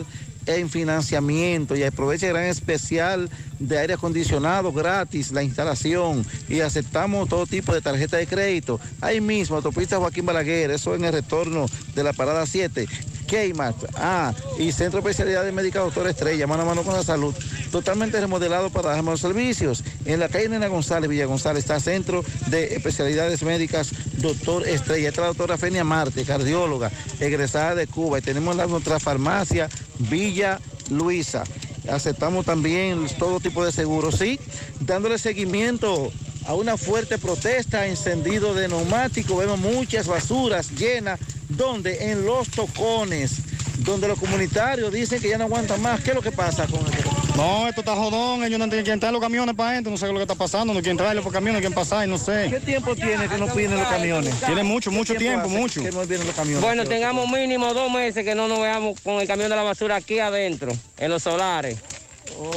en 0.47 0.70
financiamiento 0.70 1.77
y 1.77 1.82
aprovecha 1.82 2.27
el 2.27 2.32
gran 2.32 2.44
especial 2.44 3.28
de 3.59 3.78
aire 3.78 3.94
acondicionado 3.94 4.73
gratis, 4.73 5.32
la 5.32 5.43
instalación 5.43 6.24
y 6.48 6.60
aceptamos 6.60 7.28
todo 7.28 7.47
tipo 7.47 7.74
de 7.74 7.81
tarjeta 7.81 8.16
de 8.16 8.27
crédito. 8.27 8.81
Ahí 9.01 9.20
mismo, 9.20 9.56
autopista 9.56 9.98
Joaquín 9.98 10.27
Balaguer, 10.27 10.70
eso 10.70 10.94
en 10.94 11.05
el 11.05 11.12
retorno 11.12 11.66
de 11.94 12.05
la 12.05 12.12
parada 12.12 12.47
7. 12.47 12.86
Kmart, 13.27 13.77
ah, 13.97 14.32
y 14.59 14.73
Centro 14.73 15.01
de 15.01 15.10
Especialidades 15.10 15.52
Médicas 15.52 15.82
Doctor 15.82 16.06
Estrella, 16.06 16.47
mano 16.47 16.62
a 16.62 16.66
mano 16.66 16.82
con 16.82 16.94
la 16.94 17.02
salud, 17.02 17.35
totalmente 17.70 18.20
remodelado 18.20 18.70
para 18.70 18.90
dar 18.90 19.02
más 19.02 19.20
servicios. 19.20 19.82
En 20.05 20.20
la 20.20 20.28
calle 20.28 20.48
Nena 20.48 20.68
González, 20.68 21.10
Villa 21.10 21.27
González, 21.27 21.64
está 21.64 21.81
Centro 21.81 22.24
de 22.47 22.74
Especialidades 22.77 23.43
Médicas 23.43 23.90
Doctor 24.18 24.66
Estrella. 24.66 25.09
Está 25.09 25.23
la 25.23 25.27
doctora 25.28 25.59
Fenia 25.59 25.85
Marte, 25.85 26.24
cardióloga, 26.24 26.90
egresada 27.20 27.74
de 27.74 27.86
Cuba. 27.86 28.18
Y 28.18 28.23
tenemos 28.23 28.56
la, 28.56 28.66
nuestra 28.66 29.01
farmacia 29.01 29.68
Villa 29.98 30.60
Luisa. 30.90 31.44
Aceptamos 31.90 32.44
también 32.44 33.06
todo 33.18 33.40
tipo 33.40 33.64
de 33.64 33.73
seguros, 33.73 34.16
sí, 34.16 34.40
dándole 34.81 35.18
seguimiento 35.18 36.10
a 36.47 36.55
una 36.55 36.77
fuerte 36.77 37.18
protesta, 37.18 37.86
encendido 37.86 38.55
de 38.55 38.68
neumáticos, 38.68 39.39
vemos 39.39 39.59
muchas 39.59 40.06
basuras 40.06 40.70
llenas, 40.73 41.18
donde 41.48 42.10
en 42.10 42.24
los 42.24 42.48
tocones, 42.51 43.36
donde 43.78 44.09
los 44.09 44.18
comunitarios 44.18 44.93
dicen 44.93 45.20
que 45.20 45.28
ya 45.28 45.39
no 45.39 45.44
aguantan 45.44 45.81
más. 45.82 46.01
¿Qué 46.01 46.10
es 46.10 46.16
lo 46.16 46.23
que 46.23 46.32
pasa 46.32 46.66
con 46.66 46.81
esto? 46.93 47.10
No, 47.36 47.68
esto 47.68 47.82
está 47.82 47.94
jodón, 47.94 48.44
ellos 48.44 48.59
no 48.59 48.66
tienen 48.66 48.85
que 48.85 48.93
entrar 48.93 49.12
los 49.12 49.20
camiones 49.20 49.55
para 49.55 49.70
adentro, 49.70 49.90
no 49.90 49.98
sé 49.98 50.06
lo 50.06 50.14
que 50.14 50.23
está 50.23 50.35
pasando, 50.35 50.73
no 50.73 50.81
quieren 50.81 50.97
traerlos 50.97 51.23
por 51.23 51.35
camiones, 51.35 51.56
no 51.56 51.60
quieren 51.60 51.74
pasar, 51.74 52.09
no 52.09 52.16
sé. 52.16 52.48
¿Qué 52.48 52.60
tiempo 52.60 52.97
tiene 52.97 53.28
que 53.28 53.36
no 53.36 53.47
vienen 53.48 53.78
los 53.78 53.89
camiones? 53.89 54.35
Tiene 54.40 54.62
mucho, 54.62 54.90
mucho 54.90 55.12
¿Qué 55.12 55.18
tiempo, 55.18 55.48
mucho. 55.48 55.82
Que 55.82 55.93
no 55.93 56.06
vienen 56.06 56.27
los 56.27 56.35
camiones. 56.35 56.62
Bueno, 56.62 56.85
tengamos 56.86 57.31
mínimo 57.31 57.74
dos 57.74 57.93
meses 57.93 58.24
que 58.24 58.35
no 58.35 58.48
nos 58.48 58.60
veamos 58.60 58.98
con 59.02 59.20
el 59.20 59.27
camión 59.27 59.51
de 59.51 59.56
la 59.56 59.62
basura 59.62 59.97
aquí 59.97 60.18
adentro, 60.18 60.73
en 60.97 61.10
los 61.10 61.23
solares. 61.23 61.77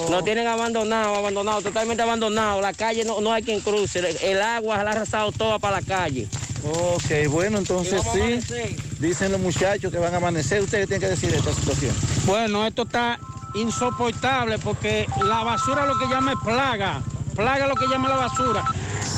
Nos 0.09 0.23
tienen 0.23 0.47
abandonado, 0.47 1.15
abandonado, 1.15 1.61
totalmente 1.61 2.03
abandonado. 2.03 2.61
La 2.61 2.73
calle 2.73 3.05
no, 3.05 3.21
no 3.21 3.31
hay 3.31 3.43
quien 3.43 3.61
cruce. 3.61 3.99
El, 3.99 4.05
el 4.05 4.41
agua 4.41 4.77
se 4.77 4.83
la 4.83 4.89
ha 4.89 4.93
arrasado 4.93 5.31
toda 5.31 5.59
para 5.59 5.81
la 5.81 5.85
calle. 5.85 6.27
Ok, 6.63 7.29
bueno, 7.29 7.57
entonces 7.57 8.01
sí. 8.13 8.75
Dicen 8.99 9.31
los 9.31 9.39
muchachos 9.39 9.91
que 9.91 9.97
van 9.97 10.13
a 10.13 10.17
amanecer. 10.17 10.61
¿Ustedes 10.61 10.87
tienen 10.87 11.01
que 11.01 11.07
decir 11.07 11.31
de 11.31 11.37
esta 11.37 11.53
situación? 11.53 11.95
Bueno, 12.25 12.65
esto 12.67 12.81
está 12.83 13.17
insoportable 13.55 14.59
porque 14.59 15.07
la 15.23 15.43
basura 15.43 15.85
lo 15.85 15.97
que 15.97 16.07
llama 16.07 16.33
es 16.33 16.37
plaga. 16.43 17.01
Plaga 17.35 17.67
lo 17.67 17.75
que 17.75 17.87
llama 17.87 18.09
la 18.09 18.17
basura. 18.17 18.63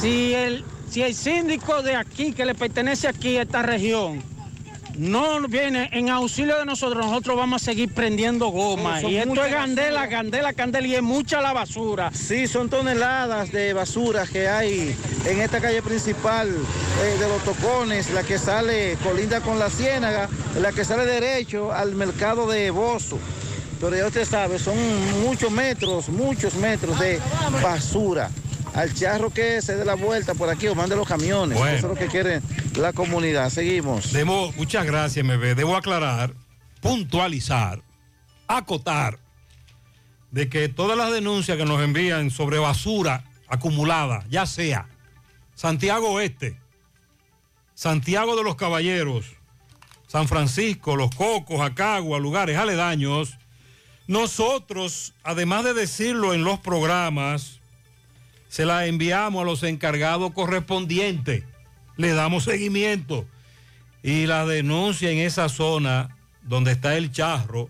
Si 0.01 0.33
el, 0.33 0.63
si 0.89 1.01
el 1.01 1.15
síndico 1.15 1.81
de 1.81 1.95
aquí, 1.95 2.33
que 2.33 2.45
le 2.45 2.53
pertenece 2.53 3.07
aquí 3.07 3.37
a 3.37 3.41
esta 3.41 3.63
región, 3.63 4.21
no 4.97 5.39
viene 5.47 5.89
en 5.93 6.09
auxilio 6.09 6.57
de 6.57 6.65
nosotros, 6.65 7.05
nosotros 7.05 7.37
vamos 7.37 7.61
a 7.61 7.65
seguir 7.65 7.93
prendiendo 7.93 8.47
goma. 8.47 9.01
Son 9.01 9.11
y 9.11 9.17
esto 9.17 9.45
es 9.45 9.53
candela, 9.53 10.07
candela, 10.07 10.53
candela 10.53 10.87
y 10.87 10.95
es 10.95 11.01
mucha 11.01 11.41
la 11.41 11.53
basura. 11.53 12.11
Sí, 12.13 12.47
son 12.47 12.69
toneladas 12.69 13.51
de 13.51 13.73
basura 13.73 14.25
que 14.25 14.47
hay 14.47 14.95
en 15.25 15.41
esta 15.41 15.61
calle 15.61 15.81
principal 15.81 16.49
eh, 16.49 17.17
de 17.19 17.27
los 17.27 17.43
Tocones, 17.43 18.11
la 18.11 18.23
que 18.23 18.37
sale 18.37 18.97
colinda 19.03 19.41
con 19.41 19.59
la 19.59 19.69
Ciénaga, 19.69 20.29
la 20.59 20.71
que 20.71 20.85
sale 20.85 21.05
derecho 21.05 21.71
al 21.71 21.95
mercado 21.95 22.47
de 22.47 22.71
Bozo. 22.71 23.17
Pero 23.79 23.95
ya 23.95 24.07
usted 24.07 24.25
sabe, 24.25 24.59
son 24.59 24.77
muchos 25.23 25.51
metros, 25.51 26.09
muchos 26.09 26.53
metros 26.55 26.99
de 26.99 27.19
basura. 27.63 28.29
Al 28.73 28.93
charro 28.93 29.31
que 29.31 29.61
se 29.61 29.75
dé 29.75 29.83
la 29.83 29.95
vuelta 29.95 30.33
por 30.33 30.49
aquí 30.49 30.67
o 30.67 30.75
mande 30.75 30.95
los 30.95 31.07
camiones. 31.07 31.57
Bueno. 31.57 31.75
Eso 31.75 31.87
es 31.87 31.93
lo 31.93 31.99
que 31.99 32.07
quiere 32.07 32.41
la 32.75 32.93
comunidad. 32.93 33.49
Seguimos. 33.49 34.13
Debo, 34.13 34.51
muchas 34.53 34.85
gracias, 34.85 35.25
MB. 35.25 35.55
Debo 35.55 35.75
aclarar 35.75 36.33
puntualizar, 36.81 37.81
acotar, 38.47 39.19
de 40.31 40.49
que 40.49 40.67
todas 40.67 40.97
las 40.97 41.11
denuncias 41.11 41.57
que 41.57 41.65
nos 41.65 41.81
envían 41.81 42.31
sobre 42.31 42.57
basura 42.57 43.25
acumulada, 43.47 44.25
ya 44.29 44.45
sea 44.45 44.87
Santiago 45.55 46.11
Oeste, 46.11 46.57
Santiago 47.75 48.35
de 48.35 48.43
los 48.43 48.55
Caballeros, 48.55 49.25
San 50.07 50.27
Francisco, 50.27 50.95
Los 50.95 51.13
Cocos, 51.15 51.61
Acagua, 51.61 52.19
lugares 52.19 52.57
aledaños, 52.57 53.37
nosotros, 54.07 55.13
además 55.23 55.63
de 55.63 55.73
decirlo 55.73 56.33
en 56.33 56.43
los 56.43 56.59
programas, 56.59 57.59
se 58.49 58.65
la 58.65 58.87
enviamos 58.87 59.41
a 59.41 59.45
los 59.45 59.63
encargados 59.63 60.31
correspondientes, 60.31 61.43
le 62.01 62.13
damos 62.13 62.43
seguimiento 62.43 63.25
y 64.03 64.25
la 64.25 64.45
denuncia 64.45 65.11
en 65.11 65.19
esa 65.19 65.49
zona 65.49 66.17
donde 66.43 66.71
está 66.71 66.97
el 66.97 67.11
charro 67.11 67.69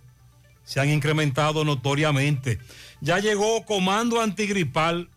se 0.63 0.79
han 0.79 0.89
incrementado 0.89 1.65
notoriamente. 1.65 2.59
Ya 3.01 3.19
llegó 3.19 3.65
Comando 3.65 4.21
Antigripal, 4.21 5.09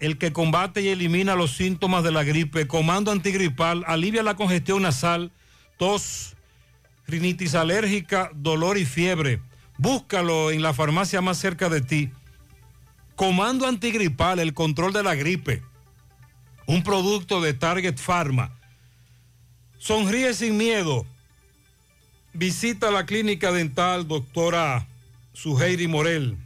el 0.00 0.18
que 0.18 0.32
combate 0.32 0.82
y 0.82 0.88
elimina 0.88 1.36
los 1.36 1.52
síntomas 1.52 2.02
de 2.02 2.10
la 2.10 2.24
gripe. 2.24 2.66
Comando 2.66 3.12
Antigripal 3.12 3.84
alivia 3.86 4.24
la 4.24 4.34
congestión 4.34 4.82
nasal, 4.82 5.30
tos, 5.78 6.34
rinitis 7.06 7.54
alérgica, 7.54 8.30
dolor 8.34 8.76
y 8.76 8.84
fiebre. 8.84 9.40
Búscalo 9.78 10.50
en 10.50 10.62
la 10.62 10.74
farmacia 10.74 11.20
más 11.20 11.38
cerca 11.38 11.68
de 11.68 11.80
ti. 11.80 12.10
Comando 13.14 13.68
Antigripal, 13.68 14.40
el 14.40 14.54
control 14.54 14.92
de 14.92 15.04
la 15.04 15.14
gripe. 15.14 15.62
Un 16.66 16.82
producto 16.82 17.40
de 17.40 17.54
Target 17.54 17.96
Pharma. 17.96 18.52
Sonríe 19.78 20.32
sin 20.34 20.56
miedo. 20.56 21.04
Visita 22.32 22.90
la 22.90 23.04
clínica 23.04 23.50
dental 23.52 24.06
doctora 24.06 24.86
Suheiri 25.32 25.88
Morel. 25.88 26.36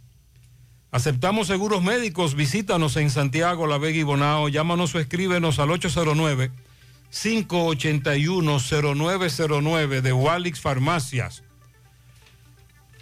Aceptamos 0.96 1.48
seguros 1.48 1.84
médicos. 1.84 2.36
Visítanos 2.36 2.96
en 2.96 3.10
Santiago, 3.10 3.68
La 3.68 3.78
Vega 3.78 3.98
y 3.98 4.04
Bonao. 4.04 4.48
Llámanos 4.48 4.96
o 4.96 5.00
escríbenos 5.02 5.60
al 5.60 5.68
809-581-0909 7.12 10.00
de 10.00 10.14
Walix 10.14 10.62
Farmacias. 10.62 11.44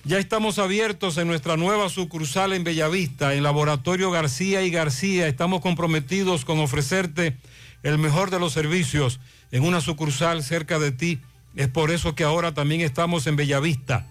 Ya 0.06 0.18
estamos 0.18 0.58
abiertos 0.58 1.20
en 1.20 1.28
nuestra 1.28 1.56
nueva 1.56 1.88
sucursal 1.88 2.54
en 2.54 2.64
Bellavista, 2.64 3.36
en 3.36 3.44
Laboratorio 3.44 4.10
García 4.10 4.64
y 4.64 4.72
García. 4.72 5.28
Estamos 5.28 5.62
comprometidos 5.62 6.46
con 6.46 6.58
ofrecerte 6.58 7.38
el 7.84 8.00
mejor 8.00 8.32
de 8.32 8.40
los 8.40 8.54
servicios 8.54 9.20
en 9.52 9.64
una 9.64 9.82
sucursal 9.82 10.42
cerca 10.42 10.80
de 10.80 10.94
ti. 10.94 11.20
Es 11.56 11.68
por 11.68 11.92
eso 11.92 12.16
que 12.16 12.24
ahora 12.24 12.56
también 12.56 12.82
estamos 12.82 13.28
en 13.28 13.36
Bellavista. 13.36 14.08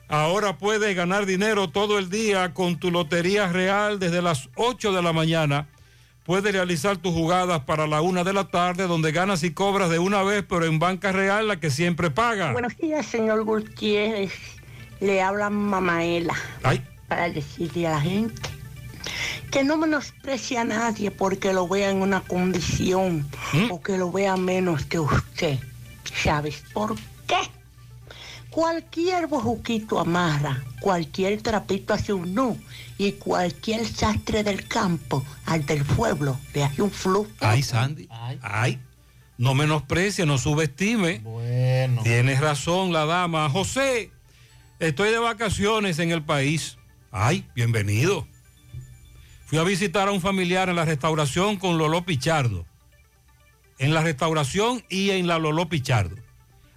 Ahora 0.09 0.59
puedes 0.59 0.95
ganar 0.95 1.25
dinero 1.25 1.71
todo 1.71 1.97
el 1.97 2.11
día 2.11 2.53
con 2.53 2.77
tu 2.77 2.91
Lotería 2.91 3.51
Real 3.51 3.97
desde 3.97 4.21
las 4.21 4.49
8 4.53 4.91
de 4.91 5.01
la 5.01 5.11
mañana. 5.11 5.67
Puedes 6.27 6.51
realizar 6.51 6.97
tus 6.97 7.13
jugadas 7.13 7.61
para 7.61 7.87
la 7.87 8.01
una 8.01 8.25
de 8.25 8.33
la 8.33 8.49
tarde, 8.49 8.85
donde 8.85 9.13
ganas 9.13 9.43
y 9.43 9.51
cobras 9.51 9.89
de 9.89 9.97
una 9.97 10.23
vez, 10.23 10.43
pero 10.47 10.65
en 10.65 10.77
banca 10.77 11.13
real, 11.13 11.47
la 11.47 11.57
que 11.61 11.71
siempre 11.71 12.11
paga. 12.11 12.51
Buenos 12.51 12.75
días, 12.75 13.05
señor 13.05 13.45
Gutiérrez. 13.45 14.33
Le 14.99 15.21
habla 15.21 15.49
Mamaela. 15.49 16.35
Ay. 16.63 16.85
Para 17.07 17.29
decirle 17.29 17.87
a 17.87 17.91
la 17.91 18.01
gente 18.01 18.41
que 19.51 19.63
no 19.63 19.77
menosprecie 19.77 20.57
a 20.57 20.65
nadie 20.65 21.11
porque 21.11 21.53
lo 21.53 21.65
vea 21.65 21.91
en 21.91 22.01
una 22.01 22.19
condición 22.19 23.25
o 23.69 23.81
que 23.81 23.97
lo 23.97 24.11
vea 24.11 24.35
menos 24.35 24.83
que 24.83 24.99
usted. 24.99 25.57
¿Sabes 26.13 26.61
por 26.73 26.97
qué? 27.25 27.37
Cualquier 28.57 29.27
bojuquito 29.27 29.99
amarra, 29.99 30.63
cualquier 30.79 31.39
trapito 31.43 31.93
hace 31.93 32.11
un 32.11 32.33
nu 32.33 32.57
y 32.97 33.11
cualquier 33.11 33.85
sastre 33.85 34.43
del 34.43 34.67
campo 34.67 35.23
al 35.45 35.63
del 35.63 35.85
pueblo 35.85 36.39
le 36.55 36.63
hace 36.63 36.81
un 36.81 36.89
flujo. 36.89 37.29
Ay, 37.39 37.61
Sandy. 37.61 38.09
Ay. 38.41 38.79
No 39.37 39.53
menosprecie, 39.53 40.25
no 40.25 40.39
subestime. 40.39 41.19
Bueno. 41.19 42.01
Tienes 42.01 42.39
razón 42.39 42.91
la 42.91 43.05
dama. 43.05 43.47
José, 43.47 44.09
estoy 44.79 45.11
de 45.11 45.19
vacaciones 45.19 45.99
en 45.99 46.09
el 46.09 46.23
país. 46.23 46.79
Ay, 47.11 47.45
bienvenido. 47.53 48.27
Fui 49.45 49.59
a 49.59 49.63
visitar 49.63 50.07
a 50.07 50.11
un 50.11 50.19
familiar 50.19 50.67
en 50.67 50.77
la 50.77 50.85
restauración 50.85 51.57
con 51.57 51.77
Lolo 51.77 52.05
Pichardo. 52.05 52.65
En 53.77 53.93
la 53.93 54.01
restauración 54.01 54.83
y 54.89 55.11
en 55.11 55.27
la 55.27 55.37
Lolo 55.37 55.69
Pichardo. 55.69 56.15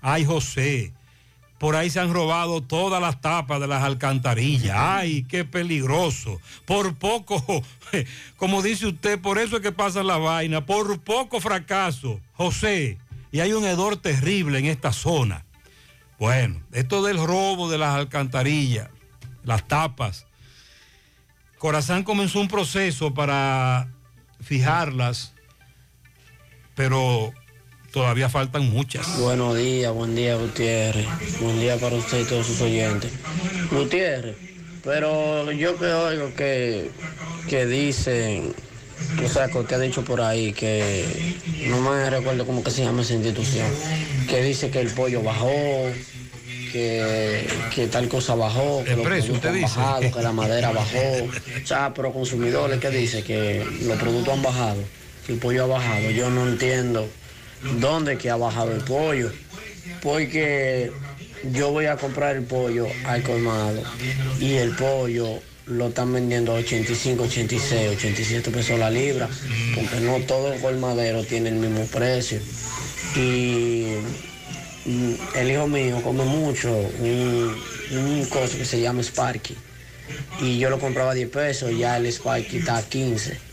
Ay, 0.03 0.27
José, 0.27 0.93
por 1.61 1.77
ahí 1.77 1.91
se 1.91 2.01
han 2.01 2.11
robado 2.11 2.63
todas 2.63 3.03
las 3.03 3.21
tapas 3.21 3.61
de 3.61 3.67
las 3.67 3.83
alcantarillas. 3.83 4.75
Ay, 4.79 5.25
qué 5.25 5.45
peligroso. 5.45 6.41
Por 6.65 6.95
poco, 6.95 7.45
como 8.39 8.63
dice 8.63 8.87
usted, 8.87 9.21
por 9.21 9.37
eso 9.37 9.57
es 9.57 9.63
que 9.63 9.71
pasa 9.71 10.03
la 10.03 10.17
vaina. 10.17 10.65
Por 10.65 10.99
poco 11.03 11.39
fracaso, 11.39 12.19
José. 12.33 12.97
Y 13.31 13.41
hay 13.41 13.53
un 13.53 13.67
hedor 13.67 13.99
terrible 13.99 14.59
en 14.59 14.65
esta 14.65 14.91
zona. 14.91 15.45
Bueno, 16.19 16.63
esto 16.73 17.03
del 17.03 17.19
robo 17.19 17.69
de 17.69 17.77
las 17.77 17.95
alcantarillas, 17.95 18.89
las 19.45 19.69
tapas. 19.69 20.25
Corazán 21.59 22.05
comenzó 22.05 22.41
un 22.41 22.49
proceso 22.49 23.13
para 23.13 23.93
fijarlas, 24.41 25.35
pero 26.75 27.35
todavía 27.93 28.29
faltan 28.29 28.71
muchas. 28.71 29.19
Buenos 29.19 29.57
días, 29.57 29.93
buen 29.93 30.15
día 30.15 30.37
Gutiérrez. 30.37 31.07
Buen 31.41 31.61
día 31.61 31.77
para 31.77 31.97
usted 31.97 32.21
y 32.21 32.25
todos 32.25 32.47
sus 32.47 32.61
oyentes. 32.61 33.11
Gutiérrez, 33.71 34.37
pero 34.85 35.51
yo 35.53 35.77
que 35.79 35.87
oigo 35.87 36.35
que, 36.35 36.91
que 37.49 37.67
dicen, 37.67 38.55
o 39.25 39.29
sea, 39.29 39.49
que 39.49 39.75
ha 39.75 39.79
dicho 39.79 40.05
por 40.05 40.21
ahí, 40.21 40.53
que 40.53 41.05
no 41.69 41.81
me 41.81 42.09
recuerdo 42.11 42.47
cómo 42.47 42.63
que 42.63 42.71
se 42.71 42.85
llama 42.85 43.03
esa 43.03 43.15
institución, 43.15 43.67
que 44.29 44.43
dice 44.43 44.71
que 44.71 44.81
el 44.81 44.89
pollo 44.91 45.23
bajó, 45.23 45.51
que, 46.73 47.47
que 47.75 47.87
tal 47.89 48.09
cosa 48.09 48.35
bajó, 48.37 48.85
que 48.85 48.93
El 48.93 48.99
los 48.99 49.07
precio, 49.07 49.33
productos 49.33 49.35
usted 49.35 49.49
han 49.49 49.55
dice. 49.55 49.79
bajado, 49.81 50.13
que 50.17 50.23
la 50.23 50.33
madera 50.33 50.71
bajó. 50.73 51.29
O 51.63 51.67
sea, 51.67 51.93
pero 51.95 52.13
consumidores, 52.13 52.79
¿qué 52.79 52.91
dice? 52.91 53.25
Que 53.25 53.65
los 53.83 53.99
productos 53.99 54.35
han 54.35 54.43
bajado, 54.43 54.83
que 55.27 55.33
el 55.33 55.39
pollo 55.39 55.65
ha 55.65 55.67
bajado. 55.67 56.11
Yo 56.11 56.31
no 56.31 56.47
entiendo 56.49 57.09
dónde 57.81 58.19
que 58.19 58.31
ha 58.31 58.37
bajado 58.37 58.73
el 58.73 58.83
pollo, 58.83 59.31
porque 60.03 60.93
yo 61.53 61.71
voy 61.71 61.87
a 61.87 61.97
comprar 61.97 62.37
el 62.37 62.45
pollo 62.45 62.87
al 63.05 63.23
colmado 63.23 63.83
y 64.39 64.55
el 64.55 64.75
pollo 64.77 65.41
lo 65.67 65.89
están 65.89 66.13
vendiendo 66.13 66.53
a 66.53 66.57
85, 66.57 67.25
86, 67.25 67.97
87 67.97 68.51
pesos 68.51 68.79
la 68.79 68.91
libra, 68.91 69.29
porque 69.75 70.01
no 70.01 70.19
todo 70.21 70.53
el 70.53 70.61
colmadero 70.61 71.23
tiene 71.25 71.51
el 71.51 71.57
mismo 71.57 71.85
precio. 71.87 72.41
Y 73.15 73.87
mm, 74.85 75.15
el 75.37 75.51
hijo 75.51 75.69
mío 75.69 76.03
come 76.03 76.25
mucho 76.25 76.73
un, 76.73 77.57
un 77.93 78.27
cosa 78.27 78.57
que 78.57 78.65
se 78.65 78.81
llama 78.81 79.03
Sparky. 79.03 79.57
Y 80.41 80.59
yo 80.59 80.71
lo 80.71 80.81
compraba 80.81 81.13
a 81.13 81.15
10 81.15 81.29
pesos, 81.29 81.71
ya 81.77 81.97
el 81.97 82.07
Sparky 82.07 82.59
está 82.59 82.79
a 82.79 82.83
15. 82.83 83.50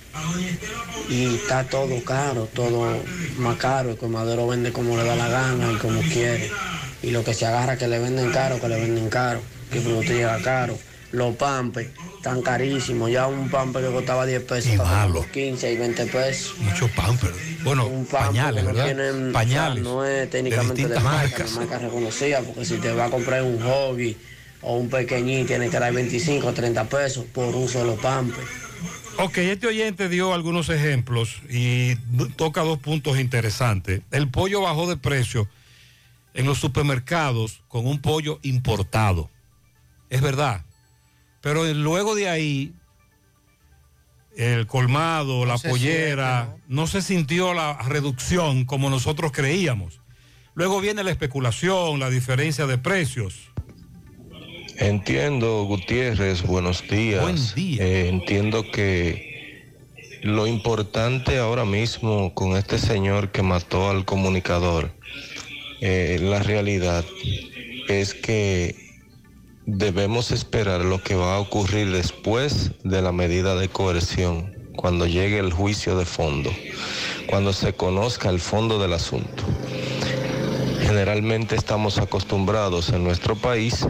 Y 1.09 1.35
está 1.35 1.63
todo 1.63 2.03
caro, 2.03 2.47
todo 2.53 2.97
más 3.37 3.57
caro. 3.57 3.91
El 3.91 3.97
colmadero 3.97 4.47
vende 4.47 4.71
como 4.73 4.97
le 4.97 5.03
da 5.03 5.15
la 5.15 5.27
gana 5.29 5.71
y 5.71 5.75
como 5.77 6.01
quiere. 6.01 6.49
Y 7.01 7.11
lo 7.11 7.23
que 7.23 7.33
se 7.33 7.45
agarra 7.45 7.77
que 7.77 7.87
le 7.87 7.99
venden 7.99 8.31
caro, 8.31 8.59
que 8.59 8.67
le 8.67 8.79
venden 8.79 9.09
caro. 9.09 9.41
Que 9.71 9.79
producto 9.81 10.11
llega 10.13 10.41
caro. 10.41 10.77
Los 11.11 11.35
pampes 11.35 11.87
están 12.17 12.41
carísimos. 12.41 13.09
Ya 13.09 13.27
un 13.27 13.49
pampe 13.49 13.79
que 13.79 13.87
costaba 13.87 14.25
10 14.25 14.43
pesos, 14.43 14.71
como 14.75 15.25
15 15.31 15.71
y 15.71 15.77
20 15.77 16.05
pesos. 16.07 16.57
Mucho 16.59 16.89
pamper. 16.95 17.31
Bueno, 17.63 17.89
pañales, 18.11 18.63
no 18.63 18.69
¿verdad? 18.73 18.85
tienen- 18.85 19.31
pañales. 19.31 19.85
o 19.85 19.85
sea, 19.85 19.93
no 19.93 20.05
es 20.05 20.29
técnicamente 20.29 20.87
de, 20.87 20.95
marca, 20.99 21.09
marcas. 21.29 21.51
marca 21.53 21.79
reconocida, 21.79 22.41
porque 22.41 22.65
si 22.65 22.75
te 22.77 22.91
va 22.91 23.05
a 23.05 23.09
comprar 23.09 23.43
un 23.43 23.59
hobby 23.61 24.17
o 24.61 24.75
un 24.77 24.89
pequeñín, 24.89 25.47
tiene 25.47 25.69
que 25.69 25.79
dar 25.79 25.93
25 25.93 26.47
o 26.47 26.53
30 26.53 26.83
pesos 26.85 27.23
por 27.33 27.55
un 27.55 27.69
solo 27.69 27.95
pampe. 27.95 28.41
Ok, 29.19 29.39
este 29.39 29.65
oyente 29.65 30.09
dio 30.09 30.31
algunos 30.31 30.69
ejemplos 30.69 31.41
y 31.49 31.95
toca 32.35 32.61
dos 32.61 32.77
puntos 32.77 33.19
interesantes. 33.19 34.01
El 34.11 34.29
pollo 34.29 34.61
bajó 34.61 34.87
de 34.87 34.95
precio 34.95 35.47
en 36.35 36.45
los 36.45 36.59
supermercados 36.59 37.63
con 37.67 37.87
un 37.87 37.99
pollo 37.99 38.39
importado. 38.43 39.31
Es 40.11 40.21
verdad. 40.21 40.65
Pero 41.41 41.65
luego 41.73 42.13
de 42.13 42.29
ahí, 42.29 42.73
el 44.35 44.67
colmado, 44.67 45.47
la 45.47 45.57
pollera, 45.57 46.55
no 46.67 46.85
se 46.85 47.01
sintió 47.01 47.55
la 47.55 47.73
reducción 47.87 48.65
como 48.65 48.91
nosotros 48.91 49.31
creíamos. 49.31 49.99
Luego 50.53 50.79
viene 50.79 51.03
la 51.03 51.11
especulación, 51.11 51.99
la 51.99 52.11
diferencia 52.11 52.67
de 52.67 52.77
precios. 52.77 53.51
Entiendo, 54.79 55.63
Gutiérrez, 55.63 56.43
buenos 56.43 56.87
días. 56.87 57.53
Eh, 57.57 58.09
entiendo 58.09 58.63
que 58.69 59.65
lo 60.21 60.45
importante 60.45 61.39
ahora 61.39 61.65
mismo 61.65 62.33
con 62.35 62.55
este 62.55 62.77
señor 62.77 63.31
que 63.31 63.41
mató 63.41 63.89
al 63.89 64.05
comunicador, 64.05 64.91
eh, 65.81 66.19
la 66.21 66.43
realidad 66.43 67.03
es 67.87 68.13
que 68.13 68.75
debemos 69.65 70.29
esperar 70.31 70.85
lo 70.85 71.01
que 71.01 71.15
va 71.15 71.35
a 71.35 71.39
ocurrir 71.39 71.91
después 71.91 72.71
de 72.83 73.01
la 73.01 73.11
medida 73.11 73.55
de 73.55 73.69
coerción, 73.69 74.53
cuando 74.75 75.07
llegue 75.07 75.39
el 75.39 75.51
juicio 75.51 75.97
de 75.97 76.05
fondo, 76.05 76.51
cuando 77.25 77.51
se 77.51 77.73
conozca 77.73 78.29
el 78.29 78.39
fondo 78.39 78.77
del 78.79 78.93
asunto. 78.93 79.43
Generalmente 80.87 81.57
estamos 81.57 81.97
acostumbrados 81.97 82.91
en 82.91 83.03
nuestro 83.03 83.35
país 83.35 83.85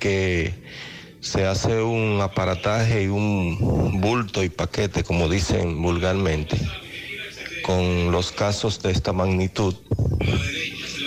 que 0.00 0.54
se 1.20 1.44
hace 1.44 1.82
un 1.82 2.18
aparataje 2.22 3.02
y 3.02 3.08
un 3.08 4.00
bulto 4.00 4.42
y 4.42 4.48
paquete, 4.48 5.04
como 5.04 5.28
dicen 5.28 5.82
vulgarmente, 5.82 6.56
con 7.62 8.10
los 8.10 8.32
casos 8.32 8.80
de 8.80 8.92
esta 8.92 9.12
magnitud. 9.12 9.74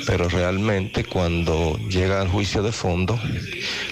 Pero 0.05 0.29
realmente 0.29 1.03
cuando 1.03 1.75
llega 1.89 2.21
al 2.21 2.29
juicio 2.29 2.61
de 2.61 2.71
fondo, 2.71 3.19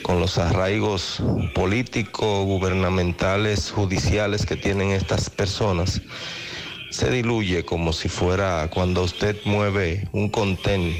con 0.03 0.19
los 0.19 0.37
arraigos 0.37 1.23
políticos, 1.55 2.45
gubernamentales, 2.45 3.71
judiciales 3.71 4.45
que 4.45 4.57
tienen 4.57 4.91
estas 4.91 5.31
personas, 5.31 6.03
se 6.91 7.09
diluye 7.09 7.65
como 7.65 7.91
si 7.93 8.09
fuera 8.09 8.69
cuando 8.73 9.03
usted 9.03 9.37
mueve 9.45 10.07
un 10.11 10.29
contén 10.29 10.95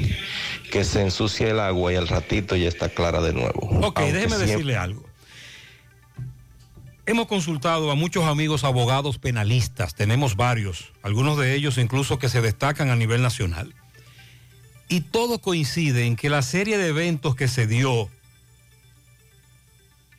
que 0.70 0.84
se 0.84 1.00
ensucia 1.02 1.48
el 1.50 1.60
agua 1.60 1.92
y 1.92 1.96
al 1.96 2.08
ratito 2.08 2.56
ya 2.56 2.68
está 2.68 2.88
clara 2.88 3.20
de 3.22 3.32
nuevo. 3.32 3.60
Ok, 3.82 3.98
Aunque 4.00 4.12
déjeme 4.12 4.28
siempre- 4.36 4.46
decirle 4.46 4.76
algo. 4.76 5.04
Hemos 7.08 7.28
consultado 7.28 7.90
a 7.92 7.94
muchos 7.94 8.24
amigos 8.24 8.64
abogados 8.64 9.18
penalistas, 9.18 9.94
tenemos 9.94 10.34
varios, 10.34 10.92
algunos 11.02 11.38
de 11.38 11.54
ellos 11.54 11.78
incluso 11.78 12.18
que 12.18 12.28
se 12.28 12.40
destacan 12.40 12.90
a 12.90 12.96
nivel 12.96 13.22
nacional. 13.22 13.74
Y 14.88 15.02
todo 15.02 15.38
coincide 15.40 16.04
en 16.06 16.16
que 16.16 16.30
la 16.30 16.42
serie 16.42 16.78
de 16.78 16.88
eventos 16.88 17.36
que 17.36 17.46
se 17.46 17.66
dio 17.68 18.08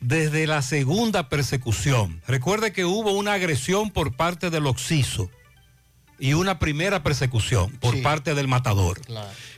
desde 0.00 0.46
la 0.46 0.62
segunda 0.62 1.28
persecución, 1.28 2.22
recuerde 2.26 2.72
que 2.72 2.84
hubo 2.84 3.12
una 3.12 3.34
agresión 3.34 3.90
por 3.90 4.14
parte 4.16 4.48
del 4.48 4.66
Oxiso 4.66 5.30
y 6.18 6.32
una 6.34 6.58
primera 6.58 7.02
persecución 7.02 7.70
por 7.78 8.00
parte 8.02 8.34
del 8.34 8.48
matador. 8.48 9.00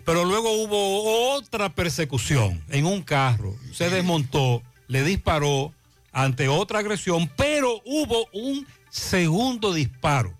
Pero 0.04 0.24
luego 0.24 0.52
hubo 0.52 1.34
otra 1.34 1.74
persecución 1.74 2.62
en 2.68 2.86
un 2.86 3.02
carro. 3.02 3.54
Se 3.72 3.90
desmontó, 3.90 4.62
le 4.88 5.02
disparó 5.04 5.72
ante 6.12 6.48
otra 6.48 6.80
agresión, 6.80 7.30
pero 7.36 7.80
hubo 7.84 8.26
un 8.32 8.66
segundo 8.90 9.72
disparo. 9.72 10.34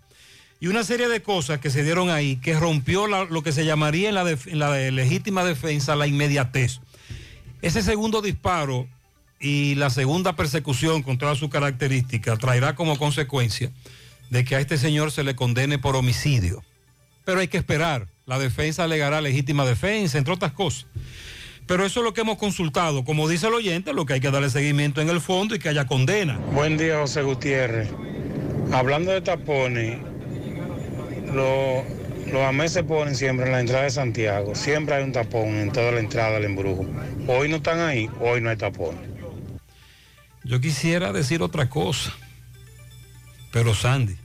Y 0.62 0.66
una 0.66 0.84
serie 0.84 1.08
de 1.08 1.22
cosas 1.22 1.58
que 1.60 1.70
se 1.70 1.82
dieron 1.84 2.10
ahí 2.10 2.36
que 2.36 2.58
rompió 2.58 3.06
la- 3.06 3.24
lo 3.24 3.42
que 3.42 3.52
se 3.52 3.64
llamaría 3.64 4.10
en 4.10 4.14
la, 4.14 4.24
def- 4.24 4.46
en 4.46 4.58
la 4.58 4.70
de 4.72 4.90
legítima 4.92 5.42
defensa 5.44 5.96
la 5.96 6.06
inmediatez. 6.06 6.80
Ese 7.62 7.82
segundo 7.82 8.20
disparo 8.20 8.86
y 9.38 9.74
la 9.76 9.88
segunda 9.88 10.36
persecución 10.36 11.02
con 11.02 11.16
todas 11.16 11.38
sus 11.38 11.48
características 11.48 12.38
traerá 12.38 12.74
como 12.74 12.98
consecuencia 12.98 13.70
de 14.30 14.44
que 14.44 14.56
a 14.56 14.60
este 14.60 14.78
señor 14.78 15.10
se 15.12 15.24
le 15.24 15.36
condene 15.36 15.78
por 15.78 15.96
homicidio. 15.96 16.62
Pero 17.24 17.40
hay 17.40 17.48
que 17.48 17.58
esperar. 17.58 18.08
La 18.26 18.38
defensa 18.38 18.84
alegará 18.84 19.20
legítima 19.20 19.64
defensa, 19.66 20.16
entre 20.18 20.32
otras 20.34 20.52
cosas. 20.52 20.86
Pero 21.66 21.84
eso 21.84 22.00
es 22.00 22.04
lo 22.04 22.14
que 22.14 22.22
hemos 22.22 22.38
consultado. 22.38 23.04
Como 23.04 23.28
dice 23.28 23.46
el 23.48 23.54
oyente, 23.54 23.92
lo 23.92 24.06
que 24.06 24.14
hay 24.14 24.20
que 24.20 24.30
darle 24.30 24.50
seguimiento 24.50 25.00
en 25.00 25.08
el 25.10 25.20
fondo 25.20 25.54
y 25.54 25.58
que 25.58 25.68
haya 25.68 25.86
condena. 25.86 26.36
Buen 26.52 26.76
día, 26.76 26.98
José 26.98 27.22
Gutiérrez. 27.22 27.88
Hablando 28.72 29.12
de 29.12 29.20
tapones, 29.20 29.98
lo- 31.32 31.84
los 32.26 32.42
AMES 32.42 32.72
se 32.72 32.84
ponen 32.84 33.16
siempre 33.16 33.46
en 33.46 33.52
la 33.52 33.60
entrada 33.60 33.84
de 33.84 33.90
Santiago. 33.90 34.54
Siempre 34.54 34.94
hay 34.94 35.04
un 35.04 35.12
tapón 35.12 35.48
en 35.56 35.72
toda 35.72 35.90
la 35.92 36.00
entrada 36.00 36.32
del 36.32 36.44
embrujo. 36.44 36.86
Hoy 37.26 37.48
no 37.48 37.56
están 37.56 37.80
ahí, 37.80 38.08
hoy 38.20 38.40
no 38.40 38.50
hay 38.50 38.56
tapón. 38.56 38.96
Yo 40.44 40.60
quisiera 40.60 41.12
decir 41.12 41.42
otra 41.42 41.68
cosa. 41.68 42.12
Pero 43.52 43.74
Sandy, 43.74 44.16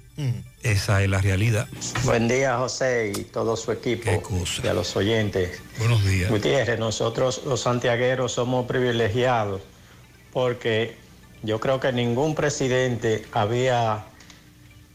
esa 0.61 1.03
es 1.03 1.09
la 1.09 1.19
realidad. 1.19 1.67
Buen 2.03 2.27
día, 2.27 2.57
José, 2.57 3.11
y 3.15 3.23
todo 3.23 3.57
su 3.57 3.71
equipo. 3.71 4.09
Y 4.63 4.67
a 4.67 4.73
los 4.73 4.95
oyentes. 4.95 5.61
Buenos 5.79 6.03
días. 6.05 6.29
Gutiérrez, 6.29 6.79
nosotros 6.79 7.41
los 7.45 7.61
santiagueros 7.61 8.33
somos 8.33 8.65
privilegiados 8.65 9.61
porque 10.31 10.97
yo 11.43 11.59
creo 11.59 11.79
que 11.79 11.91
ningún 11.91 12.35
presidente 12.35 13.25
había 13.31 14.05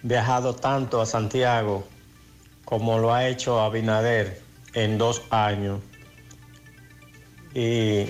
viajado 0.02 0.55
tanto 0.55 1.01
a 1.01 1.07
Santiago 1.07 1.86
como 2.65 2.98
lo 2.98 3.12
ha 3.12 3.27
hecho 3.27 3.61
Abinader 3.61 4.40
en 4.74 4.98
dos 4.98 5.23
años. 5.31 5.81
Y 7.55 8.07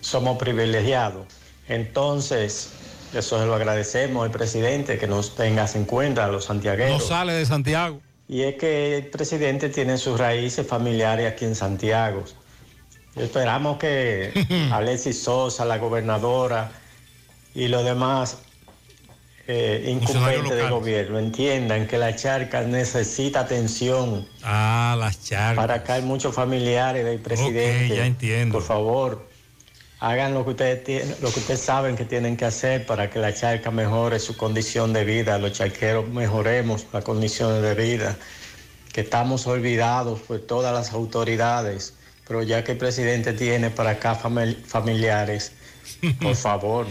somos 0.00 0.38
privilegiados. 0.38 1.26
Entonces, 1.68 2.72
eso 3.14 3.38
se 3.40 3.46
lo 3.46 3.54
agradecemos 3.54 4.24
al 4.24 4.30
presidente 4.30 4.98
que 4.98 5.06
nos 5.06 5.34
tengas 5.34 5.74
en 5.76 5.84
cuenta 5.84 6.24
a 6.24 6.28
los 6.28 6.44
No 6.44 6.54
santiagueros. 6.54 7.06
sale 7.06 7.32
de 7.32 7.46
Santiago. 7.46 8.00
Y 8.28 8.42
es 8.42 8.56
que 8.56 8.96
el 8.98 9.06
presidente 9.06 9.70
tiene 9.70 9.96
sus 9.96 10.18
raíces 10.18 10.66
familiares 10.66 11.32
aquí 11.32 11.44
en 11.46 11.54
Santiago. 11.54 12.24
Esperamos 13.16 13.78
que 13.78 14.32
Alexis 14.72 15.22
Sosa, 15.22 15.64
la 15.64 15.78
gobernadora 15.78 16.70
y 17.54 17.68
los 17.68 17.84
demás 17.84 18.38
eh, 19.46 19.86
incumbentes 19.88 20.50
del 20.56 20.70
gobierno 20.70 21.18
entiendan 21.18 21.86
que 21.86 21.96
la 21.96 22.14
charca 22.14 22.60
necesita 22.62 23.40
atención. 23.40 24.28
Ah, 24.42 24.94
las 24.98 25.24
charcas. 25.24 25.56
Para 25.56 25.74
acá 25.76 25.94
hay 25.94 26.02
muchos 26.02 26.34
familiares 26.34 27.04
del 27.06 27.18
presidente. 27.20 27.96
ya 27.96 28.04
entiendo. 28.04 28.52
Por 28.52 28.62
favor, 28.62 29.27
hagan 30.00 30.34
lo 30.34 30.44
que 30.44 30.50
ustedes 30.50 30.84
tienen, 30.84 31.14
lo 31.20 31.32
que 31.32 31.40
ustedes 31.40 31.60
saben 31.60 31.96
que 31.96 32.04
tienen 32.04 32.36
que 32.36 32.44
hacer 32.44 32.86
para 32.86 33.10
que 33.10 33.18
la 33.18 33.34
charca 33.34 33.70
mejore 33.70 34.18
su 34.20 34.36
condición 34.36 34.92
de 34.92 35.04
vida, 35.04 35.38
los 35.38 35.52
charqueros 35.52 36.08
mejoremos 36.08 36.86
las 36.92 37.04
condiciones 37.04 37.62
de 37.62 37.74
vida, 37.74 38.16
que 38.92 39.00
estamos 39.00 39.46
olvidados 39.46 40.20
por 40.20 40.38
todas 40.40 40.72
las 40.72 40.92
autoridades, 40.92 41.94
pero 42.26 42.42
ya 42.42 42.62
que 42.62 42.72
el 42.72 42.78
presidente 42.78 43.32
tiene 43.32 43.70
para 43.70 43.90
acá 43.90 44.20
famil- 44.20 44.62
familiares, 44.64 45.52
por 46.20 46.36
favor. 46.36 46.86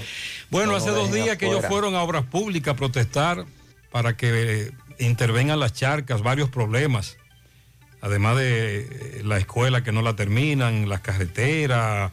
Bueno, 0.49 0.71
no 0.71 0.77
hace 0.77 0.89
dos 0.89 1.11
días 1.11 1.37
que 1.37 1.47
ellos 1.47 1.65
fueron 1.65 1.95
a 1.95 2.01
obras 2.03 2.25
públicas 2.25 2.73
a 2.73 2.77
protestar 2.77 3.45
para 3.91 4.17
que 4.17 4.65
eh, 4.67 4.71
intervengan 4.99 5.59
las 5.59 5.73
charcas, 5.73 6.21
varios 6.21 6.49
problemas. 6.49 7.17
Además 8.01 8.37
de 8.37 8.79
eh, 8.81 9.21
la 9.23 9.37
escuela 9.37 9.83
que 9.83 9.91
no 9.91 10.01
la 10.01 10.15
terminan, 10.15 10.87
las 10.87 11.01
carreteras, 11.01 12.11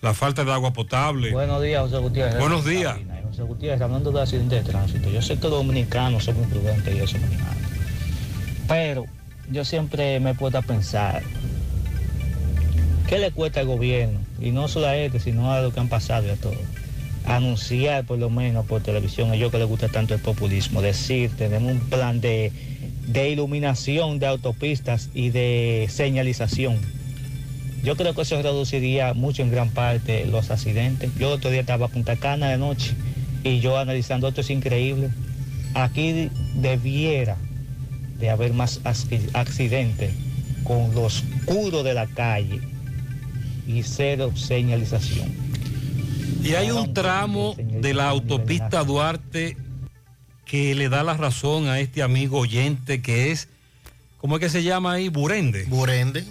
la 0.00 0.14
falta 0.14 0.44
de 0.44 0.52
agua 0.52 0.72
potable. 0.72 1.32
Buenos 1.32 1.62
días, 1.62 1.82
José 1.82 1.98
Gutiérrez. 1.98 2.38
Buenos 2.38 2.64
días. 2.64 2.98
José 3.28 3.42
Gutiérrez, 3.42 3.80
hablando 3.80 4.12
de 4.12 4.22
accidentes 4.22 4.64
de 4.64 4.70
tránsito, 4.70 5.10
yo 5.10 5.20
sé 5.22 5.36
que 5.36 5.42
los 5.42 5.52
dominicanos 5.52 6.24
somos 6.24 6.44
imprudentes 6.44 6.94
y 6.94 6.98
eso, 6.98 7.16
pero 8.66 9.06
yo 9.50 9.64
siempre 9.64 10.18
me 10.20 10.30
he 10.30 10.34
puesto 10.34 10.58
a 10.58 10.62
pensar, 10.62 11.22
¿qué 13.08 13.18
le 13.18 13.30
cuesta 13.32 13.60
al 13.60 13.66
gobierno? 13.66 14.20
Y 14.40 14.50
no 14.50 14.68
solo 14.68 14.86
a 14.86 14.96
este, 14.96 15.20
sino 15.20 15.52
a 15.52 15.60
lo 15.62 15.72
que 15.72 15.80
han 15.80 15.88
pasado 15.88 16.26
y 16.26 16.30
a 16.30 16.36
todos. 16.36 16.58
anunciar 17.24 18.04
por 18.04 18.18
lo 18.18 18.30
menos 18.30 18.64
por 18.66 18.82
televisión, 18.82 19.30
a 19.30 19.34
ellos 19.34 19.50
que 19.50 19.58
les 19.58 19.68
gusta 19.68 19.88
tanto 19.88 20.14
el 20.14 20.20
populismo, 20.20 20.80
decir, 20.80 21.30
tenemos 21.36 21.72
un 21.72 21.80
plan 21.80 22.20
de, 22.20 22.52
de 23.06 23.30
iluminación 23.30 24.18
de 24.18 24.26
autopistas 24.26 25.10
y 25.14 25.30
de 25.30 25.86
señalización. 25.90 26.78
Yo 27.82 27.96
creo 27.96 28.14
que 28.14 28.22
eso 28.22 28.40
reduciría 28.42 29.14
mucho 29.14 29.42
en 29.42 29.50
gran 29.50 29.70
parte 29.70 30.26
los 30.26 30.50
accidentes. 30.50 31.10
Yo 31.18 31.30
otro 31.30 31.50
día 31.50 31.60
estaba 31.60 31.86
a 31.86 31.88
Punta 31.88 32.16
Cana 32.16 32.48
de 32.50 32.58
noche 32.58 32.92
y 33.44 33.60
yo 33.60 33.78
analizando 33.78 34.28
esto 34.28 34.40
es 34.40 34.50
increíble. 34.50 35.10
Aquí 35.74 36.30
debiera 36.56 37.36
de 38.18 38.30
haber 38.30 38.52
más 38.52 38.82
acci- 38.82 39.30
accidentes 39.32 40.10
con 40.64 40.94
lo 40.94 41.02
oscuro 41.04 41.82
de 41.82 41.94
la 41.94 42.06
calle 42.06 42.60
y 43.66 43.82
cero 43.84 44.32
señalización. 44.34 45.32
Y 46.42 46.54
hay 46.54 46.70
un 46.70 46.94
tramo 46.94 47.54
de 47.56 47.94
la 47.94 48.08
autopista 48.08 48.82
Duarte 48.84 49.56
que 50.44 50.74
le 50.74 50.88
da 50.88 51.04
la 51.04 51.14
razón 51.14 51.68
a 51.68 51.78
este 51.78 52.02
amigo 52.02 52.38
oyente 52.38 53.02
que 53.02 53.30
es, 53.30 53.48
¿cómo 54.18 54.36
es 54.36 54.40
que 54.40 54.48
se 54.48 54.62
llama 54.62 54.92
ahí? 54.94 55.10
Burende. 55.10 55.64
Burende, 55.64 56.24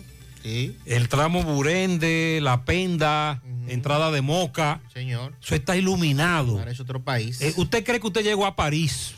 sí. 0.47 0.77
El 0.85 1.09
tramo 1.09 1.43
Burende, 1.43 2.39
La 2.41 2.63
Penda, 2.63 3.41
entrada 3.67 4.11
de 4.11 4.21
Moca. 4.21 4.81
Señor. 4.93 5.33
Eso 5.41 5.55
está 5.55 5.75
iluminado. 5.75 6.59
Ahora 6.59 6.71
es 6.71 6.79
otro 6.79 7.03
país. 7.03 7.41
Eh, 7.41 7.53
¿Usted 7.57 7.83
cree 7.83 7.99
que 7.99 8.07
usted 8.07 8.23
llegó 8.23 8.45
a 8.45 8.55
París? 8.55 9.13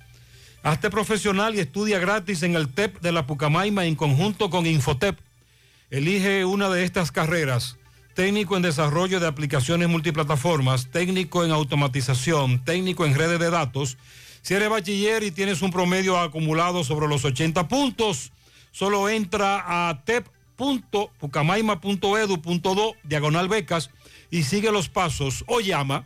Hazte 0.63 0.89
profesional 0.89 1.55
y 1.55 1.59
estudia 1.59 1.99
gratis 1.99 2.43
en 2.43 2.55
el 2.55 2.69
TEP 2.69 2.99
de 3.01 3.11
la 3.11 3.25
Pucamaima 3.25 3.85
en 3.85 3.95
conjunto 3.95 4.49
con 4.49 4.65
Infotep. 4.65 5.17
Elige 5.89 6.45
una 6.45 6.69
de 6.69 6.83
estas 6.83 7.11
carreras. 7.11 7.77
Técnico 8.13 8.57
en 8.57 8.63
desarrollo 8.63 9.19
de 9.19 9.27
aplicaciones 9.27 9.87
multiplataformas, 9.87 10.89
técnico 10.91 11.45
en 11.45 11.51
automatización, 11.51 12.63
técnico 12.63 13.05
en 13.05 13.15
redes 13.15 13.39
de 13.39 13.51
datos. 13.51 13.97
Si 14.41 14.55
eres 14.55 14.69
bachiller 14.69 15.23
y 15.23 15.31
tienes 15.31 15.61
un 15.61 15.71
promedio 15.71 16.19
acumulado 16.19 16.83
sobre 16.83 17.07
los 17.07 17.23
80 17.25 17.67
puntos, 17.67 18.31
solo 18.71 19.07
entra 19.07 19.63
a 19.89 20.03
tep.pucamaima.edu.do, 20.57 22.95
diagonal 23.03 23.47
becas, 23.47 23.91
y 24.29 24.43
sigue 24.43 24.71
los 24.71 24.89
pasos 24.89 25.45
o 25.47 25.61
llama 25.61 26.05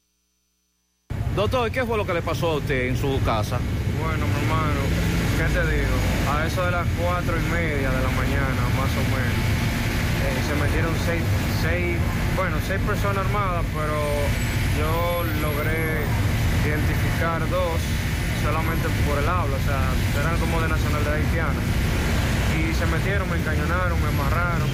Doctor, 1.36 1.70
¿qué 1.70 1.84
fue 1.84 1.96
lo 1.96 2.06
que 2.06 2.14
le 2.14 2.22
pasó 2.22 2.52
a 2.52 2.54
usted 2.56 2.88
en 2.88 2.96
su 2.96 3.20
casa? 3.24 3.58
Bueno, 3.98 4.26
mi 4.26 4.36
hermano, 4.38 4.80
¿qué 5.36 5.46
te 5.50 5.62
digo? 5.66 5.96
A 6.30 6.46
eso 6.46 6.64
de 6.64 6.70
las 6.70 6.86
cuatro 7.00 7.34
y 7.34 7.44
media 7.50 7.90
de 7.90 8.02
la 8.02 8.12
mañana, 8.14 8.60
más 8.78 8.92
o 8.94 9.04
menos, 9.10 9.42
eh, 10.24 10.38
se 10.46 10.54
metieron 10.62 10.94
seis, 11.04 11.22
seis, 11.60 11.96
bueno, 12.36 12.56
seis 12.66 12.80
personas 12.86 13.26
armadas, 13.26 13.64
pero 13.74 13.98
yo 14.78 15.24
logré 15.42 16.06
identificar 16.64 17.40
dos 17.50 17.82
solamente 18.44 18.88
por 19.08 19.18
el 19.18 19.28
habla, 19.28 19.56
o 19.56 19.64
sea, 19.64 19.80
eran 20.20 20.38
como 20.38 20.60
de 20.60 20.68
nacionalidad 20.68 21.14
haitiana. 21.14 21.62
Y 22.54 22.72
se 22.74 22.86
metieron, 22.86 23.28
me 23.30 23.36
encañonaron, 23.36 23.98
me 24.00 24.08
amarraron 24.08 24.68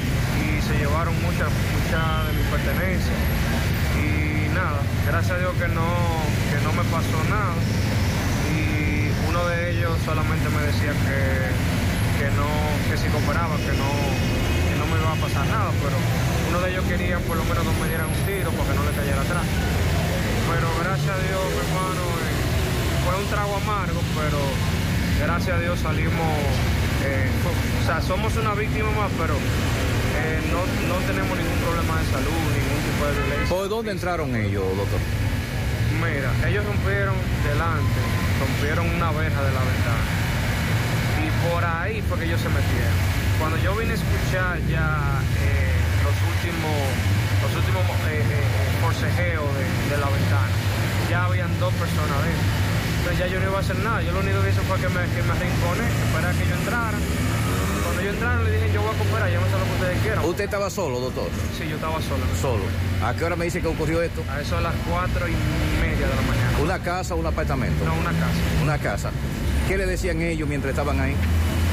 y 0.45 0.61
se 0.61 0.77
llevaron 0.77 1.15
muchas 1.23 1.49
mucha 1.49 2.01
de 2.27 2.33
mis 2.37 2.47
pertenencias. 2.53 3.17
Nada, 4.55 4.83
gracias 5.07 5.33
a 5.33 5.39
Dios 5.39 5.55
que 5.55 5.69
no, 5.69 5.87
que 6.51 6.59
no 6.65 6.73
me 6.73 6.83
pasó 6.91 7.19
nada. 7.31 7.55
Y 8.51 9.11
uno 9.29 9.47
de 9.47 9.71
ellos 9.71 9.95
solamente 10.05 10.49
me 10.51 10.63
decía 10.67 10.91
que, 10.91 12.19
que 12.19 12.29
no, 12.35 12.51
que 12.91 12.97
si 12.99 13.07
cooperaba, 13.09 13.57
que 13.63 13.75
no, 13.79 13.91
que 14.67 14.75
no 14.75 14.85
me 14.91 14.99
iba 14.99 15.13
a 15.13 15.21
pasar 15.23 15.47
nada, 15.47 15.71
pero 15.79 15.95
uno 16.51 16.61
de 16.61 16.71
ellos 16.73 16.85
quería 16.87 17.19
por 17.21 17.37
lo 17.37 17.45
menos 17.45 17.63
que 17.63 17.75
me 17.79 17.89
dieran 17.89 18.11
un 18.11 18.21
tiro 18.27 18.51
para 18.51 18.67
que 18.67 18.75
no 18.75 18.83
le 18.83 18.93
cayera 18.93 19.23
atrás. 19.23 19.47
Pero 20.51 20.67
gracias 20.83 21.15
a 21.15 21.21
Dios, 21.23 21.43
mi 21.47 21.61
hermano, 21.71 22.05
eh, 22.11 22.43
fue 23.07 23.15
un 23.23 23.27
trago 23.31 23.55
amargo, 23.55 24.03
pero 24.19 24.41
gracias 25.23 25.55
a 25.57 25.61
Dios 25.63 25.79
salimos, 25.79 26.35
eh, 27.07 27.31
o 27.31 27.87
sea, 27.87 28.03
somos 28.03 28.35
una 28.35 28.55
víctima 28.59 28.91
más, 28.99 29.15
pero 29.15 29.39
eh, 29.39 30.43
no, 30.51 30.61
no 30.91 30.99
tenemos 31.07 31.39
ningún 31.39 31.61
problema 31.63 32.03
de 32.03 32.07
salud, 32.11 32.43
ningún 32.51 32.80
¿Por 33.49 33.69
dónde 33.69 33.93
entraron 33.93 34.35
ellos, 34.37 34.65
doctor? 34.77 35.01
Mira, 36.01 36.31
ellos 36.49 36.65
rompieron 36.65 37.15
delante, 37.43 38.01
rompieron 38.39 38.87
una 38.95 39.11
verja 39.13 39.43
de 39.43 39.53
la 39.53 39.61
ventana. 39.61 40.05
Y 41.25 41.29
por 41.49 41.65
ahí 41.65 42.03
fue 42.03 42.19
que 42.19 42.25
ellos 42.27 42.41
se 42.41 42.49
metieron. 42.49 42.97
Cuando 43.39 43.57
yo 43.59 43.75
vine 43.77 43.93
a 43.93 43.95
escuchar 43.95 44.61
ya 44.69 45.21
eh, 45.41 45.73
los 46.05 46.17
últimos, 46.29 46.77
los 47.43 47.53
últimos 47.57 47.83
eh, 48.09 48.21
eh, 48.21 48.45
forcejeos 48.81 49.49
de, 49.89 49.97
la 49.97 50.09
ventana, 50.09 50.53
ya 51.11 51.25
habían 51.25 51.51
dos 51.59 51.73
personas 51.75 52.17
dentro. 52.23 52.49
Entonces 53.01 53.19
ya 53.19 53.27
yo 53.27 53.41
no 53.41 53.49
iba 53.49 53.57
a 53.57 53.61
hacer 53.61 53.79
nada. 53.81 54.03
Yo 54.03 54.13
lo 54.13 54.21
único 54.21 54.43
que 54.43 54.51
hice 54.51 54.61
fue 54.61 54.77
que 54.77 54.89
me, 54.89 55.01
que 55.09 55.23
me 55.25 55.33
arrinconé, 55.33 55.89
esperar 55.89 56.31
a 56.31 56.37
que 56.37 56.45
ellos 56.45 56.59
entraran. 56.61 57.01
Cuando 57.91 58.05
yo 58.05 58.11
entraron 58.11 58.45
le 58.45 58.53
dije, 58.53 58.73
yo 58.73 58.83
voy 58.83 58.95
a 58.95 58.99
cooperar, 58.99 59.31
llámese 59.33 59.59
lo 59.59 59.65
que 59.65 59.73
ustedes 59.73 59.99
quieran. 59.99 60.25
¿Usted 60.25 60.45
estaba 60.45 60.71
solo, 60.71 61.01
doctor? 61.01 61.29
Sí, 61.59 61.67
yo 61.69 61.75
estaba 61.75 61.99
solo. 62.01 62.23
Solo. 62.41 62.63
¿A 63.03 63.15
qué 63.15 63.25
hora 63.25 63.35
me 63.35 63.47
dice 63.47 63.61
que 63.61 63.67
ocurrió 63.67 64.01
esto? 64.01 64.23
A 64.31 64.41
eso 64.41 64.59
a 64.59 64.61
las 64.61 64.75
cuatro 64.89 65.27
y 65.27 65.35
media 65.83 66.07
de 66.07 66.15
la 66.15 66.23
mañana. 66.23 66.59
¿Una 66.63 66.79
casa 66.79 67.17
o 67.17 67.19
un 67.19 67.27
apartamento? 67.27 67.85
No, 67.85 67.95
una 67.95 68.13
casa. 68.13 68.39
Una 68.63 68.79
casa. 68.79 69.11
¿Qué 69.67 69.77
le 69.77 69.87
decían 69.87 70.23
ellos 70.23 70.49
mientras 70.49 70.71
estaban 70.71 71.01
ahí? 71.01 71.17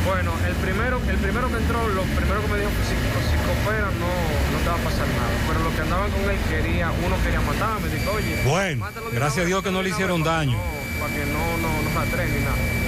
Bueno, 0.07 0.31
el 0.47 0.55
primero, 0.55 0.99
el 1.07 1.17
primero 1.17 1.49
que 1.49 1.57
entró, 1.57 1.87
lo 1.87 2.01
primero 2.01 2.41
que 2.41 2.47
me 2.47 2.57
dijo 2.65 2.71
que 2.73 2.83
si, 2.89 2.97
si 2.97 3.37
cooperan 3.45 3.93
no, 4.01 4.09
no 4.09 4.57
te 4.57 4.69
va 4.69 4.73
a 4.73 4.89
pasar 4.89 5.05
nada. 5.05 5.37
Pero 5.47 5.59
los 5.59 5.73
que 5.75 5.81
andaban 5.81 6.09
con 6.09 6.21
él 6.21 6.37
quería, 6.49 6.91
uno 7.05 7.15
quería 7.21 7.41
matarme, 7.41 7.89
dijo, 7.93 8.09
oye. 8.09 8.41
Bueno, 8.43 8.87
gracias 9.13 9.45
a 9.45 9.47
Dios 9.47 9.61
que 9.61 9.69
no 9.69 9.83
le 9.83 9.89
hicieron 9.89 10.23
daño. 10.23 10.57
Para 10.99 11.13
que 11.13 11.29
no, 11.29 11.57
no, 11.61 11.69
no 11.83 11.89
se 11.93 12.09
atreven 12.09 12.33
ni 12.33 12.41
nada. 12.41 12.86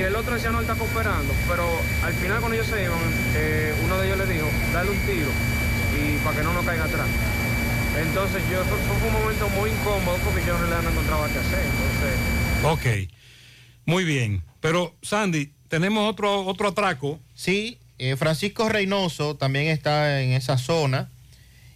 Y 0.00 0.02
el 0.02 0.16
otro 0.16 0.32
decía, 0.32 0.48
no, 0.50 0.60
él 0.60 0.64
está 0.64 0.76
cooperando. 0.76 1.34
Pero 1.46 1.68
al 2.02 2.14
final 2.14 2.40
cuando 2.40 2.54
ellos 2.54 2.68
se 2.68 2.82
iban, 2.82 2.98
eh, 3.36 3.74
uno 3.84 3.98
de 3.98 4.06
ellos 4.06 4.16
le 4.16 4.32
dijo, 4.32 4.48
dale 4.72 4.90
un 4.92 4.98
tiro 5.00 5.28
y 5.92 6.16
para 6.24 6.38
que 6.38 6.42
no 6.42 6.54
nos 6.54 6.64
caiga 6.64 6.84
atrás. 6.84 7.06
Entonces 8.00 8.42
yo, 8.50 8.64
fue, 8.64 8.78
fue 8.78 9.08
un 9.08 9.12
momento 9.12 9.46
muy 9.50 9.68
incómodo 9.68 10.16
porque 10.24 10.40
yo 10.46 10.54
en 10.54 10.60
realidad 10.60 10.82
no 10.84 10.90
encontraba 10.90 11.28
qué 11.28 11.38
hacer. 11.38 11.60
Entonces, 12.62 13.04
Ok, 13.04 13.12
muy 13.84 14.04
bien. 14.04 14.42
Pero 14.60 14.94
Sandy, 15.02 15.52
tenemos 15.68 16.08
otro, 16.08 16.46
otro 16.46 16.68
atraco. 16.68 17.20
Sí, 17.34 17.76
eh, 17.98 18.16
Francisco 18.16 18.70
Reynoso 18.70 19.36
también 19.36 19.66
está 19.66 20.22
en 20.22 20.32
esa 20.32 20.56
zona 20.56 21.10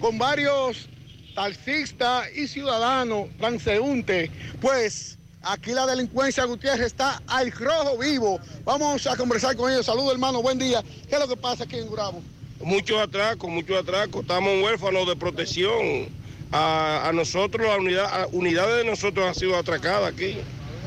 con 0.00 0.18
varios 0.18 0.88
taxistas 1.34 2.28
y 2.34 2.46
ciudadanos 2.46 3.28
transeúntes. 3.38 4.30
Pues 4.60 5.18
aquí 5.42 5.72
la 5.72 5.86
delincuencia 5.86 6.44
Gutiérrez 6.44 6.86
está 6.86 7.20
al 7.26 7.50
rojo 7.50 7.98
vivo. 7.98 8.38
Vamos 8.64 9.06
a 9.08 9.16
conversar 9.16 9.56
con 9.56 9.72
ellos. 9.72 9.86
Saludos, 9.86 10.12
hermano, 10.12 10.42
buen 10.42 10.58
día. 10.58 10.82
¿Qué 11.08 11.16
es 11.16 11.20
lo 11.20 11.26
que 11.26 11.36
pasa 11.36 11.64
aquí 11.64 11.76
en 11.76 11.88
Gurabo? 11.88 12.22
Muchos 12.60 13.00
atracos, 13.00 13.48
muchos 13.50 13.78
atracos. 13.78 14.22
Estamos 14.22 14.62
huérfanos 14.62 15.06
de 15.08 15.16
protección. 15.16 16.08
A, 16.52 17.08
a 17.08 17.12
nosotros, 17.12 17.66
la 17.66 17.76
unidad, 17.76 18.22
a 18.22 18.26
unidades 18.32 18.84
de 18.84 18.90
nosotros 18.90 19.26
han 19.26 19.34
sido 19.34 19.56
atracadas 19.56 20.12
aquí 20.12 20.36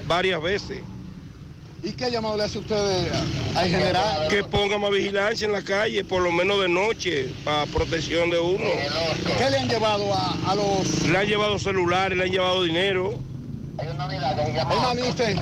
varias 0.07 0.41
veces. 0.41 0.79
¿Y 1.81 1.91
qué 1.93 2.11
llamado 2.11 2.37
le 2.37 2.43
hace 2.43 2.59
usted 2.59 3.11
al 3.55 3.69
general? 3.69 4.27
Que 4.29 4.43
ponga 4.43 4.77
más 4.77 4.91
vigilancia 4.91 5.45
en 5.45 5.51
la 5.51 5.63
calle, 5.63 6.03
por 6.05 6.21
lo 6.21 6.31
menos 6.31 6.61
de 6.61 6.69
noche, 6.69 7.29
para 7.43 7.65
protección 7.65 8.29
de 8.29 8.39
uno. 8.39 8.65
¿Qué 9.37 9.49
le 9.49 9.57
han 9.57 9.67
llevado 9.67 10.13
a, 10.13 10.37
a 10.47 10.55
los...? 10.55 11.01
Le 11.03 11.17
han 11.17 11.27
llevado 11.27 11.59
celulares, 11.59 12.17
le 12.17 12.23
han 12.25 12.31
llevado 12.31 12.63
dinero. 12.63 13.19
Hermano, 13.79 15.05
¿y 15.05 15.09
usted? 15.09 15.37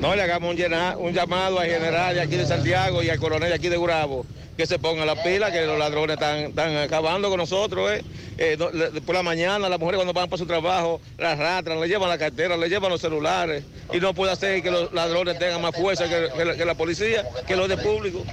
No 0.00 0.14
le 0.14 0.22
hagamos 0.22 0.54
un, 0.54 0.74
un 0.98 1.12
llamado 1.12 1.58
al 1.58 1.68
general 1.68 2.14
de 2.14 2.20
aquí 2.20 2.36
de 2.36 2.46
Santiago 2.46 3.02
y 3.02 3.10
al 3.10 3.18
coronel 3.18 3.48
de 3.48 3.54
aquí 3.56 3.68
de 3.68 3.76
Gurabo 3.76 4.24
que 4.58 4.66
se 4.66 4.80
pongan 4.80 5.06
la 5.06 5.22
pila, 5.22 5.52
que 5.52 5.64
los 5.64 5.78
ladrones 5.78 6.18
están, 6.20 6.76
acabando 6.76 7.28
con 7.28 7.38
nosotros. 7.38 7.92
¿eh? 7.92 8.02
Eh, 8.38 8.58
por 9.06 9.14
la 9.14 9.22
mañana 9.22 9.68
las 9.68 9.78
mujeres 9.78 9.98
cuando 9.98 10.12
van 10.12 10.28
para 10.28 10.38
su 10.38 10.46
trabajo 10.46 11.00
las 11.16 11.38
arrastran, 11.38 11.80
le 11.80 11.86
llevan 11.86 12.08
la 12.08 12.18
cartera, 12.18 12.56
le 12.56 12.68
llevan 12.68 12.90
los 12.90 13.00
celulares 13.00 13.62
y 13.92 13.98
no 13.98 14.14
puede 14.14 14.32
hacer 14.32 14.60
que 14.60 14.72
los 14.72 14.92
ladrones 14.92 15.38
tengan 15.38 15.62
más 15.62 15.76
fuerza 15.76 16.08
que, 16.08 16.28
que 16.36 16.44
la, 16.44 16.56
que 16.56 16.64
la 16.64 16.74
policía, 16.74 17.24
que 17.46 17.54
los 17.54 17.68
de 17.68 17.76
público. 17.76 18.24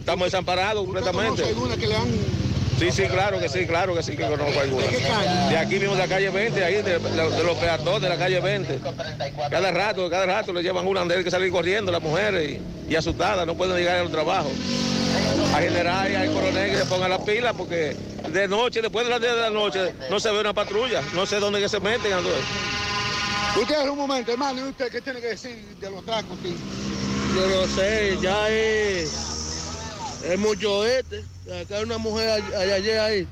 Estamos 0.00 0.26
desamparados 0.26 0.82
completamente. 0.84 1.42
¿Conoce 2.78 2.82
alguna 2.82 2.82
que 2.82 2.82
le 2.82 2.82
han 2.82 2.92
Sí, 2.92 2.92
sí, 2.92 3.08
claro 3.08 3.40
que 3.40 3.48
sí, 3.48 3.66
claro 3.66 3.94
que 3.94 4.02
sí 4.02 4.16
que 4.16 4.26
conozco 4.26 4.60
alguna. 4.60 4.86
De 5.48 5.56
aquí 5.56 5.78
mismo 5.78 5.94
de 5.94 5.98
la 6.00 6.08
calle 6.08 6.30
20, 6.30 6.64
ahí 6.64 6.82
de, 6.82 6.98
los 6.98 7.58
peatones 7.58 8.02
de 8.02 8.08
la 8.08 8.16
calle 8.18 8.40
20. 8.40 8.80
Cada 9.50 9.70
rato, 9.70 10.10
cada 10.10 10.26
rato 10.26 10.52
le 10.52 10.62
llevan 10.62 10.86
una 10.86 11.04
de 11.04 11.24
que 11.24 11.30
salir 11.30 11.50
corriendo 11.50 11.90
las 11.90 12.02
mujeres 12.02 12.58
y, 12.88 12.92
y 12.92 12.96
asustadas, 12.96 13.46
no 13.46 13.54
pueden 13.56 13.76
llegar 13.76 13.98
al 13.98 14.10
trabajo. 14.10 14.50
A 15.54 15.60
general 15.60 16.10
y 16.10 16.14
al 16.14 16.32
coronel 16.32 16.70
que 16.70 16.78
se 16.78 16.84
pongan 16.86 17.10
la 17.10 17.24
pila 17.24 17.52
porque 17.54 17.96
de 18.30 18.48
noche, 18.48 18.82
después 18.82 19.06
de 19.06 19.10
las 19.10 19.20
10 19.20 19.34
de 19.34 19.40
la 19.40 19.50
noche, 19.50 19.94
no 20.10 20.20
se 20.20 20.30
ve 20.30 20.40
una 20.40 20.52
patrulla, 20.52 21.00
no 21.14 21.24
sé 21.24 21.36
dónde 21.40 21.60
que 21.60 21.68
se 21.68 21.80
meten. 21.80 22.12
ando- 22.12 22.34
Usted, 23.58 23.88
un 23.88 23.96
momento, 23.96 24.32
hermano, 24.32 24.66
¿y 24.66 24.68
usted 24.68 24.90
qué 24.92 25.00
tiene 25.00 25.18
que 25.20 25.28
decir 25.28 25.56
de 25.80 25.90
los 25.90 26.02
atracos 26.02 26.38
aquí? 26.38 26.54
Yo 27.34 27.48
no 27.48 27.66
sé, 27.66 28.18
ya 28.20 28.50
es, 28.50 29.12
es 30.32 30.38
mucho 30.38 30.84
este. 30.86 31.20
Acá 31.62 31.78
hay 31.78 31.84
una 31.84 31.98
mujer 31.98 32.28
all- 32.42 32.54
all- 32.54 32.72
ayer 32.72 32.98
ahí. 32.98 33.26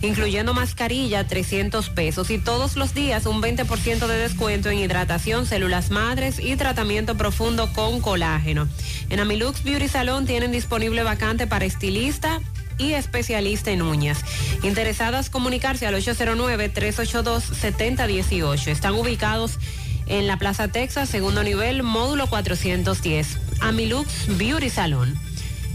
incluyendo 0.07 0.55
mascarilla 0.55 1.27
300 1.27 1.91
pesos 1.91 2.31
y 2.31 2.39
todos 2.39 2.77
los 2.77 2.95
días 2.95 3.27
un 3.27 3.43
20% 3.43 4.07
de 4.07 4.17
descuento 4.17 4.71
en 4.71 4.79
hidratación, 4.79 5.47
células 5.47 5.91
madres 5.91 6.39
y 6.39 6.57
tratamiento 6.57 7.17
profundo 7.17 7.73
con 7.73 8.01
colágeno. 8.01 8.69
En 9.11 9.21
Amilux 9.21 9.65
Beauty 9.65 9.89
Salon 9.89 10.27
tienen 10.27 10.53
disponible 10.53 11.03
vacante 11.03 11.47
para 11.47 11.65
estilista 11.65 12.41
y 12.79 12.93
especialista 12.93 13.71
en 13.71 13.83
uñas. 13.83 14.25
Interesadas 14.63 15.29
comunicarse 15.31 15.87
al 15.87 15.95
809-382-7018. 15.95 18.69
Están 18.69 18.95
ubicados 18.95 19.59
en 20.07 20.27
la 20.27 20.37
Plaza 20.37 20.69
Texas, 20.69 21.09
segundo 21.09 21.43
nivel, 21.43 21.83
módulo 21.83 22.27
410. 22.27 23.39
Amilux 23.61 24.37
Beauty 24.37 24.69
Salon. 24.71 25.19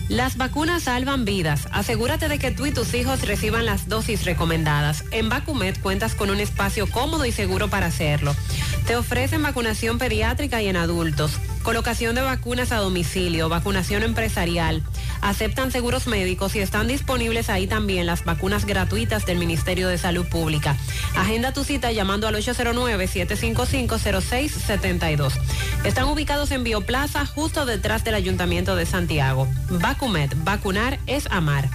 Las 0.09 0.37
vacunas 0.37 0.83
salvan 0.83 1.23
vidas. 1.23 1.67
Asegúrate 1.71 2.27
de 2.29 2.39
que 2.39 2.49
tú 2.49 2.65
y 2.65 2.71
tus 2.71 2.95
hijos 2.95 3.21
reciban 3.27 3.67
las 3.67 3.87
dosis 3.87 4.25
recomendadas. 4.25 5.03
En 5.11 5.29
Vacumet 5.29 5.79
cuentas 5.79 6.15
con 6.15 6.31
un 6.31 6.39
espacio 6.39 6.89
cómodo 6.89 7.25
y 7.25 7.31
seguro 7.31 7.67
para 7.67 7.85
hacerlo. 7.85 8.35
Te 8.87 8.95
ofrecen 8.95 9.43
vacunación 9.43 9.99
pediátrica 9.99 10.63
y 10.63 10.67
en 10.67 10.77
adultos, 10.77 11.33
colocación 11.61 12.15
de 12.15 12.21
vacunas 12.21 12.71
a 12.71 12.77
domicilio, 12.77 13.49
vacunación 13.49 14.01
empresarial. 14.01 14.81
Aceptan 15.21 15.71
seguros 15.71 16.07
médicos 16.07 16.55
y 16.55 16.59
están 16.59 16.87
disponibles 16.87 17.49
ahí 17.49 17.67
también 17.67 18.05
las 18.05 18.25
vacunas 18.25 18.65
gratuitas 18.65 19.25
del 19.25 19.37
Ministerio 19.37 19.87
de 19.87 19.97
Salud 19.97 20.27
Pública. 20.27 20.75
Agenda 21.15 21.53
tu 21.53 21.63
cita 21.63 21.91
llamando 21.91 22.27
al 22.27 22.35
809-755-0672. 22.35 25.33
Están 25.83 26.05
ubicados 26.05 26.51
en 26.51 26.63
Bioplaza, 26.63 27.25
justo 27.25 27.65
detrás 27.65 28.03
del 28.03 28.13
Ayuntamiento 28.15 28.75
de 28.75 28.85
Santiago. 28.85 29.47
Vacumet, 29.69 30.35
vacunar 30.43 30.99
es 31.07 31.27
amar. 31.31 31.69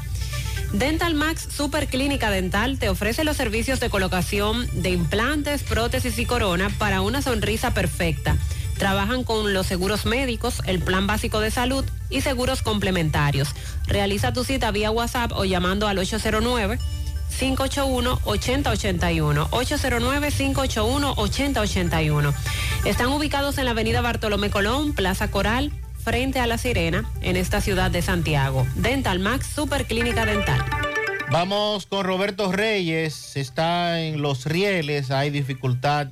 Dental 0.72 1.14
Max 1.14 1.46
Super 1.56 1.86
Clínica 1.86 2.30
Dental 2.30 2.78
te 2.80 2.88
ofrece 2.88 3.22
los 3.22 3.36
servicios 3.36 3.78
de 3.78 3.90
colocación 3.90 4.68
de 4.72 4.90
implantes, 4.90 5.62
prótesis 5.62 6.18
y 6.18 6.26
corona 6.26 6.68
para 6.78 7.00
una 7.00 7.22
sonrisa 7.22 7.72
perfecta. 7.72 8.36
Trabajan 8.78 9.24
con 9.24 9.52
los 9.52 9.66
seguros 9.66 10.06
médicos, 10.06 10.62
el 10.66 10.80
plan 10.80 11.06
básico 11.06 11.40
de 11.40 11.50
salud 11.50 11.84
y 12.10 12.20
seguros 12.20 12.62
complementarios. 12.62 13.48
Realiza 13.86 14.32
tu 14.32 14.44
cita 14.44 14.70
vía 14.70 14.90
WhatsApp 14.90 15.32
o 15.32 15.44
llamando 15.44 15.88
al 15.88 15.98
809 15.98 16.78
581-8081. 17.38 19.48
809-581-8081. 19.50 22.34
Están 22.84 23.08
ubicados 23.08 23.58
en 23.58 23.64
la 23.64 23.72
avenida 23.72 24.00
Bartolomé 24.00 24.50
Colón, 24.50 24.94
Plaza 24.94 25.28
Coral, 25.30 25.72
frente 26.02 26.38
a 26.38 26.46
La 26.46 26.56
Sirena, 26.58 27.10
en 27.22 27.34
esta 27.36 27.60
ciudad 27.60 27.90
de 27.90 28.02
Santiago. 28.02 28.64
Dental 28.76 29.18
Max 29.18 29.48
Super 29.54 29.86
Clínica 29.86 30.24
Dental. 30.26 30.64
Vamos 31.30 31.86
con 31.86 32.04
Roberto 32.04 32.52
Reyes, 32.52 33.36
está 33.36 34.00
en 34.00 34.20
Los 34.22 34.46
Rieles, 34.46 35.10
hay 35.10 35.30
dificultad 35.30 36.08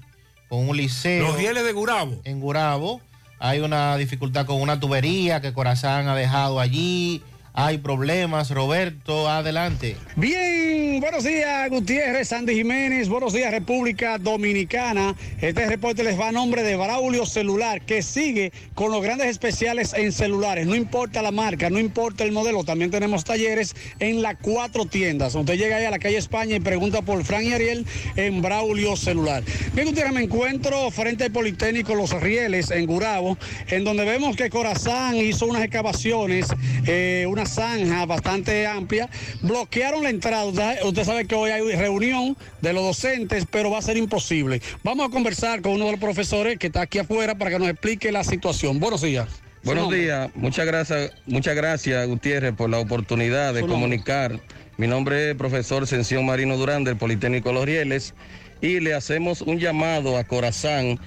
con 0.53 0.69
un 0.69 0.77
liceo. 0.77 1.29
Los 1.29 1.39
Rieles 1.39 1.65
de 1.65 1.73
Gurabo. 1.73 2.21
En 2.25 2.39
Gurabo 2.39 3.01
hay 3.39 3.61
una 3.61 3.97
dificultad 3.97 4.45
con 4.45 4.61
una 4.61 4.79
tubería 4.79 5.41
que 5.41 5.55
Corazán 5.55 6.09
ha 6.09 6.15
dejado 6.15 6.61
allí. 6.61 7.23
Hay 7.55 7.79
problemas, 7.79 8.51
Roberto, 8.51 9.29
adelante. 9.29 9.97
Bien, 10.17 10.99
buenos 11.03 11.23
días 11.23 11.69
Gutiérrez, 11.69 12.29
Sandy 12.29 12.55
Jiménez, 12.55 13.11
buenos 13.11 13.35
días 13.35 13.51
República 13.51 14.17
Dominicana. 14.17 15.15
Este 15.39 15.67
reporte 15.67 16.03
les 16.03 16.19
va 16.19 16.29
a 16.29 16.33
nombre 16.33 16.63
de 16.63 16.77
Braulio 16.77 17.27
Celular, 17.27 17.83
que 17.83 18.01
sigue 18.01 18.55
con 18.75 18.91
los 18.91 19.03
grandes 19.03 19.27
especiales 19.27 19.93
en 19.93 20.13
celulares. 20.13 20.67
No 20.67 20.75
importa 20.75 21.21
la 21.21 21.31
marca, 21.31 21.69
no 21.69 21.79
importa 21.79 22.25
el 22.25 22.33
modelo, 22.33 22.65
también 22.65 22.91
tenemos 22.91 23.23
talleres 23.23 23.77
en 23.99 24.23
las 24.23 24.37
cuatro 24.41 24.87
tiendas. 24.87 25.35
Usted 25.35 25.59
llega 25.59 25.77
ahí 25.77 25.85
a 25.85 25.91
la 25.91 25.99
calle 25.99 26.17
España 26.17 26.57
y 26.57 26.61
pregunta 26.61 27.03
por 27.03 27.23
Fran 27.23 27.45
y 27.45 27.53
Ariel 27.53 27.85
en 28.17 28.41
Braulio 28.41 28.97
Celular. 28.97 29.43
Bien, 29.75 29.89
Gutiérrez, 29.89 30.15
me 30.15 30.23
encuentro 30.23 30.91
frente 30.91 31.25
al 31.25 31.33
Politécnico 31.33 31.95
Los 31.95 32.19
Rieles 32.19 32.71
en 32.71 32.87
Gurabo, 32.87 33.37
en 33.67 33.85
donde 33.85 34.07
vemos 34.07 34.37
que 34.37 34.49
Corazán 34.49 35.17
hizo 35.17 35.45
unas 35.45 35.63
excavaciones, 35.63 36.47
eh, 36.87 37.27
una 37.29 37.42
zanja 37.47 38.07
bastante 38.07 38.67
amplia, 38.67 39.09
bloquearon 39.41 40.03
la 40.03 40.11
entrada. 40.11 40.45
Usted, 40.47 40.85
usted 40.85 41.05
sabe 41.05 41.27
que 41.27 41.35
hoy 41.35 41.51
hay 41.51 41.63
reunión 41.77 42.37
de 42.61 42.73
los 42.73 42.85
docentes, 42.85 43.47
pero 43.51 43.71
va 43.71 43.79
a 43.79 43.83
ser 43.83 43.97
imposible. 43.97 44.61
Vamos 44.83 45.09
a 45.09 45.11
conversar 45.11 45.63
con 45.63 45.73
uno 45.73 45.87
de 45.87 45.93
los 45.93 46.01
profesores 46.01 46.59
que 46.59 46.69
está 46.69 46.83
aquí 46.83 46.99
afuera 46.99 47.37
para 47.37 47.51
que 47.51 47.59
nos 47.59 47.69
explique 47.69 48.13
la 48.13 48.25
situación. 48.25 48.79
Buenos 48.81 49.03
días. 49.03 49.29
Buenos 49.65 49.93
días, 49.93 50.29
muchas 50.35 50.67
gracias, 50.67 51.13
muchas 51.25 51.55
gracias 51.55 52.09
Gutiérrez 52.09 52.53
por 52.53 52.69
la 52.69 52.81
oportunidad 52.81 53.55
de 53.55 53.61
comunicar. 53.61 54.41
Mi 54.77 54.89
nombre 54.89 55.31
es 55.31 55.37
profesor 55.37 55.87
Sención 55.87 56.27
Marino 56.27 56.57
Durán 56.57 56.83
del 56.83 56.97
Politécnico 56.97 57.53
Los 57.53 57.65
Rieles 57.65 58.13
y 58.61 58.81
le 58.81 58.93
hacemos 58.95 59.41
un 59.41 59.61
llamado 59.61 60.19
a 60.19 60.25
Corazán 60.25 60.99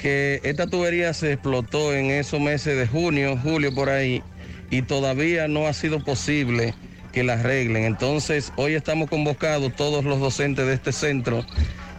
que 0.00 0.40
esta 0.42 0.66
tubería 0.66 1.14
se 1.14 1.34
explotó 1.34 1.94
en 1.94 2.06
esos 2.06 2.40
meses 2.40 2.76
de 2.76 2.88
junio, 2.88 3.38
julio 3.40 3.72
por 3.72 3.90
ahí 3.90 4.24
y 4.70 4.82
todavía 4.82 5.48
no 5.48 5.66
ha 5.66 5.72
sido 5.72 6.00
posible 6.00 6.74
que 7.12 7.24
la 7.24 7.34
arreglen. 7.34 7.84
Entonces 7.84 8.52
hoy 8.56 8.74
estamos 8.74 9.10
convocados 9.10 9.74
todos 9.74 10.04
los 10.04 10.20
docentes 10.20 10.66
de 10.66 10.74
este 10.74 10.92
centro 10.92 11.44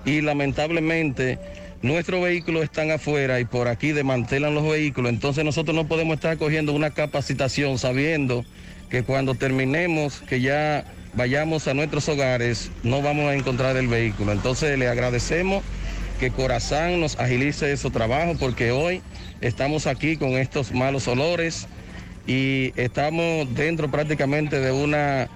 y 0.05 0.21
lamentablemente 0.21 1.37
nuestros 1.81 2.23
vehículos 2.23 2.63
están 2.63 2.91
afuera 2.91 3.39
y 3.39 3.45
por 3.45 3.67
aquí 3.67 3.91
desmantelan 3.91 4.53
los 4.53 4.69
vehículos, 4.69 5.11
entonces 5.11 5.43
nosotros 5.43 5.75
no 5.75 5.87
podemos 5.87 6.15
estar 6.15 6.37
cogiendo 6.37 6.73
una 6.73 6.91
capacitación 6.91 7.79
sabiendo 7.79 8.45
que 8.89 9.03
cuando 9.03 9.35
terminemos, 9.35 10.21
que 10.21 10.41
ya 10.41 10.85
vayamos 11.13 11.67
a 11.67 11.73
nuestros 11.73 12.07
hogares, 12.07 12.71
no 12.83 13.01
vamos 13.01 13.25
a 13.25 13.35
encontrar 13.35 13.77
el 13.77 13.87
vehículo. 13.87 14.31
Entonces 14.31 14.77
le 14.77 14.87
agradecemos 14.87 15.63
que 16.19 16.29
Corazán 16.29 16.99
nos 16.99 17.17
agilice 17.19 17.71
esos 17.71 17.91
trabajos 17.91 18.37
porque 18.39 18.71
hoy 18.71 19.01
estamos 19.39 19.87
aquí 19.87 20.17
con 20.17 20.31
estos 20.31 20.71
malos 20.71 21.07
olores 21.07 21.67
y 22.27 22.73
estamos 22.75 23.53
dentro 23.55 23.89
prácticamente 23.89 24.59
de 24.59 24.71
una 24.71 25.29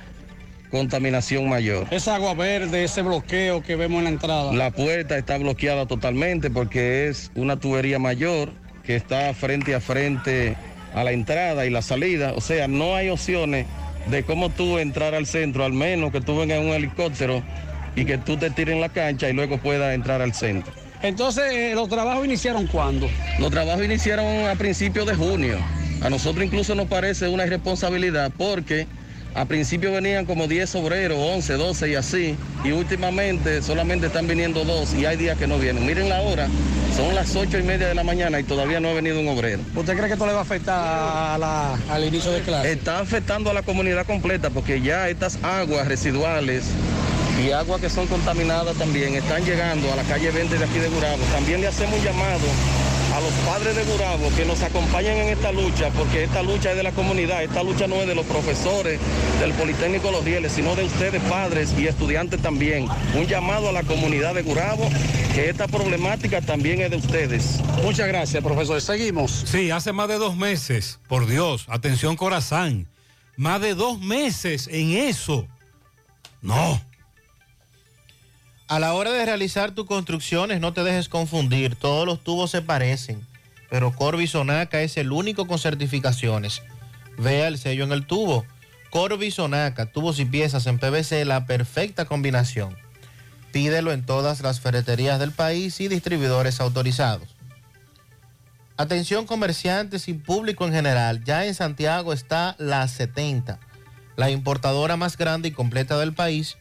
contaminación 0.71 1.47
mayor. 1.47 1.87
Esa 1.91 2.15
agua 2.15 2.33
verde, 2.33 2.83
ese 2.83 3.01
bloqueo 3.01 3.63
que 3.63 3.75
vemos 3.75 3.99
en 3.99 4.03
la 4.05 4.09
entrada. 4.11 4.53
La 4.53 4.71
puerta 4.71 5.17
está 5.17 5.37
bloqueada 5.37 5.85
totalmente 5.85 6.49
porque 6.49 7.07
es 7.07 7.31
una 7.35 7.57
tubería 7.57 7.99
mayor 7.99 8.49
que 8.83 8.95
está 8.95 9.33
frente 9.33 9.73
a 9.73 9.79
frente 9.79 10.55
a 10.93 11.03
la 11.03 11.11
entrada 11.11 11.65
y 11.65 11.69
la 11.69 11.81
salida. 11.81 12.33
O 12.35 12.41
sea, 12.41 12.67
no 12.67 12.95
hay 12.95 13.09
opciones 13.09 13.65
de 14.07 14.23
cómo 14.23 14.49
tú 14.49 14.77
entrar 14.77 15.15
al 15.15 15.25
centro, 15.25 15.65
al 15.65 15.73
menos 15.73 16.11
que 16.11 16.21
tú 16.21 16.37
vengas 16.37 16.59
en 16.59 16.67
un 16.67 16.73
helicóptero 16.73 17.41
y 17.95 18.05
que 18.05 18.17
tú 18.17 18.37
te 18.37 18.49
tires 18.51 18.75
en 18.75 18.81
la 18.81 18.89
cancha 18.89 19.29
y 19.29 19.33
luego 19.33 19.57
puedas 19.57 19.93
entrar 19.95 20.21
al 20.21 20.33
centro. 20.33 20.71
Entonces, 21.01 21.43
eh, 21.53 21.71
¿los 21.75 21.87
trabajos 21.87 22.25
iniciaron 22.25 22.67
cuándo? 22.67 23.07
Los 23.39 23.51
trabajos 23.51 23.83
iniciaron 23.83 24.47
a 24.47 24.55
principios 24.55 25.05
de 25.05 25.15
junio. 25.15 25.57
A 26.05 26.09
nosotros 26.11 26.45
incluso 26.45 26.75
nos 26.75 26.85
parece 26.87 27.27
una 27.29 27.47
irresponsabilidad 27.47 28.31
porque 28.37 28.85
a 29.33 29.45
principio 29.45 29.91
venían 29.91 30.25
como 30.25 30.47
10 30.47 30.75
obreros, 30.75 31.17
11, 31.19 31.53
12 31.53 31.89
y 31.89 31.95
así, 31.95 32.35
y 32.63 32.71
últimamente 32.73 33.63
solamente 33.63 34.05
están 34.05 34.27
viniendo 34.27 34.63
dos 34.65 34.93
y 34.93 35.07
hay 35.07 35.17
días 35.17 35.35
que 35.35 35.47
no 35.47 35.57
vienen. 35.57 35.83
Miren 35.83 36.07
la 36.07 36.21
hora, 36.21 36.47
son 36.95 37.15
las 37.15 37.35
8 37.35 37.57
y 37.57 37.63
media 37.63 37.87
de 37.87 37.95
la 37.95 38.03
mañana 38.03 38.39
y 38.39 38.43
todavía 38.43 38.79
no 38.79 38.89
ha 38.89 38.93
venido 38.93 39.19
un 39.19 39.27
obrero. 39.29 39.63
¿Usted 39.75 39.93
cree 39.95 40.05
que 40.05 40.13
esto 40.13 40.27
le 40.27 40.33
va 40.33 40.39
a 40.39 40.43
afectar 40.43 40.75
a 40.77 41.37
la- 41.39 41.73
al 41.89 42.03
inicio 42.05 42.31
de 42.31 42.41
clase? 42.41 42.71
Está 42.73 42.99
afectando 42.99 43.49
a 43.49 43.53
la 43.55 43.63
comunidad 43.63 44.05
completa 44.05 44.51
porque 44.51 44.81
ya 44.81 45.09
estas 45.09 45.39
aguas 45.41 45.87
residuales 45.87 46.65
y 47.43 47.49
aguas 47.51 47.81
que 47.81 47.89
son 47.89 48.05
contaminadas 48.05 48.75
también 48.77 49.15
están 49.15 49.43
llegando 49.43 49.91
a 49.91 49.95
la 49.95 50.03
calle 50.03 50.29
20 50.29 50.55
de 50.55 50.63
aquí 50.65 50.77
de 50.77 50.87
Gurabo. 50.87 51.23
También 51.33 51.61
le 51.61 51.67
hacemos 51.67 51.97
un 51.97 52.05
llamado 52.05 52.45
a 53.15 53.21
los 53.21 53.31
padres 53.45 53.73
de 53.77 53.83
Gurabo 53.85 54.29
que 54.35 54.43
nos 54.43 54.61
acompañen 54.61 55.17
en 55.17 55.29
esta 55.29 55.53
lucha, 55.53 55.89
porque 55.91 56.25
esta 56.25 56.43
lucha 56.43 56.71
es 56.71 56.77
de 56.77 56.83
la 56.83 56.91
comunidad, 56.91 57.43
esta 57.43 57.63
lucha 57.63 57.87
no 57.87 57.95
es 57.95 58.07
de 58.07 58.13
los 58.13 58.25
profesores 58.25 58.99
del 59.39 59.53
Politécnico 59.53 60.11
Los 60.11 60.25
Rieles, 60.25 60.51
sino 60.51 60.75
de 60.75 60.83
ustedes 60.83 61.21
padres 61.23 61.73
y 61.77 61.87
estudiantes 61.87 62.41
también. 62.41 62.89
Un 63.15 63.25
llamado 63.25 63.69
a 63.69 63.71
la 63.71 63.83
comunidad 63.83 64.33
de 64.33 64.41
Gurabo, 64.41 64.89
que 65.33 65.49
esta 65.49 65.65
problemática 65.69 66.41
también 66.41 66.81
es 66.81 66.91
de 66.91 66.97
ustedes. 66.97 67.61
Muchas 67.81 68.09
gracias, 68.09 68.43
profesor. 68.43 68.81
Seguimos. 68.81 69.31
Sí, 69.45 69.71
hace 69.71 69.93
más 69.93 70.09
de 70.09 70.17
dos 70.17 70.35
meses, 70.35 70.99
por 71.07 71.25
Dios, 71.25 71.67
atención 71.69 72.17
Corazán, 72.17 72.89
más 73.37 73.61
de 73.61 73.75
dos 73.75 74.01
meses 74.01 74.67
en 74.69 74.91
eso. 74.91 75.47
No. 76.41 76.81
A 78.67 78.79
la 78.79 78.95
hora 78.95 79.11
de 79.11 79.23
realizar 79.23 79.71
tus 79.71 79.85
construcciones, 79.85 80.59
no 80.59 80.73
te 80.73 80.83
dejes 80.83 81.07
confundir. 81.07 81.75
Todos 81.75 82.07
los 82.07 82.23
tubos 82.23 82.49
se 82.49 82.63
parecen, 82.63 83.21
pero 83.69 83.95
Corby 83.95 84.25
Sonaca 84.25 84.81
es 84.81 84.97
el 84.97 85.11
único 85.11 85.45
con 85.45 85.59
certificaciones. 85.59 86.63
Vea 87.19 87.47
el 87.47 87.59
sello 87.59 87.83
en 87.83 87.91
el 87.91 88.07
tubo. 88.07 88.43
Corby 88.89 89.29
Sonaca, 89.29 89.85
tubos 89.85 90.19
y 90.19 90.25
piezas 90.25 90.65
en 90.65 90.79
PVC, 90.79 91.25
la 91.25 91.45
perfecta 91.45 92.05
combinación. 92.05 92.75
Pídelo 93.51 93.91
en 93.91 94.03
todas 94.03 94.41
las 94.41 94.61
ferreterías 94.61 95.19
del 95.19 95.31
país 95.31 95.79
y 95.79 95.87
distribuidores 95.87 96.59
autorizados. 96.59 97.35
Atención 98.77 99.27
comerciantes 99.27 100.07
y 100.07 100.13
público 100.13 100.65
en 100.65 100.73
general, 100.73 101.23
ya 101.23 101.45
en 101.45 101.53
Santiago 101.53 102.13
está 102.13 102.55
la 102.57 102.87
70, 102.87 103.59
la 104.15 104.31
importadora 104.31 104.97
más 104.97 105.17
grande 105.17 105.49
y 105.49 105.51
completa 105.51 105.99
del 105.99 106.13
país 106.13 106.57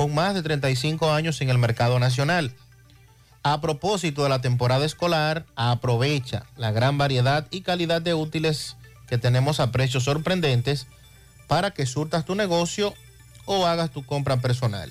con 0.00 0.14
más 0.14 0.32
de 0.32 0.42
35 0.42 1.12
años 1.12 1.42
en 1.42 1.50
el 1.50 1.58
mercado 1.58 1.98
nacional. 1.98 2.54
A 3.42 3.60
propósito 3.60 4.22
de 4.22 4.30
la 4.30 4.40
temporada 4.40 4.86
escolar, 4.86 5.44
aprovecha 5.56 6.46
la 6.56 6.72
gran 6.72 6.96
variedad 6.96 7.46
y 7.50 7.60
calidad 7.60 8.00
de 8.00 8.14
útiles 8.14 8.78
que 9.06 9.18
tenemos 9.18 9.60
a 9.60 9.72
precios 9.72 10.04
sorprendentes 10.04 10.86
para 11.48 11.72
que 11.72 11.84
surtas 11.84 12.24
tu 12.24 12.34
negocio 12.34 12.94
o 13.44 13.66
hagas 13.66 13.90
tu 13.90 14.02
compra 14.02 14.38
personal. 14.38 14.90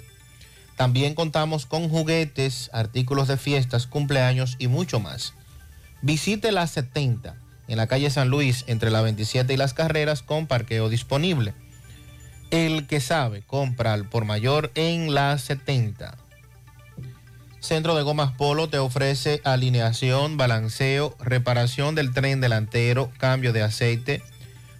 También 0.78 1.16
contamos 1.16 1.66
con 1.66 1.90
juguetes, 1.90 2.70
artículos 2.72 3.28
de 3.28 3.38
fiestas, 3.38 3.88
cumpleaños 3.88 4.58
y 4.60 4.68
mucho 4.68 5.00
más. 5.00 5.34
Visite 6.04 6.52
la 6.52 6.68
70 6.68 7.36
en 7.68 7.78
la 7.78 7.88
calle 7.88 8.12
San 8.12 8.30
Luis 8.30 8.64
entre 8.68 8.92
la 8.92 9.02
27 9.02 9.52
y 9.56 9.58
las 9.58 9.74
carreras 9.74 10.22
con 10.22 10.46
parqueo 10.46 10.88
disponible. 10.88 11.56
El 12.52 12.88
que 12.88 13.00
sabe, 13.00 13.44
compra 13.44 13.94
al 13.94 14.06
por 14.06 14.26
mayor 14.26 14.72
en 14.74 15.14
la 15.14 15.38
70. 15.38 16.18
Centro 17.60 17.94
de 17.94 18.02
Gomas 18.02 18.32
Polo 18.32 18.70
te 18.70 18.80
ofrece 18.80 19.40
alineación, 19.44 20.36
balanceo, 20.36 21.16
reparación 21.20 21.94
del 21.94 22.12
tren 22.12 22.42
delantero, 22.42 23.12
cambio 23.20 23.54
de 23.54 23.62
aceite, 23.62 24.24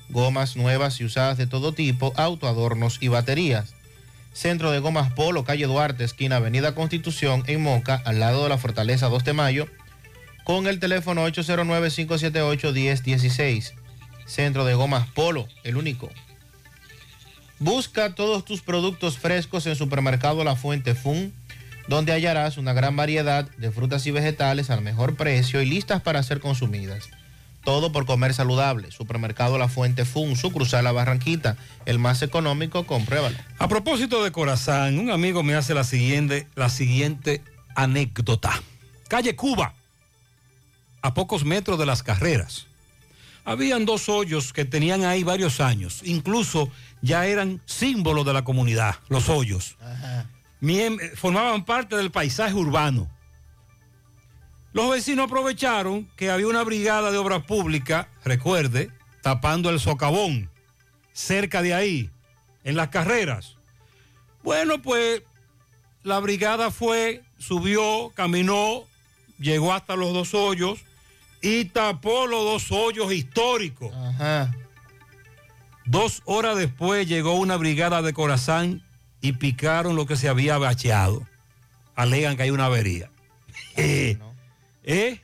gomas 0.10 0.56
nuevas 0.56 1.00
y 1.00 1.06
usadas 1.06 1.38
de 1.38 1.46
todo 1.46 1.74
tipo, 1.74 2.12
autoadornos 2.16 2.98
y 3.02 3.10
baterías. 3.10 3.76
Centro 4.34 4.72
de 4.72 4.80
Gomas 4.80 5.14
Polo, 5.14 5.44
calle 5.44 5.68
Duarte, 5.68 6.04
esquina 6.04 6.38
Avenida 6.38 6.74
Constitución, 6.74 7.44
en 7.46 7.62
Moca, 7.62 8.02
al 8.04 8.20
lado 8.20 8.42
de 8.44 8.50
la 8.50 8.58
Fortaleza 8.58 9.10
2 9.10 9.24
de 9.24 9.34
Mayo, 9.34 9.68
con 10.44 10.66
el 10.66 10.80
teléfono 10.80 11.28
809-578-1016. 11.28 13.74
Centro 14.26 14.66
de 14.66 14.74
Gomas 14.74 15.08
Polo, 15.10 15.48
el 15.64 15.78
único. 15.78 16.10
Busca 17.60 18.16
todos 18.16 18.46
tus 18.46 18.62
productos 18.62 19.18
frescos 19.18 19.68
en 19.68 19.76
Supermercado 19.76 20.46
La 20.46 20.56
Fuente 20.56 20.96
Fun, 20.96 21.34
donde 21.90 22.14
hallarás 22.14 22.58
una 22.58 22.72
gran 22.72 22.96
variedad 22.96 23.50
de 23.58 23.70
frutas 23.70 24.06
y 24.06 24.12
vegetales 24.12 24.70
al 24.70 24.82
mejor 24.82 25.18
precio 25.18 25.62
y 25.62 25.66
listas 25.66 26.02
para 26.02 26.24
ser 26.24 26.40
consumidas. 26.40 27.10
Todo 27.66 27.92
por 27.92 28.06
comer 28.06 28.34
saludable. 28.34 28.92
Supermercado 28.92 29.58
La 29.58 29.68
Fuente 29.68 30.06
Fun, 30.06 30.38
sucursal 30.38 30.86
La 30.86 30.94
Barranquita, 30.94 31.58
el 31.86 32.00
más 32.00 32.22
económico, 32.22 32.88
compruébalo. 32.88 33.38
A 33.58 33.68
propósito 33.68 34.24
de 34.24 34.32
Corazán, 34.32 34.98
un 34.98 35.12
amigo 35.12 35.44
me 35.44 35.56
hace 35.56 35.74
la 35.74 35.84
siguiente, 35.84 36.48
la 36.56 36.70
siguiente 36.70 37.42
anécdota. 37.76 38.64
Calle 39.10 39.36
Cuba, 39.36 39.74
a 41.02 41.14
pocos 41.14 41.44
metros 41.44 41.78
de 41.78 41.86
las 41.86 42.04
carreras. 42.04 42.68
Habían 43.46 43.86
dos 43.86 44.10
hoyos 44.10 44.54
que 44.54 44.64
tenían 44.64 45.04
ahí 45.06 45.24
varios 45.24 45.60
años. 45.60 46.02
Incluso 46.04 46.70
ya 47.02 47.26
eran 47.26 47.62
símbolos 47.66 48.26
de 48.26 48.34
la 48.34 48.44
comunidad, 48.44 48.96
los 49.10 49.30
hoyos. 49.30 49.78
Miem- 50.62 51.00
formaban 51.16 51.64
parte 51.66 51.96
del 51.96 52.12
paisaje 52.12 52.54
urbano. 52.54 53.10
Los 54.74 54.92
vecinos 54.92 55.26
aprovecharon 55.26 56.10
que 56.16 56.30
había 56.30 56.48
una 56.48 56.64
brigada 56.64 57.12
de 57.12 57.18
obras 57.18 57.44
públicas, 57.44 58.08
recuerde, 58.24 58.92
tapando 59.22 59.70
el 59.70 59.80
socavón, 59.80 60.50
cerca 61.14 61.62
de 61.62 61.74
ahí, 61.74 62.12
en 62.64 62.76
las 62.76 62.90
carreras. 62.90 63.56
Bueno, 64.44 64.82
pues 64.82 65.24
la 66.04 66.20
brigada 66.20 66.70
fue, 66.72 67.24
subió, 67.40 68.12
caminó, 68.14 68.84
llegó 69.40 69.74
hasta 69.74 69.96
los 69.96 70.14
dos 70.14 70.34
hoyos 70.34 70.80
y 71.42 71.66
tapó 71.66 72.28
los 72.28 72.44
dos 72.44 72.72
hoyos 72.72 73.12
históricos. 73.12 73.92
Dos 75.90 76.22
horas 76.26 76.56
después 76.56 77.08
llegó 77.08 77.34
una 77.34 77.58
brigada 77.58 78.04
de 78.04 78.14
Corazán 78.14 78.84
y 79.22 79.34
picaron 79.34 79.96
lo 79.96 80.06
que 80.06 80.18
se 80.18 80.30
había 80.30 80.60
bacheado. 80.60 81.28
Alegan 81.96 82.38
que 82.38 82.44
hay 82.44 82.52
una 82.52 82.66
avería. 82.66 83.10
Eh, 83.76 84.20
¿eh? 84.84 85.20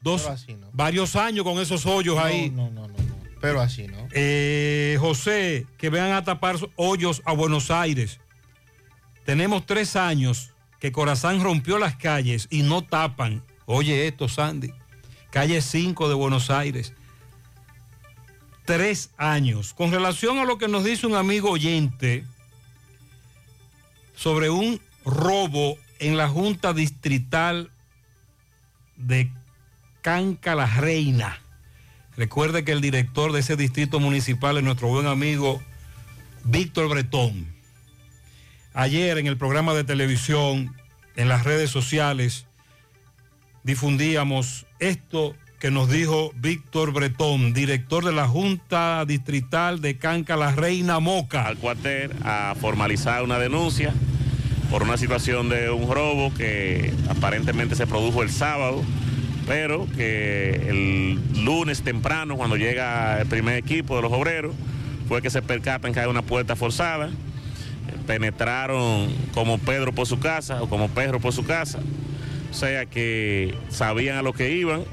Dos, 0.00 0.26
varios 0.72 1.14
años 1.14 1.44
con 1.44 1.58
esos 1.58 1.84
hoyos 1.84 2.16
ahí. 2.16 2.48
No, 2.48 2.70
no, 2.70 2.88
no, 2.88 2.96
no. 2.96 3.18
Pero 3.42 3.60
así, 3.60 3.86
¿no? 3.86 4.08
Eh, 4.12 4.96
José, 4.98 5.66
que 5.76 5.90
vean 5.90 6.12
a 6.12 6.24
tapar 6.24 6.56
hoyos 6.76 7.20
a 7.26 7.32
Buenos 7.32 7.70
Aires. 7.70 8.18
Tenemos 9.26 9.66
tres 9.66 9.94
años 9.94 10.54
que 10.80 10.90
Corazán 10.90 11.42
rompió 11.42 11.76
las 11.76 11.96
calles 11.96 12.46
y 12.48 12.62
no 12.62 12.82
tapan. 12.82 13.44
Oye 13.66 14.08
esto, 14.08 14.26
Sandy. 14.26 14.72
Calle 15.30 15.60
5 15.60 16.08
de 16.08 16.14
Buenos 16.14 16.48
Aires. 16.48 16.94
Tres 18.68 19.08
años. 19.16 19.72
Con 19.72 19.92
relación 19.92 20.36
a 20.36 20.44
lo 20.44 20.58
que 20.58 20.68
nos 20.68 20.84
dice 20.84 21.06
un 21.06 21.14
amigo 21.14 21.50
oyente 21.50 22.26
sobre 24.14 24.50
un 24.50 24.78
robo 25.06 25.78
en 26.00 26.18
la 26.18 26.28
Junta 26.28 26.74
Distrital 26.74 27.70
de 28.96 29.32
Canca 30.02 30.54
la 30.54 30.66
Reina. 30.66 31.40
Recuerde 32.14 32.62
que 32.62 32.72
el 32.72 32.82
director 32.82 33.32
de 33.32 33.40
ese 33.40 33.56
distrito 33.56 34.00
municipal 34.00 34.58
es 34.58 34.64
nuestro 34.64 34.88
buen 34.88 35.06
amigo 35.06 35.62
Víctor 36.44 36.90
Bretón. 36.90 37.46
Ayer 38.74 39.16
en 39.16 39.28
el 39.28 39.38
programa 39.38 39.72
de 39.72 39.84
televisión, 39.84 40.76
en 41.16 41.30
las 41.30 41.44
redes 41.44 41.70
sociales, 41.70 42.44
difundíamos 43.62 44.66
esto 44.78 45.34
que 45.58 45.70
nos 45.72 45.90
dijo 45.90 46.30
Víctor 46.36 46.92
Bretón, 46.92 47.52
director 47.52 48.04
de 48.04 48.12
la 48.12 48.28
Junta 48.28 49.04
Distrital 49.04 49.80
de 49.80 49.96
Canca 49.96 50.36
la 50.36 50.52
Reina 50.52 51.00
Moca. 51.00 51.46
al 51.46 51.56
cuartel 51.56 52.12
a 52.22 52.54
formalizar 52.60 53.24
una 53.24 53.40
denuncia 53.40 53.92
por 54.70 54.84
una 54.84 54.96
situación 54.96 55.48
de 55.48 55.70
un 55.70 55.90
robo 55.90 56.32
que 56.32 56.92
aparentemente 57.08 57.74
se 57.74 57.88
produjo 57.88 58.22
el 58.22 58.30
sábado, 58.30 58.84
pero 59.48 59.88
que 59.96 60.68
el 60.68 61.44
lunes 61.44 61.82
temprano, 61.82 62.36
cuando 62.36 62.56
llega 62.56 63.20
el 63.20 63.26
primer 63.26 63.56
equipo 63.56 63.96
de 63.96 64.02
los 64.02 64.12
obreros, 64.12 64.54
fue 65.08 65.22
que 65.22 65.30
se 65.30 65.42
percatan 65.42 65.92
que 65.92 65.98
hay 65.98 66.08
una 66.08 66.22
puerta 66.22 66.54
forzada, 66.54 67.10
penetraron 68.06 69.08
como 69.34 69.58
Pedro 69.58 69.92
por 69.92 70.06
su 70.06 70.20
casa 70.20 70.62
o 70.62 70.68
como 70.68 70.88
Pedro 70.88 71.18
por 71.18 71.32
su 71.32 71.44
casa, 71.44 71.80
o 72.50 72.54
sea 72.54 72.86
que 72.86 73.56
sabían 73.70 74.18
a 74.18 74.22
lo 74.22 74.32
que 74.32 74.52
iban, 74.52 74.84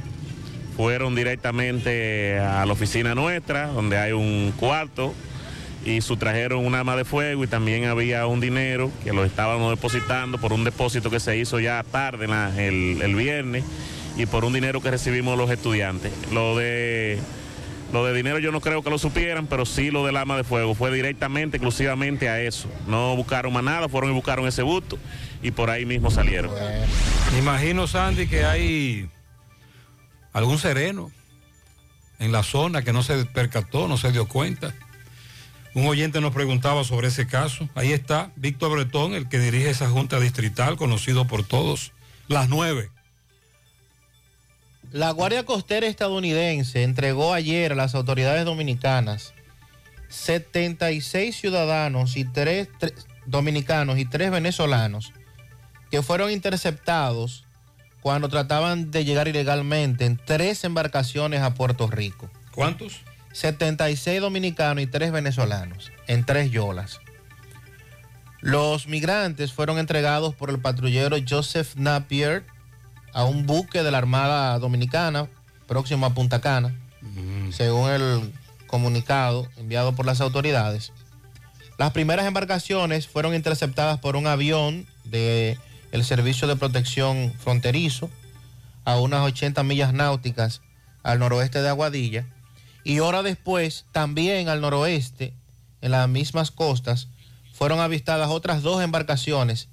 fueron 0.75 1.15
directamente 1.15 2.39
a 2.39 2.65
la 2.65 2.73
oficina 2.73 3.15
nuestra, 3.15 3.67
donde 3.67 3.97
hay 3.97 4.11
un 4.11 4.53
cuarto, 4.57 5.13
y 5.85 6.01
sustrajeron 6.01 6.65
un 6.65 6.73
arma 6.73 6.95
de 6.95 7.05
fuego 7.05 7.43
y 7.43 7.47
también 7.47 7.85
había 7.85 8.25
un 8.25 8.41
dinero 8.41 8.91
que 9.03 9.13
lo 9.13 9.23
estábamos 9.23 9.69
depositando 9.69 10.39
por 10.39 10.51
un 10.51 10.63
depósito 10.63 11.11
que 11.11 11.19
se 11.19 11.37
hizo 11.37 11.59
ya 11.59 11.83
tarde 11.83 12.25
el, 12.57 13.01
el 13.03 13.15
viernes 13.15 13.63
y 14.17 14.25
por 14.25 14.45
un 14.45 14.53
dinero 14.53 14.81
que 14.81 14.89
recibimos 14.89 15.37
los 15.37 15.51
estudiantes. 15.51 16.11
Lo 16.31 16.57
de, 16.57 17.19
lo 17.93 18.03
de 18.03 18.13
dinero 18.13 18.39
yo 18.39 18.51
no 18.51 18.61
creo 18.61 18.81
que 18.81 18.89
lo 18.89 18.97
supieran, 18.97 19.45
pero 19.45 19.65
sí 19.65 19.91
lo 19.91 20.05
del 20.05 20.17
arma 20.17 20.37
de 20.37 20.43
fuego. 20.43 20.73
Fue 20.73 20.91
directamente, 20.91 21.57
exclusivamente 21.57 22.29
a 22.29 22.41
eso. 22.41 22.67
No 22.87 23.15
buscaron 23.15 23.53
más 23.53 23.63
nada, 23.63 23.87
fueron 23.87 24.09
y 24.09 24.13
buscaron 24.13 24.47
ese 24.47 24.63
busto 24.63 24.97
y 25.43 25.51
por 25.51 25.69
ahí 25.69 25.85
mismo 25.85 26.09
salieron. 26.09 26.51
Me 27.31 27.39
imagino, 27.39 27.85
Sandy, 27.85 28.27
que 28.27 28.43
hay 28.43 29.07
algún 30.35 30.59
sereno 30.59 31.11
en 32.19 32.33
la 32.33 32.43
zona 32.43 32.83
que 32.83 32.91
no 32.91 33.03
se 33.03 33.23
percató, 33.25 33.87
no 33.87 33.97
se 33.97 34.11
dio 34.11 34.27
cuenta. 34.27 34.73
Un 35.73 35.87
oyente 35.87 36.19
nos 36.19 36.33
preguntaba 36.33 36.83
sobre 36.83 37.07
ese 37.07 37.25
caso. 37.25 37.69
Ahí 37.73 37.93
está 37.93 38.31
Víctor 38.35 38.73
Bretón, 38.73 39.13
el 39.13 39.29
que 39.29 39.39
dirige 39.39 39.69
esa 39.69 39.89
junta 39.89 40.19
distrital, 40.19 40.75
conocido 40.75 41.25
por 41.25 41.45
todos. 41.47 41.93
Las 42.27 42.49
nueve. 42.49 42.89
La 44.91 45.11
Guardia 45.11 45.45
Costera 45.45 45.87
estadounidense 45.87 46.83
entregó 46.83 47.33
ayer 47.33 47.71
a 47.71 47.75
las 47.75 47.95
autoridades 47.95 48.43
dominicanas 48.43 49.33
76 50.09 51.33
ciudadanos 51.33 52.17
y 52.17 52.25
tres, 52.25 52.67
tres 52.77 53.07
dominicanos 53.25 53.97
y 53.99 54.05
tres 54.05 54.31
venezolanos 54.31 55.13
que 55.91 56.01
fueron 56.01 56.29
interceptados 56.29 57.44
cuando 58.05 58.29
trataban 58.29 58.91
de 58.91 59.03
llegar 59.03 59.27
ilegalmente 59.27 60.05
en 60.05 60.21
tres 60.23 60.63
embarcaciones 60.63 61.41
a 61.41 61.55
Puerto 61.55 61.87
Rico. 61.87 62.29
¿Cuántos? 62.53 62.99
76 63.33 64.21
dominicanos 64.21 64.83
y 64.83 64.85
tres 64.85 65.11
venezolanos 65.11 65.91
en 66.05 66.23
tres 66.23 66.51
yolas. 66.51 66.99
Los 68.41 68.85
migrantes 68.85 69.53
fueron 69.53 69.79
entregados 69.79 70.35
por 70.35 70.51
el 70.51 70.59
patrullero 70.59 71.17
Joseph 71.27 71.73
Napier 71.77 72.45
a 73.11 73.23
un 73.23 73.47
buque 73.47 73.81
de 73.81 73.89
la 73.89 73.97
Armada 73.97 74.59
Dominicana 74.59 75.27
próximo 75.65 76.05
a 76.05 76.13
Punta 76.13 76.41
Cana, 76.41 76.75
según 77.49 77.89
el 77.89 78.31
comunicado 78.67 79.49
enviado 79.57 79.95
por 79.95 80.05
las 80.05 80.21
autoridades. 80.21 80.93
Las 81.79 81.91
primeras 81.91 82.27
embarcaciones 82.27 83.07
fueron 83.07 83.33
interceptadas 83.33 83.97
por 83.97 84.15
un 84.15 84.27
avión 84.27 84.85
del 85.95 86.03
Servicio 86.03 86.45
de 86.49 86.57
Protección 86.57 87.33
Fronterizo 87.39 88.09
a 88.83 88.99
unas 88.99 89.21
80 89.21 89.63
millas 89.63 89.93
náuticas 89.93 90.59
al 91.03 91.19
noroeste 91.19 91.61
de 91.61 91.69
Aguadilla 91.69 92.25
y 92.83 92.99
hora 92.99 93.23
después, 93.23 93.85
también 93.93 94.49
al 94.49 94.59
noroeste, 94.59 95.31
en 95.79 95.91
las 95.91 96.09
mismas 96.09 96.51
costas, 96.51 97.07
fueron 97.53 97.79
avistadas 97.79 98.29
otras 98.29 98.61
dos 98.61 98.83
embarcaciones. 98.83 99.69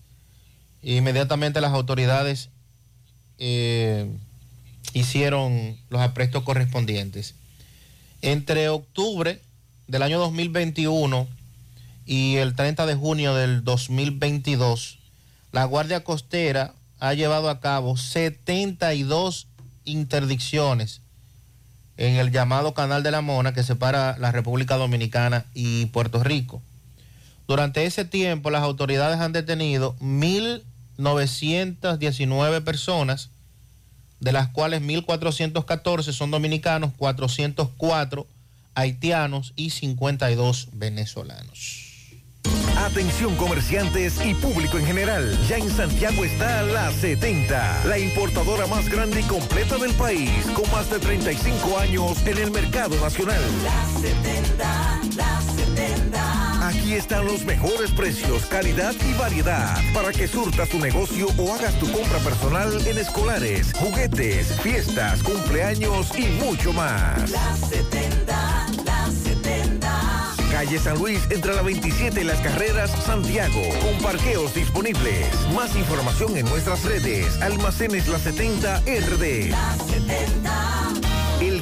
Inmediatamente 0.81 1.61
las 1.61 1.73
autoridades 1.73 2.51
eh, 3.39 4.09
hicieron 4.93 5.77
los 5.91 6.03
aprestos 6.03 6.45
correspondientes. 6.45 7.35
Entre 8.21 8.69
octubre 8.69 9.43
del 9.89 10.03
año 10.03 10.21
2021 10.21 11.27
y 12.07 12.37
el 12.37 12.55
30 12.55 12.87
de 12.87 12.95
junio 12.95 13.35
del 13.35 13.65
2022, 13.65 15.02
la 15.53 15.65
Guardia 15.67 16.03
Costera 16.03 16.75
ha 16.99 17.15
llevado 17.15 17.49
a 17.51 17.61
cabo 17.61 17.97
72 17.97 19.47
interdicciones 19.85 21.01
en 21.99 22.17
el 22.17 22.33
llamado 22.33 22.75
Canal 22.75 23.03
de 23.03 23.11
la 23.11 23.21
Mona 23.21 23.53
que 23.53 23.63
separa 23.63 24.17
la 24.19 24.33
República 24.33 24.77
Dominicana 24.77 25.45
y 25.53 25.85
Puerto 25.87 26.25
Rico. 26.25 26.63
Durante 27.47 27.85
ese 27.85 28.07
tiempo 28.07 28.51
las 28.51 28.63
autoridades 28.63 29.21
han 29.21 29.33
detenido 29.33 29.95
1.919 30.01 32.65
personas, 32.65 33.29
de 34.21 34.33
las 34.33 34.49
cuales 34.49 34.81
1.414 34.81 36.13
son 36.13 36.31
dominicanos, 36.31 36.93
404 36.97 38.27
haitianos 38.75 39.53
y 39.57 39.69
52 39.71 40.69
venezolanos. 40.73 41.82
Atención 42.93 43.37
comerciantes 43.37 44.15
y 44.25 44.35
público 44.35 44.77
en 44.77 44.85
general. 44.85 45.39
Ya 45.49 45.57
en 45.57 45.71
Santiago 45.71 46.25
está 46.25 46.63
La 46.63 46.91
70, 46.91 47.85
la 47.85 47.99
importadora 47.99 48.67
más 48.67 48.89
grande 48.89 49.21
y 49.21 49.23
completa 49.23 49.79
del 49.79 49.95
país, 49.95 50.31
con 50.55 50.71
más 50.73 50.91
de 50.91 50.99
35 50.99 51.79
años 51.79 52.27
en 52.27 52.39
el 52.39 52.51
mercado 52.51 52.95
nacional. 53.01 53.41
La 53.63 54.01
70, 54.01 55.01
la 55.17 55.41
70. 55.41 56.69
Aquí 56.69 56.95
están 56.95 57.25
los 57.25 57.45
mejores 57.45 57.93
precios, 57.93 58.47
calidad 58.47 58.95
y 59.09 59.15
variedad 59.15 59.79
para 59.95 60.13
que 60.13 60.27
surtas 60.27 60.69
tu 60.69 60.79
negocio 60.79 61.29
o 61.39 61.55
hagas 61.55 61.79
tu 61.79 61.91
compra 61.93 62.19
personal 62.19 62.87
en 62.87 62.99
escolares, 62.99 63.73
juguetes, 63.75 64.61
fiestas, 64.61 65.23
cumpleaños 65.23 66.11
y 66.19 66.27
mucho 66.45 66.73
más. 66.73 67.31
La 67.31 67.57
70, 67.57 68.27
la 68.27 68.27
70. 68.27 68.32
Calle 70.63 70.79
San 70.79 70.97
Luis 70.97 71.19
entre 71.31 71.57
la 71.57 71.63
27 71.63 72.21
y 72.21 72.23
las 72.25 72.41
carreras 72.41 72.89
Santiago, 73.05 73.63
con 73.81 74.01
parqueos 74.01 74.55
disponibles. 74.55 75.27
Más 75.57 75.75
información 75.75 76.37
en 76.37 76.45
nuestras 76.47 76.85
redes. 76.85 77.37
Almacenes 77.43 78.07
La 78.07 78.21
70 78.21 78.79
RD. 78.83 79.51
La 79.51 79.77
70. 79.89 81.12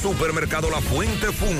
Supermercado 0.00 0.70
La 0.70 0.80
Fuente 0.80 1.32
Fun, 1.32 1.56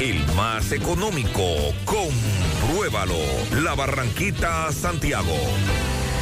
el 0.00 0.24
más 0.34 0.70
económico. 0.70 1.42
Compruébalo. 1.84 3.18
La 3.62 3.74
Barranquita, 3.74 4.70
Santiago. 4.70 5.34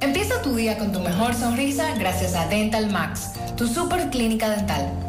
Empieza 0.01 0.41
tu 0.41 0.55
día 0.55 0.77
con 0.77 0.91
tu 0.91 0.99
mejor 0.99 1.33
sonrisa 1.35 1.95
gracias 1.95 2.33
a 2.33 2.47
Dental 2.47 2.91
Max, 2.91 3.29
tu 3.55 3.65
super 3.67 4.09
clínica 4.09 4.49
dental. 4.49 5.08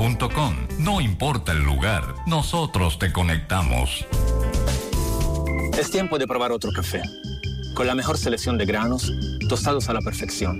No 0.79 0.99
importa 0.99 1.51
el 1.51 1.59
lugar, 1.63 2.15
nosotros 2.25 2.97
te 2.97 3.13
conectamos. 3.13 4.03
Es 5.77 5.91
tiempo 5.91 6.17
de 6.17 6.25
probar 6.25 6.51
otro 6.51 6.71
café. 6.71 7.03
Con 7.75 7.85
la 7.85 7.93
mejor 7.93 8.17
selección 8.17 8.57
de 8.57 8.65
granos, 8.65 9.13
tostados 9.47 9.89
a 9.89 9.93
la 9.93 10.01
perfección. 10.01 10.57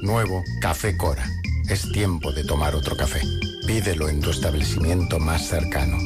Nuevo 0.00 0.42
Café 0.62 0.96
Cora. 0.96 1.26
Es 1.68 1.92
tiempo 1.92 2.32
de 2.32 2.44
tomar 2.44 2.74
otro 2.74 2.96
café. 2.96 3.20
Pídelo 3.66 4.08
en 4.08 4.20
tu 4.22 4.30
establecimiento 4.30 5.18
más 5.18 5.46
cercano. 5.46 5.98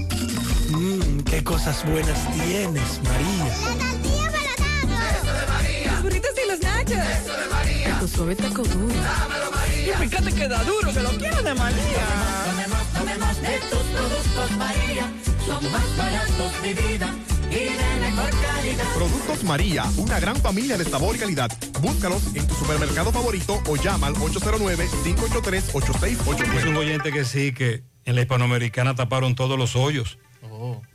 Mmm, 0.70 1.20
qué 1.20 1.44
cosas 1.44 1.84
buenas 1.88 2.18
tienes, 2.32 3.00
María. 3.04 3.46
Eso 5.20 5.32
de 5.32 5.46
María. 5.46 5.92
Los 5.92 6.02
burritos 6.02 6.30
y 6.44 6.50
los 6.50 6.60
nachos. 6.60 6.98
Eso 6.98 7.32
de 7.32 7.46
María. 7.48 7.98
Tu 8.00 8.08
suave 8.08 8.34
taco 8.34 8.64
duro. 8.64 8.88
Dámelo, 8.88 9.44
María. 9.44 9.51
Y 9.82 9.86
fíjate 9.86 10.32
que 10.32 10.48
da 10.48 10.62
duro, 10.62 10.92
que 10.92 11.00
lo 11.00 11.10
quiero 11.10 11.42
de 11.42 11.54
María. 11.54 12.06
Tomemos, 12.46 12.86
tomemos 12.92 13.42
de 13.42 13.58
tus 13.68 13.82
productos, 13.82 14.52
María. 14.56 15.12
Son 15.44 15.72
más 15.72 15.96
baratos, 15.96 16.52
mi 16.62 16.72
vida. 16.72 17.12
Y 17.50 17.54
de 17.54 17.96
mejor 18.00 18.30
calidad. 18.30 18.84
Productos 18.94 19.42
María, 19.42 19.84
una 19.96 20.20
gran 20.20 20.36
familia 20.36 20.78
de 20.78 20.84
sabor 20.84 21.16
y 21.16 21.18
calidad. 21.18 21.50
Búscalos 21.80 22.22
en 22.34 22.46
tu 22.46 22.54
supermercado 22.54 23.10
favorito 23.10 23.60
o 23.66 23.74
llama 23.76 24.06
al 24.06 24.14
809-583-8689. 24.14 26.58
Es 26.58 26.64
un 26.64 26.76
oyente 26.76 27.10
que 27.10 27.24
sí, 27.24 27.52
que 27.52 27.82
en 28.04 28.14
la 28.14 28.20
hispanoamericana 28.20 28.94
taparon 28.94 29.34
todos 29.34 29.58
los 29.58 29.74
hoyos. 29.74 30.16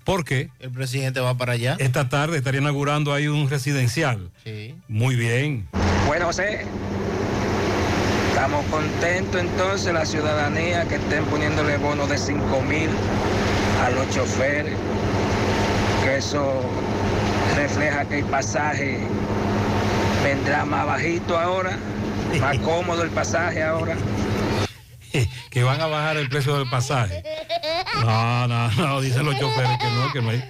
¿Por 0.06 0.24
qué? 0.24 0.50
El 0.60 0.72
presidente 0.72 1.20
va 1.20 1.36
para 1.38 1.52
allá. 1.54 1.76
Esta 1.80 2.08
tarde 2.08 2.38
estaría 2.38 2.62
inaugurando 2.62 3.12
ahí 3.14 3.28
un 3.28 3.50
residencial. 3.50 4.32
Sí. 4.44 4.76
Muy 4.88 5.16
bien. 5.16 5.68
Bueno, 6.08 6.28
José, 6.28 6.66
estamos 8.38 8.64
contentos 8.68 9.42
entonces 9.42 9.92
la 9.92 10.06
ciudadanía 10.06 10.86
que 10.88 10.98
estén 10.98 11.26
poniéndole 11.26 11.76
bonos 11.78 12.08
de 12.08 12.20
5 12.20 12.62
mil 12.62 12.88
a 13.84 13.90
los 13.90 14.08
choferes, 14.12 14.76
que 16.04 16.18
eso 16.18 16.62
refleja 17.56 18.06
que 18.06 18.20
el 18.20 18.26
pasaje 18.26 19.00
vendrá 20.24 20.66
más 20.66 20.86
bajito 20.86 21.36
ahora, 21.36 21.80
más 22.40 22.60
cómodo 22.64 23.02
el 23.02 23.10
pasaje 23.10 23.64
ahora. 23.64 23.96
que 25.50 25.64
van 25.64 25.82
a 25.82 25.88
bajar 25.88 26.18
el 26.18 26.30
precio 26.30 26.58
del 26.58 26.70
pasaje. 26.70 27.24
No, 28.02 28.48
no, 28.48 28.72
no, 28.72 29.02
dicen 29.02 29.26
los 29.26 29.38
choferes 29.40 29.78
que 29.80 29.86
no, 29.86 30.14
que 30.14 30.22
no 30.22 30.30
hay, 30.30 30.44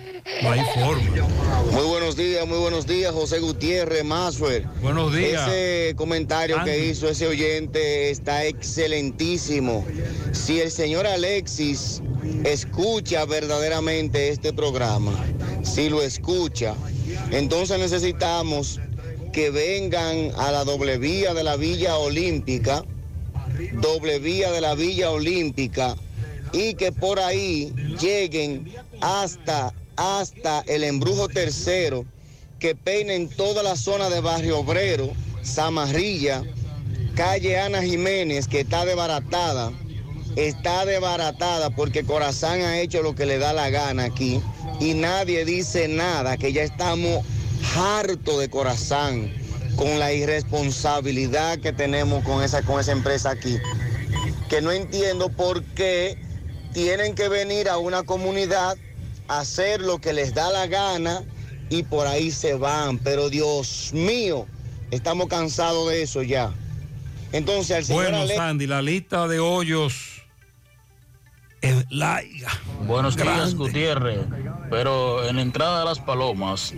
no 0.44 0.52
hay 0.52 0.62
forma. 0.74 1.28
Muy 1.72 1.86
buenos 1.86 2.16
días, 2.16 2.48
muy 2.48 2.58
buenos 2.58 2.86
días, 2.86 3.14
José 3.14 3.40
Gutiérrez, 3.40 4.04
Masfer. 4.04 4.64
Buenos 4.82 5.14
días. 5.14 5.48
Ese 5.48 5.96
comentario 5.96 6.60
Andy. 6.60 6.72
que 6.72 6.86
hizo 6.88 7.10
ese 7.10 7.28
oyente 7.28 8.10
está 8.10 8.46
excelentísimo. 8.46 9.86
Si 10.32 10.60
el 10.60 10.72
señor 10.72 11.08
Alexis 11.08 12.02
escucha 12.44 13.26
verdaderamente 13.26 14.30
este 14.30 14.54
programa, 14.54 15.14
si 15.64 15.90
lo 15.90 16.02
escucha, 16.02 16.76
entonces 17.32 17.80
necesitamos 17.80 18.80
que 19.32 19.50
vengan 19.52 20.32
a 20.38 20.52
la 20.52 20.64
doble 20.64 20.98
vía 20.98 21.34
de 21.34 21.44
la 21.44 21.58
Villa 21.58 21.98
Olímpica, 21.98 22.84
doble 23.74 24.20
vía 24.20 24.52
de 24.52 24.62
la 24.62 24.76
Villa 24.76 25.12
Olímpica, 25.12 25.96
y 26.54 26.74
que 26.76 26.92
por 26.92 27.20
ahí 27.20 27.74
lleguen 28.00 28.72
hasta, 29.02 29.74
hasta 29.96 30.62
el 30.68 30.84
embrujo 30.84 31.28
tercero, 31.28 32.06
que 32.60 32.76
peinen 32.76 33.30
toda 33.30 33.64
la 33.64 33.76
zona 33.76 34.10
de 34.10 34.22
Barrio 34.22 34.60
Obrero, 34.60 35.12
Zamarrilla, 35.44 36.44
calle 37.16 37.58
Ana 37.60 37.82
Jiménez, 37.82 38.48
que 38.48 38.62
está 38.62 38.86
desbaratada, 38.86 39.72
está 40.36 40.86
desbaratada 40.86 41.70
porque 41.72 42.04
Corazán 42.04 42.62
ha 42.62 42.80
hecho 42.80 43.02
lo 43.02 43.16
que 43.16 43.26
le 43.26 43.38
da 43.38 43.54
la 43.54 43.70
gana 43.70 44.06
aquí 44.06 44.42
y 44.80 44.94
nadie 44.94 45.46
dice 45.46 45.88
nada, 45.88 46.38
que 46.38 46.54
ya 46.54 46.64
estamos 46.64 47.24
hartos 47.76 48.40
de 48.40 48.50
Corazán 48.50 49.34
con 49.78 50.00
la 50.00 50.12
irresponsabilidad 50.12 51.60
que 51.60 51.72
tenemos 51.72 52.24
con 52.26 52.44
esa, 52.44 52.62
con 52.64 52.80
esa 52.82 52.92
empresa 52.92 53.30
aquí. 53.30 53.58
Que 54.50 54.62
no 54.62 54.72
entiendo 54.72 55.30
por 55.30 55.64
qué 55.64 56.18
tienen 56.74 57.16
que 57.16 57.30
venir 57.30 57.70
a 57.70 57.78
una 57.78 58.04
comunidad 58.04 58.76
a 59.30 59.40
hacer 59.40 59.80
lo 59.82 60.00
que 60.00 60.12
les 60.14 60.34
da 60.34 60.52
la 60.52 60.68
gana 60.68 61.24
y 61.70 61.84
por 61.84 62.08
ahí 62.08 62.32
se 62.32 62.56
van. 62.56 62.98
Pero 62.98 63.30
Dios 63.30 63.92
mío, 63.94 64.48
estamos 64.92 65.28
cansados 65.28 65.90
de 65.90 66.02
eso 66.02 66.24
ya. 66.24 66.52
Entonces, 67.32 67.76
al 67.78 67.86
señor 67.86 68.04
Bueno, 68.04 68.18
Ale- 68.22 68.36
Sandy, 68.36 68.68
la 68.68 68.82
lista 68.82 69.28
de 69.28 69.40
hoyos 69.40 70.24
es 71.62 71.86
larga. 71.92 72.50
Buenos 72.86 73.16
días, 73.16 73.28
Grande. 73.28 73.56
Gutiérrez. 73.56 74.20
Pero 74.70 75.28
en 75.28 75.36
la 75.36 75.42
entrada 75.42 75.80
de 75.80 75.86
las 75.86 76.00
palomas, 76.00 76.74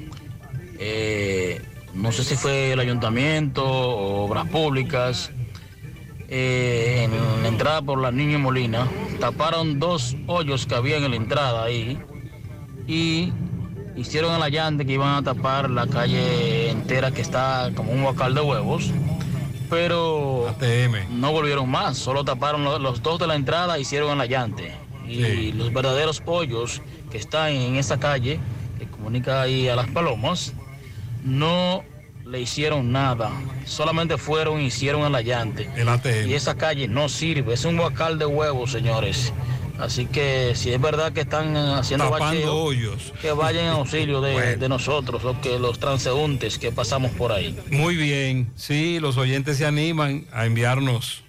eh, 0.79 1.61
no 1.93 2.11
sé 2.11 2.23
si 2.23 2.35
fue 2.35 2.73
el 2.73 2.79
ayuntamiento 2.79 3.65
o 3.65 4.25
obras 4.25 4.47
públicas, 4.47 5.31
eh, 6.27 7.07
en 7.09 7.41
la 7.43 7.47
entrada 7.47 7.81
por 7.81 7.99
la 7.99 8.11
Niña 8.11 8.37
Molina, 8.37 8.87
taparon 9.19 9.79
dos 9.79 10.15
hoyos 10.27 10.65
que 10.67 10.75
había 10.75 10.97
en 10.97 11.09
la 11.09 11.15
entrada 11.15 11.63
ahí 11.63 11.97
y 12.87 13.33
hicieron 13.95 14.35
el 14.35 14.41
allante 14.43 14.85
que 14.85 14.93
iban 14.93 15.15
a 15.15 15.23
tapar 15.23 15.69
la 15.69 15.87
calle 15.87 16.69
entera 16.69 17.11
que 17.11 17.21
está 17.21 17.71
como 17.75 17.91
un 17.91 18.03
bocal 18.03 18.33
de 18.35 18.41
huevos. 18.41 18.91
Pero 19.69 20.47
no 21.11 21.31
volvieron 21.31 21.69
más, 21.69 21.95
solo 21.97 22.23
taparon 22.25 22.63
lo- 22.63 22.79
los, 22.79 23.03
dos 23.03 23.19
de 23.19 23.27
la 23.27 23.35
entrada, 23.35 23.77
hicieron 23.77 24.11
el 24.13 24.21
allante. 24.21 24.73
Y 25.07 25.51
los 25.51 25.71
verdaderos 25.73 26.23
hoyos 26.25 26.81
que 27.11 27.17
están 27.19 27.51
en 27.51 27.75
esa 27.75 27.99
calle, 27.99 28.39
que 28.79 28.87
comunica 28.87 29.41
ahí 29.43 29.67
a 29.67 29.75
las 29.75 29.87
palomas, 29.91 30.53
no 31.23 31.83
le 32.25 32.41
hicieron 32.41 32.91
nada. 32.91 33.31
Solamente 33.65 34.17
fueron 34.17 34.61
y 34.61 34.65
hicieron 34.65 35.03
el 35.03 35.15
allante. 35.15 35.69
Y 36.27 36.33
esa 36.33 36.55
calle 36.55 36.87
no 36.87 37.09
sirve, 37.09 37.53
es 37.53 37.65
un 37.65 37.77
bocal 37.77 38.19
de 38.19 38.25
huevos, 38.25 38.71
señores. 38.71 39.33
Así 39.79 40.07
que 40.07 40.55
si 40.55 40.73
es 40.73 40.81
verdad 40.81 41.13
que 41.13 41.21
están 41.21 41.55
haciendo 41.55 42.09
bacheo, 42.09 42.53
hoyos. 42.53 43.13
que 43.21 43.31
vayan 43.31 43.63
en 43.65 43.71
auxilio 43.71 44.19
de, 44.19 44.33
Bueno. 44.33 44.57
de 44.57 44.69
nosotros, 44.69 45.23
o 45.23 45.39
que 45.39 45.57
los 45.57 45.79
transeúntes 45.79 46.59
que 46.59 46.71
pasamos 46.71 47.11
por 47.11 47.31
ahí. 47.31 47.57
Muy 47.71 47.95
bien, 47.95 48.51
sí, 48.55 48.99
los 48.99 49.15
oyentes 49.15 49.57
se 49.57 49.65
animan 49.65 50.25
a 50.33 50.45
enviarnos 50.45 51.23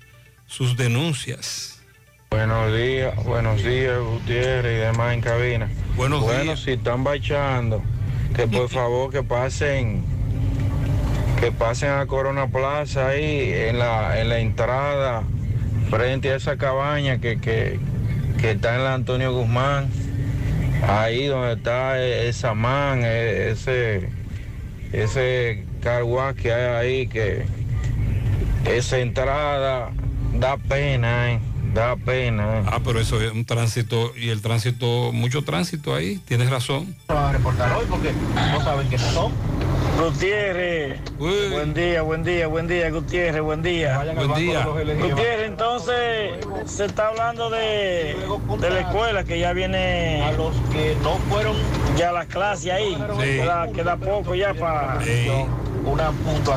sus 0.46 0.76
denuncias. 0.76 1.80
Buenos 2.32 2.76
días, 2.76 3.14
buenos 3.24 3.62
días, 3.62 3.98
Gutiérrez 4.00 4.78
y 4.78 4.80
demás 4.80 5.14
en 5.14 5.20
cabina. 5.20 5.70
Buenos 5.96 6.20
bueno, 6.20 6.56
si 6.56 6.72
están 6.72 7.04
bachando, 7.04 7.82
que 8.34 8.46
por 8.46 8.68
favor 8.68 9.10
que 9.10 9.22
pasen, 9.22 10.02
que 11.40 11.52
pasen 11.52 11.90
a 11.90 12.06
Corona 12.06 12.46
Plaza 12.48 13.08
ahí 13.08 13.52
en 13.52 13.78
la, 13.78 14.20
en 14.20 14.28
la 14.28 14.38
entrada, 14.38 15.22
frente 15.88 16.30
a 16.30 16.36
esa 16.36 16.56
cabaña 16.56 17.18
que, 17.18 17.38
que, 17.40 17.78
que 18.40 18.52
está 18.52 18.76
en 18.76 18.84
la 18.84 18.94
Antonio 18.94 19.32
Guzmán, 19.34 19.88
ahí 20.86 21.26
donde 21.26 21.54
está 21.54 22.00
e- 22.00 22.28
esa 22.28 22.54
man, 22.54 23.02
e- 23.04 23.50
ese, 23.50 24.08
ese 24.92 25.64
carguas 25.82 26.34
que 26.34 26.52
hay 26.52 26.76
ahí, 26.76 27.06
que 27.06 27.44
esa 28.64 28.98
entrada 28.98 29.90
da 30.34 30.56
pena, 30.56 31.32
eh, 31.32 31.40
da 31.72 31.96
pena. 31.96 32.60
eh. 32.60 32.62
Ah, 32.66 32.80
pero 32.84 33.00
eso 33.00 33.20
es 33.20 33.32
un 33.32 33.44
tránsito 33.44 34.12
y 34.16 34.28
el 34.30 34.42
tránsito, 34.42 35.12
mucho 35.12 35.42
tránsito 35.42 35.94
ahí, 35.94 36.18
tienes 36.26 36.50
razón. 36.50 36.94
a 37.08 37.32
reportar 37.32 37.72
hoy 37.72 37.86
porque 37.88 38.12
no 38.52 38.62
saben 38.62 38.88
qué 38.88 38.98
son. 38.98 39.32
Gutiérrez, 40.00 40.98
buen 41.18 41.74
día, 41.74 42.00
buen 42.02 42.24
día, 42.24 42.46
buen 42.46 42.66
día, 42.66 42.90
Gutiérrez, 42.90 43.42
buen 43.42 43.62
día. 43.62 44.02
Buen 44.14 44.34
día. 44.34 44.64
Gutiérrez, 44.64 45.48
entonces 45.48 46.38
se 46.64 46.86
está 46.86 47.08
hablando 47.08 47.50
de, 47.50 48.16
de 48.60 48.70
la 48.70 48.80
escuela 48.80 49.24
que 49.24 49.38
ya 49.38 49.52
viene 49.52 50.22
a 50.22 50.32
los 50.32 50.54
que 50.72 50.96
no 51.02 51.16
fueron 51.28 51.54
ya 51.98 52.12
las 52.12 52.26
clases 52.26 52.72
ahí. 52.72 52.96
Queda, 53.20 53.68
queda 53.72 53.96
poco 53.98 54.34
ya 54.34 54.54
para 54.54 54.98
una 55.84 56.12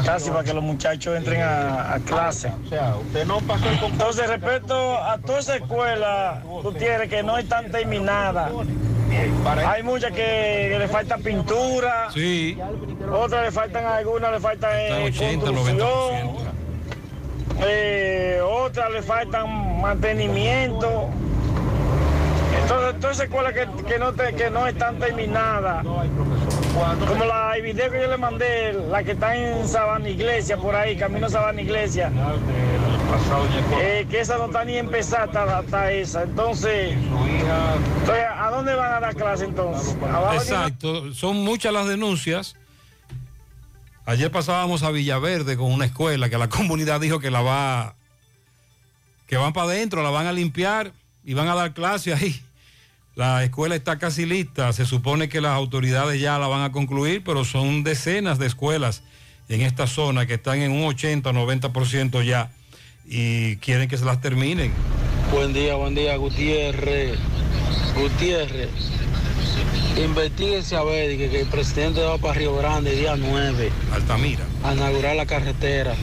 casi 0.05 0.29
para 0.29 0.43
que 0.43 0.53
los 0.53 0.63
muchachos 0.63 1.15
entren 1.17 1.41
a, 1.41 1.93
a 1.93 1.99
clase. 1.99 2.51
O 2.65 2.69
sea, 2.69 2.95
usted 2.97 3.25
no 3.25 3.39
pasó 3.41 3.69
el 3.69 3.79
Entonces, 3.83 4.27
respecto 4.27 4.97
a 4.97 5.17
toda 5.17 5.39
esa 5.39 5.55
escuela, 5.55 6.41
Gutiérrez, 6.45 7.09
que 7.09 7.23
no 7.23 7.37
están 7.37 7.71
terminadas. 7.71 8.51
Hay 9.67 9.83
muchas 9.83 10.11
que, 10.11 10.75
le 10.77 10.87
falta 10.87 11.17
pintura. 11.17 12.07
Sí. 12.13 12.57
Otras 13.11 13.45
le 13.45 13.51
faltan 13.51 13.85
algunas, 13.85 14.31
le 14.31 14.39
faltan 14.39 14.71
eh, 14.73 15.07
Está 15.07 15.23
80, 15.25 15.45
construcción. 15.45 16.35
eh, 17.61 18.41
otras 18.43 18.91
le 18.91 19.01
faltan 19.03 19.81
mantenimiento. 19.81 21.09
Entonces, 22.61 22.99
todas 22.99 23.15
esas 23.17 23.25
escuelas 23.27 23.53
que, 23.53 23.67
que 23.83 23.99
no 23.99 24.13
te- 24.13 24.33
que 24.33 24.49
no 24.49 24.65
están 24.67 24.97
terminadas, 24.97 25.85
como 26.73 27.25
la 27.25 27.53
video 27.61 27.91
que 27.91 28.01
yo 28.01 28.07
le 28.07 28.17
mandé, 28.17 28.73
la 28.89 29.03
que 29.03 29.11
está 29.11 29.35
en 29.35 29.67
Sabana 29.67 30.09
Iglesia, 30.09 30.57
por 30.57 30.75
ahí, 30.75 30.95
camino 30.97 31.27
a 31.27 31.29
Sabana 31.29 31.61
Iglesia, 31.61 32.11
eh, 33.79 34.07
que 34.09 34.19
esa 34.19 34.37
no 34.37 34.45
está 34.45 34.65
ni 34.65 34.77
empezada 34.77 35.23
hasta, 35.25 35.57
hasta 35.59 35.91
esa. 35.91 36.23
Entonces, 36.23 36.93
entonces, 36.93 38.25
¿a 38.35 38.49
dónde 38.49 38.73
van 38.73 38.93
a 38.93 38.99
dar 38.99 39.15
clase 39.15 39.45
entonces? 39.45 39.95
¿Abajo 40.01 40.31
de 40.31 40.35
una- 40.35 40.41
Exacto, 40.41 41.13
son 41.13 41.37
muchas 41.43 41.71
las 41.73 41.87
denuncias. 41.87 42.55
Ayer 44.05 44.29
pasábamos 44.31 44.83
a 44.83 44.91
Villaverde 44.91 45.55
con 45.55 45.71
una 45.71 45.85
escuela 45.85 46.29
que 46.29 46.37
la 46.37 46.49
comunidad 46.49 46.99
dijo 46.99 47.19
que 47.19 47.29
la 47.31 47.41
va, 47.41 47.95
que 49.27 49.37
van 49.37 49.53
para 49.53 49.67
adentro, 49.67 50.01
la 50.03 50.09
van 50.09 50.25
a 50.27 50.33
limpiar 50.33 50.91
y 51.23 51.33
van 51.35 51.47
a 51.47 51.55
dar 51.55 51.73
clase 51.73 52.13
ahí. 52.13 52.41
La 53.15 53.43
escuela 53.43 53.75
está 53.75 53.99
casi 53.99 54.25
lista, 54.25 54.73
se 54.73 54.85
supone 54.85 55.29
que 55.29 55.39
las 55.39 55.51
autoridades 55.51 56.19
ya 56.19 56.39
la 56.39 56.47
van 56.47 56.63
a 56.63 56.71
concluir, 56.71 57.23
pero 57.23 57.45
son 57.45 57.83
decenas 57.83 58.39
de 58.39 58.47
escuelas 58.47 59.03
en 59.49 59.61
esta 59.61 59.85
zona 59.85 60.25
que 60.25 60.35
están 60.35 60.59
en 60.61 60.71
un 60.71 60.83
80, 60.85 61.31
90% 61.31 62.23
ya 62.25 62.51
y 63.05 63.57
quieren 63.57 63.87
que 63.87 63.97
se 63.97 64.05
las 64.05 64.19
terminen. 64.19 64.71
Buen 65.31 65.53
día, 65.53 65.75
buen 65.75 65.93
día, 65.93 66.15
Gutiérrez. 66.17 67.19
Gutiérrez, 67.95 68.69
investiguese 70.03 70.75
a 70.75 70.83
ver 70.83 71.15
que, 71.15 71.29
que 71.29 71.41
el 71.41 71.47
presidente 71.47 72.01
va 72.01 72.17
para 72.17 72.33
Río 72.33 72.55
Grande 72.55 72.95
día 72.95 73.15
9 73.15 73.71
Altamira. 73.93 74.43
a 74.63 74.73
inaugurar 74.73 75.15
la 75.15 75.27
carretera. 75.27 75.93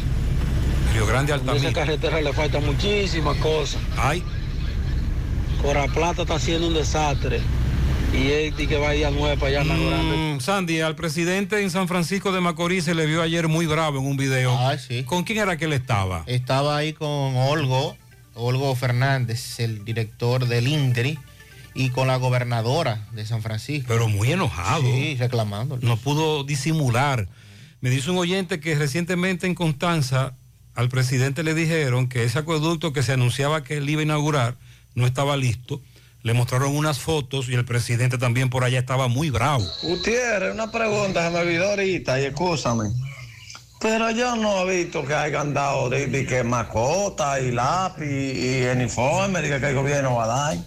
Río 0.92 1.06
Grande, 1.06 1.32
A 1.32 1.36
esa 1.36 1.44
Altamira. 1.44 1.72
carretera 1.72 2.20
le 2.20 2.32
faltan 2.32 2.64
muchísimas 2.64 3.36
cosas. 3.38 3.80
Ay. 3.96 4.22
Coraplata 5.62 6.22
está 6.22 6.36
haciendo 6.36 6.68
un 6.68 6.74
desastre. 6.74 7.40
Y 8.12 8.30
él 8.30 8.54
dice 8.56 8.66
que 8.66 8.78
va 8.78 8.90
día 8.90 9.10
9 9.10 9.36
para 9.36 9.48
allá 9.48 9.60
a 9.60 9.64
inaugurar. 9.64 10.02
Mm, 10.02 10.40
Sandy, 10.40 10.80
al 10.80 10.96
presidente 10.96 11.62
en 11.62 11.70
San 11.70 11.86
Francisco 11.86 12.32
de 12.32 12.40
Macorís 12.40 12.84
se 12.84 12.94
le 12.94 13.06
vio 13.06 13.22
ayer 13.22 13.46
muy 13.46 13.66
bravo 13.66 13.98
en 13.98 14.06
un 14.06 14.16
video. 14.16 14.58
¿Con 15.06 15.22
quién 15.24 15.38
era 15.38 15.56
que 15.56 15.66
él 15.66 15.72
estaba? 15.72 16.24
Estaba 16.26 16.76
ahí 16.76 16.92
con 16.92 17.36
Olgo, 17.36 17.96
Olgo 18.34 18.74
Fernández, 18.74 19.60
el 19.60 19.84
director 19.84 20.46
del 20.48 20.66
INDRI, 20.66 21.18
y 21.74 21.90
con 21.90 22.08
la 22.08 22.16
gobernadora 22.16 23.06
de 23.12 23.24
San 23.26 23.42
Francisco. 23.42 23.86
Pero 23.88 24.08
muy 24.08 24.32
enojado. 24.32 24.82
Sí, 24.82 25.16
reclamando. 25.16 25.78
No 25.82 25.96
pudo 25.96 26.42
disimular. 26.42 27.28
Me 27.80 27.90
dice 27.90 28.10
un 28.10 28.18
oyente 28.18 28.60
que 28.60 28.74
recientemente 28.74 29.46
en 29.46 29.54
Constanza 29.54 30.34
al 30.74 30.88
presidente 30.88 31.42
le 31.42 31.54
dijeron 31.54 32.08
que 32.08 32.24
ese 32.24 32.38
acueducto 32.38 32.92
que 32.92 33.02
se 33.02 33.12
anunciaba 33.12 33.62
que 33.62 33.76
él 33.76 33.88
iba 33.88 34.00
a 34.00 34.04
inaugurar 34.04 34.56
no 34.94 35.06
estaba 35.06 35.36
listo. 35.36 35.80
Le 36.22 36.34
mostraron 36.34 36.76
unas 36.76 36.98
fotos 36.98 37.48
y 37.48 37.54
el 37.54 37.64
presidente 37.64 38.18
también 38.18 38.50
por 38.50 38.64
allá 38.64 38.78
estaba 38.78 39.08
muy 39.08 39.30
bravo. 39.30 39.64
Gutiérrez, 39.82 40.52
una 40.52 40.70
pregunta, 40.70 41.26
se 41.26 41.30
me 41.30 41.40
olvidó 41.40 41.70
ahorita 41.70 42.20
y 42.20 42.26
escúchame. 42.26 42.90
Pero 43.80 44.10
yo 44.10 44.36
no 44.36 44.68
he 44.68 44.82
visto 44.82 45.06
que 45.06 45.14
hayan 45.14 45.54
dado 45.54 45.88
de, 45.88 46.06
de 46.06 46.26
que 46.26 46.44
mascota 46.44 47.40
y 47.40 47.50
lápiz 47.50 48.04
y 48.04 48.66
uniforme, 48.66 49.40
de 49.40 49.58
que 49.58 49.66
el 49.68 49.74
gobierno 49.74 50.16
va 50.16 50.24
a 50.24 50.26
dar. 50.26 50.58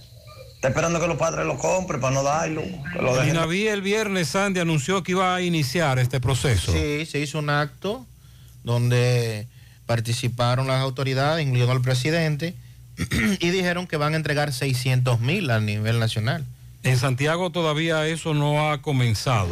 Está 0.64 0.70
esperando 0.70 1.00
que 1.00 1.08
los 1.08 1.18
padres 1.18 1.46
lo 1.46 1.58
compren 1.58 2.00
para 2.00 2.16
no 2.16 2.24
darlo. 2.24 2.64
lo. 3.00 3.24
INAVI 3.28 3.68
el 3.68 3.82
viernes, 3.82 4.30
Sandy 4.30 4.62
anunció 4.62 5.04
que 5.04 5.12
iba 5.12 5.36
a 5.36 5.42
iniciar 5.42 6.00
este 6.00 6.20
proceso. 6.22 6.72
Sí, 6.72 7.06
se 7.06 7.20
hizo 7.20 7.38
un 7.38 7.50
acto 7.50 8.06
donde 8.64 9.48
participaron 9.86 10.68
las 10.68 10.82
autoridades, 10.82 11.46
incluyendo 11.46 11.74
el 11.74 11.82
presidente, 11.82 12.56
y 13.40 13.50
dijeron 13.50 13.88
que 13.88 13.98
van 13.98 14.14
a 14.14 14.18
entregar 14.18 14.54
600 14.54 15.20
mil 15.20 15.50
a 15.52 15.60
nivel 15.60 16.00
nacional. 16.00 16.46
En 16.84 16.98
Santiago 16.98 17.50
todavía 17.50 18.08
eso 18.08 18.34
no 18.34 18.70
ha 18.70 18.82
comenzado. 18.82 19.48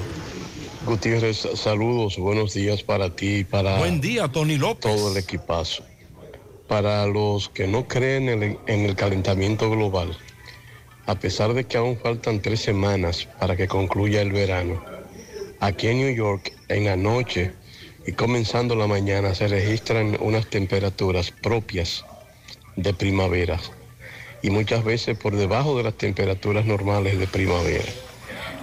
Gutiérrez, 0.86 1.48
saludos, 1.56 2.18
buenos 2.18 2.54
días 2.54 2.84
para 2.84 3.10
ti 3.10 3.38
y 3.38 3.44
para 3.44 3.78
Buen 3.78 4.02
día, 4.02 4.28
Tony 4.28 4.58
López. 4.58 4.96
todo 4.96 5.12
el 5.12 5.18
equipazo. 5.18 5.84
Para 6.68 7.06
los 7.06 7.50
que 7.50 7.68
no 7.68 7.88
creen 7.88 8.30
en 8.30 8.44
el, 8.44 8.58
en 8.68 8.86
el 8.86 8.96
calentamiento 8.96 9.70
global, 9.70 10.18
a 11.06 11.16
pesar 11.16 11.54
de 11.54 11.66
que 11.66 11.78
aún 11.78 11.98
faltan 11.98 12.42
tres 12.42 12.62
semanas 12.62 13.28
para 13.40 13.56
que 13.56 13.68
concluya 13.68 14.22
el 14.22 14.32
verano, 14.32 14.84
aquí 15.60 15.88
en 15.88 16.00
New 16.00 16.16
York, 16.16 16.54
en 16.70 16.86
la 16.86 16.96
noche 16.96 17.54
y 18.06 18.14
comenzando 18.14 18.76
la 18.76 18.88
mañana, 18.88 19.36
se 19.36 19.48
registran 19.48 20.18
unas 20.20 20.50
temperaturas 20.50 21.32
propias 21.32 22.04
de 22.76 22.94
primavera 22.94 23.60
y 24.42 24.50
muchas 24.50 24.84
veces 24.84 25.18
por 25.18 25.36
debajo 25.36 25.78
de 25.78 25.84
las 25.84 25.94
temperaturas 25.96 26.66
normales 26.66 27.20
de 27.20 27.28
primavera. 27.28 27.86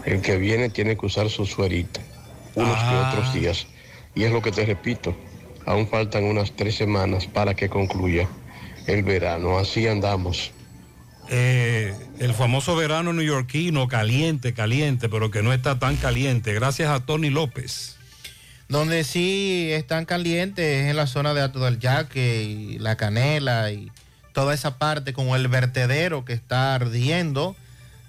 El 0.05 0.22
que 0.22 0.36
viene 0.36 0.70
tiene 0.70 0.97
que 0.97 1.06
usar 1.06 1.28
su 1.30 1.47
suerita 1.47 2.01
unos 2.55 2.76
Ah. 2.78 3.10
que 3.12 3.18
otros 3.18 3.35
días. 3.35 3.66
Y 4.14 4.24
es 4.24 4.32
lo 4.32 4.43
que 4.43 4.51
te 4.51 4.64
repito, 4.64 5.14
aún 5.66 5.86
faltan 5.89 6.24
unas 6.24 6.52
tres 6.56 6.74
semanas 6.74 7.26
para 7.26 7.55
que 7.55 7.68
concluya 7.68 8.28
el 8.86 9.02
verano. 9.02 9.59
Así 9.59 9.86
andamos. 9.86 10.51
Eh, 11.30 11.94
el 12.18 12.32
famoso 12.32 12.74
verano 12.74 13.12
neoyorquino, 13.12 13.86
caliente, 13.86 14.55
caliente, 14.55 15.08
pero 15.10 15.31
que 15.31 15.42
no 15.42 15.52
está 15.52 15.78
tan 15.78 15.97
caliente. 15.97 16.55
Gracias 16.55 16.89
a 16.89 17.05
Tony 17.05 17.28
López. 17.28 17.98
Donde 18.68 19.02
sí 19.05 19.70
están 19.72 20.05
calientes 20.05 20.64
es 20.64 20.90
en 20.90 20.97
la 20.97 21.06
zona 21.06 21.32
de 21.32 21.40
Alto 21.40 21.68
Yaque 21.70 22.42
y 22.42 22.78
La 22.78 22.97
Canela 22.97 23.72
y 23.72 23.90
toda 24.34 24.52
esa 24.52 24.78
parte 24.78 25.14
como 25.14 25.36
el 25.36 25.48
vertedero 25.48 26.26
que 26.26 26.34
está 26.34 26.74
ardiendo. 26.74 27.56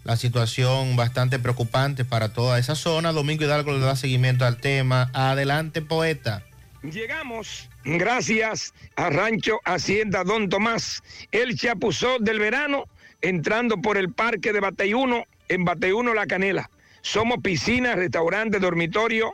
La 0.03 0.17
situación 0.17 0.97
bastante 0.97 1.39
preocupante 1.39 2.03
para 2.03 2.33
toda 2.33 2.59
esa 2.59 2.75
zona. 2.75 3.13
Domingo 3.13 3.45
Hidalgo 3.45 3.71
le 3.71 3.79
da 3.79 3.95
seguimiento 3.95 4.45
al 4.45 4.57
tema. 4.57 5.09
Adelante, 5.13 5.81
poeta. 5.81 6.43
Llegamos 6.83 7.69
gracias 7.83 8.73
a 8.95 9.09
Rancho 9.09 9.59
Hacienda 9.65 10.23
Don 10.23 10.49
Tomás, 10.49 11.03
el 11.31 11.57
chapuzó 11.57 12.19
del 12.19 12.39
verano, 12.39 12.85
entrando 13.21 13.77
por 13.81 13.97
el 13.97 14.11
parque 14.11 14.53
de 14.53 14.61
Bateyuno, 14.61 15.25
en 15.47 15.65
Bateyuno 15.65 16.13
La 16.13 16.25
Canela. 16.25 16.69
Somos 17.01 17.39
piscina, 17.41 17.95
restaurante, 17.95 18.59
dormitorio. 18.59 19.33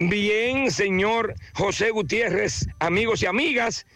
Bien, 0.00 0.72
señor 0.72 1.36
José 1.52 1.90
Gutiérrez, 1.90 2.66
amigos 2.80 3.22
y 3.22 3.26
amigas, 3.26 3.86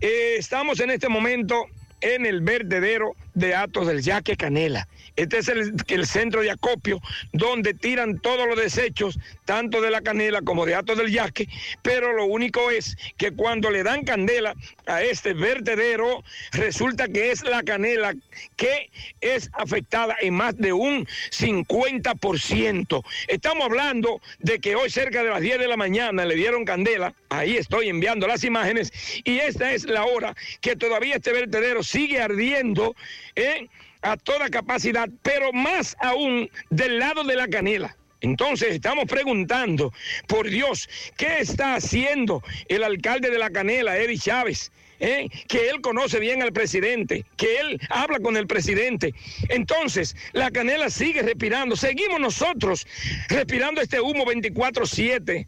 eh, 0.00 0.36
estamos 0.38 0.80
en 0.80 0.90
este 0.90 1.08
momento 1.08 1.66
en 2.00 2.26
el 2.26 2.40
vertedero 2.40 3.12
de 3.34 3.54
Atos 3.54 3.86
del 3.86 4.02
Yaque 4.02 4.36
Canela. 4.36 4.88
Este 5.16 5.38
es 5.38 5.48
el, 5.48 6.06
centro 6.06 6.40
de 6.42 6.50
acopio 6.50 7.00
donde 7.32 7.72
tiran 7.72 8.18
todos 8.18 8.48
los 8.48 8.56
desechos, 8.56 9.18
tanto 9.44 9.80
de 9.80 9.90
la 9.90 10.00
canela 10.00 10.42
como 10.42 10.66
de 10.66 10.74
Atos 10.74 10.98
del 10.98 11.12
Yaque, 11.12 11.48
pero 11.82 12.12
lo 12.12 12.24
único 12.24 12.70
es 12.70 12.96
que 13.16 13.30
cuando 13.30 13.70
le 13.70 13.84
dan 13.84 14.04
candela 14.04 14.54
a 14.86 15.02
este 15.02 15.32
vertedero, 15.32 16.24
resulta 16.52 17.06
que 17.08 17.30
es 17.30 17.44
la 17.44 17.62
canela 17.62 18.14
que 18.56 18.90
es 19.20 19.50
afectada 19.52 20.16
en 20.20 20.34
más 20.34 20.56
de 20.56 20.72
un 20.72 21.06
50%. 21.30 23.04
Estamos 23.28 23.64
hablando 23.64 24.20
de 24.40 24.58
que 24.58 24.74
hoy 24.74 24.90
cerca 24.90 25.22
de 25.22 25.30
las 25.30 25.40
10 25.40 25.60
de 25.60 25.68
la 25.68 25.76
mañana 25.76 26.24
le 26.24 26.34
dieron 26.34 26.64
candela, 26.64 27.14
ahí 27.28 27.56
estoy 27.56 27.88
enviando 27.88 28.26
las 28.26 28.42
imágenes, 28.42 28.92
y 29.24 29.38
esta 29.38 29.72
es 29.72 29.84
la 29.84 30.04
hora 30.04 30.34
que 30.60 30.74
todavía 30.74 31.16
este 31.16 31.32
vertedero 31.32 31.84
sigue 31.84 32.20
ardiendo 32.20 32.96
¿eh? 33.36 33.68
A 34.04 34.16
toda 34.16 34.48
capacidad, 34.50 35.08
pero 35.22 35.52
más 35.52 35.96
aún 35.98 36.48
del 36.70 36.98
lado 36.98 37.24
de 37.24 37.36
la 37.36 37.48
canela. 37.48 37.96
Entonces 38.20 38.74
estamos 38.74 39.04
preguntando, 39.04 39.92
por 40.28 40.48
Dios, 40.48 40.88
¿qué 41.16 41.40
está 41.40 41.74
haciendo 41.74 42.42
el 42.68 42.82
alcalde 42.82 43.30
de 43.30 43.38
la 43.38 43.50
Canela, 43.50 43.98
Eddie 43.98 44.18
Chávez? 44.18 44.72
¿Eh? 45.00 45.28
que 45.48 45.68
él 45.68 45.80
conoce 45.80 46.20
bien 46.20 46.40
al 46.40 46.52
presidente, 46.52 47.26
que 47.36 47.58
él 47.58 47.80
habla 47.90 48.20
con 48.20 48.36
el 48.36 48.46
presidente. 48.46 49.12
Entonces, 49.48 50.16
la 50.32 50.52
canela 50.52 50.88
sigue 50.88 51.20
respirando, 51.20 51.76
seguimos 51.76 52.20
nosotros 52.20 52.86
respirando 53.28 53.80
este 53.82 54.00
humo 54.00 54.24
24/7. 54.24 55.46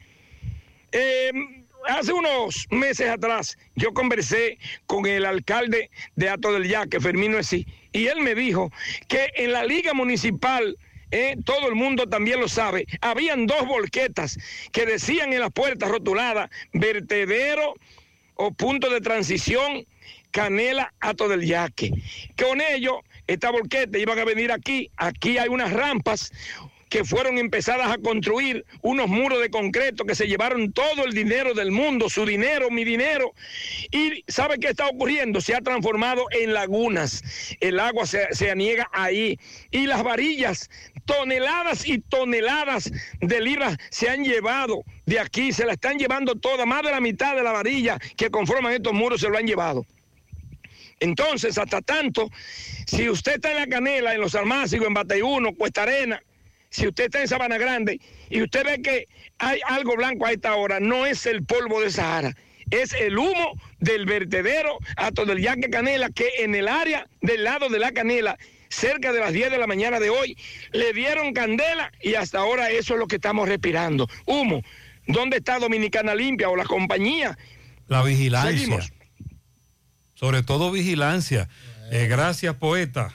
Eh, 0.91 1.31
hace 1.89 2.13
unos 2.13 2.67
meses 2.71 3.09
atrás 3.09 3.57
yo 3.77 3.95
conversé 3.95 4.59
con 4.87 5.07
el 5.07 5.25
alcalde 5.25 5.91
de 6.17 6.29
Ato 6.29 6.53
del 6.53 6.69
Yaque, 6.69 7.01
Fermino 7.01 7.39
Esí, 7.39 7.67
y 7.97 8.09
él 8.09 8.21
me 8.21 8.35
dijo 8.35 8.71
que 9.09 9.31
en 9.37 9.53
la 9.53 9.65
liga 9.65 9.95
municipal 9.95 10.77
eh, 11.11 11.37
todo 11.45 11.69
el 11.69 11.75
mundo 11.75 12.07
también 12.07 12.41
lo 12.41 12.49
sabe, 12.49 12.87
habían 13.01 13.47
dos 13.47 13.67
volquetas 13.67 14.39
que 14.71 14.85
decían 14.85 15.33
en 15.33 15.41
las 15.41 15.51
puertas 15.51 15.89
rotuladas, 15.89 16.51
vertedero 16.75 17.75
o 18.35 18.53
punto 18.53 18.91
de 18.91 19.01
transición, 19.01 19.87
Canela, 20.31 20.93
Ato 21.01 21.27
del 21.27 21.47
Yaque. 21.47 21.91
Con 22.37 22.61
ello, 22.61 23.01
esta 23.27 23.51
volqueta 23.51 23.97
iban 23.97 24.19
a 24.19 24.25
venir 24.25 24.53
aquí, 24.53 24.91
aquí 24.99 25.39
hay 25.39 25.49
unas 25.49 25.73
rampas, 25.73 26.33
que 26.89 27.05
fueron 27.05 27.39
empezadas 27.39 27.91
a 27.91 27.99
construir 27.99 28.65
unos 28.83 29.09
muros 29.09 29.41
de 29.41 29.51
concreto 29.51 30.05
que 30.05 30.15
se 30.15 30.27
llevaron 30.27 30.73
todo 30.73 31.05
el 31.05 31.13
dinero 31.13 31.55
del 31.55 31.71
mundo, 31.73 32.09
su 32.09 32.25
dinero, 32.25 32.71
mi 32.71 32.85
dinero. 32.85 33.33
Y 33.91 34.25
¿sabe 34.29 34.59
qué 34.59 34.69
está 34.69 34.87
ocurriendo? 34.87 35.41
Se 35.41 35.55
ha 35.55 35.61
transformado 35.61 36.27
en 36.31 36.53
lagunas. 36.53 37.23
El 37.61 37.81
agua 37.81 38.07
se, 38.07 38.33
se 38.33 38.51
aniega 38.51 38.89
ahí. 38.93 39.39
Y 39.71 39.87
las 39.87 40.03
varillas, 40.03 40.71
toneladas 41.05 41.87
y 41.87 41.99
toneladas 41.99 42.91
de 43.21 43.41
libras 43.41 43.77
se 43.91 44.09
han 44.09 44.25
llevado 44.25 44.85
de 45.07 45.21
aquí, 45.21 45.53
se 45.53 45.67
la 45.67 45.73
están 45.73 45.99
llevando 45.99 46.35
toda, 46.35 46.67
más 46.67 46.83
de 46.83 46.91
la 46.91 47.01
mitad 47.01 47.37
de 47.37 47.43
la 47.43 47.53
varilla 47.53 47.99
que 48.17 48.31
conforman 48.31 48.73
estos 48.73 48.93
muros 48.93 49.21
se 49.21 49.29
lo 49.29 49.39
han 49.39 49.47
llevado. 49.47 49.87
Entonces, 50.99 51.59
hasta 51.59 51.83
tanto, 51.83 52.31
si 52.87 53.09
usted 53.09 53.35
está 53.35 53.51
en 53.51 53.57
la 53.57 53.67
canela, 53.67 54.15
en 54.15 54.21
los 54.21 54.35
almácigos, 54.35 54.87
en 54.87 54.95
Bateyuno, 54.95 55.55
Cuesta 55.55 55.83
Arena, 55.83 56.23
si 56.77 56.87
usted 56.87 57.05
está 57.05 57.23
en 57.23 57.29
Sabana 57.29 57.57
Grande 57.57 58.01
y 58.29 58.43
usted 58.43 58.63
ve 58.63 58.83
que 58.83 59.09
hay 59.39 59.61
algo 59.67 59.97
blanco 59.97 60.27
a 60.27 60.33
esta 60.33 60.55
hora, 60.57 60.79
no 60.79 61.07
es 61.07 61.25
el 61.25 61.43
polvo 61.43 61.81
de 61.81 61.91
Sahara, 61.91 62.37
es 62.71 62.93
el 62.93 63.17
humo 63.17 63.59
del 63.79 64.05
vertedero 64.05 64.77
hasta 64.97 65.25
del 65.25 65.41
Yaque 65.41 65.71
Canela, 65.71 66.11
que 66.11 66.29
en 66.41 66.55
el 66.55 66.69
área 66.69 67.09
del 67.23 67.45
lado 67.45 67.71
de 67.71 67.79
la 67.79 67.93
Canela, 67.93 68.37
cerca 68.69 69.15
de 69.15 69.21
las 69.21 69.33
10 69.33 69.53
de 69.53 69.59
la 69.59 69.67
mañana 69.67 70.01
de 70.01 70.11
hoy, 70.11 70.37
le 70.73 70.93
dieron 70.93 71.33
candela 71.33 71.91
y 72.03 72.15
hasta 72.15 72.41
ahora 72.41 72.69
eso 72.71 72.93
es 72.93 73.01
lo 73.01 73.07
que 73.07 73.17
estamos 73.17 73.49
respirando, 73.49 74.07
humo. 74.27 74.63
¿Dónde 75.07 75.39
está 75.39 75.59
Dominicana 75.59 76.15
Limpia 76.15 76.51
o 76.51 76.57
la 76.57 76.65
compañía? 76.65 77.39
La 77.87 78.03
vigilancia. 78.03 78.53
Seguimos. 78.53 78.93
Sobre 80.13 80.43
todo 80.43 80.71
vigilancia. 80.71 81.49
Eh, 81.91 82.07
gracias, 82.07 82.55
poeta. 82.57 83.15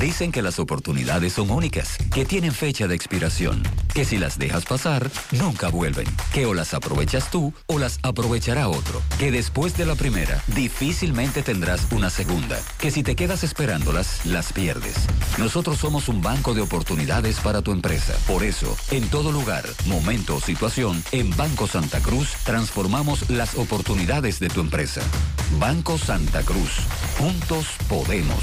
Dicen 0.00 0.32
que 0.32 0.42
las 0.42 0.58
oportunidades 0.58 1.34
son 1.34 1.50
únicas, 1.50 1.96
que 2.12 2.24
tienen 2.24 2.52
fecha 2.52 2.86
de 2.86 2.94
expiración, 2.94 3.62
que 3.94 4.04
si 4.04 4.18
las 4.18 4.38
dejas 4.38 4.64
pasar, 4.64 5.10
nunca 5.32 5.68
vuelven, 5.68 6.06
que 6.32 6.46
o 6.46 6.54
las 6.54 6.74
aprovechas 6.74 7.30
tú 7.30 7.54
o 7.66 7.78
las 7.78 7.98
aprovechará 8.02 8.68
otro, 8.68 9.00
que 9.18 9.30
después 9.30 9.76
de 9.76 9.86
la 9.86 9.94
primera, 9.94 10.42
difícilmente 10.48 11.42
tendrás 11.42 11.86
una 11.92 12.10
segunda, 12.10 12.58
que 12.78 12.90
si 12.90 13.02
te 13.02 13.14
quedas 13.14 13.44
esperándolas, 13.44 14.26
las 14.26 14.52
pierdes. 14.52 14.94
Nosotros 15.38 15.78
somos 15.78 16.08
un 16.08 16.22
banco 16.22 16.54
de 16.54 16.60
oportunidades 16.60 17.38
para 17.40 17.62
tu 17.62 17.72
empresa. 17.72 18.14
Por 18.26 18.42
eso, 18.42 18.76
en 18.90 19.08
todo 19.08 19.32
lugar, 19.32 19.64
momento 19.86 20.36
o 20.36 20.40
situación, 20.40 21.02
en 21.12 21.34
Banco 21.36 21.66
Santa 21.66 22.00
Cruz 22.00 22.30
transformamos 22.44 23.30
las 23.30 23.54
oportunidades 23.54 24.40
de 24.40 24.48
tu 24.48 24.60
empresa. 24.60 25.02
Banco 25.58 25.98
Santa 25.98 26.42
Cruz. 26.42 26.70
Juntos 27.18 27.66
podemos. 27.88 28.42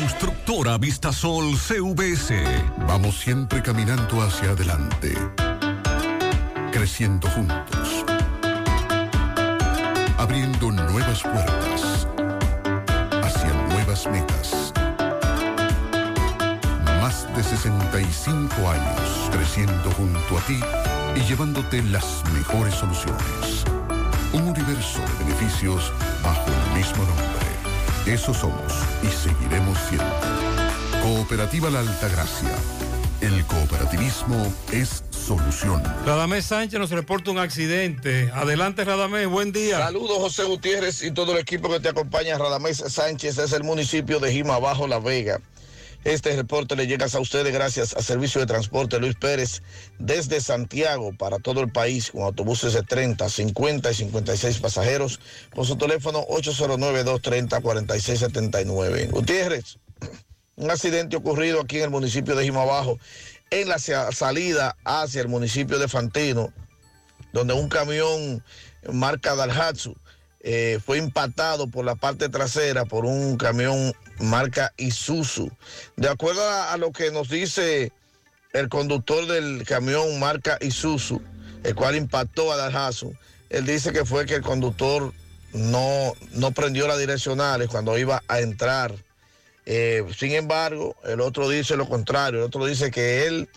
Constructora 0.00 0.78
Vistasol 0.78 1.58
CVS. 1.58 2.32
Vamos 2.88 3.20
siempre 3.20 3.60
caminando 3.60 4.22
hacia 4.22 4.52
adelante, 4.52 5.14
creciendo 6.72 7.28
juntos, 7.28 8.06
abriendo 10.16 10.72
nuevas 10.72 11.22
puertas 11.22 12.08
hacia 13.22 13.52
nuevas 13.68 14.06
metas. 14.06 14.72
Más 17.02 17.28
de 17.36 17.42
65 17.42 18.70
años 18.70 19.30
creciendo 19.30 19.90
junto 19.98 20.38
a 20.38 20.40
ti 20.46 20.60
y 21.14 21.20
llevándote 21.28 21.82
las 21.82 22.24
mejores 22.32 22.74
soluciones. 22.74 23.64
Un 24.32 24.44
universo 24.44 25.00
de 25.00 25.24
beneficios 25.24 25.92
bajo 26.22 26.46
el 26.46 26.78
mismo 26.78 27.04
nombre. 27.04 27.39
Eso 28.06 28.32
somos 28.32 28.72
y 29.02 29.08
seguiremos 29.08 29.78
siendo. 29.88 30.04
Cooperativa 31.02 31.70
La 31.70 31.80
Altagracia. 31.80 32.50
El 33.20 33.44
cooperativismo 33.44 34.52
es 34.72 35.04
solución. 35.10 35.82
Radamés 36.06 36.46
Sánchez 36.46 36.80
nos 36.80 36.90
reporta 36.90 37.30
un 37.30 37.38
accidente. 37.38 38.30
Adelante, 38.34 38.84
Radamés, 38.84 39.28
buen 39.28 39.52
día. 39.52 39.78
Saludos, 39.78 40.16
José 40.18 40.44
Gutiérrez 40.44 41.02
y 41.02 41.10
todo 41.10 41.32
el 41.32 41.38
equipo 41.38 41.68
que 41.68 41.80
te 41.80 41.90
acompaña. 41.90 42.38
Radamés 42.38 42.78
Sánchez 42.78 43.36
es 43.36 43.52
el 43.52 43.64
municipio 43.64 44.18
de 44.18 44.32
Jima 44.32 44.58
Bajo 44.58 44.88
La 44.88 44.98
Vega. 44.98 45.38
Este 46.04 46.34
reporte 46.34 46.76
le 46.76 46.86
llega 46.86 47.06
a 47.12 47.20
ustedes 47.20 47.52
gracias 47.52 47.94
al 47.94 48.02
Servicio 48.02 48.40
de 48.40 48.46
Transporte 48.46 48.98
Luis 48.98 49.16
Pérez 49.16 49.62
desde 49.98 50.40
Santiago 50.40 51.12
para 51.16 51.38
todo 51.38 51.60
el 51.60 51.70
país 51.70 52.10
con 52.10 52.22
autobuses 52.22 52.72
de 52.72 52.82
30, 52.82 53.28
50 53.28 53.90
y 53.90 53.94
56 53.94 54.58
pasajeros 54.60 55.20
con 55.54 55.66
su 55.66 55.76
teléfono 55.76 56.26
809-230-4679. 56.28 59.10
Gutiérrez, 59.10 59.76
un 60.56 60.70
accidente 60.70 61.16
ocurrido 61.16 61.60
aquí 61.60 61.76
en 61.78 61.84
el 61.84 61.90
municipio 61.90 62.34
de 62.34 62.44
Jimabajo 62.44 62.98
en 63.50 63.68
la 63.68 63.78
sa- 63.78 64.10
salida 64.12 64.76
hacia 64.84 65.20
el 65.20 65.28
municipio 65.28 65.78
de 65.78 65.88
Fantino, 65.88 66.50
donde 67.34 67.52
un 67.52 67.68
camión 67.68 68.42
marca 68.90 69.34
Dalhatsu 69.34 69.94
eh, 70.42 70.78
fue 70.84 70.96
impactado 70.96 71.66
por 71.66 71.84
la 71.84 71.96
parte 71.96 72.30
trasera 72.30 72.86
por 72.86 73.04
un 73.04 73.36
camión 73.36 73.92
marca 74.20 74.72
Isuzu. 74.76 75.50
De 75.96 76.08
acuerdo 76.08 76.42
a, 76.48 76.76
lo 76.76 76.92
que 76.92 77.10
nos 77.10 77.28
dice 77.28 77.92
el 78.52 78.68
conductor 78.68 79.26
del 79.26 79.64
camión 79.64 80.18
marca 80.18 80.58
Isuzu, 80.60 81.20
el 81.64 81.74
cual 81.74 81.96
impactó 81.96 82.52
a 82.52 82.56
Dalhatsu, 82.56 83.14
él 83.48 83.66
dice 83.66 83.92
que 83.92 84.04
fue 84.04 84.26
que 84.26 84.36
el 84.36 84.42
conductor 84.42 85.12
no, 85.52 86.12
no 86.32 86.52
prendió 86.52 86.86
las 86.86 86.98
direccionales 86.98 87.68
cuando 87.68 87.98
iba 87.98 88.22
a 88.28 88.40
entrar. 88.40 88.94
Eh, 89.66 90.04
sin 90.16 90.32
embargo, 90.32 90.96
el 91.04 91.20
otro 91.20 91.48
dice 91.48 91.76
lo 91.76 91.88
contrario, 91.88 92.40
el 92.40 92.46
otro 92.46 92.66
dice 92.66 92.90
que 92.90 93.26
él 93.26 93.48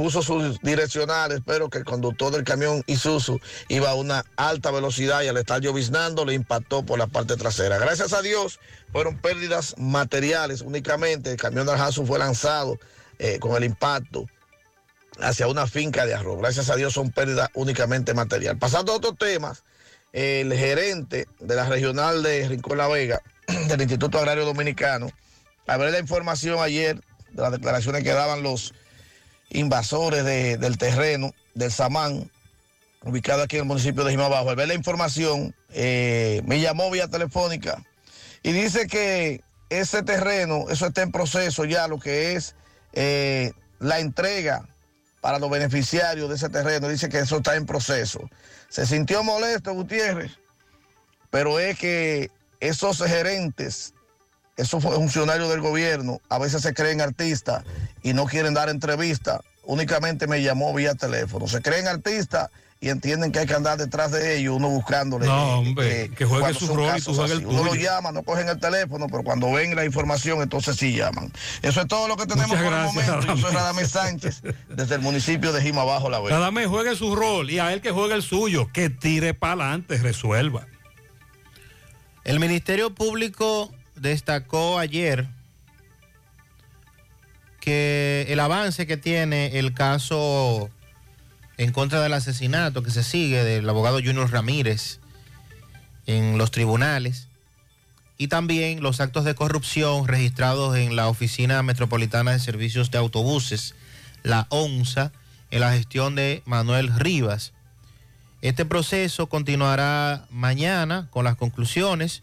puso 0.00 0.22
sus 0.22 0.58
direccionales, 0.60 1.42
pero 1.44 1.68
que 1.68 1.76
el 1.76 1.84
conductor 1.84 2.32
del 2.32 2.42
camión 2.42 2.82
Isuzu 2.86 3.38
iba 3.68 3.90
a 3.90 3.94
una 3.94 4.24
alta 4.36 4.70
velocidad 4.70 5.20
y 5.20 5.28
al 5.28 5.36
estar 5.36 5.60
lloviznando 5.60 6.24
le 6.24 6.32
impactó 6.32 6.82
por 6.86 6.98
la 6.98 7.06
parte 7.06 7.36
trasera. 7.36 7.76
Gracias 7.76 8.14
a 8.14 8.22
Dios 8.22 8.60
fueron 8.92 9.18
pérdidas 9.18 9.74
materiales 9.76 10.62
únicamente. 10.62 11.32
El 11.32 11.36
camión 11.36 11.66
de 11.66 11.76
fue 12.06 12.18
lanzado 12.18 12.78
eh, 13.18 13.38
con 13.40 13.54
el 13.58 13.64
impacto 13.64 14.24
hacia 15.18 15.48
una 15.48 15.66
finca 15.66 16.06
de 16.06 16.14
arroz. 16.14 16.38
Gracias 16.38 16.70
a 16.70 16.76
Dios 16.76 16.94
son 16.94 17.10
pérdidas 17.10 17.50
únicamente 17.52 18.14
materiales. 18.14 18.58
Pasando 18.58 18.92
a 18.92 18.96
otros 18.96 19.18
temas, 19.18 19.64
el 20.14 20.50
gerente 20.54 21.28
de 21.40 21.54
la 21.54 21.68
regional 21.68 22.22
de 22.22 22.48
Rincón 22.48 22.78
La 22.78 22.88
Vega, 22.88 23.20
del 23.68 23.82
Instituto 23.82 24.16
Agrario 24.16 24.46
Dominicano, 24.46 25.10
ver 25.66 25.92
la 25.92 25.98
información 25.98 26.58
ayer 26.58 26.98
de 27.32 27.42
las 27.42 27.52
declaraciones 27.52 28.02
que 28.02 28.14
daban 28.14 28.42
los 28.42 28.72
invasores 29.50 30.24
de- 30.24 30.56
del 30.56 30.78
terreno 30.78 31.32
del 31.54 31.70
Samán, 31.72 32.30
ubicado 33.02 33.42
aquí 33.42 33.56
en 33.56 33.62
el 33.62 33.68
municipio 33.68 34.04
de 34.04 34.12
Jimabajo. 34.12 34.50
Al 34.50 34.56
ver 34.56 34.68
la 34.68 34.74
información, 34.74 35.54
eh, 35.70 36.42
me 36.44 36.60
llamó 36.60 36.90
vía 36.90 37.08
telefónica 37.08 37.82
y 38.42 38.52
dice 38.52 38.86
que 38.86 39.42
ese 39.68 40.02
terreno, 40.02 40.66
eso 40.70 40.86
está 40.86 41.02
en 41.02 41.12
proceso 41.12 41.64
ya, 41.64 41.86
lo 41.88 41.98
que 41.98 42.34
es 42.34 42.54
eh, 42.92 43.52
la 43.78 44.00
entrega 44.00 44.66
para 45.20 45.38
los 45.38 45.50
beneficiarios 45.50 46.28
de 46.28 46.34
ese 46.36 46.48
terreno. 46.48 46.88
Dice 46.88 47.08
que 47.08 47.20
eso 47.20 47.36
está 47.36 47.54
en 47.56 47.66
proceso. 47.66 48.20
Se 48.68 48.86
sintió 48.86 49.22
molesto 49.22 49.72
Gutiérrez, 49.72 50.32
pero 51.30 51.60
es 51.60 51.78
que 51.78 52.30
esos 52.58 52.98
gerentes, 52.98 53.94
esos 54.60 54.82
funcionarios 54.82 55.48
del 55.48 55.60
gobierno, 55.60 56.20
a 56.28 56.38
veces 56.38 56.62
se 56.62 56.74
creen 56.74 57.00
artistas 57.00 57.64
y 58.02 58.12
no 58.12 58.26
quieren 58.26 58.54
dar 58.54 58.68
entrevista. 58.68 59.40
Únicamente 59.64 60.26
me 60.26 60.42
llamó 60.42 60.74
vía 60.74 60.94
teléfono. 60.94 61.46
Se 61.48 61.62
creen 61.62 61.86
artistas 61.86 62.50
y 62.82 62.88
entienden 62.88 63.30
que 63.30 63.40
hay 63.40 63.46
que 63.46 63.54
andar 63.54 63.76
detrás 63.76 64.10
de 64.10 64.38
ellos, 64.38 64.56
uno 64.56 64.70
buscándole. 64.70 65.26
No, 65.26 65.58
hombre, 65.58 66.04
eh, 66.04 66.10
que 66.16 66.24
juegue 66.24 66.54
su 66.54 66.74
rol 66.74 66.96
y 66.96 67.02
tú 67.02 67.14
juegues 67.14 67.38
el 67.38 67.46
Uno 67.46 67.62
lo 67.62 67.70
tuyo. 67.72 67.82
llama, 67.82 68.10
no 68.10 68.22
cogen 68.22 68.48
el 68.48 68.58
teléfono, 68.58 69.06
pero 69.06 69.22
cuando 69.22 69.52
ven 69.52 69.76
la 69.76 69.84
información, 69.84 70.40
entonces 70.40 70.76
sí 70.76 70.96
llaman. 70.96 71.30
Eso 71.60 71.82
es 71.82 71.88
todo 71.88 72.08
lo 72.08 72.16
que 72.16 72.24
tenemos 72.24 72.48
Muchas 72.48 72.64
por 72.64 72.72
gracias, 72.72 73.06
el 73.08 73.12
momento. 73.12 73.34
Yo 73.34 73.42
soy 73.42 73.54
Radamés. 73.54 73.54
Radamés 73.54 73.90
Sánchez, 73.90 74.42
desde 74.70 74.94
el 74.94 75.02
municipio 75.02 75.52
de 75.52 75.60
Jima 75.60 75.84
Bajo 75.84 76.08
La 76.08 76.20
Vega. 76.20 76.30
Nada 76.36 76.50
más 76.50 76.66
juegue 76.66 76.96
su 76.96 77.14
rol 77.14 77.50
y 77.50 77.58
a 77.58 77.70
él 77.72 77.82
que 77.82 77.90
juegue 77.90 78.14
el 78.14 78.22
suyo, 78.22 78.68
que 78.72 78.88
tire 78.88 79.34
para 79.34 79.52
adelante, 79.64 79.98
resuelva. 79.98 80.66
El 82.24 82.40
Ministerio 82.40 82.94
Público 82.94 83.70
destacó 84.00 84.78
ayer 84.78 85.28
que 87.60 88.26
el 88.28 88.40
avance 88.40 88.86
que 88.86 88.96
tiene 88.96 89.58
el 89.58 89.74
caso 89.74 90.70
en 91.58 91.72
contra 91.72 92.00
del 92.00 92.14
asesinato 92.14 92.82
que 92.82 92.90
se 92.90 93.04
sigue 93.04 93.44
del 93.44 93.68
abogado 93.68 93.98
Junior 93.98 94.30
Ramírez 94.30 94.98
en 96.06 96.38
los 96.38 96.50
tribunales 96.50 97.28
y 98.16 98.28
también 98.28 98.82
los 98.82 99.00
actos 99.00 99.24
de 99.24 99.34
corrupción 99.34 100.08
registrados 100.08 100.76
en 100.76 100.96
la 100.96 101.08
Oficina 101.08 101.62
Metropolitana 101.62 102.32
de 102.32 102.38
Servicios 102.38 102.90
de 102.90 102.98
Autobuses, 102.98 103.74
la 104.22 104.46
ONSA, 104.50 105.12
en 105.50 105.60
la 105.60 105.72
gestión 105.72 106.14
de 106.14 106.42
Manuel 106.44 106.94
Rivas. 106.98 107.52
Este 108.42 108.64
proceso 108.64 109.28
continuará 109.28 110.26
mañana 110.30 111.08
con 111.10 111.24
las 111.24 111.36
conclusiones. 111.36 112.22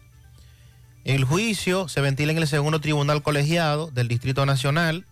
El 1.04 1.24
juicio 1.24 1.88
se 1.88 2.00
ventila 2.00 2.32
en 2.32 2.38
el 2.38 2.46
segundo 2.46 2.80
tribunal 2.80 3.22
colegiado 3.22 3.90
del 3.90 4.08
Distrito 4.08 4.44
Nacional 4.44 5.06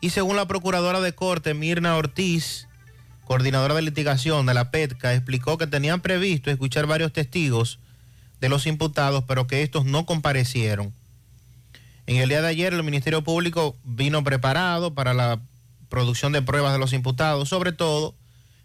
y 0.00 0.10
según 0.10 0.36
la 0.36 0.46
procuradora 0.46 1.00
de 1.00 1.14
corte 1.14 1.54
Mirna 1.54 1.96
Ortiz, 1.96 2.68
coordinadora 3.24 3.74
de 3.74 3.82
litigación 3.82 4.46
de 4.46 4.54
la 4.54 4.70
PETCA, 4.70 5.14
explicó 5.14 5.58
que 5.58 5.66
tenían 5.66 6.00
previsto 6.00 6.50
escuchar 6.50 6.86
varios 6.86 7.12
testigos 7.12 7.78
de 8.40 8.48
los 8.48 8.66
imputados, 8.66 9.24
pero 9.26 9.46
que 9.46 9.62
estos 9.62 9.84
no 9.84 10.06
comparecieron. 10.06 10.92
En 12.06 12.16
el 12.16 12.28
día 12.28 12.42
de 12.42 12.48
ayer 12.48 12.74
el 12.74 12.82
Ministerio 12.82 13.24
Público 13.24 13.76
vino 13.84 14.22
preparado 14.24 14.92
para 14.94 15.14
la 15.14 15.40
producción 15.88 16.32
de 16.32 16.42
pruebas 16.42 16.72
de 16.72 16.78
los 16.78 16.92
imputados, 16.92 17.48
sobre 17.48 17.72
todo 17.72 18.14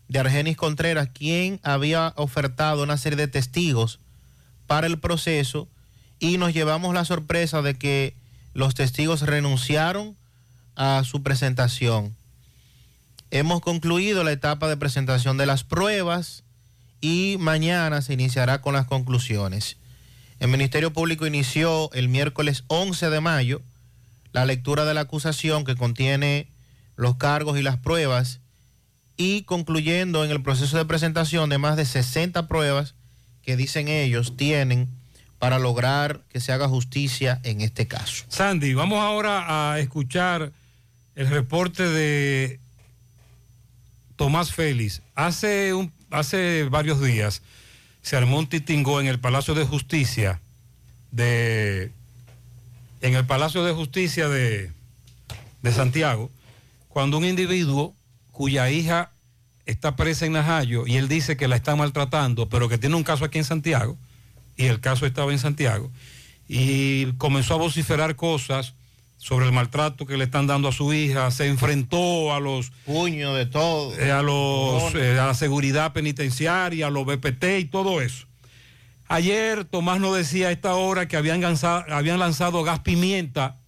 de 0.10 0.20
Argenis 0.20 0.58
Contreras, 0.58 1.10
quien 1.14 1.60
había 1.64 2.14
ofertado 2.18 2.84
una 2.84 2.98
serie 2.98 3.18
de 3.18 3.28
testigos 3.28 4.00
para 4.68 4.88
el 4.88 5.00
proceso 5.00 5.68
y 6.20 6.38
nos 6.38 6.54
llevamos 6.54 6.94
la 6.94 7.06
sorpresa 7.06 7.62
de 7.62 7.76
que 7.76 8.14
los 8.54 8.76
testigos 8.76 9.22
renunciaron 9.22 10.16
a 10.76 11.04
su 11.04 11.24
presentación. 11.24 12.16
Hemos 13.32 13.62
concluido 13.62 14.24
la 14.24 14.32
etapa 14.32 14.68
de 14.68 14.78
presentación 14.78 15.38
de 15.38 15.46
las 15.46 15.64
pruebas 15.64 16.44
y 17.02 17.38
mañana 17.40 18.02
se 18.02 18.14
iniciará 18.14 18.62
con 18.62 18.74
las 18.74 18.88
conclusiones. 18.88 19.78
El 20.40 20.50
Ministerio 20.50 20.92
Público 20.92 21.28
inició 21.28 21.92
el 21.94 22.10
miércoles 22.10 22.64
11 22.68 23.10
de 23.10 23.22
mayo 23.22 23.62
la 24.32 24.46
lectura 24.46 24.86
de 24.86 24.94
la 24.94 25.02
acusación 25.02 25.66
que 25.66 25.76
contiene 25.76 26.48
los 26.96 27.16
cargos 27.16 27.58
y 27.58 27.64
las 27.64 27.78
pruebas 27.78 28.40
y 29.18 29.44
concluyendo 29.44 30.24
en 30.24 30.32
el 30.32 30.42
proceso 30.42 30.78
de 30.78 30.86
presentación 30.86 31.50
de 31.50 31.58
más 31.58 31.76
de 31.78 31.86
60 31.86 32.48
pruebas 32.48 32.96
que 33.42 33.58
dicen 33.58 33.88
ellos 33.88 34.38
tienen 34.38 34.88
para 35.40 35.58
lograr 35.58 36.22
que 36.30 36.42
se 36.42 36.52
haga 36.52 36.68
justicia 36.68 37.40
en 37.44 37.62
este 37.62 37.88
caso. 37.88 38.26
Sandy, 38.28 38.74
vamos 38.74 39.00
ahora 39.00 39.72
a 39.72 39.80
escuchar 39.80 40.52
el 41.16 41.28
reporte 41.30 41.84
de 41.84 42.60
Tomás 44.18 44.54
Félix. 44.54 45.02
Hace, 45.16 45.74
hace 46.12 46.66
varios 46.70 47.02
días 47.02 47.42
se 48.02 48.18
armó 48.18 48.38
un 48.38 48.48
titingó 48.48 49.00
en 49.00 49.08
el 49.08 49.20
Palacio 49.20 49.56
de 49.56 49.66
Justicia 49.66 50.42
de 51.12 51.92
en 53.02 53.16
el 53.16 53.26
Palacio 53.26 53.64
de 53.64 53.72
Justicia 53.72 54.28
de, 54.28 54.72
de 55.62 55.72
Santiago, 55.72 56.30
cuando 56.90 57.18
un 57.18 57.24
individuo 57.24 57.96
cuya 58.34 58.70
hija 58.70 59.12
está 59.66 59.96
presa 59.96 60.26
en 60.26 60.34
Najayo 60.34 60.86
y 60.86 60.98
él 60.98 61.08
dice 61.08 61.38
que 61.38 61.48
la 61.48 61.56
está 61.56 61.78
maltratando, 61.78 62.50
pero 62.50 62.68
que 62.68 62.78
tiene 62.78 62.98
un 62.98 63.04
caso 63.04 63.24
aquí 63.24 63.38
en 63.38 63.46
Santiago, 63.46 63.98
y 64.60 64.66
el 64.66 64.82
caso 64.82 65.06
estaba 65.06 65.32
en 65.32 65.40
Santiago, 65.40 65.90
y 66.48 67.14
comenzó 67.14 67.54
a 67.54 67.58
vociferar 67.58 68.18
cosas 68.18 68.74
sobre 69.18 69.46
el 69.46 69.54
maltrato 69.54 70.06
que 70.06 70.18
le 70.18 70.26
están 70.26 70.48
dando 70.48 70.68
a 70.68 70.72
su 70.74 70.94
hija, 70.94 71.32
se 71.32 71.48
enfrentó 71.48 72.34
a 72.34 72.42
los 72.42 72.72
puños 72.86 73.38
de 73.38 73.46
todo, 73.46 73.98
eh, 73.98 74.12
a 74.12 74.22
los 74.22 74.94
eh, 74.96 75.18
a 75.18 75.28
la 75.28 75.34
seguridad 75.34 75.94
penitenciaria, 75.94 76.88
a 76.88 76.90
los 76.90 77.06
BPT 77.06 77.44
y 77.60 77.66
todo 77.66 78.02
eso. 78.02 78.28
Ayer 79.08 79.64
Tomás 79.64 80.00
nos 80.02 80.16
decía 80.16 80.50
a 80.50 80.52
esta 80.52 80.76
hora 80.76 81.08
que 81.08 81.16
habían 81.16 81.42
lanzado, 81.42 81.86
habían 81.94 82.20
lanzado 82.20 82.64
gas 82.64 82.80
pimienta 82.80 83.60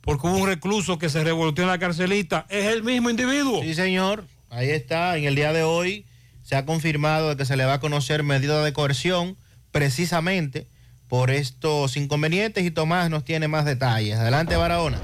porque 0.00 0.26
hubo 0.26 0.36
un 0.36 0.46
recluso 0.46 0.98
que 0.98 1.08
se 1.08 1.22
revolteó 1.24 1.64
en 1.64 1.70
la 1.70 1.78
carcelita. 1.78 2.46
Es 2.48 2.66
el 2.66 2.82
mismo 2.82 3.10
individuo. 3.10 3.62
Sí, 3.62 3.74
señor. 3.74 4.24
Ahí 4.50 4.70
está. 4.70 5.16
En 5.16 5.24
el 5.24 5.34
día 5.34 5.52
de 5.52 5.62
hoy 5.62 6.06
se 6.42 6.56
ha 6.56 6.66
confirmado 6.66 7.36
que 7.36 7.44
se 7.44 7.56
le 7.56 7.64
va 7.64 7.74
a 7.74 7.80
conocer 7.80 8.22
medida 8.22 8.64
de 8.64 8.72
coerción 8.72 9.36
precisamente 9.72 10.68
por 11.08 11.30
estos 11.30 11.96
inconvenientes 11.96 12.64
y 12.64 12.70
Tomás 12.70 13.10
nos 13.10 13.24
tiene 13.24 13.48
más 13.48 13.64
detalles. 13.64 14.18
Adelante, 14.18 14.56
Barahona. 14.56 14.98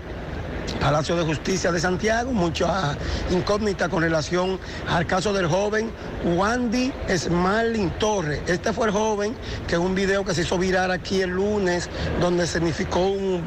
Palacio 0.79 1.15
de 1.15 1.23
Justicia 1.23 1.71
de 1.71 1.79
Santiago, 1.79 2.31
mucha 2.31 2.97
incógnita 3.29 3.89
con 3.89 4.01
relación 4.01 4.59
al 4.87 5.05
caso 5.05 5.33
del 5.33 5.47
joven 5.47 5.91
Wandy 6.23 6.91
Smarling 7.09 7.91
Torres. 7.99 8.41
Este 8.47 8.73
fue 8.73 8.87
el 8.87 8.91
joven 8.93 9.35
que 9.67 9.77
un 9.77 9.93
video 9.93 10.23
que 10.23 10.33
se 10.33 10.41
hizo 10.41 10.57
viral 10.57 10.91
aquí 10.91 11.21
el 11.21 11.31
lunes, 11.31 11.89
donde 12.19 12.47
significó 12.47 12.99
un 13.07 13.41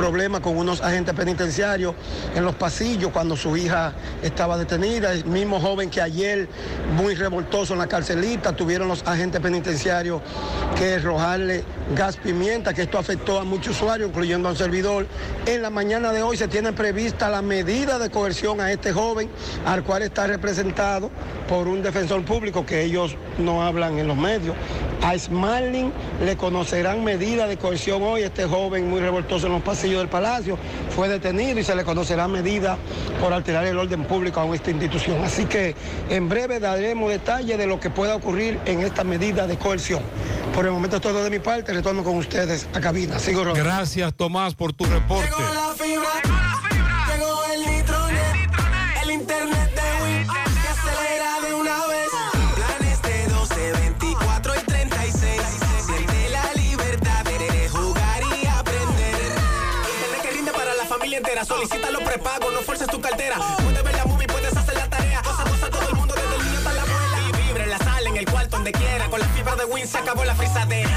problemas 0.00 0.40
con 0.40 0.56
unos 0.56 0.80
agentes 0.80 1.14
penitenciarios 1.14 1.94
en 2.34 2.44
los 2.44 2.54
pasillos 2.54 3.10
cuando 3.12 3.36
su 3.36 3.56
hija 3.56 3.92
estaba 4.22 4.56
detenida. 4.56 5.12
El 5.12 5.26
mismo 5.26 5.60
joven 5.60 5.90
que 5.90 6.00
ayer, 6.00 6.48
muy 6.96 7.14
revoltoso 7.14 7.74
en 7.74 7.80
la 7.80 7.86
carcelita, 7.86 8.54
tuvieron 8.54 8.88
los 8.88 9.06
agentes 9.06 9.40
penitenciarios 9.40 10.22
que 10.78 10.94
arrojarle 10.94 11.64
gas 11.94 12.16
pimienta, 12.16 12.72
que 12.72 12.82
esto 12.82 12.98
afectó 12.98 13.38
a 13.38 13.44
muchos 13.44 13.76
usuarios, 13.76 14.08
incluyendo 14.10 14.48
a 14.48 14.52
un 14.52 14.56
servidor. 14.56 15.06
En 15.46 15.62
la 15.62 15.70
mañana 15.70 16.12
de 16.12 16.22
hoy 16.22 16.36
se 16.36 16.48
tiene 16.48 16.72
prevista 16.72 17.28
la 17.28 17.42
medida 17.42 17.98
de 17.98 18.10
coerción 18.10 18.60
a 18.60 18.70
este 18.70 18.92
joven, 18.92 19.28
al 19.66 19.82
cual 19.82 20.02
está 20.02 20.26
representado 20.26 21.10
por 21.48 21.66
un 21.66 21.82
defensor 21.82 22.24
público 22.24 22.64
que 22.64 22.82
ellos 22.82 23.16
no 23.38 23.62
hablan 23.62 23.98
en 23.98 24.06
los 24.06 24.16
medios. 24.16 24.54
A 25.02 25.18
Smarling 25.18 25.92
le 26.24 26.36
conocerán 26.36 27.02
medida 27.02 27.46
de 27.46 27.56
coerción 27.56 28.02
hoy. 28.02 28.22
Este 28.22 28.44
joven 28.44 28.88
muy 28.88 29.00
revoltoso 29.00 29.46
en 29.46 29.54
los 29.54 29.62
pasillos 29.62 29.98
del 29.98 30.08
palacio 30.08 30.58
fue 30.94 31.08
detenido 31.08 31.58
y 31.58 31.64
se 31.64 31.74
le 31.74 31.84
conocerá 31.84 32.28
medida 32.28 32.76
por 33.18 33.32
alterar 33.32 33.64
el 33.64 33.78
orden 33.78 34.04
público 34.04 34.40
a 34.40 34.54
esta 34.54 34.70
institución. 34.70 35.24
Así 35.24 35.46
que 35.46 35.74
en 36.10 36.28
breve 36.28 36.60
daremos 36.60 37.10
detalles 37.10 37.56
de 37.56 37.66
lo 37.66 37.80
que 37.80 37.90
pueda 37.90 38.14
ocurrir 38.14 38.60
en 38.66 38.80
esta 38.80 39.02
medida 39.02 39.46
de 39.46 39.56
coerción. 39.56 40.02
Por 40.54 40.66
el 40.66 40.72
momento 40.72 41.00
todo 41.00 41.24
de 41.24 41.30
mi 41.30 41.38
parte, 41.38 41.72
retorno 41.80 42.04
con 42.04 42.16
ustedes 42.16 42.68
a 42.74 42.80
cabina. 42.80 43.18
Sigo. 43.18 43.42
Gracias, 43.54 44.12
Tomás, 44.12 44.54
por 44.54 44.74
tu 44.74 44.84
reporte. 44.84 45.30
la 45.30 45.72
fibra, 45.82 46.12
llegó 47.08 47.42
el 47.54 47.60
nitronet, 47.60 48.50
el 49.02 49.10
internet 49.12 49.70
de 49.74 50.04
Win, 50.04 50.26
que 50.26 50.68
acelera 50.68 51.40
de 51.40 51.54
una 51.54 51.86
vez. 51.86 52.10
Planes 52.54 53.00
de 53.00 53.26
12, 53.28 53.72
24 53.72 54.52
y 54.56 54.64
36. 54.64 55.40
Siente 55.86 56.28
la 56.28 56.52
libertad 56.52 57.24
de 57.24 57.68
jugar 57.70 58.22
y 58.24 58.46
aprender. 58.46 59.32
Internet 59.94 60.22
que 60.22 60.30
rinde 60.32 60.52
para 60.52 60.74
la 60.74 60.84
familia 60.84 61.16
entera. 61.16 61.46
Solicita 61.46 61.90
los 61.90 62.02
prepagos, 62.02 62.52
no 62.52 62.60
fuerces 62.60 62.88
tu 62.88 63.00
cartera. 63.00 63.36
Puedes 63.64 63.82
ver 63.82 63.94
la 63.94 64.04
movie, 64.04 64.26
puedes 64.26 64.54
hacer 64.54 64.74
la 64.74 64.86
tarea. 64.86 65.22
Cosa, 65.22 65.44
cosa, 65.44 65.70
todo 65.70 65.88
el 65.88 65.96
mundo, 65.96 66.14
desde 66.14 66.36
el 66.36 66.44
niño 66.44 66.58
hasta 66.58 66.74
la 66.74 66.82
abuela. 66.82 67.18
Y 67.26 67.46
vibra 67.46 67.64
en 67.64 67.70
la 67.70 67.78
sala, 67.78 68.06
en 68.10 68.16
el 68.18 68.26
cuarto, 68.26 68.56
donde 68.56 68.72
quiera. 68.72 69.08
Con 69.08 69.20
la 69.20 69.28
fibra 69.28 69.56
de 69.56 69.64
Win 69.64 69.86
se 69.86 69.96
acabó 69.96 70.26
la 70.26 70.34
frisadera. 70.34 70.89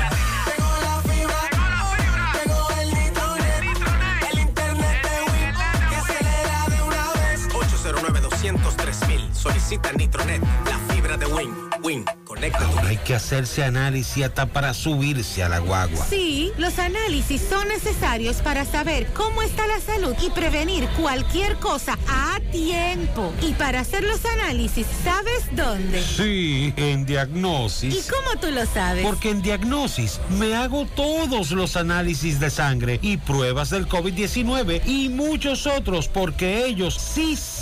Solicita 9.63 9.93
Nitronet, 9.93 10.41
la 10.65 10.93
fibra 10.93 11.15
de 11.15 11.25
Win. 11.25 11.53
Win, 11.81 12.05
conecta 12.25 12.65
Ahora 12.65 12.89
hay 12.89 12.97
que 12.97 13.15
hacerse 13.15 13.63
análisis 13.63 14.25
hasta 14.25 14.45
para 14.45 14.73
subirse 14.73 15.41
a 15.41 15.47
la 15.47 15.59
guagua. 15.59 16.05
Sí, 16.05 16.51
los 16.57 16.79
análisis 16.79 17.41
son 17.49 17.67
necesarios 17.69 18.37
para 18.37 18.65
saber 18.65 19.07
cómo 19.13 19.41
está 19.41 19.65
la 19.67 19.79
salud 19.79 20.15
y 20.21 20.29
prevenir 20.31 20.85
cualquier 20.99 21.55
cosa 21.57 21.97
a 22.09 22.39
tiempo. 22.51 23.33
Y 23.41 23.53
para 23.53 23.81
hacer 23.81 24.03
los 24.03 24.25
análisis, 24.25 24.85
¿sabes 25.03 25.43
dónde? 25.53 26.01
Sí, 26.03 26.73
en 26.75 27.05
Diagnosis. 27.05 27.95
¿Y 27.95 28.09
cómo 28.09 28.39
tú 28.41 28.51
lo 28.51 28.65
sabes? 28.65 29.05
Porque 29.05 29.29
en 29.29 29.41
Diagnosis 29.41 30.19
me 30.37 30.55
hago 30.55 30.85
todos 30.85 31.51
los 31.51 31.77
análisis 31.77 32.39
de 32.39 32.49
sangre 32.49 32.99
y 33.01 33.15
pruebas 33.15 33.69
del 33.69 33.87
COVID-19 33.87 34.85
y 34.85 35.07
muchos 35.07 35.67
otros 35.67 36.09
porque 36.09 36.65
ellos 36.65 36.95
sí 36.95 37.37
saben 37.37 37.52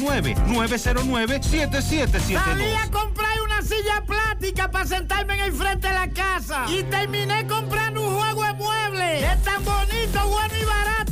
829-909-7772. 0.00 2.44
Salí 2.44 2.74
a 2.74 2.90
comprar 2.90 3.40
una 3.42 3.62
silla 3.62 4.02
plástica 4.06 4.70
para 4.70 4.86
sentarme 4.86 5.34
en 5.34 5.40
el 5.40 5.52
frente 5.52 5.88
de 5.88 5.94
la 5.94 6.08
casa 6.08 6.64
y 6.68 6.82
terminé 6.84 7.46
comprando 7.46 8.06
un 8.06 8.16
juego 8.16 8.44
de 8.44 8.54
muebles. 8.54 9.22
Es 9.22 9.42
tan 9.42 9.62
bonito, 9.64 10.26
bueno 10.28 10.54
y 10.60 10.64
barato 10.64 10.95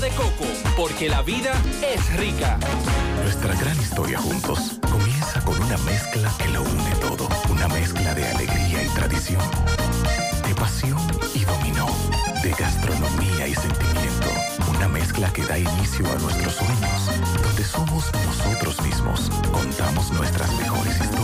de 0.00 0.08
coco, 0.10 0.44
porque 0.76 1.08
la 1.08 1.22
vida 1.22 1.52
es 1.82 2.16
rica. 2.16 2.58
Nuestra 3.22 3.54
gran 3.54 3.78
historia 3.80 4.18
juntos 4.18 4.78
comienza 4.90 5.40
con 5.44 5.60
una 5.62 5.76
mezcla 5.78 6.32
que 6.38 6.48
lo 6.48 6.62
une 6.62 6.90
todo. 7.00 7.28
Una 7.48 7.68
mezcla 7.68 8.14
de 8.14 8.26
alegría 8.26 8.82
y 8.82 8.88
tradición, 8.88 9.42
de 10.46 10.54
pasión 10.54 10.98
y 11.34 11.44
dominó, 11.44 11.86
de 12.42 12.50
gastronomía 12.50 13.46
y 13.46 13.54
sentimiento. 13.54 14.26
Una 14.70 14.88
mezcla 14.88 15.32
que 15.32 15.44
da 15.44 15.58
inicio 15.58 16.10
a 16.10 16.16
nuestros 16.16 16.54
sueños, 16.54 17.10
donde 17.42 17.64
somos 17.64 18.10
nosotros 18.26 18.80
mismos, 18.82 19.30
contamos 19.52 20.10
nuestras 20.12 20.52
mejores 20.54 21.00
historias 21.00 21.23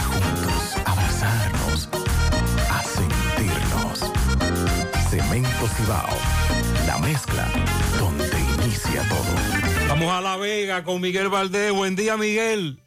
Cemento 5.31 5.65
Cibao, 5.77 6.09
la 6.85 6.97
mezcla 6.97 7.47
donde 7.97 8.37
inicia 8.61 9.01
todo. 9.07 9.87
Vamos 9.87 10.11
a 10.11 10.19
La 10.19 10.35
Vega 10.35 10.83
con 10.83 10.99
Miguel 10.99 11.29
Valdés. 11.29 11.71
Buen 11.71 11.95
día, 11.95 12.17
Miguel. 12.17 12.77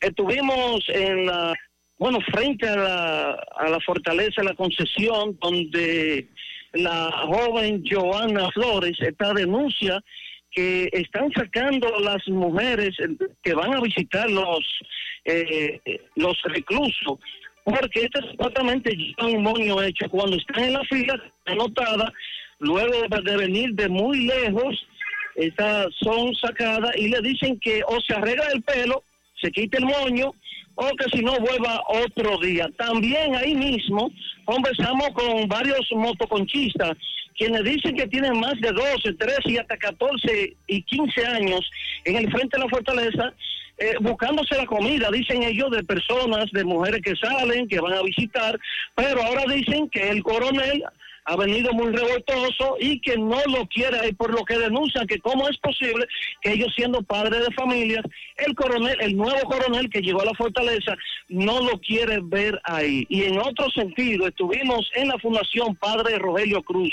Estuvimos 0.00 0.84
en 0.88 1.26
la, 1.26 1.52
bueno, 1.98 2.18
frente 2.32 2.68
a 2.68 2.76
la, 2.76 3.32
a 3.56 3.68
la 3.68 3.80
fortaleza, 3.80 4.42
la 4.42 4.54
concesión, 4.54 5.36
donde 5.40 6.28
la 6.72 7.10
joven 7.26 7.84
Joana 7.88 8.48
Flores 8.50 8.96
esta 9.00 9.32
denuncia 9.34 10.02
que 10.52 10.88
están 10.92 11.30
sacando 11.32 11.88
las 12.00 12.26
mujeres 12.28 12.96
que 13.42 13.54
van 13.54 13.74
a 13.74 13.80
visitar 13.80 14.30
los 14.30 14.60
eh, 15.24 15.80
los 16.16 16.40
reclusos 16.44 17.18
porque 17.64 18.02
esto 18.02 18.20
es 18.20 18.32
exactamente 18.32 18.96
un 19.22 19.42
moño 19.42 19.82
hecho 19.82 20.08
cuando 20.10 20.36
están 20.36 20.64
en 20.64 20.72
la 20.74 20.84
fila 20.84 21.22
anotada 21.46 22.12
luego 22.58 23.06
de 23.22 23.36
venir 23.36 23.74
de 23.74 23.88
muy 23.88 24.26
lejos 24.26 24.86
estas 25.36 25.86
son 26.02 26.34
sacadas 26.34 26.96
y 26.96 27.08
le 27.08 27.20
dicen 27.20 27.58
que 27.60 27.82
o 27.86 28.00
se 28.00 28.14
arregla 28.14 28.44
el 28.52 28.62
pelo 28.62 29.04
se 29.40 29.50
quita 29.50 29.78
el 29.78 29.86
moño 29.86 30.32
o 30.74 30.88
que 30.96 31.16
si 31.16 31.22
no 31.22 31.38
vuelva 31.38 31.82
otro 31.88 32.38
día. 32.38 32.66
También 32.78 33.34
ahí 33.34 33.54
mismo 33.54 34.10
conversamos 34.44 35.10
con 35.10 35.48
varios 35.48 35.86
motoconchistas 35.92 36.96
quienes 37.36 37.64
dicen 37.64 37.96
que 37.96 38.06
tienen 38.06 38.38
más 38.38 38.54
de 38.60 38.70
12, 38.70 39.14
13 39.14 39.40
y 39.46 39.56
hasta 39.56 39.76
14 39.78 40.56
y 40.66 40.82
15 40.82 41.26
años 41.26 41.60
en 42.04 42.16
el 42.16 42.30
frente 42.30 42.58
de 42.58 42.64
la 42.64 42.68
fortaleza 42.68 43.32
eh, 43.80 43.94
buscándose 44.00 44.56
la 44.56 44.66
comida, 44.66 45.10
dicen 45.10 45.42
ellos, 45.42 45.70
de 45.70 45.82
personas, 45.82 46.46
de 46.52 46.64
mujeres 46.64 47.00
que 47.02 47.16
salen, 47.16 47.66
que 47.66 47.80
van 47.80 47.94
a 47.94 48.02
visitar, 48.02 48.58
pero 48.94 49.22
ahora 49.22 49.44
dicen 49.48 49.88
que 49.88 50.10
el 50.10 50.22
coronel 50.22 50.84
ha 51.24 51.36
venido 51.36 51.72
muy 51.72 51.90
revoltoso 51.90 52.76
y 52.78 53.00
que 53.00 53.16
no 53.16 53.40
lo 53.46 53.66
quiere 53.68 54.08
y 54.08 54.12
por 54.12 54.32
lo 54.32 54.44
que 54.44 54.58
denuncian 54.58 55.06
que 55.06 55.18
cómo 55.20 55.48
es 55.48 55.56
posible 55.58 56.06
que 56.42 56.52
ellos 56.52 56.72
siendo 56.74 57.02
padres 57.02 57.40
de 57.46 57.54
familias, 57.54 58.04
el 58.36 58.54
coronel, 58.54 58.96
el 59.00 59.16
nuevo 59.16 59.40
coronel 59.48 59.88
que 59.88 60.02
llegó 60.02 60.20
a 60.20 60.26
la 60.26 60.34
fortaleza, 60.34 60.94
no 61.28 61.60
lo 61.60 61.78
quiere 61.78 62.18
ver 62.22 62.60
ahí. 62.64 63.06
Y 63.08 63.24
en 63.24 63.38
otro 63.38 63.70
sentido, 63.70 64.26
estuvimos 64.26 64.90
en 64.94 65.08
la 65.08 65.18
Fundación 65.18 65.74
Padre 65.76 66.18
Rogelio 66.18 66.62
Cruz. 66.62 66.92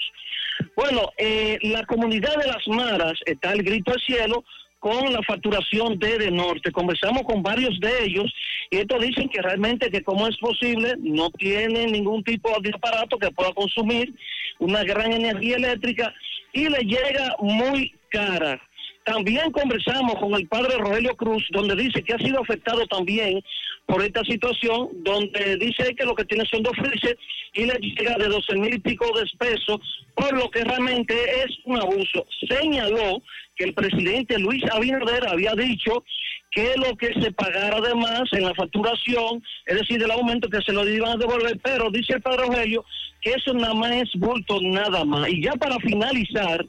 Bueno, 0.75 1.11
eh, 1.17 1.57
la 1.63 1.85
comunidad 1.85 2.35
de 2.37 2.47
las 2.47 2.67
Maras 2.67 3.19
está 3.25 3.51
el 3.51 3.63
grito 3.63 3.91
al 3.91 4.01
cielo 4.01 4.43
con 4.79 5.11
la 5.11 5.21
facturación 5.23 5.97
de 5.99 6.31
Norte. 6.31 6.71
Conversamos 6.71 7.23
con 7.23 7.41
varios 7.41 7.79
de 7.79 8.05
ellos 8.05 8.33
y 8.69 8.77
estos 8.77 9.01
dicen 9.01 9.29
que 9.29 9.41
realmente 9.41 9.89
que 9.89 10.03
cómo 10.03 10.27
es 10.27 10.37
posible, 10.37 10.95
no 10.99 11.29
tienen 11.31 11.91
ningún 11.91 12.23
tipo 12.23 12.49
de 12.61 12.71
aparato 12.73 13.17
que 13.17 13.31
pueda 13.31 13.53
consumir 13.53 14.13
una 14.59 14.83
gran 14.83 15.13
energía 15.13 15.57
eléctrica 15.57 16.13
y 16.53 16.69
le 16.69 16.79
llega 16.79 17.35
muy 17.39 17.93
cara. 18.09 18.61
También 19.07 19.49
conversamos 19.51 20.15
con 20.15 20.33
el 20.33 20.45
padre 20.49 20.77
Rogelio 20.77 21.15
Cruz, 21.15 21.41
donde 21.51 21.77
dice 21.77 22.03
que 22.03 22.13
ha 22.13 22.17
sido 22.17 22.41
afectado 22.41 22.85
también 22.87 23.41
por 23.85 24.03
esta 24.03 24.21
situación, 24.25 24.89
donde 24.95 25.55
dice 25.55 25.95
que 25.95 26.03
lo 26.03 26.13
que 26.13 26.25
tiene 26.25 26.43
son 26.51 26.61
dos 26.61 26.73
frises 26.75 27.15
y 27.53 27.63
le 27.63 27.75
llega 27.75 28.17
de 28.17 28.27
12 28.27 28.55
mil 28.55 28.73
y 28.73 28.79
pico 28.79 29.05
de 29.17 29.25
pesos, 29.39 29.79
por 30.13 30.33
lo 30.33 30.51
que 30.51 30.61
realmente 30.65 31.15
es 31.41 31.57
un 31.63 31.77
abuso. 31.77 32.27
Señaló 32.49 33.23
que 33.55 33.63
el 33.63 33.73
presidente 33.73 34.37
Luis 34.39 34.61
Abinader 34.73 35.25
había 35.25 35.53
dicho 35.53 36.03
que 36.51 36.73
lo 36.75 36.97
que 36.97 37.13
se 37.21 37.31
pagara 37.31 37.77
además 37.77 38.23
en 38.33 38.43
la 38.43 38.55
facturación, 38.55 39.41
es 39.67 39.77
decir, 39.77 40.01
del 40.01 40.11
aumento 40.11 40.49
que 40.49 40.61
se 40.61 40.73
lo 40.73 40.85
iban 40.85 41.11
a 41.11 41.17
devolver, 41.17 41.57
pero 41.63 41.89
dice 41.91 42.15
el 42.15 42.21
padre 42.21 42.43
Rogelio 42.45 42.83
que 43.21 43.31
eso 43.31 43.53
nada 43.53 43.73
más 43.73 43.91
es 43.93 44.09
bulto, 44.15 44.59
nada 44.61 45.05
más. 45.05 45.29
Y 45.29 45.41
ya 45.41 45.53
para 45.53 45.77
finalizar, 45.79 46.65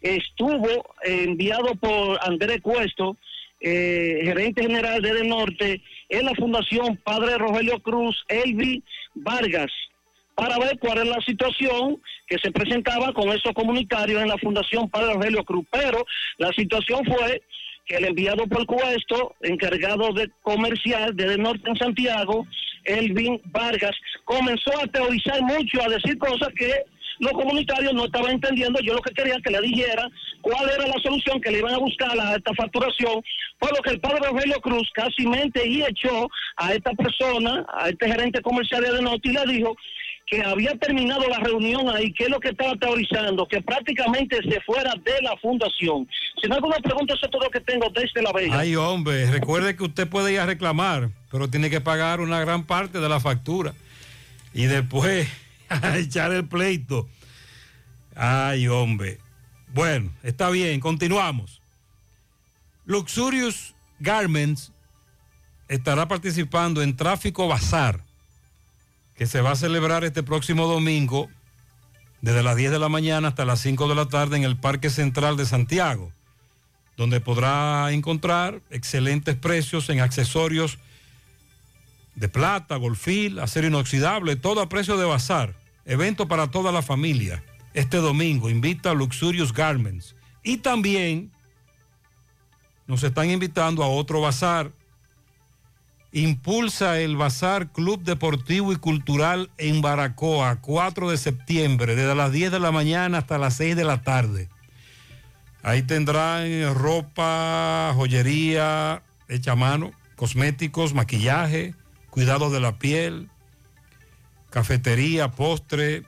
estuvo 0.00 0.94
enviado 1.02 1.74
por 1.76 2.18
Andrés 2.22 2.60
Cuesto, 2.62 3.16
eh, 3.60 4.20
gerente 4.22 4.62
general 4.62 5.02
de 5.02 5.14
De 5.14 5.24
Norte, 5.24 5.82
en 6.08 6.24
la 6.24 6.34
Fundación 6.34 6.96
Padre 6.98 7.38
Rogelio 7.38 7.80
Cruz, 7.80 8.24
Elvi 8.28 8.82
Vargas, 9.14 9.70
para 10.34 10.58
ver 10.58 10.78
cuál 10.78 10.98
es 10.98 11.08
la 11.08 11.20
situación 11.22 12.00
que 12.28 12.38
se 12.38 12.52
presentaba 12.52 13.12
con 13.12 13.28
esos 13.30 13.52
comunitarios 13.52 14.22
en 14.22 14.28
la 14.28 14.38
Fundación 14.38 14.88
Padre 14.88 15.14
Rogelio 15.14 15.44
Cruz. 15.44 15.66
Pero 15.72 16.04
la 16.38 16.52
situación 16.52 17.04
fue 17.04 17.42
que 17.84 17.96
el 17.96 18.04
enviado 18.04 18.46
por 18.46 18.64
Cuesto, 18.66 19.34
encargado 19.40 20.12
de 20.12 20.30
comercial 20.42 21.16
de, 21.16 21.30
de 21.30 21.38
Norte 21.38 21.68
en 21.68 21.76
Santiago, 21.76 22.46
Elvin 22.84 23.40
Vargas, 23.46 23.96
comenzó 24.24 24.70
a 24.80 24.86
teorizar 24.86 25.42
mucho, 25.42 25.82
a 25.82 25.88
decir 25.88 26.16
cosas 26.18 26.50
que 26.54 26.72
los 27.18 27.32
comunitarios 27.32 27.92
no 27.94 28.04
estaban 28.04 28.32
entendiendo. 28.32 28.80
Yo 28.80 28.94
lo 28.94 29.02
que 29.02 29.14
quería 29.14 29.36
que 29.42 29.50
le 29.50 29.60
dijera 29.60 30.08
cuál 30.40 30.68
era 30.70 30.86
la 30.86 31.00
solución 31.02 31.40
que 31.40 31.50
le 31.50 31.58
iban 31.58 31.74
a 31.74 31.78
buscar 31.78 32.18
a 32.18 32.36
esta 32.36 32.52
facturación. 32.54 33.22
Por 33.58 33.76
lo 33.76 33.82
que 33.82 33.90
el 33.90 34.00
padre 34.00 34.20
Rogelio 34.24 34.60
Cruz 34.60 34.88
casi 34.94 35.26
mente 35.26 35.66
y 35.66 35.82
echó 35.82 36.28
a 36.56 36.72
esta 36.72 36.92
persona, 36.92 37.66
a 37.74 37.88
este 37.88 38.06
gerente 38.06 38.40
comercial 38.40 38.82
de 38.82 39.02
Norte 39.02 39.28
y 39.28 39.32
le 39.32 39.52
dijo 39.52 39.76
que 40.30 40.42
había 40.42 40.74
terminado 40.74 41.26
la 41.28 41.38
reunión 41.38 41.88
ahí, 41.88 42.12
que 42.12 42.24
es 42.24 42.30
lo 42.30 42.38
que 42.38 42.50
estaba 42.50 42.76
teorizando, 42.76 43.48
que 43.48 43.62
prácticamente 43.62 44.36
se 44.42 44.60
fuera 44.60 44.92
de 45.02 45.22
la 45.22 45.34
fundación. 45.38 46.06
Si 46.40 46.46
no 46.48 46.56
alguna 46.56 46.76
pregunta, 46.76 47.14
eso 47.14 47.24
es 47.24 47.30
todo 47.32 47.44
lo 47.44 47.50
que 47.50 47.60
tengo 47.60 47.88
desde 47.94 48.22
La 48.22 48.32
Vega. 48.32 48.58
Ay, 48.58 48.76
hombre, 48.76 49.30
recuerde 49.30 49.74
que 49.74 49.84
usted 49.84 50.06
puede 50.06 50.34
ir 50.34 50.40
a 50.40 50.46
reclamar, 50.46 51.08
pero 51.30 51.48
tiene 51.48 51.70
que 51.70 51.80
pagar 51.80 52.20
una 52.20 52.40
gran 52.40 52.64
parte 52.64 53.00
de 53.00 53.08
la 53.08 53.20
factura. 53.20 53.72
Y 54.52 54.64
después 54.64 55.28
a 55.82 55.98
echar 55.98 56.32
el 56.32 56.46
pleito. 56.46 57.08
Ay, 58.14 58.68
hombre. 58.68 59.18
Bueno, 59.74 60.12
está 60.22 60.50
bien, 60.50 60.80
continuamos. 60.80 61.60
Luxurious 62.84 63.74
Garments 64.00 64.72
estará 65.68 66.08
participando 66.08 66.82
en 66.82 66.96
Tráfico 66.96 67.46
Bazar 67.46 68.02
que 69.14 69.26
se 69.26 69.40
va 69.40 69.50
a 69.50 69.56
celebrar 69.56 70.04
este 70.04 70.22
próximo 70.22 70.68
domingo 70.68 71.28
desde 72.20 72.42
las 72.44 72.56
10 72.56 72.70
de 72.70 72.78
la 72.78 72.88
mañana 72.88 73.28
hasta 73.28 73.44
las 73.44 73.60
5 73.60 73.88
de 73.88 73.94
la 73.96 74.06
tarde 74.06 74.36
en 74.36 74.44
el 74.44 74.56
Parque 74.56 74.90
Central 74.90 75.36
de 75.36 75.44
Santiago, 75.44 76.12
donde 76.96 77.20
podrá 77.20 77.90
encontrar 77.92 78.62
excelentes 78.70 79.34
precios 79.34 79.90
en 79.90 80.00
accesorios 80.00 80.78
de 82.18 82.28
plata, 82.28 82.76
golfil, 82.76 83.38
acero 83.38 83.66
inoxidable, 83.66 84.36
todo 84.36 84.60
a 84.60 84.68
precio 84.68 84.96
de 84.96 85.06
bazar. 85.06 85.54
Evento 85.84 86.28
para 86.28 86.50
toda 86.50 86.72
la 86.72 86.82
familia. 86.82 87.42
Este 87.74 87.98
domingo 87.98 88.50
invita 88.50 88.90
a 88.90 88.94
Luxurious 88.94 89.52
Garments. 89.52 90.16
Y 90.42 90.58
también 90.58 91.30
nos 92.86 93.02
están 93.02 93.30
invitando 93.30 93.82
a 93.82 93.88
otro 93.88 94.20
bazar 94.20 94.72
impulsa 96.12 96.98
el 97.00 97.16
Bazar 97.16 97.70
Club 97.70 98.02
Deportivo 98.02 98.72
y 98.72 98.76
Cultural 98.76 99.50
en 99.58 99.82
Baracoa, 99.82 100.60
4 100.60 101.10
de 101.10 101.18
septiembre, 101.18 101.96
desde 101.96 102.14
las 102.14 102.32
10 102.32 102.52
de 102.52 102.60
la 102.60 102.72
mañana 102.72 103.18
hasta 103.18 103.38
las 103.38 103.54
6 103.54 103.76
de 103.76 103.84
la 103.84 104.02
tarde. 104.02 104.48
Ahí 105.62 105.82
tendrán 105.82 106.74
ropa, 106.74 107.92
joyería 107.94 109.02
hecha 109.28 109.52
a 109.52 109.56
mano, 109.56 109.92
cosméticos, 110.16 110.94
maquillaje, 110.94 111.74
cuidado 112.18 112.50
de 112.50 112.58
la 112.58 112.80
piel, 112.80 113.30
cafetería, 114.50 115.30
postre, 115.30 116.02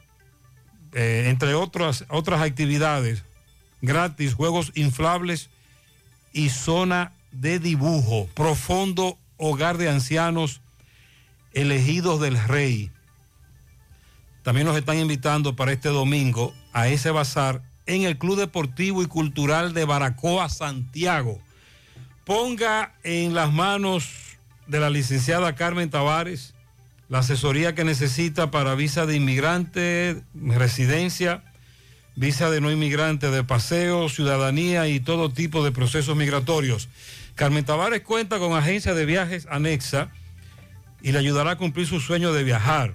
eh, 0.92 1.26
entre 1.28 1.54
otras, 1.54 2.04
otras 2.08 2.42
actividades 2.42 3.22
gratis, 3.80 4.34
juegos 4.34 4.72
inflables 4.74 5.50
y 6.32 6.48
zona 6.48 7.12
de 7.30 7.60
dibujo 7.60 8.26
profundo 8.34 9.18
hogar 9.36 9.78
de 9.78 9.88
ancianos 9.88 10.62
elegidos 11.52 12.20
del 12.20 12.42
rey. 12.42 12.90
También 14.42 14.66
nos 14.66 14.76
están 14.76 14.98
invitando 14.98 15.54
para 15.54 15.70
este 15.70 15.90
domingo 15.90 16.52
a 16.72 16.88
ese 16.88 17.12
bazar 17.12 17.62
en 17.86 18.02
el 18.02 18.18
Club 18.18 18.36
Deportivo 18.36 19.04
y 19.04 19.06
Cultural 19.06 19.74
de 19.74 19.84
Baracoa, 19.84 20.48
Santiago. 20.48 21.38
Ponga 22.24 22.96
en 23.04 23.32
las 23.32 23.52
manos 23.52 24.29
de 24.70 24.80
la 24.80 24.88
licenciada 24.88 25.56
Carmen 25.56 25.90
Tavares 25.90 26.54
la 27.08 27.18
asesoría 27.18 27.74
que 27.74 27.82
necesita 27.82 28.52
para 28.52 28.76
visa 28.76 29.04
de 29.04 29.16
inmigrante, 29.16 30.22
residencia, 30.32 31.42
visa 32.14 32.50
de 32.50 32.60
no 32.60 32.70
inmigrante, 32.70 33.32
de 33.32 33.42
paseo, 33.42 34.08
ciudadanía 34.08 34.86
y 34.86 35.00
todo 35.00 35.32
tipo 35.32 35.64
de 35.64 35.72
procesos 35.72 36.16
migratorios. 36.16 36.88
Carmen 37.34 37.64
Tavares 37.64 38.02
cuenta 38.02 38.38
con 38.38 38.52
agencia 38.52 38.94
de 38.94 39.06
viajes 39.06 39.48
anexa 39.50 40.12
y 41.02 41.10
le 41.10 41.18
ayudará 41.18 41.52
a 41.52 41.58
cumplir 41.58 41.88
su 41.88 41.98
sueño 41.98 42.32
de 42.32 42.44
viajar. 42.44 42.94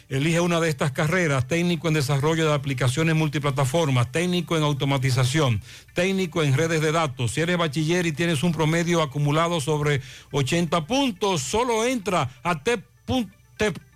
Elige 0.08 0.40
una 0.40 0.60
de 0.60 0.68
estas 0.68 0.92
carreras, 0.92 1.48
técnico 1.48 1.88
en 1.88 1.94
desarrollo 1.94 2.46
de 2.46 2.54
aplicaciones 2.54 3.16
multiplataformas, 3.16 4.12
técnico 4.12 4.56
en 4.56 4.62
automatización, 4.62 5.62
técnico 5.94 6.44
en 6.44 6.54
redes 6.54 6.80
de 6.80 6.92
datos. 6.92 7.32
Si 7.32 7.40
eres 7.40 7.56
bachiller 7.56 8.06
y 8.06 8.12
tienes 8.12 8.44
un 8.44 8.52
promedio 8.52 9.02
acumulado 9.02 9.60
sobre 9.60 10.00
80 10.30 10.86
puntos, 10.86 11.42
solo 11.42 11.84
entra 11.84 12.30
a 12.44 12.62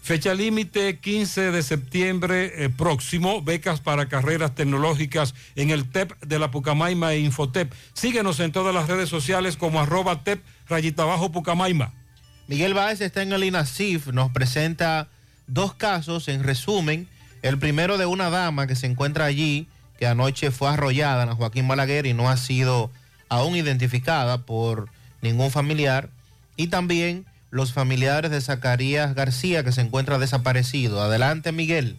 Fecha 0.00 0.32
límite 0.32 1.00
15 1.00 1.50
de 1.50 1.60
septiembre 1.62 2.64
eh, 2.64 2.70
próximo, 2.70 3.42
becas 3.42 3.80
para 3.80 4.08
carreras 4.08 4.54
tecnológicas 4.54 5.34
en 5.54 5.68
el 5.70 5.90
TEP 5.90 6.18
de 6.22 6.38
la 6.38 6.50
Pucamaima 6.50 7.12
e 7.12 7.18
Infotep. 7.18 7.70
Síguenos 7.92 8.40
en 8.40 8.52
todas 8.52 8.74
las 8.74 8.88
redes 8.88 9.10
sociales 9.10 9.58
como 9.58 9.80
arroba 9.80 10.24
TEP 10.24 10.42
rayita 10.66 11.02
abajo 11.02 11.30
Pucamaima. 11.30 11.92
Miguel 12.46 12.72
Báez 12.72 13.02
está 13.02 13.20
en 13.22 13.32
el 13.32 13.44
INASIF, 13.44 14.06
nos 14.06 14.32
presenta 14.32 15.10
dos 15.46 15.74
casos 15.74 16.28
en 16.28 16.42
resumen. 16.42 17.06
El 17.42 17.58
primero 17.58 17.98
de 17.98 18.06
una 18.06 18.30
dama 18.30 18.66
que 18.66 18.74
se 18.74 18.86
encuentra 18.86 19.24
allí, 19.24 19.68
que 19.98 20.06
anoche 20.06 20.50
fue 20.50 20.68
arrollada 20.68 21.24
en 21.24 21.34
Joaquín 21.34 21.68
Balaguer 21.68 22.06
y 22.06 22.14
no 22.14 22.28
ha 22.28 22.36
sido 22.36 22.90
aún 23.28 23.56
identificada 23.56 24.38
por 24.38 24.88
ningún 25.22 25.50
familiar. 25.50 26.10
Y 26.56 26.68
también 26.68 27.26
los 27.50 27.72
familiares 27.72 28.30
de 28.30 28.40
Zacarías 28.40 29.14
García, 29.14 29.64
que 29.64 29.72
se 29.72 29.80
encuentra 29.80 30.18
desaparecido. 30.18 31.02
Adelante, 31.02 31.52
Miguel. 31.52 31.96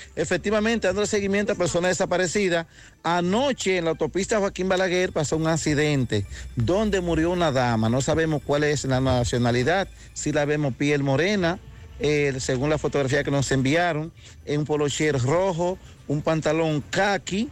Dando 0.50 1.06
seguimiento 1.06 1.52
a 1.52 1.54
personas 1.54 1.90
desaparecidas. 1.90 2.66
Anoche 3.02 3.78
en 3.78 3.84
la 3.84 3.90
autopista 3.90 4.38
Joaquín 4.38 4.68
Balaguer 4.68 5.12
pasó 5.12 5.36
un 5.36 5.46
accidente 5.46 6.26
donde 6.56 7.00
murió 7.00 7.30
una 7.30 7.52
dama. 7.52 7.88
No 7.88 8.00
sabemos 8.00 8.42
cuál 8.44 8.64
es 8.64 8.84
la 8.84 9.00
nacionalidad, 9.00 9.88
si 10.14 10.32
la 10.32 10.44
vemos 10.44 10.74
piel 10.74 11.02
morena, 11.02 11.58
eh, 12.00 12.34
según 12.40 12.70
la 12.70 12.78
fotografía 12.78 13.24
que 13.24 13.30
nos 13.30 13.50
enviaron, 13.52 14.12
en 14.44 14.60
un 14.60 14.66
polocher 14.66 15.18
rojo, 15.20 15.78
un 16.08 16.22
pantalón 16.22 16.82
khaki. 16.90 17.50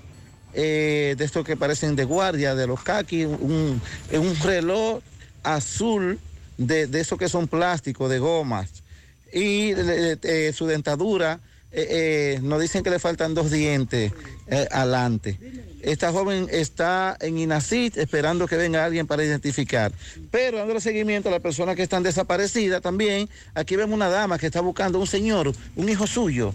eh, 0.54 1.14
de 1.18 1.24
estos 1.24 1.44
que 1.44 1.56
parecen 1.56 1.96
de 1.96 2.04
guardia, 2.04 2.54
de 2.54 2.66
los 2.66 2.82
khaki, 2.82 3.24
un, 3.24 3.80
un 4.12 4.36
reloj 4.42 5.00
azul 5.42 6.18
de, 6.56 6.86
de 6.86 7.00
esos 7.00 7.18
que 7.18 7.28
son 7.28 7.48
plásticos, 7.48 8.08
de 8.08 8.18
gomas. 8.18 8.84
Y 9.32 9.72
eh, 9.72 10.16
eh, 10.22 10.52
su 10.54 10.66
dentadura, 10.66 11.40
eh, 11.76 12.36
eh, 12.36 12.40
nos 12.40 12.60
dicen 12.60 12.84
que 12.84 12.90
le 12.90 13.00
faltan 13.00 13.34
dos 13.34 13.50
dientes 13.50 14.12
eh, 14.46 14.68
adelante. 14.70 15.38
Esta 15.82 16.12
joven 16.12 16.46
está 16.50 17.16
en 17.20 17.36
INACIT 17.36 17.96
esperando 17.98 18.46
que 18.46 18.56
venga 18.56 18.84
alguien 18.84 19.08
para 19.08 19.24
identificar. 19.24 19.92
Pero 20.30 20.58
dando 20.58 20.80
seguimiento 20.80 21.28
a 21.28 21.32
las 21.32 21.40
personas 21.40 21.74
que 21.74 21.82
están 21.82 22.04
desaparecidas 22.04 22.80
también, 22.80 23.28
aquí 23.54 23.74
vemos 23.74 23.94
una 23.94 24.08
dama 24.08 24.38
que 24.38 24.46
está 24.46 24.60
buscando 24.60 25.00
un 25.00 25.06
señor, 25.06 25.52
un 25.74 25.88
hijo 25.88 26.06
suyo. 26.06 26.54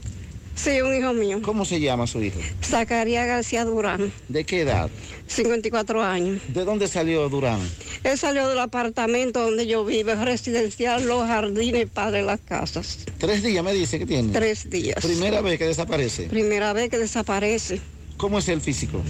Sí, 0.61 0.81
un 0.81 0.93
hijo 0.93 1.13
mío. 1.13 1.39
¿Cómo 1.41 1.63
se 1.63 1.79
llama 1.79 2.05
su 2.05 2.21
hijo? 2.21 2.37
Zacarías 2.61 3.25
García 3.25 3.63
Durán, 3.63 4.11
¿De 4.27 4.43
qué 4.43 4.61
edad? 4.61 4.89
54 5.27 6.03
años. 6.03 6.41
¿De 6.49 6.65
dónde 6.65 6.89
salió 6.89 7.29
Durán? 7.29 7.61
Él 8.03 8.17
salió 8.17 8.45
del 8.49 8.59
apartamento 8.59 9.39
donde 9.39 9.67
yo 9.67 9.85
vivo, 9.85 10.11
es 10.11 10.19
residencial 10.19 11.07
Los 11.07 11.25
Jardines 11.25 11.89
Padre 11.89 12.23
Las 12.23 12.41
Casas. 12.41 13.05
Tres 13.19 13.41
días 13.41 13.63
me 13.63 13.71
dice 13.71 13.99
que 13.99 14.05
tiene. 14.05 14.33
Tres 14.33 14.69
días. 14.69 15.01
Primera 15.01 15.39
vez 15.39 15.57
que 15.57 15.65
desaparece. 15.65 16.23
Primera 16.23 16.73
vez 16.73 16.89
que 16.89 16.97
desaparece. 16.97 17.79
¿Cómo 18.17 18.39
es 18.39 18.49
el 18.49 18.59
físico? 18.59 19.01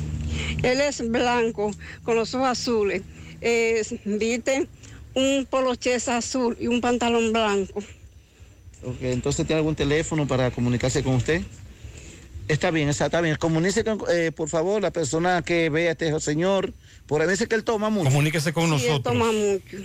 Él 0.61 0.81
es 0.81 1.09
blanco, 1.09 1.71
con 2.03 2.15
los 2.15 2.35
ojos 2.35 2.49
azules. 2.49 3.01
Es, 3.41 3.95
viste, 4.05 4.67
un 5.15 5.47
poloches 5.49 6.09
azul 6.09 6.55
y 6.59 6.67
un 6.67 6.79
pantalón 6.79 7.33
blanco. 7.33 7.81
Ok, 8.83 8.97
entonces 9.01 9.45
tiene 9.45 9.57
algún 9.59 9.75
teléfono 9.75 10.27
para 10.27 10.51
comunicarse 10.51 11.03
con 11.03 11.15
usted. 11.15 11.41
Está 12.47 12.71
bien, 12.71 12.89
está, 12.89 13.05
está 13.05 13.21
bien. 13.21 13.35
Comuníquese, 13.35 13.83
con, 13.83 13.99
eh, 14.11 14.31
por 14.31 14.49
favor, 14.49 14.81
la 14.81 14.91
persona 14.91 15.41
que 15.43 15.69
ve 15.69 15.89
a 15.89 15.91
este 15.91 16.19
señor. 16.19 16.73
Por 17.05 17.21
ahí 17.21 17.27
dice 17.27 17.47
que 17.47 17.55
él 17.55 17.63
toma 17.63 17.89
mucho. 17.89 18.09
Comuníquese 18.09 18.53
con 18.53 18.79
Sí, 18.79 18.87
él 18.87 19.03
toma 19.03 19.31
mucho. 19.31 19.77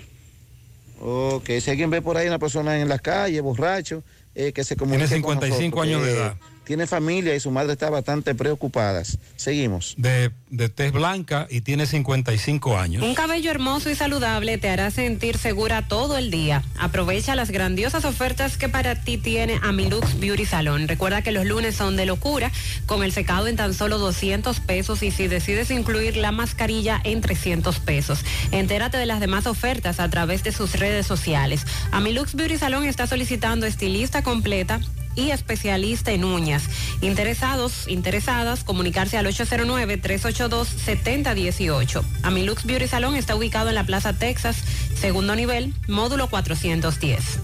Ok, 1.00 1.50
si 1.60 1.70
alguien 1.70 1.90
ve 1.90 2.00
por 2.00 2.16
ahí 2.16 2.26
una 2.26 2.38
persona 2.38 2.80
en 2.80 2.88
la 2.88 2.98
calle, 2.98 3.40
borracho, 3.40 4.02
eh, 4.34 4.52
que 4.52 4.64
se 4.64 4.76
comunique 4.76 5.08
Tiene 5.08 5.22
con 5.22 5.34
55 5.34 5.76
nosotros, 5.76 5.86
años 5.86 6.06
de 6.06 6.12
edad. 6.20 6.36
Tiene 6.64 6.86
familia 6.86 7.34
y 7.34 7.40
su 7.40 7.50
madre 7.50 7.72
está 7.72 7.90
bastante 7.90 8.34
preocupada. 8.34 9.02
Seguimos. 9.36 9.94
De, 9.98 10.30
de 10.50 10.68
tez 10.68 10.92
blanca 10.92 11.46
y 11.50 11.60
tiene 11.60 11.86
55 11.86 12.78
años. 12.78 13.02
Un 13.02 13.14
cabello 13.14 13.50
hermoso 13.50 13.90
y 13.90 13.94
saludable 13.94 14.56
te 14.58 14.70
hará 14.70 14.90
sentir 14.90 15.36
segura 15.36 15.86
todo 15.88 16.16
el 16.16 16.30
día. 16.30 16.62
Aprovecha 16.78 17.34
las 17.34 17.50
grandiosas 17.50 18.04
ofertas 18.04 18.56
que 18.56 18.68
para 18.68 19.02
ti 19.02 19.18
tiene 19.18 19.60
Amilux 19.62 20.18
Beauty 20.18 20.46
Salon. 20.46 20.88
Recuerda 20.88 21.22
que 21.22 21.32
los 21.32 21.44
lunes 21.44 21.74
son 21.76 21.96
de 21.96 22.06
locura, 22.06 22.50
con 22.86 23.02
el 23.02 23.12
secado 23.12 23.46
en 23.46 23.56
tan 23.56 23.74
solo 23.74 23.98
200 23.98 24.60
pesos 24.60 25.02
y 25.02 25.10
si 25.10 25.28
decides 25.28 25.70
incluir 25.70 26.16
la 26.16 26.32
mascarilla 26.32 27.00
en 27.04 27.20
300 27.20 27.78
pesos. 27.80 28.20
Entérate 28.52 28.96
de 28.96 29.06
las 29.06 29.20
demás 29.20 29.46
ofertas 29.46 30.00
a 30.00 30.08
través 30.08 30.42
de 30.44 30.52
sus 30.52 30.78
redes 30.78 31.06
sociales. 31.06 31.66
Amilux 31.90 32.34
Beauty 32.34 32.56
Salon 32.56 32.84
está 32.84 33.06
solicitando 33.06 33.66
estilista 33.66 34.22
completa 34.22 34.80
y 35.16 35.30
especialista 35.30 36.12
en 36.12 36.24
uñas. 36.24 36.64
Interesados, 37.00 37.88
interesadas, 37.88 38.62
comunicarse 38.64 39.16
al 39.18 39.26
809-382-7018. 39.26 42.02
Amilux 42.22 42.64
Beauty 42.64 42.86
Salon 42.88 43.16
está 43.16 43.36
ubicado 43.36 43.68
en 43.68 43.74
la 43.74 43.84
Plaza 43.84 44.12
Texas, 44.12 44.56
segundo 44.98 45.36
nivel, 45.36 45.72
módulo 45.88 46.28
410. 46.28 47.40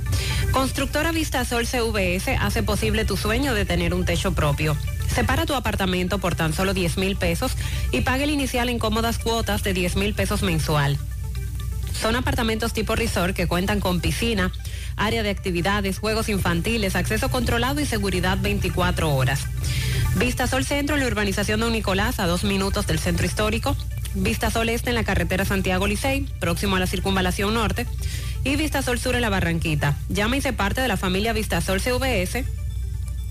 Constructora 0.53 1.13
Vistasol 1.13 1.67
CVS 1.67 2.37
hace 2.41 2.63
posible 2.63 3.05
tu 3.05 3.17
sueño 3.17 3.55
de 3.55 3.65
tener 3.65 3.95
un 3.95 4.05
techo 4.05 4.33
propio. 4.33 4.77
Separa 5.15 5.47
tu 5.47 5.55
apartamento 5.55 6.19
por 6.19 6.35
tan 6.35 6.53
solo 6.53 6.75
10 6.75 6.99
mil 6.99 7.17
pesos 7.17 7.53
y 7.93 8.03
pague 8.03 8.25
el 8.25 8.31
inicial 8.31 8.69
en 8.69 8.79
cómodas 8.79 9.19
cuotas 9.19 9.63
de 9.63 9.73
10 9.75 9.97
mil 9.97 10.15
pesos 10.15 10.43
mensual. 10.43 10.99
Son 12.01 12.17
apartamentos 12.17 12.73
tipo 12.73 12.97
resort 12.97 13.37
que 13.37 13.47
cuentan 13.47 13.81
con 13.81 14.01
piscina, 14.01 14.51
área 15.01 15.23
de 15.23 15.31
actividades, 15.31 15.99
juegos 15.99 16.29
infantiles, 16.29 16.95
acceso 16.95 17.31
controlado 17.31 17.81
y 17.81 17.87
seguridad 17.87 18.39
24 18.41 19.13
horas. 19.15 19.47
Vistasol 20.17 20.65
Centro 20.65 20.97
en 20.97 21.03
la 21.03 21.09
urbanización 21.09 21.61
Don 21.61 21.73
Nicolás, 21.73 22.21
a 22.21 22.27
dos 22.27 22.45
minutos 22.45 22.87
del 22.87 22.99
centro 22.99 23.27
histórico. 23.27 23.77
Vistasol 24.15 24.69
Este 24.69 24.91
en 24.91 24.97
la 24.97 25.05
carretera 25.05 25.45
Santiago 25.45 25.87
Licey, 25.87 26.27
próximo 26.39 26.77
a 26.77 26.81
la 26.81 26.87
circunvalación 26.87 27.55
norte. 27.55 27.87
Y 28.45 28.57
Vistasol 28.57 28.99
Sur 28.99 29.15
en 29.15 29.23
la 29.23 29.31
Barranquita. 29.31 29.97
Llama 30.09 30.37
y 30.37 30.41
se 30.41 30.53
parte 30.53 30.81
de 30.81 30.89
la 30.89 30.97
familia 30.97 31.33
Vistasol 31.33 31.81
CVS 31.81 32.60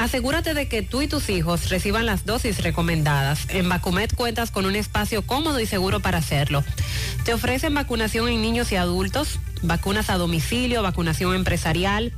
Asegúrate 0.00 0.54
de 0.54 0.66
que 0.66 0.80
tú 0.80 1.02
y 1.02 1.08
tus 1.08 1.28
hijos 1.28 1.68
reciban 1.68 2.06
las 2.06 2.24
dosis 2.24 2.62
recomendadas. 2.62 3.40
En 3.50 3.68
Vacumet 3.68 4.14
cuentas 4.14 4.50
con 4.50 4.64
un 4.64 4.74
espacio 4.74 5.20
cómodo 5.20 5.60
y 5.60 5.66
seguro 5.66 6.00
para 6.00 6.16
hacerlo. 6.16 6.64
Te 7.26 7.34
ofrecen 7.34 7.74
vacunación 7.74 8.30
en 8.30 8.40
niños 8.40 8.72
y 8.72 8.76
adultos, 8.76 9.40
vacunas 9.60 10.08
a 10.08 10.16
domicilio, 10.16 10.82
vacunación 10.82 11.34
empresarial. 11.34 12.14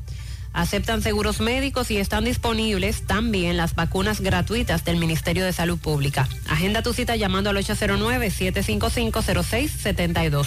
Aceptan 0.53 1.03
seguros 1.03 1.41
médicos 1.41 1.91
y 1.91 1.97
están 1.97 2.25
disponibles 2.25 3.05
también 3.05 3.57
las 3.57 3.75
vacunas 3.75 4.21
gratuitas 4.21 4.85
del 4.85 4.99
Ministerio 4.99 5.45
de 5.45 5.53
Salud 5.53 5.81
Pública. 5.81 6.29
Agenda 6.49 6.83
tu 6.83 6.93
cita 6.93 7.17
llamando 7.17 7.51
al 7.51 7.57
809-755-0672. 7.57 10.47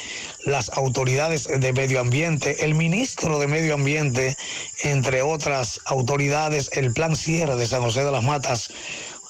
las 0.46 0.70
autoridades 0.70 1.48
de 1.48 1.74
medio 1.74 2.02
ambiente, 2.02 2.64
el 2.64 2.76
ministro 2.76 3.40
de 3.40 3.48
Medio 3.48 3.74
Ambiente, 3.74 4.38
entre 4.84 5.24
otras 5.24 5.82
autoridades, 5.86 6.70
el 6.74 6.94
plan 6.94 7.16
Sierra 7.16 7.56
de 7.56 7.66
San 7.66 7.82
José 7.82 8.04
de 8.04 8.12
las 8.12 8.24
Matas. 8.24 8.72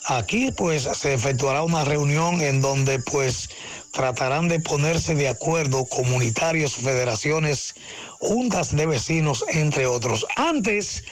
Aquí 0.06 0.52
pues 0.52 0.84
se 0.84 1.14
efectuará 1.14 1.62
una 1.62 1.86
reunión 1.86 2.42
en 2.42 2.60
donde 2.60 2.98
pues 3.00 3.50
tratarán 3.92 4.48
de 4.48 4.60
ponerse 4.60 5.16
de 5.16 5.28
acuerdo 5.28 5.86
comunitarios, 5.86 6.76
federaciones, 6.76 7.76
juntas 8.20 8.76
de 8.76 8.86
vecinos, 8.86 9.46
entre 9.50 9.86
otros. 9.86 10.26
Antes 10.36 11.04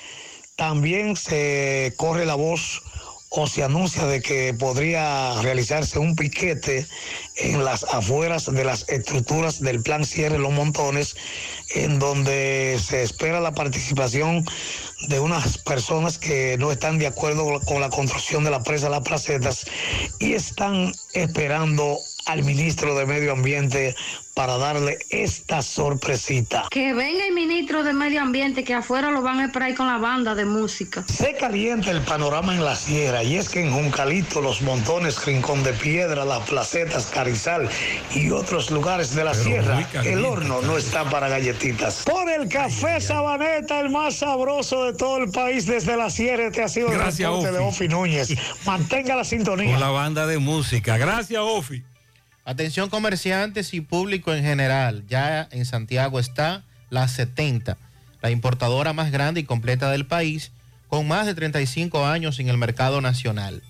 también 0.56 1.16
se 1.16 1.94
corre 1.98 2.26
la 2.26 2.36
voz 2.36 2.82
o 3.30 3.48
se 3.48 3.64
anuncia 3.64 4.06
de 4.08 4.22
que 4.22 4.54
podría 4.56 5.40
realizarse 5.42 6.00
un 6.00 6.16
piquete 6.16 6.88
en 7.38 7.64
las 7.64 7.84
afueras 7.84 8.52
de 8.52 8.66
las 8.66 8.90
estructuras 8.90 9.62
del 9.62 9.84
plan 9.84 10.04
Cierre 10.04 10.40
Los 10.40 10.52
Montones, 10.52 11.16
en 11.76 12.00
donde 12.00 12.80
se 12.84 13.04
espera 13.04 13.40
la 13.40 13.52
participación 13.52 14.44
de 15.08 15.20
unas 15.20 15.60
personas 15.60 16.18
que 16.18 16.58
no 16.58 16.72
están 16.72 16.98
de 16.98 17.08
acuerdo 17.08 17.60
con 17.62 17.82
la 17.82 17.90
construcción 17.90 18.44
de 18.44 18.52
la 18.52 18.64
presa 18.64 18.90
Las 18.90 19.02
Placetas 19.02 19.66
y 20.18 20.34
están 20.34 20.92
esperando 21.14 22.00
al 22.30 22.44
ministro 22.44 22.94
de 22.96 23.08
Medio 23.08 23.32
Ambiente 23.32 23.96
para 24.36 24.58
darle 24.58 25.00
esta 25.10 25.64
sorpresita. 25.64 26.68
Que 26.70 26.94
venga 26.94 27.26
el 27.26 27.34
ministro 27.34 27.84
de 27.84 27.92
Medio 27.92 28.22
Ambiente, 28.22 28.64
que 28.64 28.76
afuera 28.76 29.10
lo 29.10 29.24
van 29.24 29.40
a 29.40 29.46
esperar 29.46 29.74
con 29.74 29.88
la 29.88 29.98
banda 29.98 30.36
de 30.36 30.46
música. 30.46 31.04
Se 31.12 31.36
calienta 31.36 31.90
el 31.90 32.02
panorama 32.02 32.54
en 32.54 32.64
la 32.64 32.76
sierra 32.76 33.24
y 33.24 33.36
es 33.36 33.50
que 33.50 33.62
en 33.62 33.74
Juncalito, 33.74 34.42
Los 34.42 34.62
Montones, 34.62 35.26
Rincón 35.26 35.64
de 35.64 35.74
Piedra, 35.74 36.24
Las 36.24 36.48
Placetas, 36.48 37.08
Carizal 37.08 37.68
y 38.14 38.30
otros 38.30 38.70
lugares 38.70 39.16
de 39.16 39.24
la 39.24 39.34
sierra, 39.34 39.86
el 40.06 40.24
horno 40.24 40.62
no 40.62 40.78
está 40.78 41.10
para 41.10 41.30
galletitas. 41.30 42.04
Por 42.06 42.30
el 42.30 42.48
café 42.48 43.02
Sabaneta, 43.02 43.80
el 43.80 43.90
más 43.90 44.18
sabroso 44.18 44.86
de 44.86 44.94
todo 44.94 45.18
el 45.18 45.32
país 45.32 45.66
desde 45.66 45.98
la 45.98 46.12
sierra, 46.12 46.46
este 46.46 46.62
ha 46.62 46.70
sido 46.70 46.90
el 46.90 46.94
Gracias, 46.94 47.28
reporte 47.28 47.52
de. 47.52 47.60
Ofi 47.60 47.88
Núñez. 47.88 48.30
Mantenga 48.66 49.16
la 49.16 49.24
sintonía. 49.24 49.72
Con 49.72 49.80
la 49.80 49.90
banda 49.90 50.28
de 50.28 50.38
música. 50.38 50.98
Gracias, 50.98 51.42
Ofi. 51.44 51.84
Atención 52.50 52.90
comerciantes 52.90 53.76
y 53.76 53.82
público 53.82 54.34
en 54.34 54.44
general, 54.44 55.04
ya 55.08 55.48
en 55.52 55.66
Santiago 55.66 56.20
está 56.20 56.64
la 56.90 57.08
70, 57.08 57.78
la 58.24 58.32
importadora 58.32 58.92
más 58.92 59.12
grande 59.12 59.42
y 59.42 59.44
completa 59.44 59.92
del 59.92 60.08
país, 60.08 60.52
con 60.88 61.08
más 61.08 61.28
de 61.28 61.36
35 61.36 62.08
años 62.08 62.40
en 62.40 62.50
el 62.50 62.58
mercado 62.58 63.02
nacional. 63.02 63.62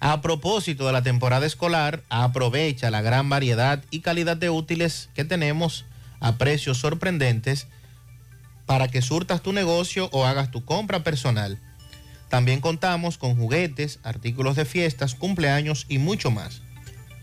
A 0.00 0.20
propósito 0.20 0.84
de 0.84 0.94
la 0.94 1.02
temporada 1.02 1.46
escolar, 1.46 2.02
aprovecha 2.08 2.90
la 2.90 3.02
gran 3.02 3.28
variedad 3.28 3.84
y 3.92 4.00
calidad 4.00 4.36
de 4.36 4.50
útiles 4.50 5.10
que 5.14 5.24
tenemos 5.24 5.84
a 6.18 6.38
precios 6.38 6.78
sorprendentes 6.78 7.68
para 8.66 8.88
que 8.88 9.00
surtas 9.00 9.42
tu 9.42 9.52
negocio 9.52 10.08
o 10.10 10.26
hagas 10.26 10.50
tu 10.50 10.64
compra 10.64 11.04
personal. 11.04 11.60
También 12.28 12.60
contamos 12.60 13.16
con 13.16 13.36
juguetes, 13.36 14.00
artículos 14.02 14.56
de 14.56 14.64
fiestas, 14.64 15.14
cumpleaños 15.14 15.86
y 15.88 15.98
mucho 15.98 16.32
más. 16.32 16.62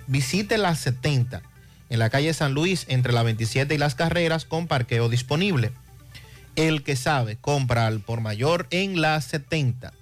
Visite 0.08 0.58
la 0.58 0.76
70 0.76 1.42
en 1.90 2.00
la 2.00 2.10
calle 2.10 2.34
San 2.34 2.54
Luis 2.54 2.86
entre 2.90 3.14
la 3.14 3.24
27 3.24 3.74
y 3.74 3.78
las 3.78 3.96
carreras 3.96 4.46
con 4.46 4.68
parqueo 4.68 5.10
disponible. 5.10 5.72
El 6.56 6.84
que 6.84 6.96
sabe, 6.96 7.38
compra 7.38 7.88
al 7.88 8.00
por 8.00 8.22
mayor 8.22 8.68
en 8.72 9.02
la 9.02 9.20
70. 9.20 9.94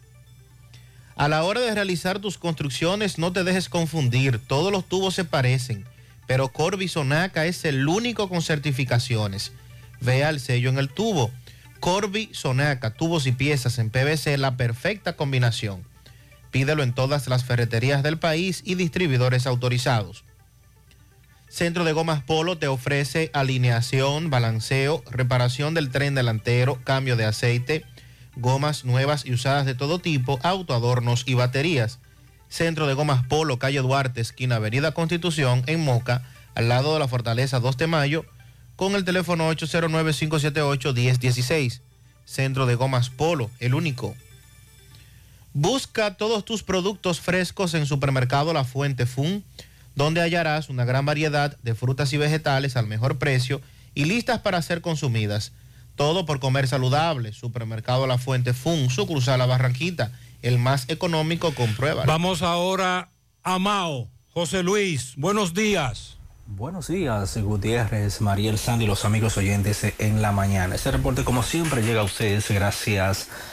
A 1.15 1.27
la 1.27 1.43
hora 1.43 1.61
de 1.61 1.73
realizar 1.73 2.19
tus 2.19 2.37
construcciones 2.37 3.17
no 3.17 3.31
te 3.33 3.43
dejes 3.43 3.69
confundir, 3.69 4.39
todos 4.39 4.71
los 4.71 4.87
tubos 4.87 5.13
se 5.13 5.25
parecen, 5.25 5.85
pero 6.27 6.49
Corby 6.49 6.87
Sonaca 6.87 7.45
es 7.45 7.65
el 7.65 7.87
único 7.87 8.29
con 8.29 8.41
certificaciones. 8.41 9.51
Vea 10.01 10.29
el 10.29 10.39
sello 10.39 10.69
en 10.69 10.79
el 10.79 10.89
tubo. 10.89 11.31
Corby 11.79 12.29
Sonaca, 12.33 12.93
tubos 12.93 13.27
y 13.27 13.31
piezas 13.31 13.77
en 13.77 13.89
PVC, 13.89 14.37
la 14.37 14.57
perfecta 14.57 15.15
combinación. 15.15 15.83
Pídelo 16.53 16.83
en 16.83 16.93
todas 16.93 17.27
las 17.27 17.43
ferreterías 17.43 18.01
del 18.03 18.19
país 18.19 18.61
y 18.63 18.75
distribuidores 18.75 19.47
autorizados. 19.47 20.23
Centro 21.49 21.83
de 21.83 21.93
Gomas 21.93 22.21
Polo 22.21 22.59
te 22.59 22.67
ofrece 22.67 23.31
alineación, 23.33 24.29
balanceo, 24.29 25.03
reparación 25.09 25.73
del 25.73 25.89
tren 25.89 26.13
delantero, 26.13 26.79
cambio 26.83 27.15
de 27.15 27.25
aceite, 27.25 27.83
gomas 28.35 28.85
nuevas 28.85 29.25
y 29.25 29.33
usadas 29.33 29.65
de 29.65 29.73
todo 29.73 29.97
tipo, 29.97 30.39
autoadornos 30.43 31.23
y 31.25 31.33
baterías. 31.33 31.97
Centro 32.49 32.85
de 32.85 32.93
Gomas 32.93 33.25
Polo, 33.25 33.57
calle 33.57 33.79
Duarte, 33.79 34.21
esquina 34.21 34.57
Avenida 34.57 34.91
Constitución, 34.91 35.63
en 35.65 35.83
Moca, 35.83 36.21
al 36.53 36.69
lado 36.69 36.93
de 36.93 36.99
la 36.99 37.07
Fortaleza 37.07 37.59
2 37.59 37.77
de 37.77 37.87
Mayo, 37.87 38.25
con 38.75 38.93
el 38.93 39.05
teléfono 39.05 39.51
809-578-1016. 39.53 41.81
Centro 42.25 42.67
de 42.67 42.75
Gomas 42.75 43.09
Polo, 43.09 43.49
el 43.59 43.73
único. 43.73 44.15
Busca 45.53 46.15
todos 46.15 46.43
tus 46.45 46.63
productos 46.63 47.19
frescos 47.21 47.75
en 47.75 47.85
Supermercado 47.85 48.53
La 48.53 48.63
Fuente 48.63 49.05
Fun, 49.05 49.43
donde 49.95 50.21
hallarás 50.21 50.69
una 50.69 50.83
gran 50.83 51.05
variedad 51.05 51.57
de 51.61 51.75
frutas 51.75 52.11
y 52.13 52.17
vegetales 52.17 52.75
al 52.75 52.87
mejor 52.87 53.19
precio 53.19 53.61
y 53.93 54.05
listas 54.05 54.39
para 54.39 54.61
ser 54.63 54.81
consumidas. 54.81 55.51
Todo 55.95 56.25
por 56.25 56.39
comer 56.39 56.67
saludable. 56.67 57.33
Supermercado 57.33 58.07
La 58.07 58.17
Fuente 58.17 58.53
Fun, 58.53 58.89
sucursal 58.89 59.37
La 59.37 59.45
Barranquita, 59.45 60.11
el 60.41 60.57
más 60.57 60.89
económico, 60.89 61.53
compruébalo. 61.53 62.07
Vamos 62.07 62.41
ahora 62.41 63.11
a 63.43 63.59
Mao. 63.59 64.09
José 64.33 64.63
Luis, 64.63 65.13
buenos 65.17 65.53
días. 65.53 66.17
Buenos 66.47 66.87
días, 66.87 67.37
Gutiérrez, 67.37 68.19
Mariel 68.19 68.57
Sandy, 68.57 68.85
los 68.85 69.05
amigos 69.05 69.37
oyentes 69.37 69.85
en 69.99 70.21
la 70.21 70.31
mañana. 70.31 70.75
Este 70.75 70.91
reporte, 70.91 71.23
como 71.23 71.41
siempre, 71.41 71.83
llega 71.83 72.01
a 72.01 72.03
ustedes 72.03 72.49
gracias 72.49 73.29
a 73.29 73.52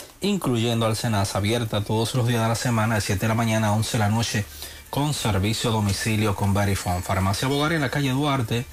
incluyendo 0.21 0.85
Alcenas, 0.85 1.35
abierta 1.35 1.83
todos 1.83 2.15
los 2.15 2.27
días 2.27 2.43
de 2.43 2.47
la 2.47 2.55
semana, 2.55 2.95
de 2.95 3.01
7 3.01 3.19
de 3.19 3.27
la 3.27 3.33
mañana 3.33 3.67
a 3.67 3.73
11 3.73 3.91
de 3.93 3.99
la 3.99 4.09
noche, 4.09 4.45
con 4.89 5.13
servicio 5.13 5.69
a 5.69 5.73
domicilio 5.73 6.35
con 6.35 6.53
Verifone. 6.53 7.01
Farmacia 7.01 7.47
Bogar 7.47 7.71
en 7.73 7.81
la 7.81 7.89
calle 7.89 8.11
Duarte, 8.11 8.65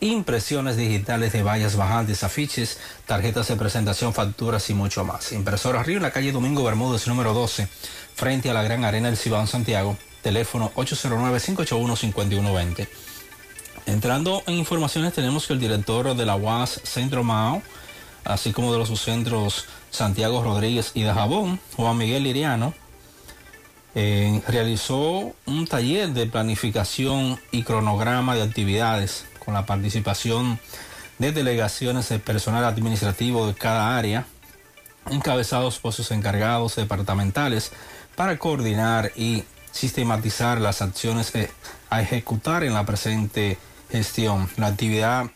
Impresiones 0.00 0.76
digitales 0.76 1.32
de 1.32 1.44
vallas 1.44 1.76
bajantes, 1.76 2.24
afiches, 2.24 2.80
tarjetas 3.06 3.46
de 3.48 3.56
presentación, 3.56 4.12
facturas 4.12 4.68
y 4.70 4.74
mucho 4.74 5.04
más. 5.04 5.30
Impresora 5.32 5.84
Río 5.84 5.98
en 5.98 6.02
la 6.02 6.10
calle 6.10 6.32
Domingo 6.32 6.64
Bermúdez, 6.64 7.06
número 7.06 7.32
12, 7.32 7.68
frente 8.14 8.50
a 8.50 8.54
la 8.54 8.64
Gran 8.64 8.84
Arena 8.84 9.08
del 9.08 9.16
Cibao 9.16 9.46
Santiago, 9.46 9.96
teléfono 10.24 10.72
809-581-5120. 10.74 12.88
Entrando 13.86 14.42
en 14.46 14.54
informaciones, 14.54 15.12
tenemos 15.12 15.46
que 15.46 15.52
el 15.52 15.60
director 15.60 16.16
de 16.16 16.26
la 16.26 16.34
UAS 16.34 16.80
Centro 16.82 17.22
Mao, 17.22 17.62
así 18.24 18.52
como 18.52 18.72
de 18.72 18.78
los 18.78 18.88
subcentros 18.88 19.66
Santiago 19.90 20.42
Rodríguez 20.42 20.92
y 20.94 21.02
de 21.02 21.12
Jabón, 21.12 21.60
Juan 21.76 21.98
Miguel 21.98 22.22
Liriano, 22.24 22.72
eh, 23.94 24.42
realizó 24.48 25.34
un 25.46 25.66
taller 25.66 26.14
de 26.14 26.26
planificación 26.26 27.38
y 27.52 27.62
cronograma 27.62 28.34
de 28.34 28.42
actividades 28.42 29.26
con 29.44 29.54
la 29.54 29.66
participación 29.66 30.58
de 31.18 31.32
delegaciones 31.32 32.08
de 32.08 32.18
personal 32.18 32.64
administrativo 32.64 33.46
de 33.46 33.54
cada 33.54 33.96
área, 33.96 34.26
encabezados 35.10 35.78
por 35.78 35.92
sus 35.92 36.10
encargados 36.10 36.76
departamentales, 36.76 37.72
para 38.16 38.38
coordinar 38.38 39.12
y 39.16 39.44
sistematizar 39.74 40.60
las 40.60 40.80
acciones 40.80 41.32
a 41.90 42.00
ejecutar 42.00 42.62
en 42.62 42.72
la 42.72 42.86
presente 42.86 43.58
gestión. 43.90 44.48
La 44.56 44.68
actividad 44.68 45.26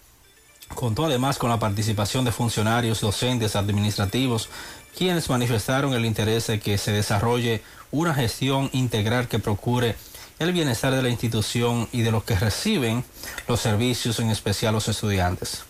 contó 0.75 1.07
además 1.07 1.39
con 1.39 1.50
la 1.50 1.58
participación 1.58 2.25
de 2.25 2.33
funcionarios, 2.33 3.00
docentes, 3.00 3.57
administrativos, 3.57 4.49
quienes 4.97 5.28
manifestaron 5.28 5.92
el 5.92 6.05
interés 6.05 6.47
de 6.47 6.60
que 6.60 6.78
se 6.78 6.92
desarrolle 6.92 7.62
una 7.91 8.15
gestión 8.15 8.70
integral 8.73 9.28
que 9.28 9.41
procure 9.41 9.97
el 10.39 10.52
bienestar 10.52 10.94
de 10.94 11.02
la 11.02 11.08
institución 11.08 11.89
y 11.91 12.02
de 12.02 12.12
los 12.12 12.23
que 12.23 12.39
reciben 12.39 13.05
los 13.49 13.60
servicios, 13.60 14.20
en 14.20 14.31
especial 14.31 14.73
los 14.73 14.89
estudiantes. 14.89 15.62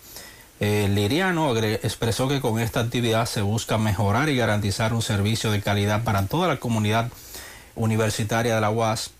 El 0.59 0.93
Liriano 0.93 1.55
expresó 1.57 2.27
que 2.27 2.41
con 2.41 2.59
esta 2.59 2.81
actividad 2.81 3.25
se 3.25 3.41
busca 3.41 3.77
mejorar 3.77 4.29
y 4.29 4.35
garantizar 4.35 4.93
un 4.93 5.01
servicio 5.01 5.49
de 5.51 5.61
calidad 5.61 6.03
para 6.03 6.27
toda 6.27 6.47
la 6.47 6.57
comunidad 6.57 7.09
universitaria 7.79 8.53
de 8.53 8.61
la 8.61 8.69
UAS 8.69 9.11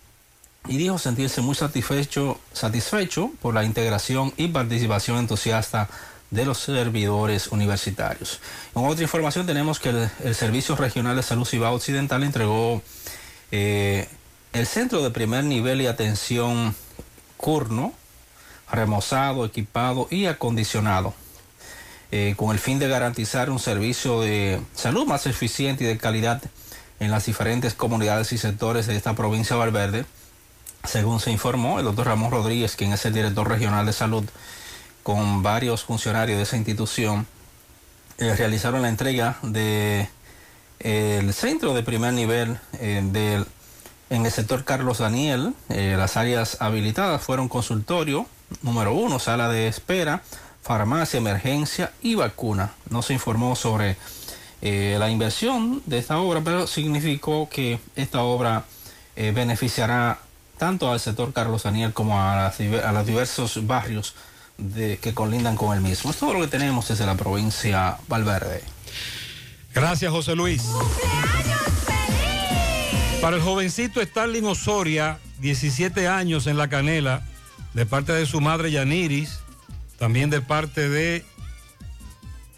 y 0.68 0.76
dijo 0.76 0.98
sentirse 0.98 1.40
muy 1.40 1.54
satisfecho, 1.54 2.38
satisfecho 2.52 3.30
por 3.42 3.54
la 3.54 3.64
integración 3.64 4.32
y 4.36 4.48
participación 4.48 5.18
entusiasta 5.18 5.88
de 6.30 6.44
los 6.44 6.58
servidores 6.58 7.48
universitarios. 7.48 8.40
En 8.76 8.84
otra 8.84 9.02
información 9.02 9.46
tenemos 9.46 9.80
que 9.80 9.88
el, 9.88 10.10
el 10.22 10.34
Servicio 10.34 10.76
Regional 10.76 11.16
de 11.16 11.22
Salud 11.22 11.44
Cibao 11.44 11.74
Occidental 11.74 12.22
entregó 12.22 12.82
eh, 13.50 14.06
el 14.52 14.66
centro 14.66 15.02
de 15.02 15.10
primer 15.10 15.44
nivel 15.44 15.80
y 15.80 15.86
atención 15.86 16.74
Curno, 17.36 17.94
remozado, 18.70 19.44
equipado 19.44 20.06
y 20.10 20.26
acondicionado, 20.26 21.14
eh, 22.12 22.34
con 22.36 22.50
el 22.50 22.58
fin 22.58 22.78
de 22.78 22.88
garantizar 22.88 23.50
un 23.50 23.58
servicio 23.58 24.20
de 24.20 24.60
salud 24.74 25.06
más 25.06 25.26
eficiente 25.26 25.84
y 25.84 25.86
de 25.86 25.98
calidad 25.98 26.42
en 27.00 27.10
las 27.10 27.26
diferentes 27.26 27.74
comunidades 27.74 28.32
y 28.32 28.38
sectores 28.38 28.86
de 28.86 28.96
esta 28.96 29.14
provincia 29.14 29.56
de 29.56 29.60
Valverde. 29.60 30.04
Según 30.84 31.20
se 31.20 31.30
informó, 31.30 31.78
el 31.78 31.84
doctor 31.86 32.06
Ramón 32.06 32.30
Rodríguez, 32.30 32.76
quien 32.76 32.92
es 32.92 33.04
el 33.04 33.12
director 33.12 33.48
regional 33.48 33.84
de 33.86 33.92
salud, 33.92 34.24
con 35.02 35.42
varios 35.42 35.84
funcionarios 35.84 36.36
de 36.36 36.44
esa 36.44 36.56
institución, 36.56 37.26
eh, 38.18 38.34
realizaron 38.36 38.82
la 38.82 38.88
entrega 38.88 39.38
de 39.42 40.08
el 40.78 41.34
centro 41.34 41.74
de 41.74 41.82
primer 41.82 42.12
nivel 42.14 42.58
eh, 42.78 43.02
del 43.04 43.46
en 44.10 44.26
el 44.26 44.32
sector 44.32 44.64
Carlos 44.64 44.98
Daniel, 44.98 45.54
eh, 45.68 45.94
las 45.96 46.16
áreas 46.16 46.56
habilitadas 46.60 47.22
fueron 47.22 47.48
consultorio 47.48 48.26
número 48.60 48.92
uno, 48.92 49.20
sala 49.20 49.48
de 49.48 49.68
espera, 49.68 50.22
farmacia, 50.62 51.18
emergencia 51.18 51.92
y 52.02 52.16
vacuna. 52.16 52.72
No 52.88 53.02
se 53.02 53.12
informó 53.12 53.54
sobre 53.54 53.96
eh, 54.62 54.96
la 54.98 55.10
inversión 55.10 55.82
de 55.86 55.98
esta 55.98 56.18
obra, 56.18 56.42
pero 56.44 56.66
significó 56.66 57.48
que 57.48 57.78
esta 57.96 58.22
obra 58.22 58.64
eh, 59.16 59.32
beneficiará 59.34 60.18
tanto 60.58 60.92
al 60.92 61.00
sector 61.00 61.32
Carlos 61.32 61.62
Daniel 61.62 61.92
como 61.92 62.20
a, 62.20 62.36
las, 62.36 62.60
a 62.60 62.92
los 62.92 63.06
diversos 63.06 63.66
barrios 63.66 64.14
de, 64.58 64.98
que 64.98 65.14
colindan 65.14 65.56
con 65.56 65.74
el 65.74 65.82
mismo. 65.82 66.10
Es 66.10 66.18
todo 66.18 66.34
lo 66.34 66.40
que 66.42 66.48
tenemos 66.48 66.88
desde 66.88 67.06
la 67.06 67.16
provincia 67.16 67.96
Valverde. 68.08 68.62
Gracias, 69.74 70.10
José 70.10 70.34
Luis. 70.34 70.62
Para 73.20 73.36
el 73.36 73.42
jovencito 73.42 74.02
Starling 74.02 74.46
Osoria, 74.46 75.18
17 75.40 76.08
años 76.08 76.46
en 76.46 76.56
La 76.56 76.68
Canela, 76.68 77.22
de 77.74 77.86
parte 77.86 78.12
de 78.12 78.26
su 78.26 78.40
madre 78.40 78.70
Yaniris, 78.70 79.40
también 79.98 80.30
de 80.30 80.40
parte 80.40 80.88
de 80.88 81.24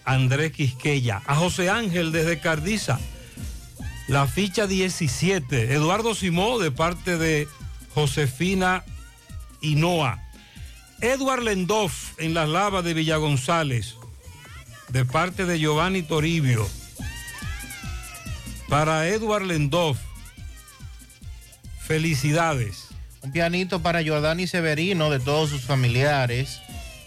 Andrés 0.05 0.53
Quisqueya. 0.53 1.23
A 1.27 1.35
José 1.35 1.71
Ángel 1.71 2.13
desde 2.13 2.41
Cardiza, 2.41 2.99
la 4.09 4.27
ficha 4.27 4.67
17. 4.67 5.75
Eduardo 5.75 6.15
Simó 6.15 6.59
de 6.59 6.71
parte 6.71 7.17
de 7.19 7.49
Josefina 7.95 8.85
Hinoa. 9.61 10.21
Edward 11.01 11.43
Lendoff 11.43 12.19
en 12.19 12.35
las 12.35 12.49
lavas 12.49 12.85
de 12.85 12.95
Villa 12.95 13.17
González, 13.17 13.97
de 14.91 15.05
parte 15.05 15.47
de 15.47 15.59
Giovanni 15.59 16.03
Toribio. 16.03 16.69
Para 18.69 19.09
Edward 19.09 19.45
Lendoff, 19.45 19.99
felicidades. 21.81 22.89
Un 23.23 23.33
pianito 23.33 23.83
para 23.83 24.05
Jordani 24.05 24.47
Severino 24.47 25.11
de 25.11 25.21
todos 25.21 25.51
sus 25.51 25.63
familiares. 25.63 26.61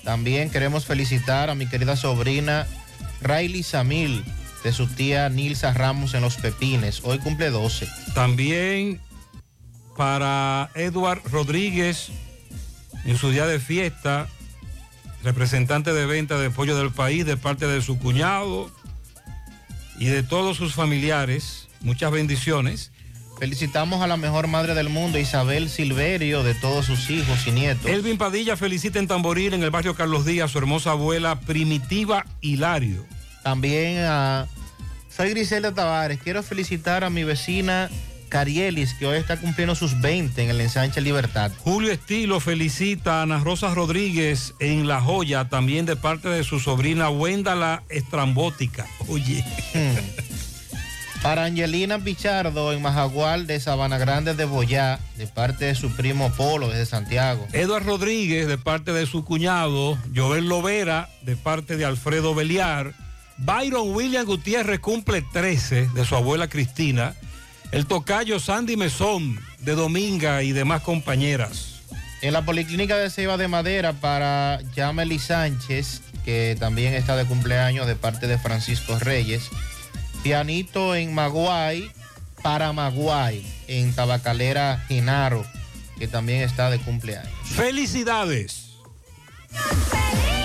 También 0.04 0.50
queremos 0.50 0.86
felicitar 0.86 1.50
a 1.50 1.56
mi 1.56 1.68
querida 1.68 1.96
sobrina 1.96 2.68
Riley 3.22 3.64
Samil 3.64 4.24
de 4.64 4.72
su 4.72 4.88
tía 4.88 5.30
Nilsa 5.30 5.74
Ramos 5.74 6.14
en 6.14 6.22
Los 6.22 6.38
Pepines. 6.38 7.02
Hoy 7.04 7.20
cumple 7.20 7.50
12. 7.50 7.88
También 8.14 9.00
para 9.96 10.70
Edward 10.76 11.22
Rodríguez 11.32 12.10
en 13.06 13.18
su 13.18 13.30
día 13.30 13.46
de 13.46 13.60
fiesta, 13.60 14.28
representante 15.24 15.94
de 15.94 16.06
venta 16.06 16.40
de 16.40 16.50
pollo 16.50 16.76
del 16.76 16.92
país 16.92 17.26
de 17.26 17.38
parte 17.38 17.68
de 17.68 17.82
su 17.82 18.00
cuñado 18.00 18.72
y 20.00 20.06
de 20.06 20.24
todos 20.24 20.58
sus 20.58 20.74
familiares. 20.74 21.68
Muchas 21.82 22.12
bendiciones. 22.12 22.92
Felicitamos 23.40 24.02
a 24.02 24.08
la 24.08 24.18
mejor 24.18 24.48
madre 24.48 24.74
del 24.74 24.90
mundo, 24.90 25.20
Isabel 25.20 25.70
Silverio, 25.70 26.44
de 26.44 26.56
todos 26.56 26.86
sus 26.86 27.10
hijos 27.10 27.46
y 27.48 27.52
nietos. 27.52 27.86
Elvin 27.86 28.18
Padilla 28.18 28.56
felicita 28.56 29.00
en 29.00 29.08
Tamboril, 29.08 29.54
en 29.54 29.64
el 29.64 29.72
barrio 29.72 29.96
Carlos 29.96 30.26
Díaz, 30.26 30.52
su 30.52 30.58
hermosa 30.58 30.92
abuela 30.92 31.40
Primitiva 31.42 32.26
Hilario. 32.42 33.06
También 33.44 34.00
a... 34.06 34.48
Soy 35.16 35.30
Griselda 35.30 35.74
Tavares. 35.74 36.20
Quiero 36.22 36.44
felicitar 36.44 37.04
a 37.04 37.10
mi 37.10 37.24
vecina 37.24 37.90
Carielis, 38.30 38.94
que 38.94 39.06
hoy 39.06 39.18
está 39.18 39.38
cumpliendo 39.38 39.76
sus 39.76 40.02
20 40.02 40.44
en 40.44 40.50
el 40.50 40.60
ensanche 40.62 41.00
Libertad. 41.02 41.52
Julio 41.60 41.92
Estilo 41.92 42.40
felicita 42.40 43.20
a 43.20 43.22
Ana 43.24 43.40
Rosa 43.40 43.74
Rodríguez 43.74 44.54
en 44.60 44.88
La 44.88 45.02
Joya, 45.02 45.48
también 45.50 45.86
de 45.86 45.96
parte 45.96 46.30
de 46.30 46.44
su 46.44 46.60
sobrina 46.60 47.10
Wenda 47.10 47.56
la 47.56 47.84
Estrambótica. 47.90 48.88
Oye. 49.08 49.44
Para 51.26 51.46
Angelina 51.46 51.98
Pichardo 51.98 52.72
en 52.72 52.84
Majagual 52.84 53.48
de 53.48 53.60
Sabana 53.60 53.98
Grande 53.98 54.36
de 54.36 54.46
Boyá, 54.46 55.00
de 55.18 55.26
parte 55.26 55.66
de 55.66 55.74
su 55.74 55.90
primo 55.96 56.32
Polo 56.32 56.70
desde 56.70 56.86
Santiago. 56.86 57.48
Eduard 57.52 57.84
Rodríguez 57.84 58.48
de 58.48 58.60
parte 58.60 58.94
de 58.94 59.08
su 59.08 59.26
cuñado, 59.26 59.98
Joel 60.16 60.48
Lovera 60.48 61.10
de 61.24 61.36
parte 61.36 61.78
de 61.78 61.86
Alfredo 61.86 62.36
Beliar, 62.36 62.94
Byron 63.38 63.96
William 63.96 64.24
Gutiérrez 64.24 64.80
cumple 64.80 65.24
13 65.24 65.88
de 65.96 66.06
su 66.06 66.16
abuela 66.16 66.48
Cristina, 66.48 67.16
el 67.72 67.88
tocayo 67.88 68.40
Sandy 68.40 68.78
Mesón 68.78 69.40
de 69.62 69.74
Dominga 69.74 70.44
y 70.44 70.52
demás 70.52 70.84
compañeras. 70.84 71.82
En 72.22 72.34
la 72.34 72.46
Policlínica 72.46 72.98
de 72.98 73.10
Ceiba 73.10 73.38
de 73.38 73.48
Madera 73.48 73.94
para 73.94 74.60
Yameli 74.76 75.18
Sánchez, 75.18 76.04
que 76.24 76.56
también 76.60 76.94
está 76.94 77.16
de 77.16 77.26
cumpleaños 77.26 77.88
de 77.88 77.96
parte 77.96 78.28
de 78.28 78.38
Francisco 78.38 79.00
Reyes. 79.00 79.50
Pianito 80.26 80.96
en 80.96 81.14
Maguay 81.14 81.92
para 82.42 82.74
Maguay, 82.74 83.46
en 83.68 83.94
Tabacalera 83.94 84.84
Genaro, 84.88 85.46
que 86.00 86.08
también 86.08 86.42
está 86.42 86.72
de 86.72 86.80
cumpleaños. 86.80 87.32
¡Felicidades! 87.44 88.72
¿Necesitas 89.52 90.45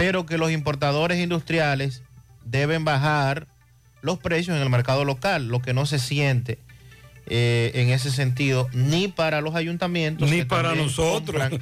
pero 0.00 0.24
que 0.24 0.38
los 0.38 0.50
importadores 0.50 1.18
industriales 1.18 2.02
deben 2.46 2.86
bajar 2.86 3.48
los 4.00 4.18
precios 4.18 4.56
en 4.56 4.62
el 4.62 4.70
mercado 4.70 5.04
local, 5.04 5.48
lo 5.48 5.60
que 5.60 5.74
no 5.74 5.84
se 5.84 5.98
siente 5.98 6.58
eh, 7.26 7.70
en 7.74 7.90
ese 7.90 8.10
sentido 8.10 8.70
ni 8.72 9.08
para 9.08 9.42
los 9.42 9.54
ayuntamientos, 9.54 10.30
ni 10.30 10.42
para 10.42 10.74
nosotros, 10.74 11.38
compran, 11.38 11.60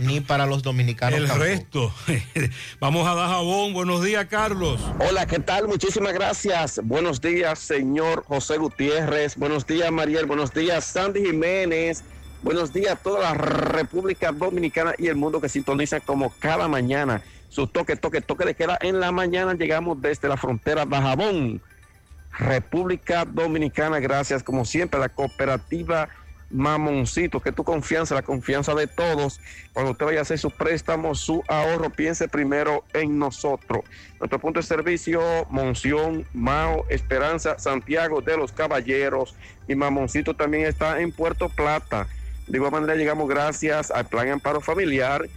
ni 0.00 0.20
para 0.20 0.46
los 0.46 0.64
dominicanos. 0.64 1.20
el 1.20 1.26
tampoco. 1.28 1.44
resto. 1.44 1.94
Vamos 2.80 3.06
a 3.06 3.14
dar 3.14 3.28
jabón. 3.28 3.72
Buenos 3.72 4.02
días, 4.02 4.26
Carlos. 4.26 4.80
Hola, 4.98 5.24
¿qué 5.26 5.38
tal? 5.38 5.68
Muchísimas 5.68 6.12
gracias. 6.12 6.80
Buenos 6.82 7.20
días, 7.20 7.60
señor 7.60 8.24
José 8.24 8.56
Gutiérrez. 8.56 9.36
Buenos 9.36 9.64
días, 9.64 9.92
Mariel. 9.92 10.26
Buenos 10.26 10.52
días, 10.52 10.84
Sandy 10.84 11.24
Jiménez. 11.24 12.02
Buenos 12.42 12.72
días 12.72 12.94
a 12.94 12.96
toda 12.96 13.20
la 13.20 13.34
República 13.34 14.32
Dominicana 14.32 14.94
y 14.98 15.06
el 15.06 15.14
mundo 15.14 15.40
que 15.40 15.48
sintoniza 15.48 16.00
como 16.00 16.30
cada 16.40 16.66
mañana. 16.66 17.22
Su 17.48 17.66
toque, 17.66 17.96
toque, 17.96 18.20
toque 18.20 18.44
de 18.44 18.54
queda 18.54 18.78
en 18.80 19.00
la 19.00 19.12
mañana. 19.12 19.54
Llegamos 19.54 20.00
desde 20.00 20.28
la 20.28 20.36
frontera 20.36 20.84
de 20.84 20.96
Jabón, 20.96 21.62
República 22.38 23.24
Dominicana. 23.24 24.00
Gracias, 24.00 24.42
como 24.42 24.64
siempre, 24.64 24.98
a 24.98 25.02
la 25.02 25.08
cooperativa 25.08 26.08
Mamoncito, 26.50 27.40
que 27.40 27.52
tu 27.52 27.64
confianza, 27.64 28.14
la 28.14 28.22
confianza 28.22 28.74
de 28.74 28.86
todos. 28.86 29.40
Cuando 29.72 29.92
usted 29.92 30.06
vaya 30.06 30.20
a 30.20 30.22
hacer 30.22 30.38
su 30.38 30.50
préstamo, 30.50 31.14
su 31.14 31.42
ahorro, 31.48 31.90
piense 31.90 32.28
primero 32.28 32.84
en 32.94 33.18
nosotros. 33.18 33.84
Nuestro 34.20 34.38
punto 34.38 34.60
de 34.60 34.66
servicio, 34.66 35.20
Monción, 35.50 36.26
Mao, 36.32 36.84
Esperanza, 36.88 37.58
Santiago 37.58 38.20
de 38.20 38.36
los 38.36 38.52
Caballeros 38.52 39.34
y 39.68 39.74
Mamoncito 39.74 40.34
también 40.34 40.66
está 40.66 41.00
en 41.00 41.12
Puerto 41.12 41.48
Plata. 41.48 42.06
De 42.46 42.58
igual 42.58 42.72
manera 42.72 42.94
llegamos 42.94 43.28
gracias 43.28 43.90
al 43.90 44.06
Plan 44.06 44.30
Amparo 44.30 44.60
Familiar, 44.60 45.28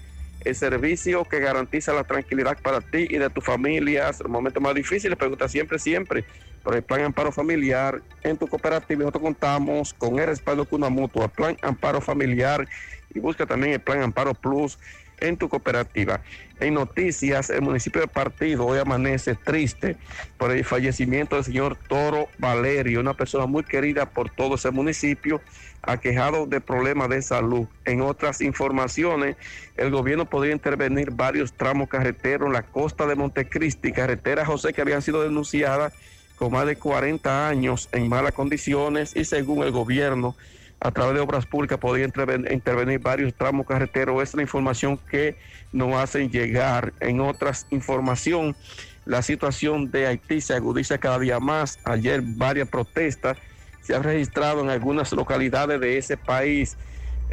el 0.41 0.55
servicio 0.55 1.25
que 1.25 1.39
garantiza 1.39 1.93
la 1.93 2.03
tranquilidad 2.03 2.57
para 2.61 2.81
ti 2.81 3.07
y 3.09 3.17
de 3.17 3.29
tu 3.29 3.41
familia 3.41 4.09
en 4.09 4.15
los 4.19 4.29
momentos 4.29 4.61
más 4.61 4.73
difíciles, 4.73 5.17
pregunta 5.17 5.47
siempre, 5.47 5.79
siempre 5.79 6.25
por 6.63 6.75
el 6.75 6.83
Plan 6.83 7.01
Amparo 7.01 7.31
Familiar 7.31 8.01
en 8.23 8.37
tu 8.37 8.47
cooperativa. 8.47 8.99
Nosotros 8.99 9.23
contamos 9.23 9.93
con 9.93 10.19
el 10.19 10.27
respaldo 10.27 10.65
de 10.65 10.75
una 10.75 10.89
mutua, 10.89 11.27
Plan 11.27 11.57
Amparo 11.61 12.01
Familiar 12.01 12.67
y 13.13 13.19
busca 13.19 13.45
también 13.45 13.73
el 13.73 13.79
Plan 13.79 14.01
Amparo 14.01 14.33
Plus 14.33 14.77
en 15.21 15.37
tu 15.37 15.49
cooperativa. 15.49 16.21
En 16.59 16.73
noticias, 16.73 17.49
el 17.49 17.61
municipio 17.61 18.01
de 18.01 18.07
Partido 18.07 18.65
hoy 18.65 18.79
amanece 18.79 19.35
triste 19.35 19.97
por 20.37 20.51
el 20.51 20.63
fallecimiento 20.63 21.35
del 21.35 21.45
señor 21.45 21.77
Toro 21.87 22.27
Valerio, 22.37 22.99
una 22.99 23.13
persona 23.13 23.45
muy 23.45 23.63
querida 23.63 24.05
por 24.09 24.29
todo 24.29 24.55
ese 24.55 24.71
municipio, 24.71 25.41
aquejado 25.82 26.45
de 26.45 26.61
problemas 26.61 27.09
de 27.09 27.22
salud. 27.22 27.67
En 27.85 28.01
otras 28.01 28.41
informaciones, 28.41 29.38
el 29.77 29.91
gobierno 29.91 30.30
podría 30.30 30.53
intervenir 30.53 31.11
varios 31.11 31.53
tramos 31.53 31.90
carreteros 31.90 32.48
en 32.48 32.53
la 32.53 32.64
costa 32.64 33.06
de 33.06 33.16
Montecristi, 33.16 33.91
carretera 33.91 34.45
José 34.45 34.74
que 34.74 34.82
habían 34.82 35.01
sido 35.01 35.24
denunciadas 35.24 35.93
con 36.35 36.51
más 36.51 36.66
de 36.66 36.77
40 36.77 37.49
años 37.49 37.90
en 37.91 38.08
malas 38.08 38.33
condiciones 38.33 39.16
y 39.16 39.25
según 39.25 39.64
el 39.64 39.72
gobierno, 39.72 40.35
a 40.82 40.91
través 40.91 41.14
de 41.16 41.19
obras 41.19 41.45
públicas 41.45 41.77
podría 41.77 42.08
interven- 42.08 42.49
intervenir 42.53 42.99
varios 42.99 43.33
tramos 43.33 43.67
carreteros. 43.67 44.16
Esa 44.16 44.32
es 44.32 44.35
la 44.35 44.41
información 44.43 44.98
que 44.98 45.38
nos 45.74 45.93
hacen 45.95 46.30
llegar. 46.30 46.93
En 47.01 47.19
otras 47.19 47.67
información, 47.69 48.56
la 49.03 49.22
situación 49.22 49.91
de 49.91 50.08
Haití 50.08 50.40
se 50.40 50.53
agudiza 50.53 50.98
cada 50.98 51.19
día 51.19 51.40
más. 51.41 51.80
Ayer 51.83 52.22
varias 52.24 52.69
protestas 52.69 53.38
se 53.82 53.95
han 53.95 54.03
registrado 54.03 54.61
en 54.61 54.69
algunas 54.69 55.11
localidades 55.11 55.80
de 55.80 55.98
ese 55.98 56.17
país. 56.17 56.77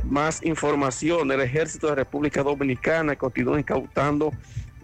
Más 0.05 0.43
información, 0.45 1.31
el 1.31 1.41
ejército 1.41 1.89
de 1.89 1.95
República 1.95 2.43
Dominicana 2.43 3.17
continúa 3.17 3.59
incautando 3.59 4.33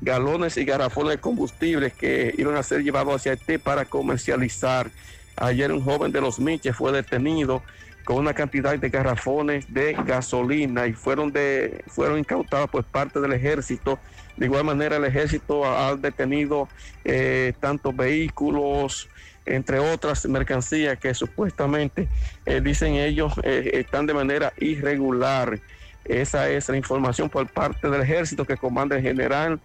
galones 0.01 0.57
y 0.57 0.65
garrafones 0.65 1.13
de 1.13 1.21
combustible 1.21 1.91
que 1.91 2.35
iban 2.37 2.57
a 2.57 2.63
ser 2.63 2.83
llevados 2.83 3.15
hacia 3.15 3.33
Haití 3.33 3.59
para 3.59 3.85
comercializar. 3.85 4.91
Ayer 5.37 5.73
un 5.73 5.83
joven 5.83 6.13
de 6.13 6.21
los 6.21 6.39
Miches 6.39 6.77
fue 6.77 6.93
detenido 6.93 7.63
con 8.05 8.17
una 8.17 8.35
cantidad 8.35 8.77
de 8.77 8.89
garrafones 8.89 9.73
de 9.73 9.95
gasolina 10.05 10.87
y 10.87 10.93
fueron 10.93 11.33
de 11.33 11.85
fueron 11.87 12.19
incautados 12.19 12.69
por 12.69 12.85
parte 12.85 13.21
del 13.21 13.33
ejército. 13.33 13.99
De 14.37 14.47
igual 14.47 14.65
manera 14.65 14.97
el 14.97 15.05
ejército 15.05 15.65
ha, 15.65 15.89
ha 15.89 15.97
detenido 15.97 16.69
eh, 17.05 17.53
tantos 17.61 17.95
vehículos, 17.95 19.09
entre 19.47 19.79
otras 19.79 20.27
mercancías 20.27 20.99
que 20.99 21.15
supuestamente 21.15 22.09
eh, 22.47 22.61
dicen 22.61 22.95
ellos 22.95 23.33
eh, 23.43 23.71
están 23.75 24.07
de 24.07 24.15
manera 24.15 24.53
irregular. 24.59 25.59
Esa 26.05 26.49
es 26.49 26.69
la 26.69 26.77
información 26.77 27.29
por 27.29 27.49
parte 27.49 27.89
del 27.89 28.01
ejército 28.01 28.45
que 28.45 28.57
comanda 28.57 28.97
el 28.97 29.03
general 29.03 29.61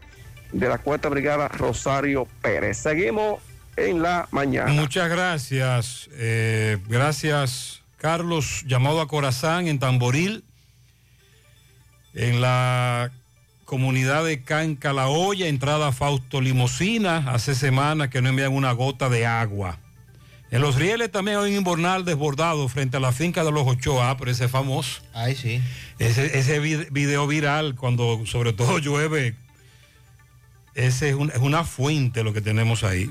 de 0.51 0.69
la 0.69 0.77
cuarta 0.77 1.09
brigada 1.09 1.47
Rosario 1.47 2.27
Pérez. 2.41 2.77
Seguimos 2.77 3.41
en 3.75 4.01
la 4.01 4.27
mañana. 4.31 4.71
Muchas 4.71 5.09
gracias. 5.09 6.09
eh, 6.13 6.77
gracias, 6.87 7.81
Carlos. 7.97 8.63
Llamado 8.65 9.01
a 9.01 9.07
Corazán 9.07 9.67
en 9.67 9.79
Tamboril, 9.79 10.43
en 12.13 12.41
la 12.41 13.11
comunidad 13.67 14.23
de 14.23 14.41
Canca 14.43 14.93
La 14.93 15.07
Olla, 15.09 15.45
entrada 15.47 15.91
Fausto 15.91 16.39
Limosina. 16.39 17.17
Hace 17.33 17.53
semanas 17.53 18.07
que 18.07 18.21
no 18.21 18.29
envían 18.29 18.53
una 18.53 18.71
gota 18.71 19.09
de 19.09 19.25
agua. 19.25 19.77
En 20.51 20.61
los 20.61 20.75
rieles 20.77 21.11
también 21.11 21.37
hay 21.37 21.51
un 21.51 21.57
inbornal 21.57 22.05
desbordado 22.05 22.69
frente 22.69 22.95
a 22.95 23.01
la 23.01 23.11
finca 23.11 23.43
de 23.43 23.51
los 23.51 23.67
Ochoa, 23.67 24.15
pero 24.15 24.31
ese 24.31 24.45
es 24.45 24.51
famoso. 24.51 25.01
Ay, 25.13 25.35
sí. 25.35 25.61
Ese, 25.99 26.39
ese 26.39 26.61
vid- 26.61 26.87
video 26.91 27.27
viral, 27.27 27.75
cuando 27.75 28.25
sobre 28.25 28.53
todo 28.53 28.77
llueve, 28.79 29.35
ese 30.73 31.09
es, 31.09 31.15
un- 31.15 31.31
es 31.31 31.39
una 31.39 31.65
fuente 31.65 32.23
lo 32.23 32.31
que 32.31 32.39
tenemos 32.39 32.85
ahí. 32.85 33.09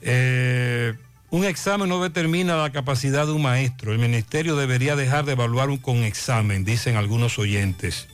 Eh, 0.00 0.94
un 1.28 1.44
examen 1.44 1.90
no 1.90 2.02
determina 2.02 2.56
la 2.56 2.70
capacidad 2.72 3.26
de 3.26 3.32
un 3.32 3.42
maestro. 3.42 3.92
El 3.92 3.98
ministerio 3.98 4.56
debería 4.56 4.96
dejar 4.96 5.26
de 5.26 5.32
evaluar 5.32 5.68
un 5.68 5.76
con 5.76 5.98
examen, 5.98 6.64
dicen 6.64 6.96
algunos 6.96 7.38
oyentes. 7.38 8.08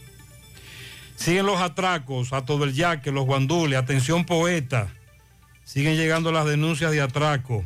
Siguen 1.18 1.46
los 1.46 1.60
atracos 1.60 2.32
a 2.32 2.44
todo 2.44 2.62
el 2.62 2.74
yaque, 2.74 3.10
los 3.10 3.26
guandules, 3.26 3.76
atención 3.76 4.24
poeta. 4.24 4.86
Siguen 5.64 5.96
llegando 5.96 6.30
las 6.30 6.46
denuncias 6.46 6.92
de 6.92 7.00
atraco. 7.00 7.64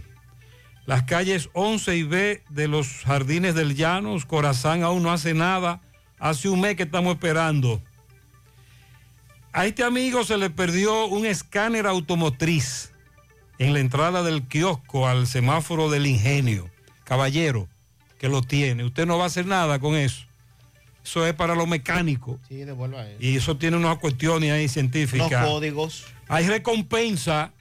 Las 0.86 1.02
calles 1.02 1.50
11 1.52 1.96
y 1.96 2.02
B 2.02 2.42
de 2.48 2.66
los 2.66 2.88
jardines 3.04 3.54
del 3.54 3.76
Llanos, 3.76 4.24
Corazán 4.24 4.82
aún 4.82 5.02
no 5.02 5.12
hace 5.12 5.34
nada. 5.34 5.82
Hace 6.18 6.48
un 6.48 6.62
mes 6.62 6.76
que 6.76 6.84
estamos 6.84 7.12
esperando. 7.12 7.82
A 9.52 9.66
este 9.66 9.84
amigo 9.84 10.24
se 10.24 10.38
le 10.38 10.48
perdió 10.48 11.04
un 11.04 11.26
escáner 11.26 11.86
automotriz 11.86 12.90
en 13.58 13.74
la 13.74 13.80
entrada 13.80 14.22
del 14.22 14.48
kiosco 14.48 15.06
al 15.06 15.26
semáforo 15.26 15.90
del 15.90 16.06
ingenio. 16.06 16.70
Caballero, 17.04 17.68
que 18.18 18.30
lo 18.30 18.40
tiene. 18.40 18.82
Usted 18.82 19.04
no 19.04 19.18
va 19.18 19.24
a 19.24 19.26
hacer 19.26 19.44
nada 19.44 19.78
con 19.78 19.94
eso. 19.94 20.24
Eso 21.04 21.26
es 21.26 21.34
para 21.34 21.54
los 21.54 21.66
mecánicos. 21.66 22.38
Sí, 22.48 22.56
devuelva 22.56 23.08
eso. 23.08 23.16
Y 23.20 23.36
eso 23.36 23.56
tiene 23.56 23.76
unas 23.76 23.98
cuestiones 23.98 24.52
ahí 24.52 24.68
científicas. 24.68 25.30
Los 25.30 25.50
códigos. 25.50 26.04
Hay 26.28 26.46
recompensa, 26.46 27.52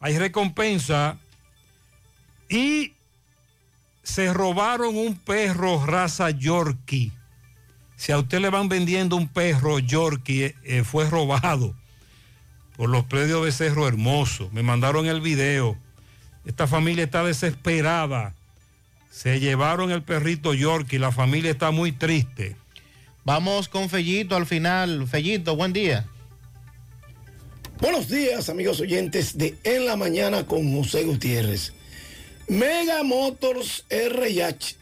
hay 0.00 0.18
recompensa 0.18 1.18
y 2.48 2.94
se 4.06 4.32
robaron 4.32 4.96
un 4.96 5.16
perro 5.16 5.84
raza 5.84 6.30
Yorkie. 6.30 7.12
Si 7.96 8.12
a 8.12 8.18
usted 8.18 8.40
le 8.40 8.50
van 8.50 8.68
vendiendo 8.68 9.16
un 9.16 9.26
perro 9.26 9.78
Yorkie, 9.80 10.44
eh, 10.44 10.54
eh, 10.64 10.84
fue 10.84 11.10
robado 11.10 11.74
por 12.76 12.88
los 12.88 13.04
predios 13.06 13.44
de 13.44 13.50
Cerro 13.50 13.88
Hermoso. 13.88 14.48
Me 14.52 14.62
mandaron 14.62 15.06
el 15.06 15.20
video. 15.20 15.76
Esta 16.44 16.68
familia 16.68 17.04
está 17.04 17.24
desesperada. 17.24 18.35
Se 19.16 19.40
llevaron 19.40 19.90
el 19.92 20.02
perrito 20.02 20.52
Yorkie. 20.52 20.98
La 20.98 21.10
familia 21.10 21.50
está 21.50 21.70
muy 21.70 21.90
triste. 21.90 22.54
Vamos 23.24 23.66
con 23.66 23.88
Fellito 23.88 24.36
al 24.36 24.44
final. 24.44 25.08
Fellito, 25.08 25.56
buen 25.56 25.72
día. 25.72 26.06
Buenos 27.80 28.10
días, 28.10 28.50
amigos 28.50 28.78
oyentes 28.78 29.38
de 29.38 29.56
En 29.64 29.86
la 29.86 29.96
Mañana 29.96 30.44
con 30.44 30.70
José 30.70 31.04
Gutiérrez. 31.04 31.72
Mega 32.46 33.02
Motors 33.04 33.86
RH, 33.88 34.76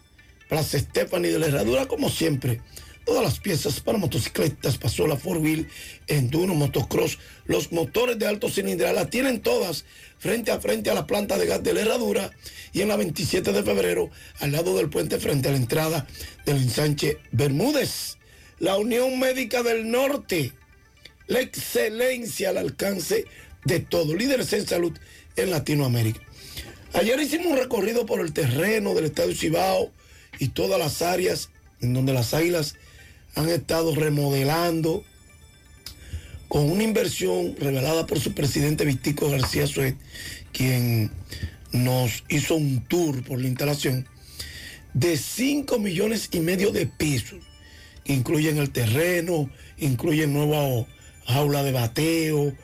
Plaza 0.48 0.80
Stephanie 0.80 1.30
de 1.30 1.38
la 1.38 1.46
Herradura, 1.46 1.86
como 1.86 2.10
siempre. 2.10 2.60
Todas 3.04 3.22
las 3.22 3.38
piezas 3.38 3.80
para 3.80 3.98
motocicletas, 3.98 4.78
pasola, 4.78 5.16
four 5.16 5.36
wheel, 5.36 5.68
enduro, 6.06 6.54
motocross, 6.54 7.18
los 7.44 7.70
motores 7.70 8.18
de 8.18 8.26
alto 8.26 8.48
cilindrada, 8.48 8.94
las 8.94 9.10
tienen 9.10 9.40
todas 9.40 9.84
frente 10.18 10.50
a 10.50 10.60
frente 10.60 10.90
a 10.90 10.94
la 10.94 11.06
planta 11.06 11.36
de 11.36 11.46
gas 11.46 11.62
de 11.62 11.74
la 11.74 11.82
Herradura 11.82 12.30
y 12.72 12.80
en 12.80 12.88
la 12.88 12.96
27 12.96 13.52
de 13.52 13.62
febrero 13.62 14.10
al 14.40 14.52
lado 14.52 14.74
del 14.74 14.88
puente 14.88 15.18
frente 15.18 15.48
a 15.48 15.52
la 15.52 15.58
entrada 15.58 16.06
del 16.46 16.56
ensanche 16.56 17.18
Bermúdez. 17.30 18.16
La 18.58 18.78
Unión 18.78 19.18
Médica 19.18 19.62
del 19.62 19.90
Norte, 19.90 20.52
la 21.26 21.40
excelencia 21.40 22.50
al 22.50 22.56
alcance 22.58 23.26
de 23.64 23.80
todo, 23.80 24.14
líderes 24.14 24.52
en 24.54 24.66
salud 24.66 24.92
en 25.36 25.50
Latinoamérica. 25.50 26.20
Ayer 26.94 27.20
hicimos 27.20 27.48
un 27.48 27.58
recorrido 27.58 28.06
por 28.06 28.20
el 28.20 28.32
terreno 28.32 28.94
del 28.94 29.06
Estadio 29.06 29.34
Cibao 29.34 29.92
y 30.38 30.48
todas 30.48 30.78
las 30.78 31.02
áreas 31.02 31.50
en 31.80 31.92
donde 31.92 32.12
las 32.12 32.32
águilas 32.32 32.76
han 33.34 33.48
estado 33.48 33.94
remodelando 33.94 35.04
con 36.48 36.70
una 36.70 36.84
inversión 36.84 37.56
revelada 37.58 38.06
por 38.06 38.20
su 38.20 38.32
presidente 38.32 38.84
Vistico 38.84 39.30
García 39.30 39.66
Suet, 39.66 39.96
quien 40.52 41.10
nos 41.72 42.22
hizo 42.28 42.54
un 42.54 42.84
tour 42.86 43.24
por 43.24 43.40
la 43.40 43.48
instalación 43.48 44.06
de 44.92 45.16
5 45.16 45.78
millones 45.80 46.28
y 46.30 46.40
medio 46.40 46.70
de 46.70 46.86
pesos, 46.86 47.40
que 48.04 48.12
incluyen 48.12 48.58
el 48.58 48.70
terreno, 48.70 49.50
incluyen 49.78 50.32
nueva 50.32 50.86
jaula 51.26 51.64
de 51.64 51.72
bateo, 51.72 52.54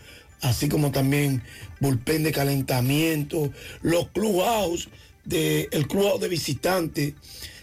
así 0.41 0.69
como 0.69 0.93
también 0.93 1.43
bullpen 1.81 2.23
de 2.23 2.33
calentamiento, 2.33 3.53
los 3.83 4.09
clubhouse 4.11 4.89
de, 5.25 5.69
el 5.73 5.89
clubhouse 5.89 6.21
de 6.21 6.29
visitantes 6.29 7.15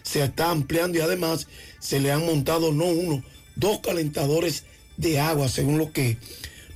se 0.08 0.24
está 0.24 0.52
ampliando 0.52 0.98
y 0.98 1.02
además 1.02 1.48
se 1.80 2.00
le 2.00 2.12
han 2.12 2.26
montado 2.26 2.72
no 2.72 2.86
uno, 2.86 3.24
dos 3.56 3.82
calentadores 3.82 4.64
de 4.96 5.20
agua, 5.20 5.50
según 5.50 5.78
lo 5.78 5.92
que 5.92 6.18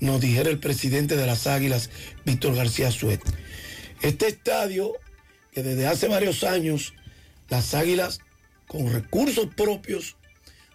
nos 0.02 0.20
dijera 0.20 0.50
el 0.50 0.60
presidente 0.60 1.16
de 1.16 1.26
las 1.26 1.48
Águilas, 1.48 1.90
Víctor 2.26 2.56
García 2.56 2.92
Suet. 2.92 3.22
Este 4.02 4.28
estadio, 4.28 4.94
que 5.54 5.64
desde 5.64 5.88
hace 5.88 6.10
varios 6.10 6.44
años 6.44 6.94
las 7.50 7.74
Águilas 7.74 8.20
con 8.68 8.92
recursos 8.92 9.48
propios 9.56 10.18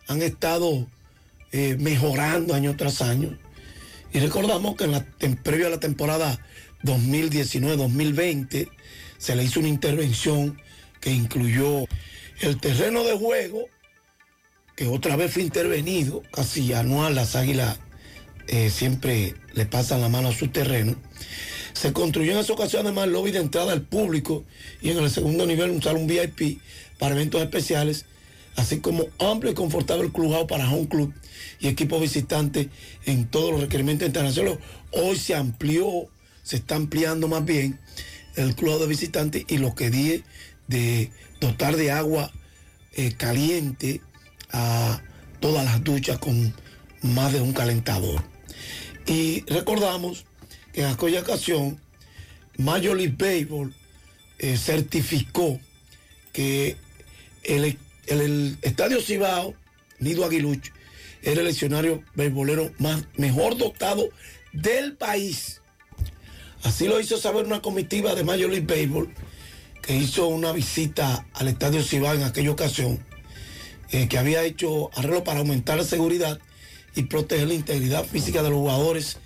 han 0.08 0.22
estado 0.22 0.86
eh, 1.52 1.76
mejorando 1.78 2.54
año 2.54 2.74
tras 2.76 3.02
año. 3.02 3.38
Y 4.14 4.20
recordamos 4.20 4.76
que 4.76 4.84
en 4.84 4.92
la, 4.92 5.06
en, 5.20 5.36
previo 5.36 5.66
a 5.66 5.70
la 5.70 5.80
temporada 5.80 6.40
2019-2020 6.84 8.70
se 9.18 9.36
le 9.36 9.44
hizo 9.44 9.60
una 9.60 9.68
intervención 9.68 10.58
que 11.00 11.10
incluyó 11.10 11.86
el 12.40 12.60
terreno 12.60 13.04
de 13.04 13.16
juego, 13.16 13.66
que 14.74 14.86
otra 14.88 15.16
vez 15.16 15.32
fue 15.32 15.42
intervenido, 15.42 16.22
casi 16.32 16.72
anual, 16.72 17.14
las 17.14 17.34
águilas 17.34 17.78
eh, 18.48 18.70
siempre 18.70 19.34
le 19.54 19.66
pasan 19.66 20.00
la 20.00 20.08
mano 20.08 20.28
a 20.28 20.34
su 20.34 20.48
terreno. 20.48 20.96
Se 21.72 21.92
construyó 21.92 22.32
en 22.32 22.38
esa 22.38 22.52
ocasión 22.52 22.86
además 22.86 23.06
el 23.06 23.12
lobby 23.12 23.32
de 23.32 23.40
entrada 23.40 23.72
al 23.72 23.82
público 23.82 24.44
y 24.80 24.90
en 24.90 24.98
el 24.98 25.10
segundo 25.10 25.46
nivel 25.46 25.70
un 25.70 25.82
salón 25.82 26.06
VIP 26.06 26.60
para 26.98 27.14
eventos 27.14 27.42
especiales, 27.42 28.06
así 28.56 28.80
como 28.80 29.06
amplio 29.18 29.52
y 29.52 29.54
confortable 29.54 30.10
clubhouse 30.10 30.46
para 30.46 30.70
home 30.70 30.88
club 30.88 31.12
y 31.60 31.68
equipos 31.68 32.00
visitantes 32.00 32.68
en 33.04 33.26
todos 33.26 33.50
los 33.52 33.60
requerimientos 33.60 34.06
internacionales. 34.06 34.58
Hoy 34.92 35.16
se 35.16 35.34
amplió, 35.34 36.08
se 36.42 36.56
está 36.56 36.76
ampliando 36.76 37.28
más 37.28 37.44
bien 37.44 37.78
el 38.36 38.54
club 38.54 38.78
de 38.78 38.86
visitantes 38.86 39.44
y 39.48 39.58
lo 39.58 39.74
que 39.74 39.90
di 39.90 40.22
de 40.68 41.10
dotar 41.40 41.76
de 41.76 41.90
agua 41.90 42.32
eh, 42.92 43.14
caliente 43.16 44.00
a 44.52 45.02
todas 45.40 45.64
las 45.64 45.84
duchas 45.84 46.18
con 46.18 46.54
más 47.02 47.32
de 47.32 47.40
un 47.40 47.52
calentador. 47.52 48.22
Y 49.06 49.44
recordamos 49.46 50.24
que 50.72 50.82
en 50.82 50.88
aquella 50.88 51.20
ocasión 51.20 51.80
Major 52.56 52.96
League 52.96 53.16
Baseball 53.16 53.74
eh, 54.38 54.56
certificó 54.56 55.60
que 56.32 56.76
el, 57.44 57.78
el, 58.06 58.58
Estadio 58.62 59.00
Cibao, 59.00 59.54
Nido 60.00 60.24
Aguilucho, 60.24 60.72
era 61.22 61.40
el 61.40 61.46
escenario 61.48 62.02
beisbolero 62.14 62.72
más, 62.78 63.04
mejor 63.16 63.56
dotado 63.56 64.08
del 64.52 64.96
país. 64.96 65.60
Así 66.62 66.86
lo 66.86 67.00
hizo 67.00 67.18
saber 67.18 67.44
una 67.44 67.62
comitiva 67.62 68.14
de 68.14 68.24
Major 68.24 68.50
League 68.50 68.66
Baseball 68.66 69.12
que 69.86 69.96
hizo 69.96 70.26
una 70.26 70.52
visita 70.52 71.24
al 71.34 71.48
Estadio 71.48 71.82
Cibao 71.82 72.14
en 72.14 72.24
aquella 72.24 72.50
ocasión, 72.50 72.98
eh, 73.92 74.08
que 74.08 74.18
había 74.18 74.42
hecho 74.42 74.90
arreglo 74.96 75.22
para 75.22 75.38
aumentar 75.38 75.78
la 75.78 75.84
seguridad 75.84 76.40
y 76.96 77.04
proteger 77.04 77.48
la 77.48 77.54
integridad 77.54 78.04
física 78.04 78.42
de 78.42 78.50
los 78.50 78.58
jugadores 78.58 79.18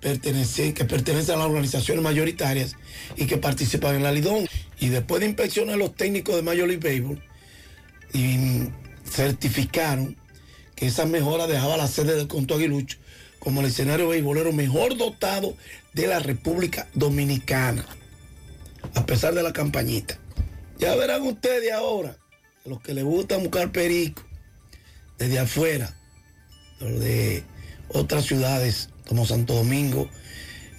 que 0.00 0.84
pertenecen 0.84 1.34
a 1.34 1.38
las 1.38 1.46
organizaciones 1.46 2.04
mayoritarias 2.04 2.76
y 3.16 3.26
que 3.26 3.38
participan 3.38 3.96
en 3.96 4.04
la 4.04 4.12
Lidón. 4.12 4.46
Y 4.78 4.88
después 4.88 5.20
de 5.20 5.26
inspeccionar 5.26 5.76
los 5.76 5.96
técnicos 5.96 6.36
de 6.36 6.42
Major 6.42 6.68
League 6.68 6.88
Baseball, 6.88 7.20
y 8.12 8.68
certificaron 9.10 10.16
que 10.76 10.86
esa 10.86 11.06
mejora 11.06 11.46
dejaba 11.46 11.76
la 11.76 11.88
sede 11.88 12.14
del 12.14 12.28
Conto 12.28 12.54
Aguilucho 12.54 12.98
como 13.38 13.60
el 13.60 13.66
escenario 13.66 14.08
beisbolero 14.08 14.52
mejor 14.52 14.96
dotado 14.96 15.56
de 15.92 16.06
la 16.06 16.18
República 16.18 16.86
Dominicana, 16.94 17.86
a 18.96 19.04
pesar 19.04 19.34
de 19.34 19.42
la 19.42 19.52
campañita. 19.52 20.18
Ya 20.78 20.96
verán 20.96 21.22
ustedes 21.22 21.70
ahora, 21.72 22.16
los 22.64 22.80
que 22.80 22.94
les 22.94 23.04
gusta 23.04 23.36
buscar 23.36 23.70
perico, 23.70 24.22
desde 25.18 25.38
afuera, 25.38 25.94
de 26.80 27.44
otras 27.88 28.24
ciudades 28.24 28.88
como 29.06 29.26
Santo 29.26 29.54
Domingo, 29.54 30.08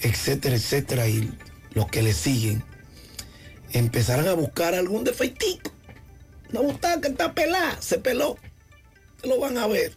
etcétera, 0.02 0.56
etcétera, 0.56 1.08
y 1.08 1.32
los 1.74 1.88
que 1.90 2.02
le 2.02 2.14
siguen, 2.14 2.64
empezarán 3.72 4.28
a 4.28 4.34
buscar 4.34 4.74
algún 4.74 5.04
defeitico. 5.04 5.72
Una 6.50 6.62
butaca 6.62 7.08
está 7.08 7.34
pelada, 7.34 7.82
se 7.82 8.00
peló. 8.00 8.38
Ustedes 9.16 9.36
lo 9.36 9.40
van 9.40 9.58
a 9.58 9.68
ver. 9.68 9.94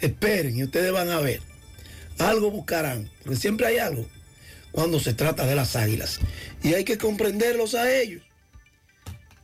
Esperen 0.00 0.56
y 0.56 0.64
ustedes 0.64 0.92
van 0.92 1.10
a 1.10 1.20
ver. 1.20 1.40
Algo 2.18 2.50
buscarán, 2.50 3.10
porque 3.22 3.38
siempre 3.38 3.66
hay 3.66 3.78
algo 3.78 4.06
cuando 4.78 5.00
se 5.00 5.12
trata 5.12 5.44
de 5.44 5.56
las 5.56 5.74
águilas. 5.74 6.20
Y 6.62 6.74
hay 6.74 6.84
que 6.84 6.98
comprenderlos 6.98 7.74
a 7.74 7.92
ellos. 7.92 8.22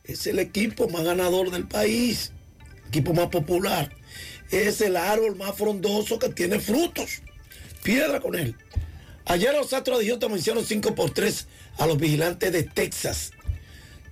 Es 0.04 0.28
el 0.28 0.38
equipo 0.38 0.88
más 0.88 1.02
ganador 1.02 1.50
del 1.50 1.66
país, 1.66 2.30
equipo 2.86 3.14
más 3.14 3.30
popular. 3.30 3.92
Es 4.52 4.80
el 4.80 4.96
árbol 4.96 5.34
más 5.34 5.56
frondoso 5.56 6.20
que 6.20 6.28
tiene 6.28 6.60
frutos 6.60 7.20
piedra 7.82 8.20
con 8.20 8.36
él. 8.36 8.54
Ayer 9.24 9.52
los 9.54 9.72
Astros 9.72 9.98
de 9.98 10.06
Houston 10.06 10.30
vencieron 10.30 10.64
5 10.64 10.94
por 10.94 11.10
3 11.10 11.48
a 11.78 11.86
los 11.88 11.98
vigilantes 11.98 12.52
de 12.52 12.62
Texas. 12.62 13.32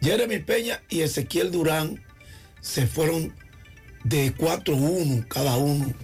Jeremy 0.00 0.40
Peña 0.40 0.82
y 0.88 1.02
Ezequiel 1.02 1.52
Durán 1.52 2.04
se 2.60 2.88
fueron 2.88 3.32
de 4.02 4.34
4-1 4.34 5.28
cada 5.28 5.56
uno. 5.56 5.94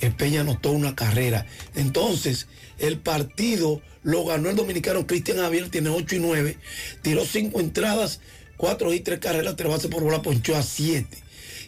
El 0.00 0.16
Peña 0.16 0.40
anotó 0.40 0.72
una 0.72 0.96
carrera. 0.96 1.46
Entonces, 1.76 2.48
el 2.78 2.98
partido 2.98 3.80
lo 4.04 4.24
ganó 4.24 4.50
el 4.50 4.56
dominicano 4.56 5.06
Cristian 5.06 5.38
Javier, 5.38 5.70
tiene 5.70 5.90
8 5.90 6.16
y 6.16 6.18
9. 6.20 6.58
Tiró 7.02 7.24
5 7.24 7.58
entradas, 7.58 8.20
4 8.58 8.94
y 8.94 9.00
3 9.00 9.18
carreras, 9.18 9.56
3 9.56 9.68
bases 9.70 9.90
por 9.90 10.04
bola, 10.04 10.22
ponchó 10.22 10.54
a 10.54 10.62
7. 10.62 11.08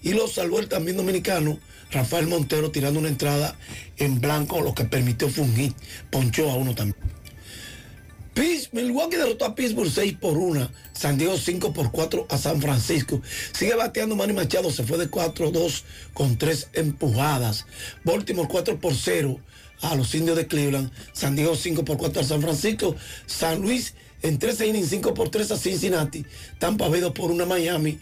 Y 0.02 0.12
lo 0.12 0.28
salvó 0.28 0.60
el 0.60 0.68
también 0.68 0.96
dominicano 0.96 1.58
Rafael 1.90 2.26
Montero 2.26 2.70
tirando 2.70 3.00
una 3.00 3.08
entrada 3.08 3.58
en 3.96 4.20
blanco, 4.20 4.60
lo 4.60 4.74
que 4.74 4.84
permitió 4.84 5.28
fungir, 5.28 5.72
ponchó 6.10 6.50
a 6.50 6.54
uno 6.54 6.74
también. 6.74 6.96
Milwaukee 8.72 9.16
derrotó 9.16 9.46
a 9.46 9.54
Pittsburgh 9.54 9.90
6 9.90 10.16
por 10.20 10.36
1, 10.36 10.70
San 10.92 11.16
Diego 11.16 11.38
5 11.38 11.72
por 11.72 11.90
4 11.90 12.26
a 12.28 12.36
San 12.36 12.60
Francisco. 12.60 13.22
Sigue 13.52 13.74
bateando 13.74 14.16
Manny 14.16 14.34
Machado, 14.34 14.70
se 14.70 14.84
fue 14.84 14.98
de 14.98 15.10
4-2 15.10 15.82
con 16.12 16.36
3 16.36 16.68
empujadas. 16.74 17.64
Baltimore 18.04 18.48
4 18.48 18.78
por 18.78 18.94
0 18.94 19.40
a 19.82 19.94
los 19.94 20.14
indios 20.14 20.36
de 20.36 20.46
Cleveland. 20.46 20.90
San 21.12 21.36
Diego 21.36 21.54
5 21.54 21.84
por 21.84 21.96
4 21.96 22.20
a 22.20 22.24
San 22.24 22.42
Francisco. 22.42 22.96
San 23.26 23.60
Luis 23.60 23.94
en 24.22 24.38
13 24.38 24.66
innings 24.66 24.88
5 24.90 25.14
por 25.14 25.28
3 25.28 25.50
a 25.52 25.56
Cincinnati. 25.56 26.24
Tampa 26.58 26.88
Bay 26.88 27.00
2 27.00 27.12
por 27.12 27.30
1 27.30 27.42
a 27.42 27.46
Miami. 27.46 27.98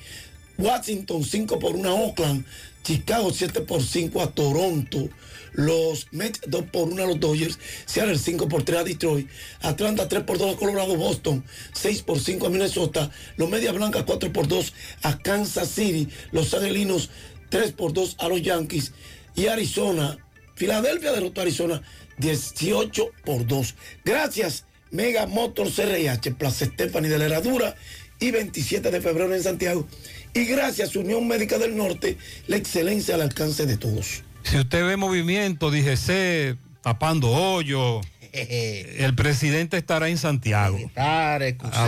Washington 0.59 1.25
5 1.25 1.59
por 1.59 1.75
1 1.75 1.89
a 1.89 1.95
Oakland. 1.95 2.45
Chicago 2.83 3.33
7 3.33 3.63
por 3.63 3.83
5 3.83 4.23
a 4.23 4.31
Toronto. 4.31 5.09
Los 5.53 6.09
Mets 6.11 6.41
2 6.47 6.65
por 6.73 6.89
1 6.89 7.03
a 7.03 7.07
los 7.07 7.21
Dodgers. 7.21 7.59
Seattle 7.87 8.19
5 8.19 8.49
por 8.49 8.63
3 8.63 8.79
a 8.81 8.85
Detroit. 8.85 9.29
Atlanta 9.63 10.09
3 10.09 10.25
por 10.25 10.39
2 10.39 10.55
a 10.55 10.59
Colorado. 10.59 10.97
Boston 10.97 11.45
6 11.73 12.03
por 12.03 12.21
5 12.21 12.47
a 12.47 12.51
Minnesota. 12.51 13.11
Los 13.37 13.51
Medias 13.51 13.75
Blancas 13.75 14.05
4 14.07 14.33
por 14.33 14.49
2 14.49 14.73
a 15.03 15.19
Kansas 15.19 15.69
City. 15.69 16.09
Los 16.33 16.55
Angelinos 16.55 17.11
3 17.51 17.73
por 17.73 17.93
2 17.93 18.17
a 18.19 18.29
los 18.29 18.43
Yankees. 18.43 18.93
Y 19.35 19.47
Arizona. 19.47 20.19
Filadelfia 20.55 21.13
derrotó 21.13 21.41
a 21.41 21.45
Arizona 21.45 21.83
18 22.19 23.11
por 23.25 23.47
2. 23.47 23.75
Gracias. 24.05 24.65
Mega 24.91 25.27
Motor 25.27 25.73
CRH, 25.73 26.35
Plaza 26.37 26.67
Stephanie 26.67 27.11
de 27.11 27.19
la 27.19 27.25
Herradura 27.25 27.75
y 28.21 28.31
27 28.31 28.93
de 28.93 29.01
febrero 29.01 29.35
en 29.35 29.43
Santiago 29.43 29.89
y 30.35 30.45
gracias 30.45 30.97
Unión 30.97 31.27
Médica 31.27 31.59
del 31.59 31.77
Norte, 31.77 32.19
la 32.47 32.57
excelencia 32.57 33.15
al 33.15 33.23
alcance 33.23 33.67
de 33.67 33.77
todos. 33.77 34.23
Si 34.43 34.59
usted 34.59 34.85
ve 34.85 34.97
movimiento, 34.97 35.71
díjese, 35.71 36.57
tapando 36.83 37.31
hoyo, 37.31 38.01
el 38.33 39.15
presidente 39.15 39.79
estará 39.79 40.09
en 40.09 40.19
Santiago. 40.19 40.79
A 40.97 41.39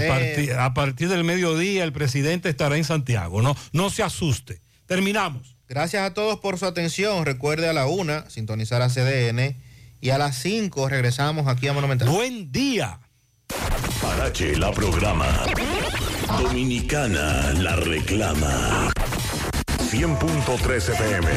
partir, 0.09 0.53
a 0.53 0.73
partir, 0.75 1.09
del 1.09 1.25
mediodía 1.25 1.85
el 1.85 1.93
presidente 1.93 2.49
estará 2.49 2.77
en 2.77 2.85
Santiago. 2.85 3.43
No, 3.43 3.57
no 3.73 3.91
se 3.91 4.03
asuste. 4.03 4.61
Terminamos. 4.87 5.56
Gracias 5.69 6.05
a 6.05 6.15
todos 6.15 6.39
por 6.39 6.59
su 6.59 6.67
atención. 6.67 7.25
Recuerde 7.25 7.69
a 7.69 7.73
la 7.73 7.87
una 7.87 8.29
sintonizar 8.31 8.83
a 8.83 8.89
CDN 8.89 9.57
y 10.01 10.11
a 10.11 10.19
las 10.19 10.37
5 10.39 10.89
regresamos 10.89 11.49
aquí 11.49 11.67
a 11.67 11.73
Monumental. 11.73 12.09
Buen 12.09 12.53
día. 12.53 13.01
Parache 14.01 14.57
la 14.57 14.71
programa. 14.71 15.27
Dominicana 16.41 17.53
la 17.55 17.77
reclama. 17.77 18.93
100.13 19.91 20.93
FM. 20.95 21.29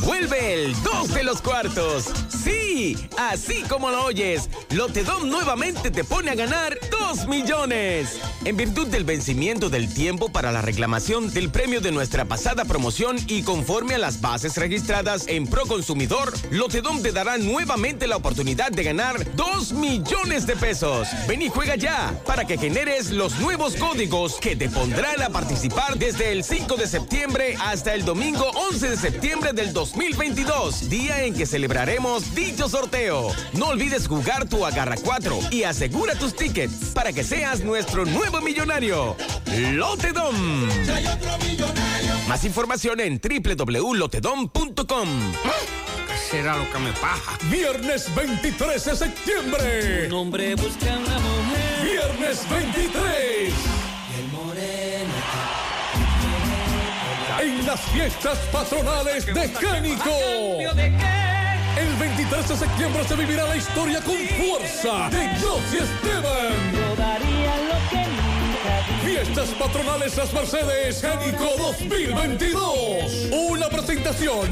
Vuelve 0.00 0.64
el 0.64 0.72
2 0.82 1.03
de 1.03 1.03
cuartos. 1.40 2.06
Sí, 2.28 2.96
así 3.16 3.62
como 3.68 3.90
lo 3.90 4.04
oyes, 4.04 4.50
Lotedom 4.70 5.28
nuevamente 5.28 5.92
te 5.92 6.02
pone 6.02 6.32
a 6.32 6.34
ganar 6.34 6.76
2 6.90 7.28
millones. 7.28 8.18
En 8.44 8.56
virtud 8.56 8.88
del 8.88 9.04
vencimiento 9.04 9.70
del 9.70 9.92
tiempo 9.92 10.28
para 10.28 10.50
la 10.50 10.60
reclamación 10.60 11.32
del 11.32 11.50
premio 11.50 11.80
de 11.80 11.92
nuestra 11.92 12.24
pasada 12.24 12.64
promoción 12.64 13.16
y 13.28 13.42
conforme 13.42 13.94
a 13.94 13.98
las 13.98 14.20
bases 14.20 14.56
registradas 14.56 15.28
en 15.28 15.46
Proconsumidor, 15.46 16.32
Lotedom 16.50 17.00
te 17.00 17.12
dará 17.12 17.38
nuevamente 17.38 18.08
la 18.08 18.16
oportunidad 18.16 18.72
de 18.72 18.82
ganar 18.82 19.34
2 19.36 19.72
millones 19.72 20.46
de 20.46 20.56
pesos. 20.56 21.08
Ven 21.28 21.42
y 21.42 21.48
juega 21.48 21.76
ya 21.76 22.12
para 22.26 22.44
que 22.44 22.58
generes 22.58 23.10
los 23.10 23.38
nuevos 23.38 23.76
códigos 23.76 24.34
que 24.40 24.56
te 24.56 24.68
pondrán 24.68 25.22
a 25.22 25.30
participar 25.30 25.96
desde 25.96 26.32
el 26.32 26.42
5 26.42 26.76
de 26.76 26.88
septiembre 26.88 27.56
hasta 27.60 27.94
el 27.94 28.04
domingo 28.04 28.50
11 28.70 28.90
de 28.90 28.96
septiembre 28.96 29.52
del 29.52 29.72
2022, 29.72 30.90
día 30.90 31.04
día 31.04 31.23
en 31.24 31.34
que 31.34 31.46
celebraremos 31.46 32.34
dicho 32.34 32.68
sorteo. 32.68 33.32
No 33.54 33.68
olvides 33.68 34.06
jugar 34.06 34.48
tu 34.48 34.64
Agarra 34.66 34.96
4 35.02 35.38
y 35.50 35.62
asegura 35.64 36.14
tus 36.14 36.34
tickets 36.36 36.92
para 36.94 37.12
que 37.12 37.24
seas 37.24 37.64
nuestro 37.64 38.04
nuevo 38.04 38.40
millonario. 38.40 39.16
Lotedom. 39.72 40.68
Más 42.28 42.44
información 42.44 43.00
en 43.00 43.20
www.lotedom.com. 43.20 45.08
será 46.30 46.56
lo 46.56 46.70
que 46.70 46.78
me 46.78 46.92
pasa? 46.92 47.38
Viernes 47.50 48.14
23 48.14 48.84
de 48.84 48.96
septiembre. 48.96 50.06
Un 50.08 50.12
hombre 50.12 50.54
busca 50.54 50.96
una 50.98 51.18
mujer. 51.18 51.84
Viernes 51.84 52.48
23. 52.50 53.73
En 57.64 57.70
las 57.70 57.80
fiestas 57.80 58.36
patronales 58.52 59.24
de 59.24 59.50
Cánico. 59.52 60.10
El 60.60 61.96
23 61.98 62.46
de 62.46 62.56
septiembre 62.56 63.04
se 63.08 63.16
vivirá 63.16 63.46
la 63.46 63.56
historia 63.56 64.02
con 64.02 64.16
fuerza 64.16 65.08
de 65.08 65.28
Josie 65.40 65.78
Esteban. 65.78 66.52
lo 67.66 67.78
que 67.88 68.04
nunca 68.04 69.02
Fiestas 69.02 69.48
patronales 69.58 70.14
Las 70.14 70.30
Mercedes 70.34 71.00
Cánico 71.00 71.46
2022. 71.56 73.28
Una 73.32 73.70
presentación 73.70 74.50